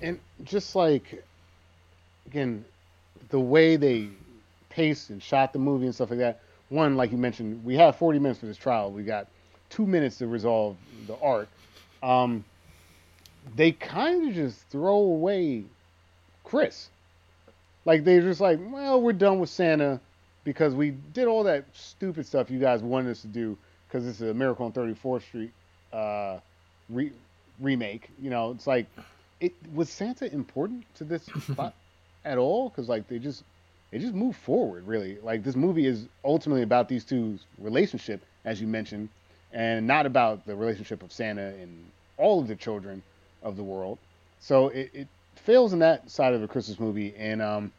And 0.00 0.20
just 0.44 0.74
like 0.76 1.24
again 2.26 2.64
the 3.28 3.40
way 3.40 3.76
they 3.76 4.08
paced 4.68 5.10
and 5.10 5.22
shot 5.22 5.52
the 5.52 5.58
movie 5.58 5.86
and 5.86 5.94
stuff 5.94 6.10
like 6.10 6.18
that 6.18 6.40
one 6.68 6.96
like 6.96 7.12
you 7.12 7.18
mentioned 7.18 7.64
we 7.64 7.76
have 7.76 7.96
40 7.96 8.18
minutes 8.18 8.40
for 8.40 8.46
this 8.46 8.56
trial. 8.56 8.90
We 8.90 9.02
got 9.02 9.28
two 9.70 9.86
minutes 9.86 10.18
to 10.18 10.26
resolve 10.26 10.76
the 11.06 11.16
arc. 11.18 11.48
Um, 12.02 12.44
they 13.54 13.72
kind 13.72 14.28
of 14.28 14.34
just 14.34 14.60
throw 14.68 14.96
away 14.96 15.64
Kris. 16.44 16.88
Like 17.84 18.04
they're 18.04 18.20
just 18.20 18.40
like 18.40 18.58
well 18.60 19.00
we're 19.00 19.12
done 19.12 19.38
with 19.38 19.50
santa 19.50 20.00
because 20.44 20.74
we 20.74 20.90
did 21.12 21.26
all 21.26 21.44
that 21.44 21.64
stupid 21.72 22.26
stuff 22.26 22.50
you 22.50 22.58
guys 22.58 22.82
wanted 22.82 23.10
us 23.10 23.20
to 23.22 23.28
do 23.28 23.56
because 23.88 24.06
it's 24.06 24.20
a 24.20 24.34
miracle 24.34 24.66
on 24.66 24.72
34th 24.72 25.22
street 25.22 25.52
uh, 25.92 26.38
re- 26.88 27.12
remake 27.60 28.10
you 28.20 28.30
know? 28.30 28.50
It's 28.50 28.66
like 28.66 28.86
it 29.40 29.52
was 29.74 29.88
Santa 29.88 30.32
important 30.32 30.84
to 30.96 31.04
this 31.04 31.24
plot 31.54 31.74
at 32.26 32.38
all? 32.38 32.68
Because 32.68 32.88
like 32.88 33.08
they 33.08 33.18
just 33.18 33.44
they 33.90 33.98
just 33.98 34.14
move 34.14 34.36
forward 34.36 34.86
really. 34.86 35.18
Like 35.22 35.42
this 35.44 35.56
movie 35.56 35.86
is 35.86 36.06
ultimately 36.24 36.62
about 36.62 36.88
these 36.88 37.04
two's 37.04 37.40
relationship, 37.58 38.22
as 38.44 38.60
you 38.60 38.66
mentioned, 38.66 39.08
and 39.52 39.86
not 39.86 40.06
about 40.06 40.44
the 40.46 40.54
relationship 40.56 41.02
of 41.02 41.12
Santa 41.12 41.48
and 41.60 41.86
all 42.18 42.40
of 42.40 42.48
the 42.48 42.56
children 42.56 43.02
of 43.42 43.56
the 43.56 43.62
world. 43.62 43.98
So 44.40 44.68
it, 44.68 44.90
it 44.92 45.08
fails 45.36 45.72
in 45.72 45.78
that 45.80 46.10
side 46.10 46.34
of 46.34 46.42
a 46.42 46.48
Christmas 46.48 46.80
movie. 46.80 47.14
And 47.16 47.40
um, 47.40 47.72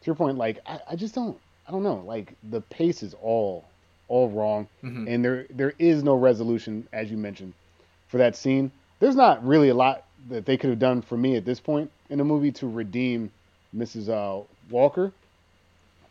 to 0.00 0.06
your 0.06 0.16
point, 0.16 0.36
like 0.36 0.58
I, 0.66 0.80
I 0.90 0.96
just 0.96 1.14
don't 1.14 1.38
I 1.68 1.70
don't 1.70 1.82
know. 1.84 2.02
Like 2.06 2.34
the 2.50 2.60
pace 2.60 3.02
is 3.02 3.14
all 3.22 3.64
all 4.08 4.28
wrong, 4.28 4.66
Mhm. 4.82 5.08
and 5.08 5.24
there 5.24 5.46
there 5.50 5.74
is 5.78 6.02
no 6.02 6.14
resolution, 6.16 6.86
as 6.92 7.10
you 7.10 7.16
mentioned, 7.16 7.54
for 8.08 8.18
that 8.18 8.36
scene. 8.36 8.70
There's 9.00 9.16
not 9.16 9.44
really 9.46 9.68
a 9.70 9.74
lot 9.74 10.04
that 10.28 10.44
they 10.44 10.56
could 10.56 10.70
have 10.70 10.78
done 10.78 11.02
for 11.02 11.16
me 11.16 11.36
at 11.36 11.44
this 11.44 11.60
point 11.60 11.90
in 12.10 12.18
the 12.18 12.24
movie 12.24 12.52
to 12.52 12.68
redeem 12.68 13.30
Mrs. 13.76 14.08
Uh, 14.08 14.44
Walker. 14.70 15.12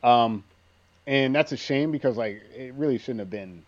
Um, 0.03 0.43
and 1.07 1.33
that's 1.35 1.51
a 1.51 1.57
shame 1.57 1.91
because 1.91 2.17
like 2.17 2.41
it 2.55 2.73
really 2.75 2.97
shouldn't 2.97 3.19
have 3.19 3.29
been 3.29 3.63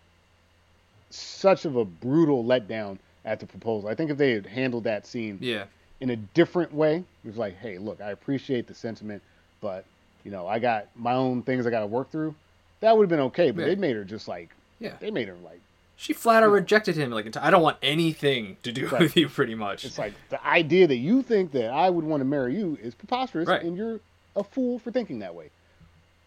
such 1.10 1.66
of 1.66 1.76
a 1.76 1.86
brutal 1.86 2.44
letdown 2.44 2.98
at 3.26 3.40
the 3.40 3.46
proposal. 3.46 3.90
I 3.90 3.96
think 3.96 4.12
if 4.12 4.18
they 4.18 4.32
had 4.32 4.46
handled 4.46 4.84
that 4.86 5.06
scene 5.06 5.38
Yeah. 5.42 5.66
in 6.00 6.10
a 6.10 6.16
different 6.16 6.74
way, 6.74 6.98
it 6.98 7.28
was 7.28 7.38
like, 7.38 7.58
hey, 7.58 7.78
look, 7.78 8.02
I 8.02 8.12
appreciate 8.12 8.68
the 8.68 8.74
sentiment, 8.74 9.22
but 9.62 9.86
you 10.24 10.32
know, 10.32 10.48
I 10.48 10.60
got 10.60 10.88
my 10.96 11.14
own 11.14 11.44
things 11.44 11.68
I 11.68 11.70
got 11.70 11.82
to 11.82 11.88
work 11.88 12.10
through. 12.12 12.34
That 12.80 12.96
would 12.96 13.04
have 13.04 13.10
been 13.10 13.20
okay, 13.28 13.52
but 13.52 13.62
Yeah. 13.62 13.68
they 13.68 13.76
made 13.76 13.96
her 13.96 14.04
just 14.04 14.28
like 14.28 14.50
Yeah. 14.80 14.96
they 15.00 15.12
made 15.12 15.28
her 15.28 15.36
like 15.44 15.60
She 15.96 16.12
flat 16.14 16.44
out 16.44 16.50
rejected 16.52 16.96
him. 16.98 17.12
Like, 17.12 17.36
I 17.38 17.50
don't 17.50 17.62
want 17.62 17.78
anything 17.82 18.58
to 18.64 18.72
do 18.72 18.88
Right. 18.90 19.02
with 19.02 19.16
you, 19.16 19.30
pretty 19.30 19.56
much. 19.56 19.86
it's 19.86 19.98
like 19.98 20.14
the 20.30 20.46
idea 20.46 20.88
that 20.88 20.98
you 20.98 21.22
think 21.22 21.52
that 21.52 21.70
I 21.70 21.90
would 21.90 22.04
want 22.04 22.22
to 22.22 22.26
marry 22.26 22.56
you 22.58 22.78
is 22.82 22.94
preposterous, 22.96 23.48
Right. 23.48 23.62
and 23.64 23.78
you're 23.78 24.00
a 24.36 24.44
fool 24.44 24.80
for 24.80 24.92
thinking 24.92 25.20
that 25.20 25.34
way. 25.36 25.50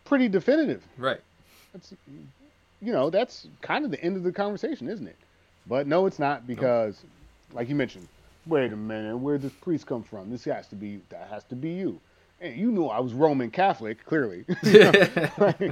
Pretty 0.04 0.28
definitive. 0.28 0.82
Right. 0.96 1.20
That's 1.72 1.92
you 2.80 2.92
know 2.92 3.10
that's 3.10 3.46
kind 3.62 3.84
of 3.84 3.90
the 3.90 4.00
end 4.02 4.16
of 4.16 4.22
the 4.22 4.32
conversation, 4.32 4.88
isn't 4.88 5.06
it? 5.06 5.16
But 5.66 5.86
no, 5.86 6.06
it's 6.06 6.18
not 6.20 6.46
because, 6.46 7.02
like 7.52 7.68
you 7.68 7.74
mentioned, 7.74 8.06
wait 8.46 8.72
a 8.72 8.76
minute, 8.76 9.16
where 9.18 9.36
this 9.36 9.52
priest 9.52 9.86
come 9.86 10.04
from? 10.04 10.30
This 10.30 10.44
has 10.44 10.68
to 10.68 10.76
be 10.76 11.00
that 11.10 11.28
has 11.28 11.42
to 11.44 11.56
be 11.56 11.70
you. 11.70 12.00
And 12.40 12.56
you 12.56 12.70
knew 12.70 12.86
I 12.86 13.00
was 13.00 13.12
Roman 13.14 13.50
Catholic, 13.50 14.04
clearly. 14.06 14.44
like, 14.62 15.58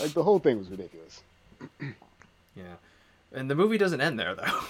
like 0.00 0.12
the 0.14 0.22
whole 0.22 0.38
thing 0.38 0.58
was 0.58 0.68
ridiculous. 0.70 1.22
Yeah. 2.56 2.76
And 3.32 3.50
the 3.50 3.54
movie 3.54 3.78
doesn't 3.78 4.00
end 4.00 4.18
there, 4.18 4.34
though. 4.34 4.60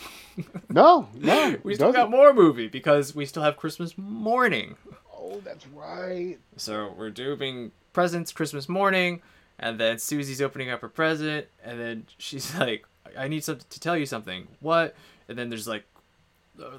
No, 0.68 1.08
no, 1.14 1.56
we 1.62 1.74
still 1.76 1.92
got 1.92 2.00
doesn't. 2.00 2.10
more 2.10 2.34
movie 2.34 2.68
because 2.68 3.14
we 3.14 3.24
still 3.24 3.42
have 3.42 3.56
Christmas 3.56 3.96
morning. 3.96 4.76
Oh, 5.10 5.40
that's 5.42 5.66
right. 5.68 6.36
So 6.58 6.92
we're 6.94 7.08
doing 7.08 7.72
presents 7.94 8.32
Christmas 8.32 8.68
morning, 8.68 9.22
and 9.58 9.80
then 9.80 9.98
Susie's 9.98 10.42
opening 10.42 10.68
up 10.68 10.82
her 10.82 10.90
present, 10.90 11.46
and 11.64 11.80
then 11.80 12.06
she's 12.18 12.54
like, 12.58 12.84
"I 13.16 13.28
need 13.28 13.44
something 13.44 13.64
to 13.70 13.80
tell 13.80 13.96
you 13.96 14.04
something." 14.04 14.46
What? 14.60 14.94
And 15.26 15.38
then 15.38 15.48
there's 15.48 15.66
like 15.66 15.84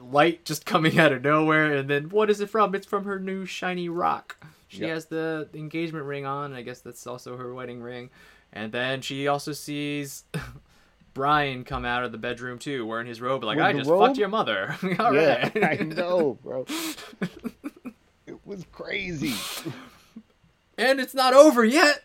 light 0.02 0.46
just 0.46 0.68
coming 0.68 1.00
out 1.00 1.12
of 1.12 1.24
nowhere, 1.24 1.74
and 1.74 1.90
then 1.90 2.10
what 2.10 2.30
is 2.30 2.40
it 2.42 2.52
from? 2.52 2.76
It's 2.76 2.86
from 2.86 3.06
her 3.06 3.20
new 3.20 3.46
shiny 3.48 3.90
rock. 3.90 4.38
She 4.68 4.82
Yep. 4.82 4.90
has 4.90 5.06
the 5.06 5.50
engagement 5.56 6.06
ring 6.06 6.28
on. 6.28 6.54
I 6.54 6.62
guess 6.62 6.82
that's 6.82 7.08
also 7.08 7.38
her 7.38 7.56
wedding 7.56 7.82
ring. 7.82 8.12
And 8.54 8.72
then 8.72 9.02
she 9.02 9.28
also 9.28 9.52
sees 9.52 10.26
Bryan 11.18 11.64
come 11.66 11.84
out 11.84 12.04
of 12.04 12.12
the 12.14 12.18
bedroom 12.18 12.60
too, 12.60 12.86
wearing 12.86 13.08
his 13.08 13.20
robe. 13.20 13.44
Like 13.44 13.58
With 13.58 13.66
I 13.66 13.74
just 13.74 13.90
robe? 13.90 14.06
fucked 14.06 14.18
your 14.18 14.30
mother. 14.30 14.78
All 15.00 15.14
yeah, 15.14 15.50
right. 15.56 15.82
I 15.82 15.84
know, 15.84 16.38
bro. 16.42 16.66
it 18.28 18.40
was 18.46 18.66
crazy. 18.72 19.34
And 20.78 21.00
it's 21.00 21.16
not 21.16 21.34
over 21.34 21.66
yet 21.66 22.04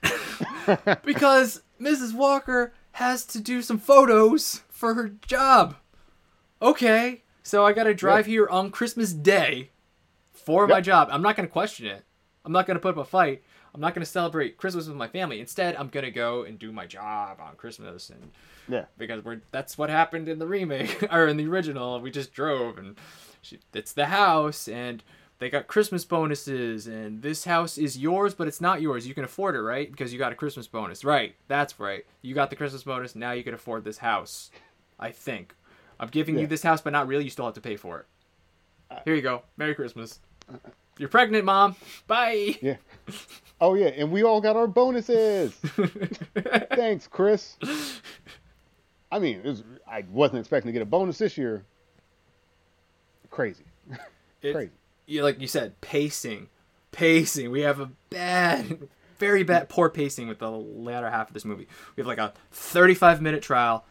because 1.04 1.62
Mrs. 1.80 2.14
Walker 2.14 2.72
has 2.92 3.24
to 3.26 3.40
do 3.40 3.60
some 3.62 3.78
photos 3.78 4.62
for 4.70 4.94
her 4.94 5.10
job. 5.26 5.76
Okay, 6.62 7.22
so 7.42 7.66
I 7.66 7.72
got 7.74 7.84
to 7.84 7.94
drive 7.94 8.24
here 8.26 8.48
on 8.48 8.70
Christmas 8.70 9.12
Day 9.12 9.70
for 10.32 10.66
my 10.66 10.80
job. 10.80 11.08
I'm 11.10 11.22
not 11.22 11.36
going 11.36 11.46
to 11.46 11.52
question 11.52 11.86
it. 11.86 12.04
I'm 12.44 12.52
not 12.52 12.66
going 12.66 12.76
to 12.76 12.80
put 12.80 12.96
up 12.96 13.04
a 13.04 13.04
fight. 13.04 13.42
I'm 13.74 13.80
not 13.80 13.94
going 13.94 14.04
to 14.04 14.10
celebrate 14.10 14.58
Christmas 14.58 14.86
with 14.86 14.96
my 14.96 15.08
family. 15.08 15.40
Instead, 15.40 15.76
I'm 15.76 15.88
going 15.88 16.04
to 16.04 16.10
go 16.10 16.42
and 16.42 16.58
do 16.58 16.72
my 16.72 16.86
job 16.86 17.38
on 17.40 17.56
Christmas 17.56 18.10
and 18.10 18.30
Yeah. 18.68 18.84
because 18.98 19.24
we're 19.24 19.40
that's 19.50 19.78
what 19.78 19.88
happened 19.90 20.28
in 20.28 20.38
the 20.38 20.46
remake 20.46 21.02
or 21.12 21.26
in 21.26 21.36
the 21.36 21.46
original. 21.46 21.98
We 22.00 22.10
just 22.10 22.32
drove 22.34 22.76
and 22.78 22.96
she, 23.40 23.58
it's 23.72 23.92
the 23.92 24.06
house 24.06 24.68
and 24.68 25.02
they 25.38 25.48
got 25.50 25.66
Christmas 25.66 26.04
bonuses 26.04 26.86
and 26.86 27.22
this 27.22 27.44
house 27.46 27.78
is 27.78 27.96
yours, 27.98 28.34
but 28.34 28.46
it's 28.46 28.60
not 28.60 28.80
yours. 28.82 29.06
You 29.08 29.14
can 29.14 29.24
afford 29.24 29.54
it, 29.56 29.60
right? 29.62 29.90
Because 29.90 30.12
you 30.12 30.18
got 30.18 30.32
a 30.32 30.36
Christmas 30.36 30.66
bonus, 30.68 31.02
right? 31.04 31.34
That's 31.48 31.80
right. 31.80 32.04
You 32.20 32.34
got 32.34 32.50
the 32.50 32.56
Christmas 32.56 32.82
bonus. 32.82 33.16
Now 33.16 33.32
you 33.32 33.42
can 33.42 33.54
afford 33.54 33.84
this 33.84 33.98
house. 33.98 34.50
I 35.00 35.10
think 35.10 35.54
I'm 35.98 36.08
giving 36.08 36.38
you 36.38 36.46
this 36.46 36.62
house, 36.62 36.80
but 36.80 36.92
not 36.92 37.08
really. 37.08 37.24
You 37.24 37.30
still 37.30 37.46
have 37.46 37.54
to 37.54 37.60
pay 37.60 37.76
for 37.76 38.00
it. 38.00 38.06
Uh, 38.90 38.98
Here 39.04 39.14
you 39.14 39.22
go. 39.22 39.42
Merry 39.56 39.74
Christmas. 39.74 40.20
Uh, 40.48 40.56
uh. 40.64 40.70
You're 40.98 41.08
pregnant, 41.08 41.44
mom. 41.46 41.74
Bye. 42.06 42.56
Yeah. 42.60 42.76
Oh 43.60 43.74
yeah, 43.74 43.86
and 43.86 44.10
we 44.10 44.24
all 44.24 44.40
got 44.40 44.56
our 44.56 44.66
bonuses. 44.66 45.52
Thanks, 46.74 47.06
Kris. 47.06 47.56
I 49.12 49.20
mean, 49.20 49.36
it 49.38 49.44
was, 49.44 49.62
I 49.88 50.02
wasn't 50.10 50.40
expecting 50.40 50.66
to 50.68 50.72
get 50.72 50.82
a 50.82 50.86
bonus 50.86 51.18
this 51.18 51.38
year. 51.38 51.64
Crazy. 53.30 53.64
It- 54.42 54.54
Crazy. 54.54 54.72
you 55.06 55.22
like 55.22 55.40
you 55.40 55.46
said, 55.46 55.80
pacing, 55.80 56.48
pacing. 56.90 57.52
We 57.52 57.60
have 57.60 57.78
a 57.78 57.92
bad, 58.10 58.88
very 59.20 59.44
bad, 59.44 59.68
poor 59.68 59.88
pacing 59.88 60.26
with 60.26 60.40
the 60.40 60.50
latter 60.50 61.08
half 61.08 61.28
of 61.28 61.34
this 61.34 61.44
movie. 61.44 61.68
We 61.94 62.00
have 62.00 62.08
like 62.08 62.18
a 62.18 62.32
35 62.50 63.22
minute 63.22 63.40
trial, 63.42 63.84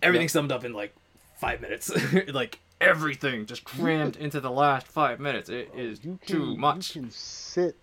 everything 0.00 0.26
Yep. 0.26 0.30
summed 0.30 0.52
up 0.52 0.64
in 0.64 0.72
like 0.74 0.94
five 1.40 1.60
minutes, 1.60 1.90
like 2.32 2.60
everything 2.80 3.46
just 3.46 3.64
crammed 3.64 4.16
into 4.16 4.38
the 4.40 4.52
last 4.52 4.86
five 4.86 5.18
minutes. 5.18 5.48
It 5.48 5.72
is 5.76 5.98
can, 5.98 6.20
too 6.24 6.56
much. 6.56 6.94
You 6.94 7.02
can 7.02 7.10
sit. 7.10 7.76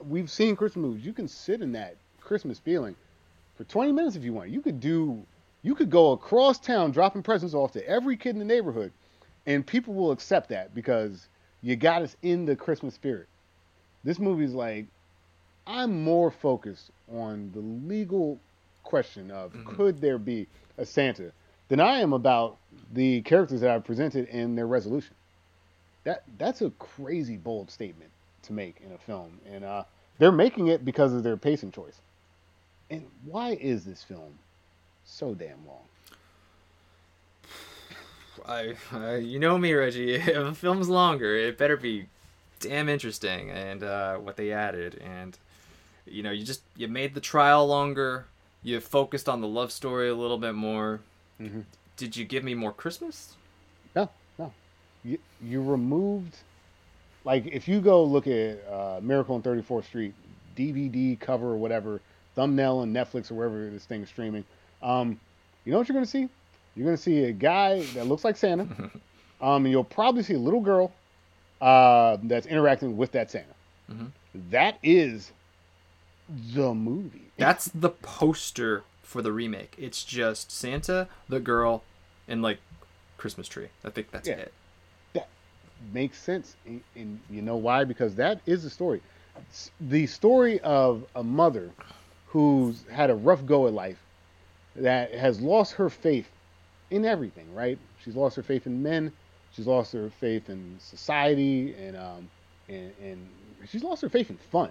We've 0.00 0.30
seen 0.30 0.56
Christmas 0.56 0.82
movies. 0.82 1.04
You 1.04 1.12
can 1.12 1.28
sit 1.28 1.62
in 1.62 1.72
that 1.72 1.96
Christmas 2.20 2.58
feeling 2.58 2.96
for 3.56 3.64
20 3.64 3.92
minutes 3.92 4.16
if 4.16 4.24
you 4.24 4.32
want. 4.32 4.50
You 4.50 4.60
could 4.60 4.80
do. 4.80 5.24
You 5.62 5.74
could 5.74 5.90
go 5.90 6.12
across 6.12 6.58
town 6.58 6.90
dropping 6.90 7.22
presents 7.22 7.54
off 7.54 7.72
to 7.72 7.88
every 7.88 8.16
kid 8.16 8.30
in 8.30 8.38
the 8.38 8.44
neighborhood, 8.44 8.92
and 9.46 9.66
people 9.66 9.94
will 9.94 10.10
accept 10.10 10.50
that 10.50 10.74
because 10.74 11.28
you 11.62 11.74
got 11.76 12.02
us 12.02 12.16
in 12.22 12.44
the 12.44 12.54
Christmas 12.54 12.94
spirit. 12.94 13.28
This 14.02 14.18
movie's 14.18 14.52
like, 14.52 14.86
I'm 15.66 16.04
more 16.04 16.30
focused 16.30 16.90
on 17.10 17.50
the 17.52 17.60
legal 17.60 18.38
question 18.82 19.30
of 19.30 19.52
mm-hmm. 19.52 19.74
could 19.74 20.00
there 20.00 20.18
be 20.18 20.46
a 20.76 20.84
Santa 20.84 21.32
than 21.68 21.80
I 21.80 22.00
am 22.00 22.12
about 22.12 22.58
the 22.92 23.22
characters 23.22 23.62
that 23.62 23.70
I've 23.70 23.84
presented 23.84 24.28
in 24.28 24.54
their 24.54 24.66
resolution. 24.66 25.14
That 26.04 26.22
that's 26.38 26.60
a 26.60 26.70
crazy 26.78 27.38
bold 27.38 27.70
statement 27.70 28.10
to 28.44 28.52
make 28.52 28.76
in 28.84 28.92
a 28.92 28.98
film, 28.98 29.38
and 29.50 29.64
uh, 29.64 29.84
they're 30.18 30.32
making 30.32 30.68
it 30.68 30.84
because 30.84 31.12
of 31.12 31.22
their 31.22 31.36
pacing 31.36 31.72
choice. 31.72 31.98
And 32.90 33.06
why 33.24 33.50
is 33.60 33.84
this 33.84 34.02
film 34.02 34.38
so 35.04 35.34
damn 35.34 35.66
long? 35.66 35.82
I, 38.46 39.16
you 39.16 39.38
know 39.38 39.56
me, 39.58 39.72
Reggie. 39.72 40.14
If 40.16 40.28
a 40.36 40.54
film's 40.54 40.88
longer, 40.88 41.34
it 41.36 41.56
better 41.56 41.76
be 41.76 42.06
damn 42.60 42.88
interesting. 42.88 43.50
And 43.50 43.82
uh, 43.82 44.16
what 44.16 44.36
they 44.36 44.52
added, 44.52 45.00
and 45.02 45.38
you 46.06 46.22
know, 46.22 46.30
you 46.30 46.44
just 46.44 46.62
you 46.76 46.88
made 46.88 47.14
the 47.14 47.20
trial 47.20 47.66
longer. 47.66 48.26
You 48.62 48.80
focused 48.80 49.28
on 49.28 49.40
the 49.40 49.48
love 49.48 49.72
story 49.72 50.08
a 50.08 50.14
little 50.14 50.38
bit 50.38 50.54
more. 50.54 51.00
Mhm. 51.40 51.64
Did 51.96 52.16
you 52.16 52.24
give 52.24 52.42
me 52.44 52.54
more 52.54 52.72
Christmas? 52.72 53.34
No, 53.94 54.10
no. 54.38 54.52
You 55.04 55.18
you 55.42 55.62
removed 55.62 56.36
like 57.24 57.46
if 57.46 57.66
you 57.68 57.80
go 57.80 58.04
look 58.04 58.26
at 58.26 58.58
uh, 58.70 59.00
Miracle 59.02 59.34
on 59.34 59.42
34th 59.42 59.84
Street 59.84 60.14
DVD 60.56 61.18
cover 61.18 61.46
or 61.48 61.56
whatever 61.56 62.00
thumbnail 62.34 62.78
on 62.78 62.92
Netflix 62.92 63.30
or 63.30 63.34
wherever 63.34 63.70
this 63.70 63.84
thing 63.84 64.02
is 64.02 64.08
streaming, 64.08 64.44
um, 64.82 65.18
you 65.64 65.72
know 65.72 65.78
what 65.78 65.88
you're 65.88 65.94
gonna 65.94 66.06
see? 66.06 66.28
You're 66.76 66.84
gonna 66.84 66.96
see 66.96 67.24
a 67.24 67.32
guy 67.32 67.82
that 67.94 68.06
looks 68.06 68.24
like 68.24 68.36
Santa, 68.36 68.66
um, 69.40 69.64
and 69.64 69.70
you'll 69.70 69.84
probably 69.84 70.22
see 70.22 70.34
a 70.34 70.38
little 70.38 70.60
girl 70.60 70.92
uh, 71.60 72.16
that's 72.24 72.46
interacting 72.46 72.96
with 72.96 73.12
that 73.12 73.30
Santa. 73.30 73.54
Mhm. 73.90 74.10
That 74.50 74.78
is 74.82 75.32
the 76.28 76.74
movie. 76.74 77.30
That's 77.36 77.66
the 77.66 77.90
poster 77.90 78.82
for 79.02 79.22
the 79.22 79.32
remake. 79.32 79.74
It's 79.78 80.04
just 80.04 80.50
Santa, 80.50 81.08
the 81.28 81.40
girl, 81.40 81.82
and 82.26 82.42
like 82.42 82.58
Christmas 83.16 83.46
tree. 83.48 83.68
I 83.84 83.90
think 83.90 84.10
that's 84.10 84.28
Yeah. 84.28 84.34
it. 84.36 84.52
Makes 85.92 86.18
sense 86.20 86.56
and, 86.66 86.82
and 86.94 87.20
you 87.30 87.42
know 87.42 87.56
why? 87.56 87.84
Because 87.84 88.14
that 88.16 88.40
is 88.46 88.62
the 88.62 88.70
story. 88.70 89.00
S- 89.50 89.70
the 89.80 90.06
story 90.06 90.60
of 90.60 91.04
a 91.14 91.22
mother 91.22 91.70
who's 92.26 92.84
had 92.90 93.10
a 93.10 93.14
rough 93.14 93.44
go 93.46 93.66
at 93.66 93.72
life 93.72 93.98
that 94.76 95.12
has 95.14 95.40
lost 95.40 95.74
her 95.74 95.90
faith 95.90 96.28
in 96.90 97.04
everything 97.04 97.52
right? 97.54 97.78
She's 98.02 98.16
lost 98.16 98.36
her 98.36 98.42
faith 98.42 98.66
in 98.66 98.82
men 98.82 99.12
she's 99.54 99.66
lost 99.66 99.92
her 99.92 100.10
faith 100.20 100.50
in 100.50 100.76
society 100.80 101.74
and 101.74 101.96
um 101.96 102.28
and, 102.68 102.92
and 103.02 103.28
she's 103.68 103.84
lost 103.84 104.02
her 104.02 104.08
faith 104.08 104.30
in 104.30 104.38
fun. 104.50 104.70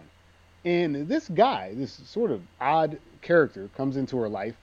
And 0.65 1.07
this 1.07 1.27
guy 1.30 1.73
this 1.75 1.93
sort 2.05 2.31
of 2.31 2.41
odd 2.59 2.97
character 3.21 3.69
comes 3.75 3.97
into 3.97 4.17
her 4.17 4.30
life 4.30 4.55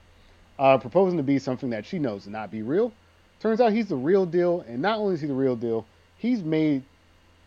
uh, 0.59 0.77
proposing 0.77 1.17
to 1.17 1.23
be 1.23 1.39
something 1.39 1.71
that 1.71 1.85
she 1.85 1.99
knows 1.99 2.23
to 2.25 2.29
not 2.29 2.51
be 2.51 2.61
real. 2.61 2.91
Turns 3.39 3.59
out 3.59 3.73
he's 3.73 3.87
the 3.87 3.95
real 3.95 4.25
deal, 4.25 4.63
and 4.67 4.81
not 4.81 4.99
only 4.99 5.15
is 5.15 5.21
he 5.21 5.27
the 5.27 5.33
real 5.33 5.55
deal, 5.55 5.85
he's 6.21 6.43
made 6.43 6.83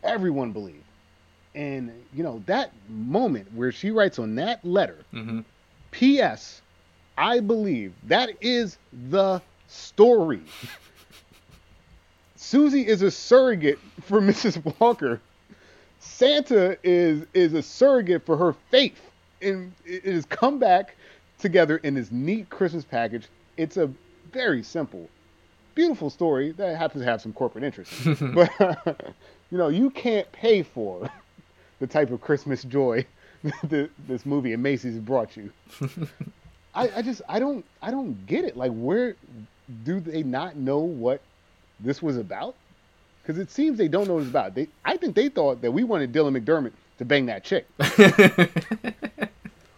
everyone 0.03 0.53
believe. 0.53 0.83
And 1.55 1.93
you 2.13 2.25
know 2.25 2.43
that 2.47 2.73
moment 2.89 3.47
where 3.55 3.71
she 3.71 3.91
writes 3.93 4.19
on 4.19 4.35
that 4.37 4.65
letter, 4.65 4.99
Mm-hmm. 5.13 5.41
P.S. 5.93 6.61
I 7.17 7.39
believe 7.39 7.93
that 8.09 8.31
is 8.41 8.77
the 9.11 9.41
story. 9.69 10.43
Susie 12.37 12.87
is 12.87 13.03
a 13.03 13.11
surrogate 13.11 13.79
for 14.03 14.21
Mrs. 14.31 14.79
Walker, 14.81 15.21
Santa 16.01 16.77
is 16.83 17.25
is 17.33 17.55
a 17.55 17.63
surrogate 17.63 18.27
for 18.27 18.37
her 18.37 18.53
faith, 18.71 19.01
and 19.41 19.73
it 19.87 20.05
has 20.05 20.27
come 20.27 20.59
back 20.59 20.97
together 21.39 21.77
in 21.79 21.95
this 21.95 22.11
neat 22.11 22.51
Christmas 22.51 22.85
package. 22.85 23.29
It's 23.57 23.77
a 23.77 23.89
very 24.33 24.63
simple, 24.63 25.09
beautiful 25.75 26.11
story 26.11 26.53
that 26.53 26.77
happens 26.77 27.03
to 27.05 27.11
have 27.11 27.21
some 27.21 27.33
corporate 27.33 27.65
interest. 27.65 27.93
but 28.35 28.51
you 29.51 29.59
know, 29.59 29.69
you 29.69 29.91
can't 29.91 30.31
pay 30.33 30.63
for 30.63 31.11
the 31.81 31.87
type 31.87 32.11
of 32.11 32.21
Christmas 32.21 32.63
joy 32.63 33.05
that 33.65 33.91
this 34.07 34.25
movie 34.25 34.53
and 34.53 34.63
Macy's 34.63 34.99
brought 34.99 35.37
you. 35.37 35.53
I, 36.75 36.89
I 36.97 37.03
just 37.03 37.23
I 37.29 37.39
don't 37.39 37.65
I 37.83 37.91
don't 37.91 38.27
get 38.27 38.45
it. 38.45 38.57
Like, 38.57 38.73
where 38.73 39.17
do 39.85 40.01
they 40.01 40.23
not 40.23 40.57
know 40.57 40.79
what 40.79 41.21
this 41.81 42.03
was 42.03 42.17
about? 42.17 42.55
Because 43.23 43.39
it 43.39 43.51
seems 43.51 43.79
they 43.79 43.89
don't 43.89 44.07
know 44.07 44.15
what 44.15 44.21
it's 44.21 44.31
about. 44.31 44.55
They, 44.55 44.69
I 44.85 44.97
think 44.97 45.15
they 45.15 45.29
thought 45.29 45.63
that 45.63 45.71
we 45.71 45.85
wanted 45.85 46.13
Dylan 46.13 46.39
McDermott 46.39 46.73
to 46.99 47.05
bang 47.05 47.27
that 47.27 47.43
chick, 47.43 47.67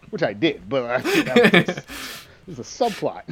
which 0.09 0.21
I 0.21 0.33
did, 0.33 0.67
but 0.67 0.83
I 0.83 1.01
think 1.01 1.25
that 1.25 1.53
was, 1.53 1.75
just, 1.75 1.87
was 2.45 2.59
a 2.59 2.63
subplot. 2.63 3.23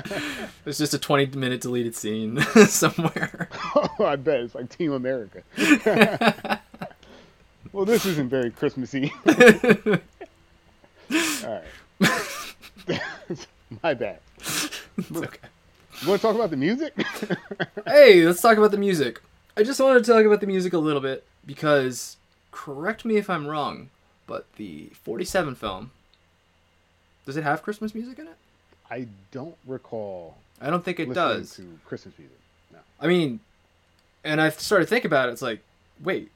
it's 0.66 0.78
just 0.78 0.94
a 0.94 0.98
20 0.98 1.36
minute 1.38 1.60
deleted 1.60 1.94
scene 1.94 2.40
somewhere. 2.66 3.48
oh, 3.76 3.88
I 4.04 4.16
bet 4.16 4.40
it's 4.40 4.54
like 4.54 4.68
Team 4.68 4.92
America. 4.92 5.42
well, 7.72 7.84
this 7.84 8.06
isn't 8.06 8.28
very 8.28 8.50
Christmassy. 8.50 9.12
All 11.44 11.60
right. 12.88 13.00
My 13.82 13.94
bad. 13.94 14.18
It's 14.38 14.80
okay. 15.12 15.48
You 16.02 16.08
want 16.08 16.20
to 16.20 16.26
talk 16.26 16.34
about 16.34 16.50
the 16.50 16.56
music? 16.56 16.94
hey, 17.86 18.24
let's 18.26 18.40
talk 18.40 18.58
about 18.58 18.70
the 18.70 18.78
music. 18.78 19.20
I 19.56 19.62
just 19.62 19.80
wanted 19.80 20.04
to 20.04 20.12
talk 20.12 20.24
about 20.24 20.40
the 20.40 20.46
music 20.46 20.72
a 20.72 20.78
little 20.78 21.00
bit 21.00 21.24
because, 21.44 22.16
correct 22.50 23.04
me 23.04 23.16
if 23.16 23.28
I'm 23.30 23.46
wrong, 23.46 23.90
but 24.26 24.46
the 24.56 24.90
47 25.02 25.54
film, 25.54 25.90
does 27.26 27.36
it 27.36 27.44
have 27.44 27.62
Christmas 27.62 27.94
music 27.94 28.18
in 28.18 28.26
it? 28.28 28.36
I 28.92 29.06
don't 29.30 29.56
recall. 29.66 30.36
I 30.60 30.68
don't 30.68 30.84
think 30.84 31.00
it 31.00 31.14
does. 31.14 31.56
To 31.56 31.78
Christmas 31.86 32.14
music. 32.18 32.36
No. 32.70 32.78
I 33.00 33.06
mean, 33.06 33.40
and 34.22 34.38
I 34.38 34.50
started 34.50 34.84
to 34.84 34.90
think 34.90 35.06
about 35.06 35.30
it. 35.30 35.32
It's 35.32 35.40
like, 35.40 35.60
wait, 36.04 36.30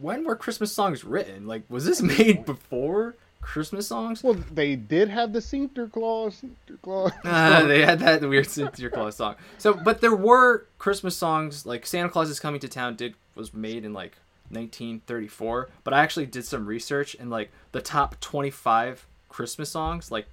when 0.00 0.24
were 0.24 0.36
Christmas 0.36 0.72
songs 0.72 1.02
written? 1.02 1.48
Like, 1.48 1.62
was 1.68 1.84
this 1.84 2.00
made 2.02 2.46
before 2.46 3.16
Christmas 3.40 3.88
songs? 3.88 4.22
Well, 4.22 4.34
they 4.34 4.76
did 4.76 5.08
have 5.08 5.32
the 5.32 5.40
Santa 5.40 5.88
Claus, 5.88 6.36
Santa 6.36 6.78
Claus. 6.80 7.10
Uh, 7.24 7.66
they 7.66 7.84
had 7.84 7.98
that 7.98 8.20
weird 8.20 8.46
Santa 8.46 8.88
Claus 8.88 9.16
song. 9.16 9.34
So, 9.58 9.74
but 9.74 10.00
there 10.00 10.14
were 10.14 10.66
Christmas 10.78 11.16
songs 11.16 11.66
like 11.66 11.84
Santa 11.84 12.08
Claus 12.08 12.30
is 12.30 12.38
Coming 12.38 12.60
to 12.60 12.68
Town. 12.68 12.94
Did 12.94 13.14
was 13.34 13.52
made 13.52 13.84
in 13.84 13.92
like 13.92 14.12
1934. 14.50 15.70
But 15.82 15.92
I 15.92 16.04
actually 16.04 16.26
did 16.26 16.44
some 16.44 16.66
research 16.66 17.16
and 17.18 17.30
like 17.30 17.50
the 17.72 17.82
top 17.82 18.20
25 18.20 19.06
Christmas 19.28 19.70
songs, 19.70 20.12
like 20.12 20.26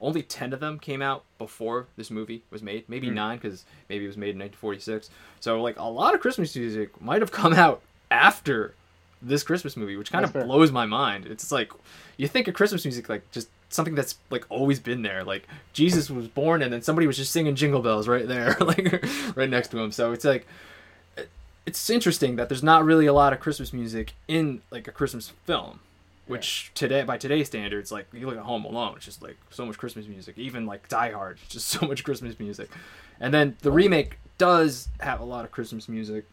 only 0.00 0.22
10 0.22 0.52
of 0.52 0.60
them 0.60 0.78
came 0.78 1.02
out 1.02 1.24
before 1.38 1.86
this 1.96 2.10
movie 2.10 2.42
was 2.50 2.62
made. 2.62 2.84
Maybe 2.88 3.08
Hmm. 3.08 3.14
nine 3.14 3.38
because 3.38 3.64
maybe 3.88 4.04
it 4.04 4.08
was 4.08 4.16
made 4.16 4.30
in 4.30 4.38
1946. 4.38 5.10
So 5.40 5.60
like 5.62 5.78
a 5.78 5.84
lot 5.84 6.14
of 6.14 6.20
Christmas 6.20 6.54
music 6.54 7.00
might 7.00 7.20
have 7.20 7.32
come 7.32 7.52
out 7.54 7.80
after 8.10 8.74
this 9.20 9.42
Christmas 9.42 9.76
movie, 9.76 9.96
which 9.96 10.12
kind 10.12 10.22
That's 10.22 10.30
of 10.30 10.40
fair. 10.40 10.44
blows 10.46 10.70
my 10.70 10.86
mind. 10.86 11.26
It's 11.26 11.50
like 11.50 11.72
you 12.16 12.28
think 12.28 12.46
of 12.48 12.54
Christmas 12.54 12.84
music 12.84 13.08
like 13.08 13.28
just 13.32 13.48
something 13.70 13.94
that's 13.96 14.14
like 14.30 14.44
always 14.48 14.78
been 14.78 15.02
there. 15.02 15.24
Like 15.24 15.46
Jesus 15.72 16.08
was 16.08 16.28
born 16.28 16.62
and 16.62 16.72
then 16.72 16.82
somebody 16.82 17.06
was 17.06 17.16
just 17.16 17.32
singing 17.32 17.56
jingle 17.56 17.82
bells 17.82 18.06
right 18.06 18.26
there, 18.28 18.56
like 18.60 19.04
right 19.36 19.50
next 19.50 19.68
to 19.72 19.78
him. 19.78 19.90
So 19.92 20.12
it's 20.12 20.24
like 20.24 20.46
it's 21.66 21.90
interesting 21.90 22.36
that 22.36 22.48
there's 22.48 22.62
not 22.62 22.84
really 22.84 23.06
a 23.06 23.12
lot 23.12 23.32
of 23.32 23.40
Christmas 23.40 23.72
music 23.72 24.14
in 24.26 24.62
like 24.70 24.88
a 24.88 24.92
Christmas 24.92 25.32
film. 25.44 25.80
Which 26.28 26.70
today, 26.74 27.02
by 27.04 27.18
today's 27.18 27.46
standards, 27.46 27.90
like 27.90 28.06
you 28.12 28.26
look 28.26 28.36
at 28.36 28.42
Home 28.42 28.64
Alone, 28.64 28.94
it's 28.96 29.04
just 29.04 29.22
like 29.22 29.36
so 29.50 29.66
much 29.66 29.78
Christmas 29.78 30.06
music. 30.06 30.38
Even 30.38 30.66
like 30.66 30.88
Die 30.88 31.10
Hard, 31.10 31.38
it's 31.42 31.54
just 31.54 31.68
so 31.80 31.86
much 31.86 32.04
Christmas 32.04 32.38
music. 32.38 32.70
And 33.20 33.32
then 33.32 33.56
the 33.60 33.72
remake 33.72 34.18
does 34.36 34.88
have 35.00 35.20
a 35.20 35.24
lot 35.24 35.44
of 35.44 35.50
Christmas 35.50 35.88
music. 35.88 36.24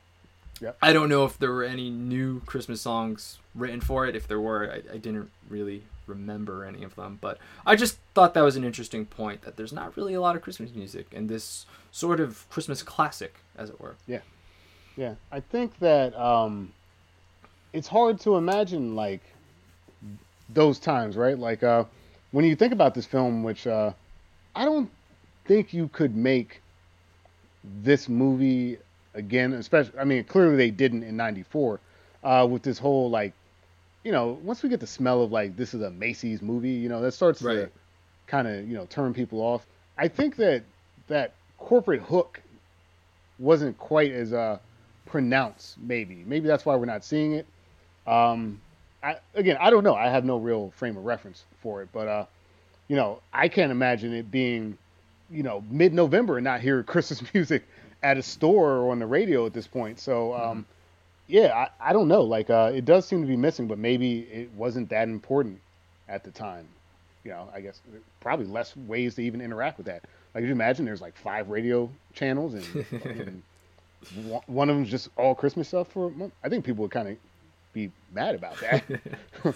Yep. 0.62 0.78
I 0.82 0.94
don't 0.94 1.10
know 1.10 1.26
if 1.26 1.38
there 1.38 1.52
were 1.52 1.64
any 1.64 1.90
new 1.90 2.40
Christmas 2.42 2.82
songs 2.82 3.40
written 3.54 3.82
for 3.82 4.06
it. 4.06 4.16
If 4.16 4.28
there 4.28 4.40
were, 4.40 4.72
I, 4.72 4.94
I 4.94 4.98
didn't 4.98 5.30
really 5.50 5.84
remember 6.08 6.64
any 6.64 6.84
of 6.84 6.96
them. 6.96 7.18
But 7.20 7.40
I 7.66 7.76
just 7.76 7.98
thought 8.14 8.34
that 8.36 8.42
was 8.42 8.56
an 8.56 8.64
interesting 8.64 9.06
point 9.06 9.42
that 9.42 9.58
there's 9.58 9.74
not 9.74 9.98
really 9.98 10.14
a 10.14 10.22
lot 10.22 10.36
of 10.36 10.42
Christmas 10.42 10.74
music 10.74 11.08
in 11.12 11.28
this 11.28 11.66
sort 11.92 12.20
of 12.20 12.50
Christmas 12.50 12.84
classic, 12.84 13.36
as 13.58 13.70
it 13.70 13.82
were. 13.82 13.96
Yeah 14.08 14.22
yeah, 14.96 15.16
I 15.32 15.40
think 15.40 15.80
that 15.80 16.18
um, 16.20 16.72
it's 17.74 17.88
hard 17.88 18.20
to 18.22 18.36
imagine 18.36 18.96
like 18.96 19.22
those 20.50 20.80
times, 20.80 21.16
right? 21.18 21.38
Like 21.38 21.64
uh, 21.64 21.86
when 22.32 22.46
you 22.46 22.56
think 22.56 22.74
about 22.74 22.94
this 22.94 23.06
film, 23.06 23.44
which 23.44 23.68
uh, 23.68 23.92
I 24.56 24.66
don't 24.66 24.90
think 25.46 25.74
you 25.74 25.88
could 25.90 26.16
make 26.16 26.62
this 27.82 28.08
movie 28.10 28.78
again. 29.14 29.54
Especially, 29.54 29.98
I 30.00 30.04
mean, 30.04 30.24
clearly 30.24 30.56
they 30.56 30.72
didn't 30.72 31.04
in 31.04 31.18
'94 31.18 31.80
uh, 32.24 32.48
with 32.50 32.64
this 32.64 32.78
whole 32.78 33.10
like, 33.10 33.34
you 34.04 34.12
know, 34.12 34.40
once 34.44 34.64
we 34.64 34.70
get 34.70 34.80
the 34.80 34.88
smell 34.88 35.22
of 35.24 35.32
like 35.32 35.56
this 35.56 35.74
is 35.74 35.82
a 35.82 35.92
Macy's 35.92 36.42
movie, 36.42 36.70
you 36.72 36.90
know, 36.90 37.02
that 37.02 37.14
starts 37.14 37.40
to 37.40 37.70
kind 38.28 38.48
of 38.48 38.68
you 38.68 38.76
know 38.76 38.86
turn 38.86 39.14
people 39.14 39.40
off. 39.40 39.66
I 39.98 40.08
think 40.08 40.36
that 40.38 40.64
that 41.08 41.34
corporate 41.58 42.02
hook 42.02 42.42
wasn't 43.40 43.78
quite 43.78 44.12
as 44.12 44.34
uh, 44.34 44.60
pronounced. 45.06 45.78
Maybe, 45.80 46.24
maybe 46.26 46.48
that's 46.48 46.66
why 46.66 46.76
we're 46.76 46.86
not 46.86 47.04
seeing 47.04 47.34
it. 47.34 47.46
Um, 48.08 48.62
I, 49.06 49.18
again, 49.36 49.58
I 49.60 49.70
don't 49.70 49.84
know. 49.84 49.96
I 49.96 50.10
have 50.10 50.26
no 50.26 50.38
real 50.38 50.72
frame 50.76 50.98
of 50.98 51.06
reference 51.06 51.44
for 51.62 51.82
it, 51.84 51.90
but 51.94 52.08
uh, 52.08 52.26
you 52.88 52.96
know, 52.96 53.22
I 53.32 53.48
can't 53.48 53.72
imagine 53.72 54.14
it 54.14 54.32
being, 54.32 54.78
you 55.30 55.44
know, 55.44 55.64
mid-November 55.70 56.38
and 56.38 56.44
not 56.44 56.62
hear 56.62 56.82
Christmas 56.94 57.22
music 57.34 57.64
at 58.04 58.18
a 58.18 58.24
store 58.24 58.78
or 58.78 58.92
on 58.92 59.00
the 59.00 59.06
radio 59.06 59.46
at 59.46 59.54
this 59.54 59.68
point. 59.68 60.00
So, 60.00 60.34
um, 60.34 60.66
yeah, 61.28 61.68
I, 61.82 61.90
I 61.90 61.94
don't 61.94 62.08
know. 62.08 62.22
Like, 62.22 62.50
uh, 62.50 62.72
it 62.74 62.86
does 62.86 63.06
seem 63.08 63.22
to 63.22 63.28
be 63.28 63.38
missing, 63.38 63.68
but 63.68 63.78
maybe 63.78 64.20
it 64.22 64.50
wasn't 64.56 64.90
that 64.90 65.08
important 65.08 65.60
at 66.10 66.24
the 66.24 66.32
time. 66.32 66.68
You 67.24 67.32
know, 67.32 67.50
I 67.54 67.62
guess 67.62 67.80
probably 68.20 68.46
less 68.46 68.76
ways 68.76 69.16
to 69.16 69.24
even 69.24 69.42
interact 69.42 69.78
with 69.78 69.88
that. 69.88 70.04
Like, 70.34 70.44
could 70.44 70.48
you 70.48 70.52
imagine 70.52 70.86
there's 70.86 71.02
like 71.02 71.16
five 71.16 71.50
radio 71.50 71.90
channels 72.14 72.54
and, 72.54 72.86
and 73.04 73.44
one- 74.28 74.42
one 74.48 74.70
of 74.70 74.76
them's 74.76 74.90
just 74.92 75.10
all 75.18 75.34
Christmas 75.34 75.68
stuff 75.68 75.88
for 75.88 76.08
a 76.08 76.12
month? 76.12 76.34
I 76.44 76.50
think 76.50 76.66
people 76.66 76.84
would 76.84 76.92
kind 76.92 77.08
of 77.10 77.18
be 77.76 77.92
mad 78.12 78.34
about 78.34 78.60
that. 78.62 78.84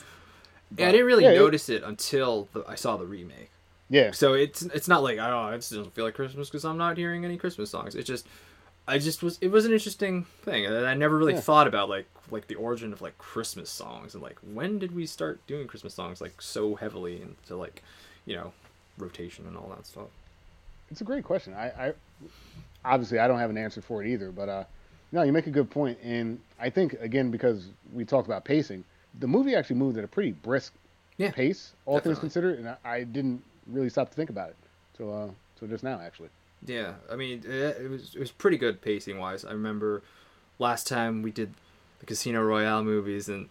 Yeah, 0.78 0.90
I 0.90 0.92
didn't 0.92 1.08
really 1.08 1.24
yeah, 1.24 1.34
notice 1.34 1.68
it 1.70 1.82
until 1.84 2.48
the, 2.54 2.64
I 2.68 2.76
saw 2.76 2.96
the 2.96 3.06
remake. 3.08 3.50
yeah, 3.90 4.12
So 4.12 4.34
it's 4.34 4.62
it's 4.62 4.88
not 4.88 5.02
like 5.02 5.18
I 5.18 5.30
don't 5.30 5.46
know, 5.48 5.52
it 5.54 5.58
just 5.58 5.72
doesn't 5.72 5.96
feel 5.96 6.06
like 6.06 6.14
Christmas 6.14 6.48
because 6.50 6.64
I'm 6.64 6.78
not 6.78 6.96
hearing 6.98 7.26
any 7.26 7.38
Christmas 7.38 7.72
songs. 7.72 7.96
It 7.96 8.04
just 8.04 8.28
I 8.88 9.00
just 9.00 9.24
was 9.24 9.40
it 9.42 9.48
was 9.50 9.66
an 9.66 9.74
interesting 9.74 10.26
thing 10.44 10.66
and 10.66 10.86
I 10.86 10.94
never 10.94 11.18
really 11.18 11.34
Yeah. 11.34 11.42
thought 11.42 11.68
about 11.68 11.90
like 11.90 12.06
like 12.30 12.48
the 12.48 12.56
origin 12.56 12.94
of 12.94 13.02
like 13.02 13.18
Christmas 13.18 13.70
songs 13.72 14.14
and 14.14 14.22
like 14.22 14.38
when 14.54 14.78
did 14.78 14.94
we 14.96 15.08
start 15.08 15.40
doing 15.48 15.66
Christmas 15.68 15.96
songs 15.96 16.22
like 16.22 16.40
so 16.42 16.76
heavily 16.76 17.22
into 17.22 17.56
like 17.56 17.82
you 18.26 18.36
know 18.36 18.54
rotation 18.98 19.48
and 19.48 19.58
all 19.58 19.70
that 19.76 19.88
stuff. 19.88 20.10
It's 20.92 21.02
a 21.02 21.04
great 21.04 21.24
question. 21.24 21.54
I, 21.56 21.88
I 21.88 21.94
obviously 22.86 23.20
I 23.20 23.28
don't 23.28 23.40
have 23.40 23.50
an 23.50 23.58
answer 23.58 23.82
for 23.82 24.04
it 24.04 24.08
either, 24.10 24.32
but 24.32 24.50
uh, 24.50 24.64
no, 25.12 25.24
you 25.24 25.32
make 25.32 25.48
a 25.48 25.52
good 25.52 25.70
point, 25.70 25.98
and 26.04 26.40
I 26.60 26.70
think 26.70 26.94
again 26.94 27.32
because 27.32 27.68
we 27.94 28.06
talked 28.06 28.28
about 28.28 28.46
pacing, 28.46 28.84
the 29.20 29.28
movie 29.28 29.56
actually 29.56 29.78
moved 29.78 29.98
at 29.98 30.04
a 30.04 30.08
pretty 30.08 30.32
brisk 30.32 30.74
Yeah, 31.18 31.32
pace, 31.32 31.74
all 31.86 32.00
things 32.00 32.20
considered, 32.20 32.60
and 32.60 32.70
I, 32.70 32.78
I 32.84 33.04
didn't 33.04 33.44
really 33.68 33.90
stop 33.90 34.10
to 34.10 34.16
think 34.16 34.30
about 34.30 34.50
it 34.50 34.56
So, 34.98 35.12
uh, 35.12 35.30
till 35.58 35.68
just 35.68 35.84
now 35.84 36.00
actually. 36.00 36.30
Yeah, 36.66 36.96
I 37.12 37.16
mean 37.16 37.40
it, 37.46 37.82
it 37.82 37.90
was 37.90 38.16
it 38.16 38.20
was 38.20 38.32
pretty 38.32 38.58
good 38.58 38.82
pacing 38.82 39.18
wise. 39.20 39.46
I 39.46 39.52
remember 39.52 40.02
last 40.60 40.88
time 40.88 41.22
we 41.22 41.32
did 41.32 41.54
the 42.00 42.06
Casino 42.06 42.42
Royale 42.44 42.84
movies 42.84 43.30
and 43.30 43.48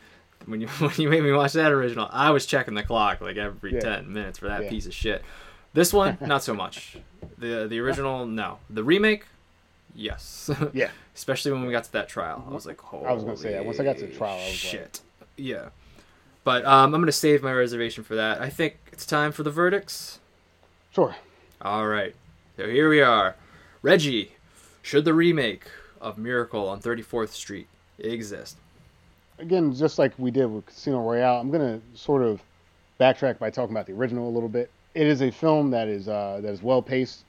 when 0.46 0.60
you 0.60 0.68
when 0.78 0.92
you 0.98 1.08
made 1.08 1.22
me 1.22 1.32
watch 1.32 1.54
that 1.54 1.72
original, 1.72 2.08
I 2.12 2.30
was 2.30 2.44
checking 2.46 2.74
the 2.74 2.82
clock 2.82 3.20
like 3.20 3.36
every 3.36 3.72
Yeah. 3.74 3.80
ten 3.80 4.12
minutes 4.12 4.38
for 4.38 4.46
that 4.48 4.64
Yeah. 4.64 4.70
piece 4.70 4.86
of 4.86 4.94
shit. 4.94 5.22
This 5.72 5.92
one, 5.92 6.18
not 6.26 6.42
so 6.42 6.54
much. 6.54 6.96
The 7.38 7.66
the 7.68 7.78
original, 7.80 8.26
no. 8.26 8.58
The 8.70 8.84
remake, 8.84 9.24
yes. 9.94 10.50
Yeah, 10.72 10.90
Especially 11.14 11.52
when 11.52 11.64
we 11.66 11.72
got 11.72 11.84
to 11.84 11.92
that 11.92 12.08
trial, 12.08 12.44
I 12.48 12.52
was 12.54 12.66
like, 12.66 12.80
"Holy 12.80 13.06
I 13.06 13.12
was 13.12 13.24
gonna 13.24 13.36
say 13.36 13.52
that. 13.52 13.64
Once 13.64 13.80
I 13.80 13.84
got 13.84 13.96
to 13.98 14.06
the 14.06 14.14
trial, 14.14 14.34
I 14.34 14.36
was 14.36 14.44
like- 14.46 14.54
shit." 14.54 15.00
Yeah, 15.36 15.68
but 16.44 16.64
um, 16.64 16.94
I'm 16.94 17.00
gonna 17.00 17.12
save 17.12 17.42
my 17.42 17.52
reservation 17.52 18.02
for 18.04 18.14
that. 18.16 18.40
I 18.40 18.48
think 18.50 18.76
it's 18.92 19.06
time 19.06 19.32
for 19.32 19.42
the 19.42 19.50
verdicts. 19.50 20.18
sure. 20.92 21.14
All 21.62 21.86
right. 21.86 22.14
So 22.56 22.68
here 22.68 22.88
we 22.88 23.00
are. 23.00 23.34
Reggie, 23.82 24.32
should 24.82 25.04
the 25.04 25.14
remake 25.14 25.64
of 26.00 26.18
Miracle 26.18 26.68
on 26.68 26.80
34th 26.80 27.30
Street 27.30 27.66
exist? 27.98 28.56
Again, 29.40 29.72
just 29.74 29.98
like 29.98 30.12
we 30.18 30.30
did 30.32 30.46
with 30.46 30.66
Casino 30.66 31.00
Royale, 31.00 31.40
I'm 31.40 31.50
gonna 31.50 31.80
sort 31.94 32.22
of 32.22 32.40
backtrack 33.00 33.38
by 33.38 33.50
talking 33.50 33.72
about 33.74 33.86
the 33.86 33.92
original 33.92 34.28
a 34.28 34.32
little 34.32 34.48
bit. 34.48 34.70
It 34.94 35.06
is 35.06 35.22
a 35.22 35.30
film 35.30 35.70
that 35.70 35.86
is 35.86 36.08
uh, 36.08 36.40
that 36.42 36.50
is 36.52 36.62
well 36.62 36.82
paced, 36.82 37.22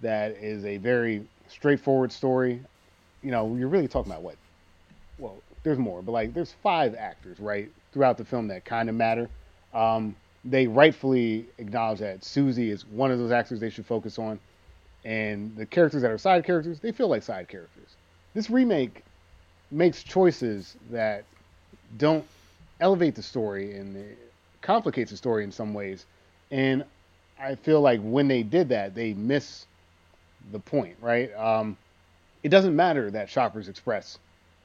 that 0.00 0.32
is 0.32 0.64
a 0.64 0.76
very 0.76 1.24
straightforward 1.48 2.12
story. 2.12 2.60
You 3.22 3.30
know, 3.30 3.54
you're 3.56 3.68
really 3.68 3.88
talking 3.88 4.12
about 4.12 4.22
what 4.22 4.36
well, 5.18 5.36
there's 5.62 5.78
more, 5.78 6.02
but 6.02 6.12
like 6.12 6.34
there's 6.34 6.52
five 6.62 6.94
actors 6.94 7.38
right 7.40 7.68
throughout 7.92 8.16
the 8.16 8.24
film 8.24 8.48
that 8.48 8.64
kind 8.64 8.88
of 8.88 8.94
matter. 8.94 9.28
Um, 9.74 10.14
they 10.44 10.66
rightfully 10.66 11.46
acknowledge 11.58 11.98
that 11.98 12.24
Susie 12.24 12.70
is 12.70 12.86
one 12.86 13.10
of 13.10 13.18
those 13.18 13.32
actors 13.32 13.60
they 13.60 13.70
should 13.70 13.86
focus 13.86 14.18
on, 14.18 14.38
and 15.04 15.54
the 15.56 15.66
characters 15.66 16.02
that 16.02 16.10
are 16.10 16.18
side 16.18 16.44
characters 16.44 16.80
they 16.80 16.92
feel 16.92 17.08
like 17.08 17.22
side 17.22 17.48
characters. 17.48 17.96
This 18.34 18.48
remake 18.50 19.04
makes 19.70 20.02
choices 20.02 20.76
that 20.90 21.24
don't 21.96 22.24
elevate 22.80 23.14
the 23.14 23.22
story 23.22 23.76
and 23.76 24.16
complicates 24.62 25.10
the 25.10 25.16
story 25.16 25.44
in 25.44 25.52
some 25.52 25.74
ways, 25.74 26.06
and 26.50 26.84
I 27.40 27.56
feel 27.56 27.80
like 27.80 28.00
when 28.00 28.28
they 28.28 28.42
did 28.42 28.68
that 28.70 28.94
they 28.94 29.14
miss 29.14 29.66
the 30.52 30.58
point, 30.58 30.96
right? 31.00 31.34
Um, 31.34 31.76
it 32.42 32.48
doesn't 32.48 32.74
matter 32.74 33.10
that 33.10 33.28
Shoppers 33.28 33.68
Express 33.68 34.18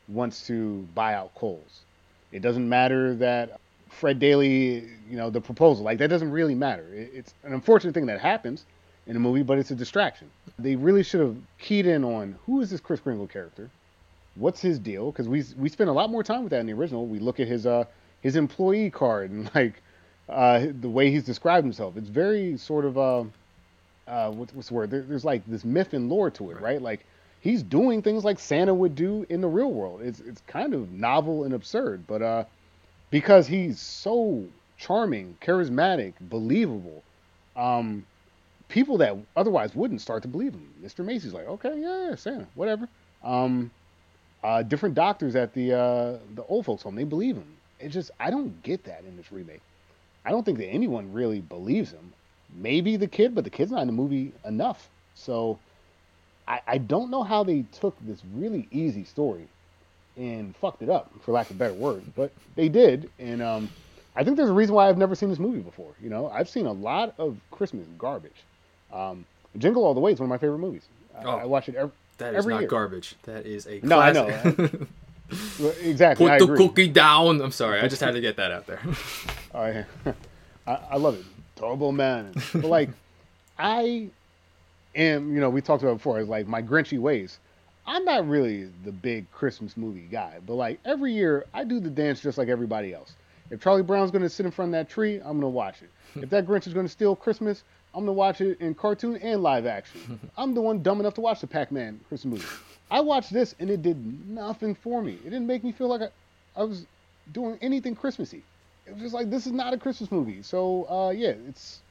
wants 0.07 0.47
to 0.47 0.87
buy 0.93 1.13
out 1.13 1.33
Cole's. 1.35 1.81
It 2.31 2.41
doesn't 2.41 2.67
matter 2.67 3.15
that 3.15 3.59
Fred 3.89 4.19
Gailey, 4.19 4.87
you 5.09 5.17
know, 5.17 5.29
the 5.29 5.41
proposal, 5.41 5.85
like 5.85 5.99
that 5.99 6.09
doesn't 6.09 6.31
really 6.31 6.55
matter. 6.55 6.85
It's 6.91 7.33
an 7.43 7.53
unfortunate 7.53 7.93
thing 7.93 8.07
that 8.07 8.19
happens 8.19 8.65
in 9.07 9.15
a 9.15 9.19
movie, 9.19 9.43
but 9.43 9.57
it's 9.57 9.71
a 9.71 9.75
distraction. 9.75 10.29
They 10.57 10.75
really 10.75 11.03
should 11.03 11.19
have 11.19 11.35
keyed 11.59 11.85
in 11.85 12.03
on 12.03 12.35
who 12.45 12.61
is 12.61 12.69
this 12.69 12.79
Kris 12.79 12.99
Kringle 12.99 13.27
character? 13.27 13.69
What's 14.35 14.61
his 14.61 14.79
deal? 14.79 15.11
Because 15.11 15.29
we 15.29 15.43
we 15.57 15.69
spent 15.69 15.89
a 15.89 15.93
lot 15.93 16.09
more 16.09 16.23
time 16.23 16.43
with 16.43 16.51
that 16.51 16.59
in 16.59 16.65
the 16.65 16.73
original. 16.73 17.05
We 17.05 17.19
look 17.19 17.39
at 17.39 17.47
his 17.47 17.65
uh 17.65 17.85
his 18.21 18.35
employee 18.35 18.89
card 18.89 19.29
and 19.29 19.49
like 19.55 19.81
uh 20.27 20.67
the 20.81 20.89
way 20.89 21.11
he's 21.11 21.23
described 21.23 21.65
himself. 21.65 21.97
It's 21.97 22.09
very 22.09 22.57
sort 22.57 22.85
of 22.85 22.97
uh 22.97 23.23
uh 24.07 24.31
what's, 24.31 24.53
what's 24.53 24.67
the 24.69 24.73
word? 24.73 24.91
There, 24.91 25.01
there's 25.01 25.25
like 25.25 25.43
this 25.47 25.65
myth 25.65 25.93
and 25.93 26.09
lore 26.09 26.29
to 26.31 26.51
it, 26.51 26.59
right? 26.61 26.81
Like 26.81 27.05
he's 27.41 27.61
doing 27.63 28.01
things 28.01 28.23
like 28.23 28.39
Santa 28.39 28.73
would 28.73 28.95
do 28.95 29.25
in 29.29 29.41
the 29.41 29.47
real 29.47 29.71
world. 29.71 30.01
It's 30.01 30.19
it's 30.21 30.41
kind 30.47 30.73
of 30.73 30.91
novel 30.91 31.43
and 31.43 31.53
absurd, 31.53 32.05
but 32.07 32.21
uh, 32.21 32.43
because 33.11 33.47
he's 33.47 33.79
so 33.79 34.45
charming, 34.77 35.37
charismatic, 35.41 36.13
believable, 36.21 37.03
um, 37.55 38.05
people 38.69 38.97
that 38.97 39.15
otherwise 39.35 39.75
wouldn't 39.75 40.01
start 40.01 40.23
to 40.23 40.27
believe 40.27 40.53
him. 40.53 40.73
Mr. 40.83 41.05
Macy's 41.05 41.33
like, 41.33 41.47
okay, 41.47 41.73
yeah, 41.77 42.09
yeah 42.09 42.15
Santa, 42.15 42.47
whatever. 42.55 42.87
Um, 43.23 43.71
uh, 44.43 44.63
different 44.63 44.95
doctors 44.95 45.35
at 45.35 45.53
the 45.53 45.73
uh, 45.73 46.17
the 46.35 46.43
old 46.47 46.65
folks 46.65 46.83
home, 46.83 46.95
they 46.95 47.03
believe 47.03 47.35
him. 47.35 47.57
It's 47.79 47.93
just 47.93 48.11
I 48.19 48.29
don't 48.29 48.61
get 48.63 48.83
that 48.85 49.03
in 49.05 49.15
this 49.17 49.31
remake. 49.31 49.61
I 50.25 50.31
don't 50.31 50.43
think 50.43 50.57
that 50.57 50.67
anyone 50.67 51.13
really 51.13 51.41
believes 51.41 51.91
him. 51.91 52.13
Maybe 52.55 52.95
the 52.97 53.07
kid, 53.07 53.35
but 53.35 53.43
the 53.43 53.49
kid's 53.49 53.71
not 53.71 53.81
in 53.81 53.87
the 53.87 53.93
movie 53.93 54.31
enough. 54.45 54.89
So 55.15 55.59
I, 56.47 56.61
I 56.67 56.77
don't 56.77 57.09
know 57.09 57.23
how 57.23 57.43
they 57.43 57.65
took 57.71 57.95
this 58.01 58.21
really 58.33 58.67
easy 58.71 59.03
story 59.03 59.47
and 60.15 60.55
fucked 60.57 60.81
it 60.81 60.89
up, 60.89 61.11
for 61.21 61.31
lack 61.31 61.49
of 61.49 61.55
a 61.55 61.59
better 61.59 61.73
word, 61.73 62.03
but 62.15 62.31
they 62.55 62.69
did. 62.69 63.09
And 63.17 63.41
um, 63.41 63.69
I 64.15 64.23
think 64.23 64.37
there's 64.37 64.49
a 64.49 64.53
reason 64.53 64.75
why 64.75 64.87
I've 64.87 64.97
never 64.97 65.15
seen 65.15 65.29
this 65.29 65.39
movie 65.39 65.61
before. 65.61 65.91
You 66.01 66.09
know, 66.09 66.29
I've 66.29 66.49
seen 66.49 66.65
a 66.65 66.71
lot 66.71 67.15
of 67.17 67.37
Christmas 67.51 67.87
garbage. 67.97 68.43
Um, 68.91 69.25
Jingle 69.57 69.83
All 69.83 69.93
the 69.93 69.99
Way 69.99 70.13
is 70.13 70.19
one 70.19 70.25
of 70.25 70.29
my 70.29 70.37
favorite 70.37 70.59
movies. 70.59 70.83
I, 71.17 71.23
oh, 71.23 71.37
I 71.37 71.45
watch 71.45 71.69
it 71.69 71.75
every. 71.75 71.91
That 72.19 72.33
is 72.33 72.39
every 72.39 72.53
not 72.53 72.59
year. 72.61 72.69
garbage. 72.69 73.15
That 73.23 73.45
is 73.45 73.65
a 73.65 73.79
no, 73.81 73.95
classic. 73.95 74.45
I 74.45 74.61
know. 74.61 74.87
exactly. 75.81 76.27
Put 76.27 76.39
the 76.39 76.55
cookie 76.55 76.87
down. 76.87 77.41
I'm 77.41 77.51
sorry. 77.51 77.81
I 77.81 77.87
just 77.87 78.01
had 78.01 78.13
to 78.13 78.21
get 78.21 78.37
that 78.37 78.51
out 78.51 78.67
there. 78.67 78.81
I, 80.67 80.77
I 80.91 80.97
love 80.97 81.15
it. 81.15 81.25
Turbo 81.63 81.91
Man. 81.91 82.33
But 82.53 82.65
like, 82.65 82.89
I 83.57 84.09
am, 84.95 85.33
you 85.33 85.39
know 85.39 85.49
we 85.49 85.61
talked 85.61 85.83
about 85.83 85.97
before 85.97 86.19
is 86.19 86.27
like 86.27 86.47
my 86.47 86.61
grinchy 86.61 86.99
ways. 86.99 87.39
I'm 87.85 88.05
not 88.05 88.27
really 88.27 88.69
the 88.85 88.91
big 88.91 89.29
christmas 89.31 89.75
movie 89.75 90.07
guy 90.09 90.37
but 90.45 90.53
like 90.53 90.79
every 90.85 91.11
year 91.11 91.45
i 91.53 91.65
do 91.65 91.81
the 91.81 91.89
dance 91.89 92.21
just 92.21 92.37
like 92.37 92.47
everybody 92.47 92.93
else. 92.93 93.13
If 93.49 93.61
charlie 93.61 93.83
brown's 93.83 94.11
going 94.11 94.21
to 94.21 94.29
sit 94.29 94.45
in 94.45 94.51
front 94.51 94.69
of 94.69 94.73
that 94.73 94.89
tree 94.89 95.17
i'm 95.17 95.39
going 95.39 95.41
to 95.41 95.47
watch 95.47 95.81
it. 95.81 95.89
If 96.21 96.29
that 96.29 96.45
grinch 96.47 96.67
is 96.67 96.73
going 96.73 96.85
to 96.85 96.91
steal 96.91 97.15
christmas 97.15 97.63
i'm 97.93 98.05
going 98.05 98.07
to 98.07 98.13
watch 98.13 98.41
it 98.41 98.59
in 98.61 98.73
cartoon 98.73 99.17
and 99.17 99.43
live 99.43 99.65
action. 99.65 100.19
I'm 100.37 100.53
the 100.53 100.61
one 100.61 100.81
dumb 100.81 100.99
enough 100.99 101.13
to 101.15 101.21
watch 101.21 101.41
the 101.41 101.47
pac-man 101.47 101.99
christmas 102.07 102.41
movie. 102.41 102.53
I 102.89 103.01
watched 103.01 103.33
this 103.33 103.53
and 103.59 103.69
it 103.69 103.81
did 103.81 104.27
nothing 104.29 104.75
for 104.75 105.01
me. 105.01 105.13
It 105.13 105.29
didn't 105.29 105.47
make 105.47 105.63
me 105.63 105.71
feel 105.71 105.87
like 105.87 106.01
i, 106.01 106.09
I 106.55 106.63
was 106.63 106.85
doing 107.31 107.57
anything 107.61 107.95
christmassy 107.95 108.43
it 108.85 108.93
was 108.93 109.01
just 109.01 109.13
like 109.13 109.29
this 109.29 109.45
is 109.45 109.51
not 109.51 109.73
a 109.73 109.77
christmas 109.77 110.11
movie 110.11 110.41
so 110.41 110.87
uh, 110.89 111.09
yeah 111.09 111.33
it's 111.47 111.81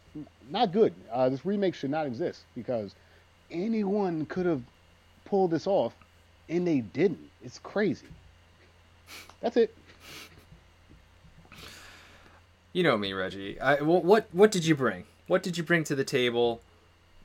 not 0.50 0.72
good. 0.72 0.94
Uh, 1.10 1.28
this 1.28 1.44
remake 1.44 1.74
should 1.74 1.90
not 1.90 2.06
exist 2.06 2.42
because 2.54 2.94
anyone 3.50 4.26
could 4.26 4.46
have 4.46 4.62
pulled 5.24 5.50
this 5.50 5.66
off, 5.66 5.94
and 6.48 6.66
they 6.66 6.80
didn't. 6.80 7.30
It's 7.42 7.58
crazy. 7.58 8.06
That's 9.40 9.56
it. 9.56 9.74
You 12.72 12.82
know 12.82 12.96
me, 12.96 13.12
Reggie. 13.12 13.60
I, 13.60 13.76
what 13.82 14.26
what 14.32 14.50
did 14.50 14.64
you 14.64 14.74
bring? 14.74 15.04
What 15.26 15.42
did 15.42 15.56
you 15.56 15.62
bring 15.62 15.84
to 15.84 15.94
the 15.94 16.04
table 16.04 16.60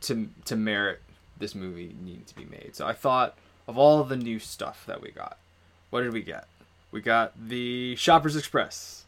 to 0.01 0.29
to 0.45 0.55
merit 0.55 1.01
this 1.37 1.55
movie 1.55 1.95
needing 2.01 2.25
to 2.25 2.35
be 2.35 2.45
made? 2.45 2.71
So 2.75 2.85
I 2.85 2.93
thought 2.93 3.35
of 3.67 3.77
all 3.77 4.03
the 4.03 4.17
new 4.17 4.39
stuff 4.39 4.85
that 4.87 5.01
we 5.01 5.11
got. 5.11 5.37
What 5.89 6.01
did 6.01 6.11
we 6.13 6.21
get? 6.21 6.47
We 6.91 7.01
got 7.01 7.33
the 7.37 7.95
Shoppers 7.95 8.35
Express, 8.35 9.05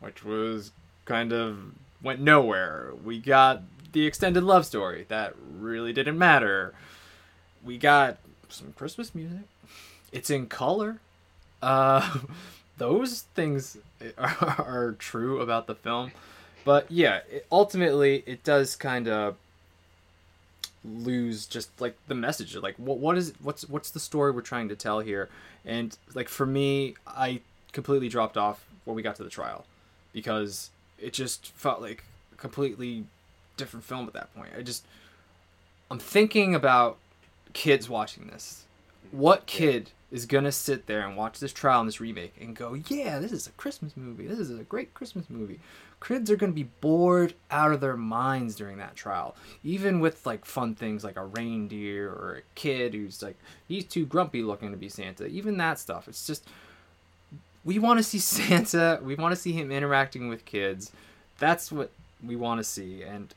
which 0.00 0.24
was 0.24 0.72
kind 1.04 1.32
of 1.32 1.58
went 2.02 2.20
nowhere. 2.20 2.92
We 3.02 3.18
got 3.18 3.62
the 3.92 4.06
extended 4.06 4.42
love 4.42 4.66
story 4.66 5.06
that 5.08 5.34
really 5.58 5.92
didn't 5.92 6.18
matter. 6.18 6.74
We 7.64 7.78
got 7.78 8.18
some 8.48 8.72
Christmas 8.72 9.14
music. 9.14 9.46
It's 10.12 10.30
in 10.30 10.46
color. 10.46 11.00
Uh, 11.62 12.18
those 12.76 13.22
things 13.34 13.78
are, 14.18 14.36
are, 14.58 14.92
true 14.98 15.40
about 15.40 15.66
the 15.66 15.74
film, 15.74 16.12
but 16.64 16.90
yeah, 16.90 17.20
it, 17.30 17.46
ultimately 17.50 18.22
it 18.26 18.44
does 18.44 18.76
kind 18.76 19.08
of 19.08 19.36
lose 20.84 21.46
just 21.46 21.80
like 21.80 21.96
the 22.08 22.14
message. 22.14 22.54
Like, 22.56 22.76
what 22.76 22.98
what 22.98 23.16
is 23.16 23.32
what's 23.40 23.66
what's 23.68 23.90
the 23.90 24.00
story 24.00 24.32
we're 24.32 24.42
trying 24.42 24.68
to 24.68 24.76
tell 24.76 25.00
here? 25.00 25.30
And 25.64 25.96
like 26.14 26.28
for 26.28 26.44
me, 26.44 26.96
I 27.06 27.40
completely 27.72 28.08
dropped 28.08 28.36
off 28.36 28.66
when 28.84 28.94
we 28.94 29.02
got 29.02 29.16
to 29.16 29.24
the 29.24 29.30
trial 29.30 29.64
because 30.14 30.70
it 30.98 31.12
just 31.12 31.48
felt 31.48 31.82
like 31.82 32.04
a 32.32 32.36
completely 32.36 33.04
different 33.58 33.84
film 33.84 34.06
at 34.06 34.14
that 34.14 34.34
point. 34.34 34.52
I 34.56 34.62
just 34.62 34.86
I'm 35.90 35.98
thinking 35.98 36.54
about 36.54 36.96
kids 37.52 37.90
watching 37.90 38.28
this. 38.28 38.64
What 39.10 39.44
kid 39.44 39.90
is 40.10 40.26
gonna 40.26 40.52
sit 40.52 40.86
there 40.86 41.06
and 41.06 41.16
watch 41.16 41.40
this 41.40 41.52
trial 41.52 41.80
and 41.80 41.88
this 41.88 42.00
remake 42.00 42.34
and 42.40 42.56
go, 42.56 42.74
"Yeah, 42.74 43.18
this 43.18 43.32
is 43.32 43.46
a 43.46 43.50
Christmas 43.52 43.96
movie. 43.96 44.26
This 44.26 44.38
is 44.38 44.50
a 44.50 44.62
great 44.62 44.94
Christmas 44.94 45.28
movie." 45.28 45.60
Kids 46.00 46.30
are 46.30 46.36
gonna 46.36 46.52
be 46.52 46.68
bored 46.80 47.34
out 47.50 47.72
of 47.72 47.80
their 47.80 47.96
minds 47.96 48.54
during 48.54 48.76
that 48.78 48.94
trial, 48.94 49.34
even 49.62 50.00
with 50.00 50.24
like 50.24 50.44
fun 50.44 50.74
things 50.74 51.02
like 51.02 51.16
a 51.16 51.24
reindeer 51.24 52.10
or 52.10 52.36
a 52.36 52.54
kid 52.54 52.94
who's 52.94 53.22
like 53.22 53.36
he's 53.66 53.84
too 53.84 54.06
grumpy 54.06 54.42
looking 54.42 54.70
to 54.70 54.76
be 54.76 54.88
Santa. 54.88 55.26
Even 55.26 55.56
that 55.56 55.78
stuff. 55.78 56.06
It's 56.06 56.26
just 56.26 56.46
we 57.64 57.78
want 57.78 57.98
to 57.98 58.02
see 58.02 58.18
Santa. 58.20 59.00
We 59.02 59.14
want 59.14 59.34
to 59.34 59.40
see 59.40 59.52
him 59.52 59.70
interacting 59.72 60.28
with 60.28 60.44
kids. 60.44 60.92
That's 61.38 61.72
what 61.72 61.90
we 62.24 62.36
want 62.36 62.60
to 62.60 62.64
see. 62.64 63.02
And 63.02 63.34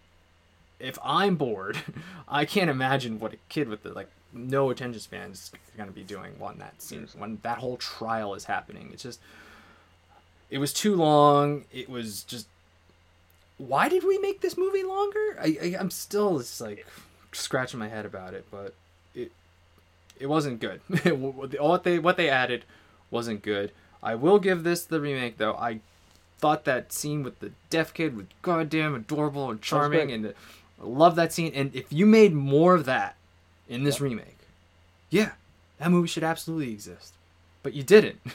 if 0.79 0.97
I'm 1.03 1.35
bored, 1.35 1.77
I 2.27 2.45
can't 2.45 2.69
imagine 2.69 3.19
what 3.19 3.33
a 3.33 3.37
kid 3.49 3.67
with 3.67 3.83
the, 3.83 3.93
like 3.93 4.09
no 4.33 4.69
attention 4.69 4.99
span 4.99 5.31
is 5.31 5.51
going 5.75 5.89
to 5.89 5.95
be 5.95 6.03
doing 6.03 6.33
when 6.37 6.57
that 6.59 6.81
scene 6.81 7.07
when 7.17 7.39
that 7.43 7.57
whole 7.59 7.77
trial 7.77 8.33
is 8.35 8.45
happening. 8.45 8.89
It's 8.93 9.03
just 9.03 9.19
it 10.49 10.57
was 10.59 10.73
too 10.73 10.95
long. 10.95 11.65
It 11.71 11.89
was 11.89 12.23
just 12.23 12.47
why 13.57 13.89
did 13.89 14.03
we 14.03 14.19
make 14.19 14.41
this 14.41 14.57
movie 14.57 14.83
longer? 14.83 15.37
I, 15.39 15.57
I 15.61 15.79
am 15.79 15.89
still 15.89 16.37
just 16.37 16.61
like 16.61 16.85
scratching 17.31 17.79
my 17.79 17.87
head 17.87 18.05
about 18.05 18.33
it, 18.33 18.45
but 18.51 18.73
it 19.15 19.31
it 20.19 20.27
wasn't 20.27 20.59
good. 20.59 20.81
what 21.17 21.83
they 21.83 21.99
what 21.99 22.17
they 22.17 22.29
added 22.29 22.65
wasn't 23.09 23.41
good. 23.41 23.71
I 24.01 24.15
will 24.15 24.39
give 24.39 24.63
this 24.63 24.83
the 24.85 25.01
remake 25.01 25.37
though. 25.37 25.53
I 25.53 25.79
thought 26.39 26.65
that 26.65 26.93
scene 26.93 27.23
with 27.23 27.39
the 27.39 27.51
deaf 27.69 27.93
kid 27.93 28.15
was 28.15 28.25
goddamn 28.41 28.95
adorable 28.95 29.49
and 29.49 29.61
charming, 29.61 30.11
and 30.11 30.27
I 30.27 30.85
love 30.85 31.15
that 31.15 31.33
scene. 31.33 31.51
And 31.55 31.75
if 31.75 31.91
you 31.91 32.05
made 32.05 32.33
more 32.33 32.75
of 32.75 32.85
that 32.85 33.15
in 33.67 33.83
this 33.83 33.99
remake, 33.99 34.37
yeah, 35.09 35.31
that 35.79 35.89
movie 35.91 36.07
should 36.07 36.23
absolutely 36.23 36.71
exist. 36.71 37.13
But 37.63 37.73
you 37.73 37.83
didn't. 37.83 38.19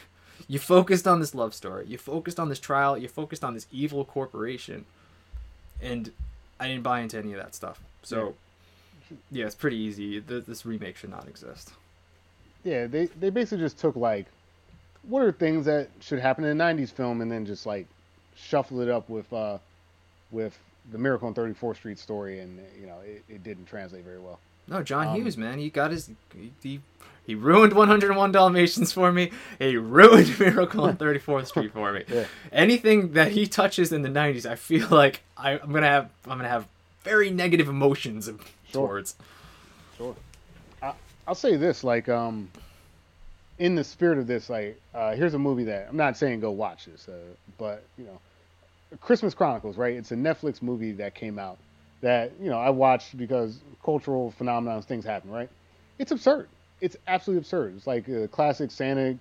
You 0.49 0.59
focused 0.59 1.07
on 1.07 1.21
this 1.21 1.35
love 1.35 1.55
story. 1.55 1.87
You 1.87 1.97
focused 1.97 2.39
on 2.41 2.49
this 2.49 2.59
trial. 2.59 2.99
You 2.99 3.09
focused 3.09 3.45
on 3.45 3.55
this 3.55 3.67
evil 3.73 4.05
corporation, 4.05 4.85
and 5.81 6.11
I 6.61 6.67
didn't 6.67 6.83
buy 6.83 7.01
into 7.01 7.17
any 7.17 7.33
of 7.33 7.39
that 7.39 7.55
stuff. 7.55 7.81
So, 8.03 8.35
yeah, 9.31 9.47
it's 9.47 9.55
pretty 9.55 9.77
easy. 9.77 10.19
This 10.19 10.67
remake 10.67 10.97
should 10.97 11.11
not 11.11 11.29
exist. 11.29 11.73
Yeah, 12.65 12.87
they 12.87 13.07
they 13.07 13.31
basically 13.31 13.65
just 13.65 13.79
took 13.79 13.97
like 13.97 14.27
what 15.09 15.23
are 15.23 15.33
things 15.33 15.65
that 15.67 15.89
should 16.01 16.19
happen 16.19 16.45
in 16.45 16.61
a 16.61 16.65
'90s 16.65 16.91
film, 16.91 17.21
and 17.21 17.31
then 17.31 17.47
just 17.47 17.67
like 17.67 17.87
shuffle 18.37 18.81
it 18.81 18.89
up 18.89 19.09
with 19.09 19.33
uh, 19.33 19.59
with 20.31 20.59
the 20.91 20.99
Miracle 20.99 21.29
on 21.29 21.35
34th 21.35 21.77
Street 21.77 21.99
story, 21.99 22.41
and 22.41 22.59
you 22.81 22.87
know 22.87 22.99
it, 23.05 23.25
it 23.29 23.43
didn't 23.43 23.67
translate 23.67 24.05
very 24.05 24.19
well. 24.19 24.39
No, 24.69 24.83
John 24.83 25.09
um, 25.09 25.17
Hughes, 25.17 25.37
man, 25.37 25.59
he 25.59 25.71
got 25.71 25.91
his 25.91 26.11
he, 26.63 26.81
he 27.27 27.35
ruined 27.35 27.73
101 27.73 28.33
Dalmatians 28.33 28.93
for 28.93 29.13
me. 29.13 29.31
He 29.59 29.77
ruined 29.77 30.39
Miracle 30.41 30.85
on 30.85 30.97
34th 30.97 31.47
Street 31.47 31.73
for 31.73 31.93
me. 31.93 32.05
Yeah. 32.09 32.27
Anything 32.51 33.13
that 33.13 33.33
he 33.33 33.47
touches 33.47 33.93
in 33.93 34.03
the 34.03 34.09
90s, 34.09 34.45
I 34.45 34.57
feel 34.57 34.89
like 34.91 35.23
I, 35.37 35.53
I'm 35.59 35.73
gonna 35.73 35.87
have 35.87 36.11
I'm 36.25 36.39
gonna 36.39 36.49
have 36.49 36.67
very 37.05 37.31
negative 37.31 37.69
emotions 37.69 38.31
towards. 38.73 39.17
Sure. 39.97 40.17
I, 40.83 40.95
I'll 41.27 41.35
say 41.35 41.57
this, 41.57 41.85
like, 41.85 42.09
um, 42.09 42.49
in 43.63 43.77
the 43.77 43.85
spirit 43.85 44.19
of 44.19 44.27
this, 44.27 44.51
like, 44.51 44.77
uh, 44.93 45.15
here's 45.15 45.35
a 45.35 45.39
movie 45.39 45.63
that 45.63 45.87
I'm 45.89 45.97
not 45.97 46.17
saying 46.17 46.41
go 46.41 46.51
watch 46.51 46.87
this, 46.87 47.09
uh, 47.09 47.13
but 47.59 47.85
you 47.97 48.05
know, 48.05 48.19
Christmas 49.01 49.35
Chronicles, 49.35 49.77
right? 49.77 49.95
It's 49.95 50.11
a 50.11 50.17
Netflix 50.17 50.61
movie 50.61 50.91
that 50.95 51.15
came 51.15 51.39
out 51.39 51.59
that 52.01 52.33
you 52.41 52.51
know 52.51 52.59
I 52.59 52.71
watched 52.71 53.17
because 53.17 53.61
cultural 53.85 54.35
phenomenons, 54.37 54.85
things 54.85 55.05
happen, 55.05 55.31
right? 55.31 55.49
It's 56.01 56.11
absurd. 56.11 56.49
It's 56.81 56.97
absolutely 57.07 57.39
absurd. 57.39 57.77
It's 57.77 57.87
like 57.87 58.09
a 58.09 58.27
classic 58.27 58.73
Santa, 58.73 59.17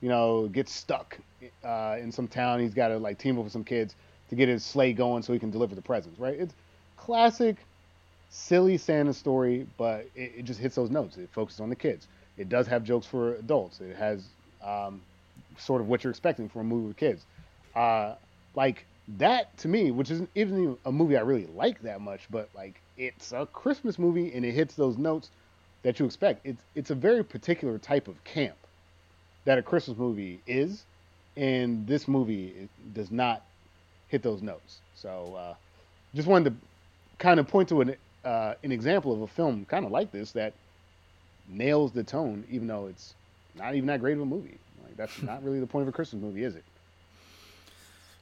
you 0.00 0.08
know, 0.08 0.48
gets 0.48 0.72
stuck 0.72 1.18
uh, 1.62 1.98
in 2.00 2.10
some 2.10 2.26
town. 2.26 2.60
He's 2.60 2.72
got 2.72 2.88
to 2.88 2.96
like 2.96 3.18
team 3.18 3.36
up 3.36 3.44
with 3.44 3.52
some 3.52 3.64
kids 3.64 3.94
to 4.30 4.34
get 4.34 4.48
his 4.48 4.64
sleigh 4.64 4.94
going 4.94 5.22
so 5.22 5.34
he 5.34 5.38
can 5.38 5.50
deliver 5.50 5.74
the 5.74 5.82
presents, 5.82 6.18
right? 6.18 6.40
It's 6.40 6.54
classic 6.96 7.56
silly 8.30 8.78
Santa 8.78 9.12
story, 9.12 9.66
but 9.76 10.08
it, 10.16 10.32
it, 10.38 10.44
just 10.46 10.58
hits 10.58 10.74
those 10.74 10.90
notes. 10.90 11.18
It 11.18 11.28
focuses 11.32 11.60
on 11.60 11.68
the 11.68 11.76
kids. 11.76 12.08
It 12.36 12.48
does 12.48 12.66
have 12.66 12.84
jokes 12.84 13.06
for 13.06 13.34
adults. 13.36 13.80
It 13.80 13.96
has 13.96 14.28
um, 14.62 15.02
sort 15.58 15.80
of 15.80 15.88
what 15.88 16.02
you're 16.04 16.10
expecting 16.10 16.48
from 16.48 16.62
a 16.62 16.64
movie 16.64 16.88
with 16.88 16.96
kids. 16.96 17.26
Uh, 17.74 18.14
like 18.54 18.86
that 19.18 19.56
to 19.58 19.68
me, 19.68 19.90
which 19.90 20.10
isn't 20.10 20.30
even 20.34 20.76
a 20.84 20.92
movie 20.92 21.16
I 21.16 21.20
really 21.20 21.46
like 21.46 21.80
that 21.82 22.00
much, 22.00 22.26
but 22.30 22.48
like 22.54 22.80
it's 22.96 23.32
a 23.32 23.46
Christmas 23.46 23.98
movie 23.98 24.32
and 24.32 24.44
it 24.44 24.52
hits 24.52 24.74
those 24.74 24.96
notes 24.98 25.30
that 25.82 25.98
you 25.98 26.06
expect. 26.06 26.46
It's 26.46 26.62
it's 26.74 26.90
a 26.90 26.94
very 26.94 27.24
particular 27.24 27.78
type 27.78 28.08
of 28.08 28.22
camp 28.24 28.56
that 29.44 29.58
a 29.58 29.62
Christmas 29.62 29.98
movie 29.98 30.42
is, 30.46 30.84
and 31.36 31.86
this 31.86 32.08
movie 32.08 32.68
does 32.92 33.10
not 33.10 33.44
hit 34.08 34.22
those 34.22 34.42
notes. 34.42 34.80
So 34.94 35.34
uh, 35.34 35.54
just 36.14 36.28
wanted 36.28 36.50
to 36.50 36.56
kind 37.18 37.38
of 37.38 37.46
point 37.48 37.68
to 37.68 37.82
an 37.82 37.96
uh, 38.24 38.54
an 38.62 38.72
example 38.72 39.12
of 39.12 39.20
a 39.20 39.26
film 39.26 39.66
kind 39.66 39.84
of 39.84 39.90
like 39.90 40.10
this 40.10 40.32
that 40.32 40.54
nails 41.48 41.92
the 41.92 42.04
tone, 42.04 42.44
even 42.50 42.66
though 42.66 42.86
it's 42.86 43.14
not 43.54 43.74
even 43.74 43.86
that 43.86 44.00
great 44.00 44.14
of 44.14 44.22
a 44.22 44.26
movie. 44.26 44.58
Like 44.82 44.96
that's 44.96 45.22
not 45.22 45.42
really 45.44 45.60
the 45.60 45.66
point 45.66 45.82
of 45.82 45.88
a 45.88 45.92
Christmas 45.92 46.22
movie, 46.22 46.44
is 46.44 46.54
it? 46.54 46.64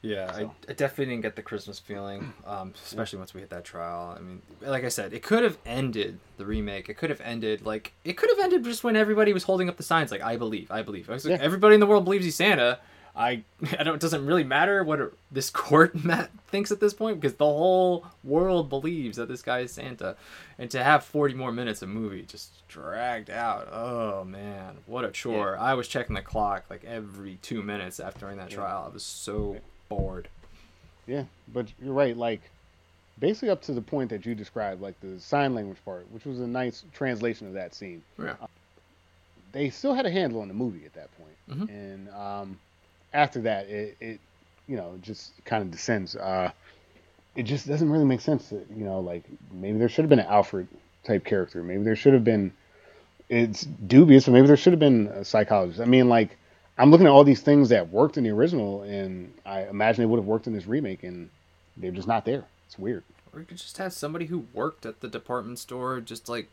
Yeah, 0.03 0.33
so. 0.33 0.53
I, 0.67 0.71
I, 0.71 0.73
definitely 0.73 1.13
didn't 1.13 1.21
get 1.21 1.37
the 1.37 1.41
Christmas 1.41 1.79
feeling, 1.79 2.33
um, 2.45 2.73
especially 2.83 3.19
once 3.19 3.33
we 3.33 3.39
hit 3.39 3.49
that 3.51 3.63
trial. 3.63 4.13
I 4.17 4.21
mean, 4.21 4.41
like 4.61 4.83
I 4.83 4.89
said, 4.89 5.13
it 5.13 5.23
could 5.23 5.43
have 5.43 5.57
ended 5.65 6.19
the 6.35 6.45
remake. 6.45 6.89
It 6.89 6.95
could 6.95 7.09
have 7.09 7.21
ended 7.21 7.65
like 7.65 7.93
it 8.03 8.17
could 8.17 8.29
have 8.29 8.39
ended 8.39 8.65
just 8.65 8.83
when 8.83 8.97
everybody 8.97 9.31
was 9.31 9.43
holding 9.43 9.69
up 9.69 9.77
the 9.77 9.83
signs, 9.83 10.11
like 10.11 10.21
"I 10.21 10.35
believe, 10.35 10.69
I 10.69 10.81
believe." 10.81 11.09
I 11.09 11.13
like, 11.13 11.23
yeah. 11.23 11.37
Everybody 11.39 11.75
in 11.75 11.79
the 11.79 11.85
world 11.85 12.03
believes 12.03 12.25
he's 12.25 12.35
Santa. 12.35 12.79
I, 13.15 13.43
I 13.79 13.83
don't. 13.83 13.95
It 13.95 14.01
doesn't 14.01 14.25
really 14.25 14.43
matter 14.43 14.83
what 14.83 15.13
this 15.31 15.49
court 15.51 15.95
Matt 16.03 16.31
thinks 16.47 16.71
at 16.71 16.79
this 16.79 16.93
point 16.93 17.19
because 17.19 17.35
the 17.37 17.45
whole 17.45 18.05
world 18.23 18.69
believes 18.69 19.17
that 19.17 19.27
this 19.27 19.41
guy 19.41 19.59
is 19.59 19.71
Santa, 19.71 20.15
and 20.57 20.69
to 20.71 20.83
have 20.83 21.03
forty 21.03 21.33
more 21.33 21.51
minutes 21.51 21.81
of 21.81 21.89
movie 21.89 22.23
just 22.23 22.67
dragged 22.67 23.29
out. 23.29 23.69
Oh 23.71 24.23
man, 24.23 24.77
what 24.85 25.05
a 25.05 25.11
chore! 25.11 25.55
Yeah. 25.57 25.63
I 25.63 25.73
was 25.73 25.87
checking 25.87 26.15
the 26.15 26.21
clock 26.21 26.65
like 26.69 26.83
every 26.85 27.37
two 27.41 27.61
minutes 27.61 27.99
after 27.99 28.33
that 28.33 28.49
trial. 28.49 28.87
I 28.89 28.93
was 28.93 29.03
so 29.03 29.57
bored. 29.89 30.27
Yeah, 31.05 31.25
but 31.51 31.67
you're 31.81 31.93
right. 31.93 32.15
Like, 32.15 32.39
basically 33.19 33.49
up 33.49 33.61
to 33.63 33.73
the 33.73 33.81
point 33.81 34.09
that 34.09 34.25
you 34.25 34.33
described, 34.33 34.81
like 34.81 34.99
the 35.01 35.19
sign 35.19 35.53
language 35.53 35.77
part, 35.83 36.09
which 36.11 36.23
was 36.23 36.39
a 36.39 36.47
nice 36.47 36.85
translation 36.93 37.45
of 37.45 37.53
that 37.53 37.75
scene. 37.75 38.01
Yeah. 38.17 38.35
Uh, 38.41 38.47
they 39.51 39.69
still 39.69 39.93
had 39.93 40.05
a 40.05 40.11
handle 40.11 40.39
on 40.39 40.47
the 40.47 40.53
movie 40.53 40.85
at 40.85 40.93
that 40.93 41.09
point. 41.17 41.29
Mm-hmm. 41.49 41.75
and 41.75 42.09
um, 42.11 42.59
after 43.13 43.41
that, 43.41 43.67
it, 43.67 43.97
it, 43.99 44.19
you 44.67 44.77
know, 44.77 44.97
just 45.01 45.31
kind 45.45 45.61
of 45.61 45.71
descends. 45.71 46.15
Uh, 46.15 46.51
it 47.35 47.43
just 47.43 47.67
doesn't 47.67 47.89
really 47.89 48.05
make 48.05 48.21
sense. 48.21 48.49
That, 48.49 48.65
you 48.75 48.85
know, 48.85 48.99
like 48.99 49.23
maybe 49.51 49.77
there 49.77 49.89
should 49.89 50.03
have 50.03 50.09
been 50.09 50.19
an 50.19 50.27
Alfred 50.27 50.67
type 51.03 51.25
character. 51.25 51.63
Maybe 51.63 51.83
there 51.83 51.95
should 51.95 52.13
have 52.13 52.23
been. 52.23 52.53
It's 53.29 53.63
dubious, 53.63 54.25
but 54.25 54.33
maybe 54.33 54.47
there 54.47 54.57
should 54.57 54.73
have 54.73 54.79
been 54.79 55.07
a 55.07 55.25
psychologist. 55.25 55.79
I 55.79 55.85
mean, 55.85 56.09
like 56.09 56.37
I'm 56.77 56.91
looking 56.91 57.07
at 57.07 57.11
all 57.11 57.23
these 57.23 57.41
things 57.41 57.69
that 57.69 57.89
worked 57.89 58.17
in 58.17 58.23
the 58.23 58.31
original, 58.31 58.83
and 58.83 59.33
I 59.45 59.63
imagine 59.63 60.03
they 60.03 60.07
would 60.07 60.17
have 60.17 60.25
worked 60.25 60.47
in 60.47 60.53
this 60.53 60.67
remake, 60.67 61.03
and 61.03 61.29
they're 61.77 61.91
just 61.91 62.07
not 62.07 62.25
there. 62.25 62.45
It's 62.67 62.77
weird. 62.77 63.03
Or 63.31 63.39
you 63.39 63.45
could 63.45 63.57
just 63.57 63.77
have 63.77 63.93
somebody 63.93 64.25
who 64.25 64.45
worked 64.53 64.85
at 64.85 64.99
the 64.99 65.07
department 65.07 65.59
store, 65.59 65.99
just 66.01 66.29
like 66.29 66.49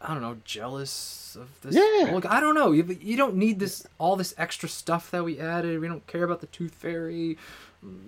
I 0.00 0.08
don't 0.08 0.22
know, 0.22 0.36
jealous 0.44 1.36
of 1.40 1.48
this. 1.62 1.74
Yeah. 1.74 2.12
Look, 2.12 2.26
I 2.26 2.40
don't 2.40 2.54
know. 2.54 2.72
You, 2.72 2.98
you 3.00 3.16
don't 3.16 3.36
need 3.36 3.58
this 3.58 3.86
all 3.98 4.16
this 4.16 4.34
extra 4.36 4.68
stuff 4.68 5.10
that 5.10 5.24
we 5.24 5.38
added. 5.38 5.80
We 5.80 5.88
don't 5.88 6.06
care 6.06 6.24
about 6.24 6.40
the 6.40 6.46
Tooth 6.46 6.74
Fairy. 6.74 7.38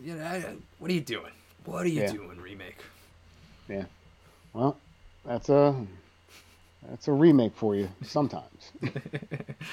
You 0.04 0.14
know, 0.14 0.24
I, 0.24 0.54
what 0.78 0.90
are 0.90 0.94
you 0.94 1.00
doing? 1.00 1.32
What 1.64 1.84
are 1.84 1.88
you 1.88 2.02
yeah. 2.02 2.12
doing, 2.12 2.40
remake? 2.40 2.78
Yeah. 3.68 3.84
Well, 4.52 4.76
that's 5.24 5.48
a 5.48 5.74
that's 6.88 7.08
a 7.08 7.12
remake 7.12 7.54
for 7.54 7.74
you. 7.74 7.88
Sometimes. 8.02 8.72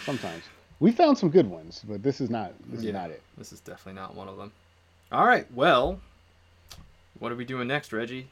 Sometimes. 0.05 0.43
We 0.79 0.91
found 0.91 1.17
some 1.17 1.29
good 1.29 1.49
ones, 1.49 1.83
but 1.87 2.03
this 2.03 2.19
is 2.19 2.29
not 2.29 2.53
this 2.65 2.81
yeah, 2.81 2.89
is 2.89 2.93
not 2.93 3.09
it. 3.11 3.21
This 3.37 3.53
is 3.53 3.59
definitely 3.59 4.01
not 4.01 4.15
one 4.15 4.27
of 4.27 4.37
them. 4.37 4.51
All 5.11 5.25
right, 5.25 5.45
well, 5.53 5.99
what 7.19 7.31
are 7.31 7.35
we 7.35 7.45
doing 7.45 7.67
next, 7.67 7.93
Reggie? 7.93 8.27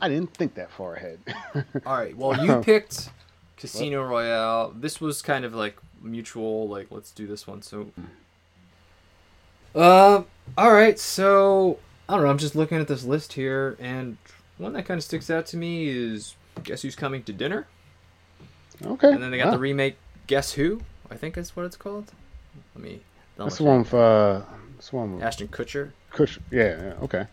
I 0.00 0.08
didn't 0.08 0.34
think 0.34 0.54
that 0.54 0.70
far 0.70 0.94
ahead. 0.94 1.18
All 1.86 1.96
right, 1.96 2.16
well, 2.16 2.44
you 2.44 2.60
picked 2.62 3.10
Casino 3.56 4.02
what? 4.02 4.10
Royale. 4.10 4.72
This 4.76 5.00
was 5.00 5.22
kind 5.22 5.44
of 5.44 5.54
like 5.54 5.78
mutual, 6.02 6.68
like 6.68 6.88
let's 6.90 7.10
do 7.10 7.26
this 7.26 7.46
one. 7.46 7.62
So, 7.62 7.90
uh, 9.74 10.22
all 10.56 10.72
right. 10.72 10.98
So 10.98 11.78
I 12.08 12.14
don't 12.14 12.24
know. 12.24 12.30
I'm 12.30 12.38
just 12.38 12.54
looking 12.54 12.78
at 12.78 12.88
this 12.88 13.04
list 13.04 13.32
here, 13.32 13.76
and 13.80 14.18
one 14.58 14.72
that 14.74 14.84
kind 14.84 14.98
of 14.98 15.04
sticks 15.04 15.30
out 15.30 15.46
to 15.46 15.56
me 15.56 15.88
is 15.88 16.34
Guess 16.62 16.82
Who's 16.82 16.96
Coming 16.96 17.22
to 17.24 17.32
Dinner. 17.32 17.66
Okay. 18.84 19.10
And 19.10 19.22
then 19.22 19.30
they 19.30 19.38
got 19.38 19.52
the 19.52 19.58
remake 19.58 19.96
Guess 20.26 20.52
Who, 20.52 20.82
I 21.10 21.16
think 21.16 21.38
is 21.38 21.56
what 21.56 21.64
it's 21.64 21.76
called. 21.76 22.12
Let 22.74 22.84
me. 22.84 23.00
That's 23.36 23.58
the 23.58 23.64
one 23.64 23.80
with 23.80 23.94
uh, 23.94 24.42
that's 24.76 24.92
one 24.92 25.14
with 25.14 25.22
Ashton 25.22 25.48
Kutcher. 25.48 25.92
Kutcher, 26.12 26.38
yeah, 26.50 26.82
yeah, 26.82 26.94
okay. 27.02 27.26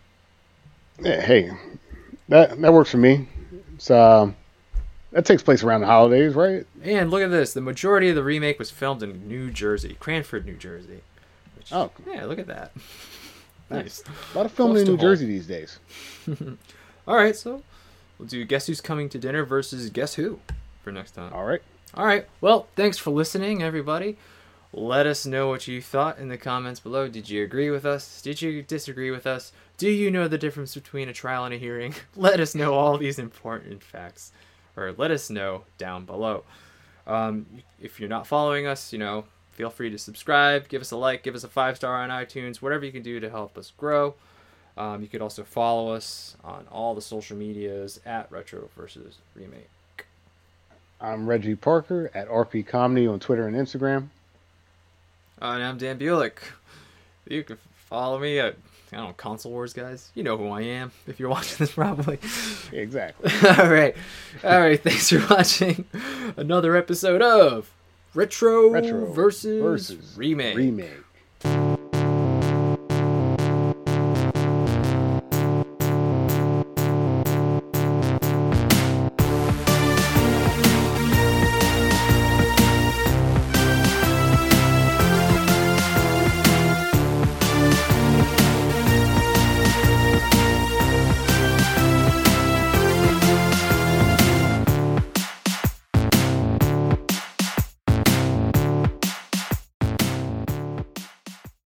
Yeah, 0.99 1.21
hey, 1.21 1.51
that 2.33 2.59
that 2.61 2.73
works 2.73 2.89
for 2.89 2.97
me. 2.97 3.27
It's 3.75 3.91
um, 3.91 4.35
that 5.11 5.23
takes 5.23 5.43
place 5.43 5.63
around 5.63 5.81
the 5.81 5.87
holidays, 5.87 6.33
right? 6.33 6.65
And 6.83 7.11
look 7.11 7.21
at 7.21 7.29
this: 7.29 7.53
the 7.53 7.61
majority 7.61 8.09
of 8.09 8.15
the 8.15 8.23
remake 8.23 8.57
was 8.57 8.71
filmed 8.71 9.03
in 9.03 9.27
New 9.27 9.51
Jersey, 9.51 9.95
Cranford, 9.99 10.45
New 10.45 10.57
Jersey. 10.57 11.01
Which, 11.55 11.71
oh, 11.71 11.91
yeah, 12.07 12.25
look 12.25 12.39
at 12.39 12.47
that. 12.47 12.71
nice. 13.69 14.03
A 14.33 14.37
lot 14.37 14.47
of 14.47 14.51
filming 14.51 14.81
in 14.81 14.87
New 14.87 14.97
Jersey 14.97 15.27
these 15.27 15.45
days. 15.45 15.77
All 17.07 17.15
right, 17.15 17.35
so 17.35 17.61
we'll 18.17 18.27
do 18.27 18.43
Guess 18.45 18.65
Who's 18.65 18.81
Coming 18.81 19.09
to 19.09 19.19
Dinner 19.19 19.45
versus 19.45 19.89
Guess 19.91 20.15
Who 20.15 20.39
for 20.83 20.91
next 20.91 21.11
time. 21.11 21.31
All 21.33 21.45
right. 21.45 21.61
All 21.93 22.05
right. 22.05 22.27
Well, 22.41 22.67
thanks 22.75 22.97
for 22.97 23.11
listening, 23.11 23.61
everybody. 23.61 24.17
Let 24.75 25.05
us 25.05 25.23
know 25.23 25.49
what 25.49 25.67
you 25.67 25.83
thought 25.83 26.17
in 26.17 26.29
the 26.29 26.37
comments 26.37 26.79
below. 26.79 27.07
Did 27.07 27.29
you 27.29 27.43
agree 27.43 27.69
with 27.69 27.85
us? 27.85 28.23
Did 28.23 28.41
you 28.41 28.63
disagree 28.63 29.11
with 29.11 29.27
us? 29.27 29.51
Do 29.77 29.87
you 29.87 30.09
know 30.09 30.27
the 30.27 30.39
difference 30.39 30.73
between 30.73 31.07
a 31.07 31.13
trial 31.13 31.45
and 31.45 31.53
a 31.53 31.57
hearing? 31.57 31.93
let 32.15 32.39
us 32.39 32.55
know 32.55 32.73
all 32.73 32.97
these 32.97 33.19
important 33.19 33.83
facts, 33.83 34.31
or 34.75 34.91
let 34.91 35.11
us 35.11 35.29
know 35.29 35.65
down 35.77 36.05
below. 36.05 36.43
Um, 37.05 37.45
if 37.79 37.99
you're 37.99 38.09
not 38.09 38.25
following 38.25 38.65
us, 38.65 38.91
you 38.91 38.97
know, 38.97 39.25
feel 39.51 39.69
free 39.69 39.91
to 39.91 39.97
subscribe, 39.99 40.67
give 40.69 40.81
us 40.81 40.89
a 40.89 40.97
like, 40.97 41.21
give 41.21 41.35
us 41.35 41.43
a 41.43 41.49
five 41.49 41.75
star 41.75 42.01
on 42.01 42.09
iTunes, 42.09 42.57
whatever 42.57 42.83
you 42.83 42.91
can 42.91 43.03
do 43.03 43.19
to 43.19 43.29
help 43.29 43.59
us 43.59 43.71
grow. 43.77 44.15
Um, 44.75 45.03
you 45.03 45.07
could 45.07 45.21
also 45.21 45.43
follow 45.43 45.91
us 45.91 46.35
on 46.43 46.65
all 46.71 46.95
the 46.95 47.01
social 47.01 47.37
medias 47.37 47.99
at 48.07 48.31
Retro 48.31 48.69
versus 48.75 49.19
Remake. 49.35 49.69
I'm 50.99 51.27
Reggie 51.27 51.53
Parker 51.53 52.09
at 52.15 52.27
RP 52.27 52.65
Comedy 52.65 53.05
on 53.05 53.19
Twitter 53.19 53.47
and 53.47 53.55
Instagram. 53.55 54.07
Uh, 55.43 55.55
and 55.55 55.63
I'm 55.63 55.77
Dan 55.77 55.99
Bulick. 55.99 56.37
You 57.27 57.43
can 57.43 57.57
follow 57.75 58.17
me 58.17 58.39
at 58.39 58.55
I 58.93 58.95
don't 58.95 59.07
know 59.07 59.13
console 59.13 59.51
wars 59.51 59.73
guys. 59.73 60.09
You 60.15 60.23
know 60.23 60.37
who 60.37 60.47
I 60.47 60.61
am 60.61 60.93
if 61.05 61.19
you're 61.19 61.27
watching 61.37 61.57
this 61.57 61.73
probably. 61.73 62.17
Exactly. 62.71 63.29
all 63.49 63.69
right, 63.69 63.93
all 64.41 64.61
right. 64.61 64.81
Thanks 64.81 65.09
for 65.09 65.21
watching 65.29 65.83
another 66.37 66.77
episode 66.77 67.21
of 67.21 67.69
Retro, 68.13 68.69
Retro 68.69 69.11
versus, 69.11 69.61
versus 69.61 70.13
remake. 70.15 70.55
Remake. 70.55 70.91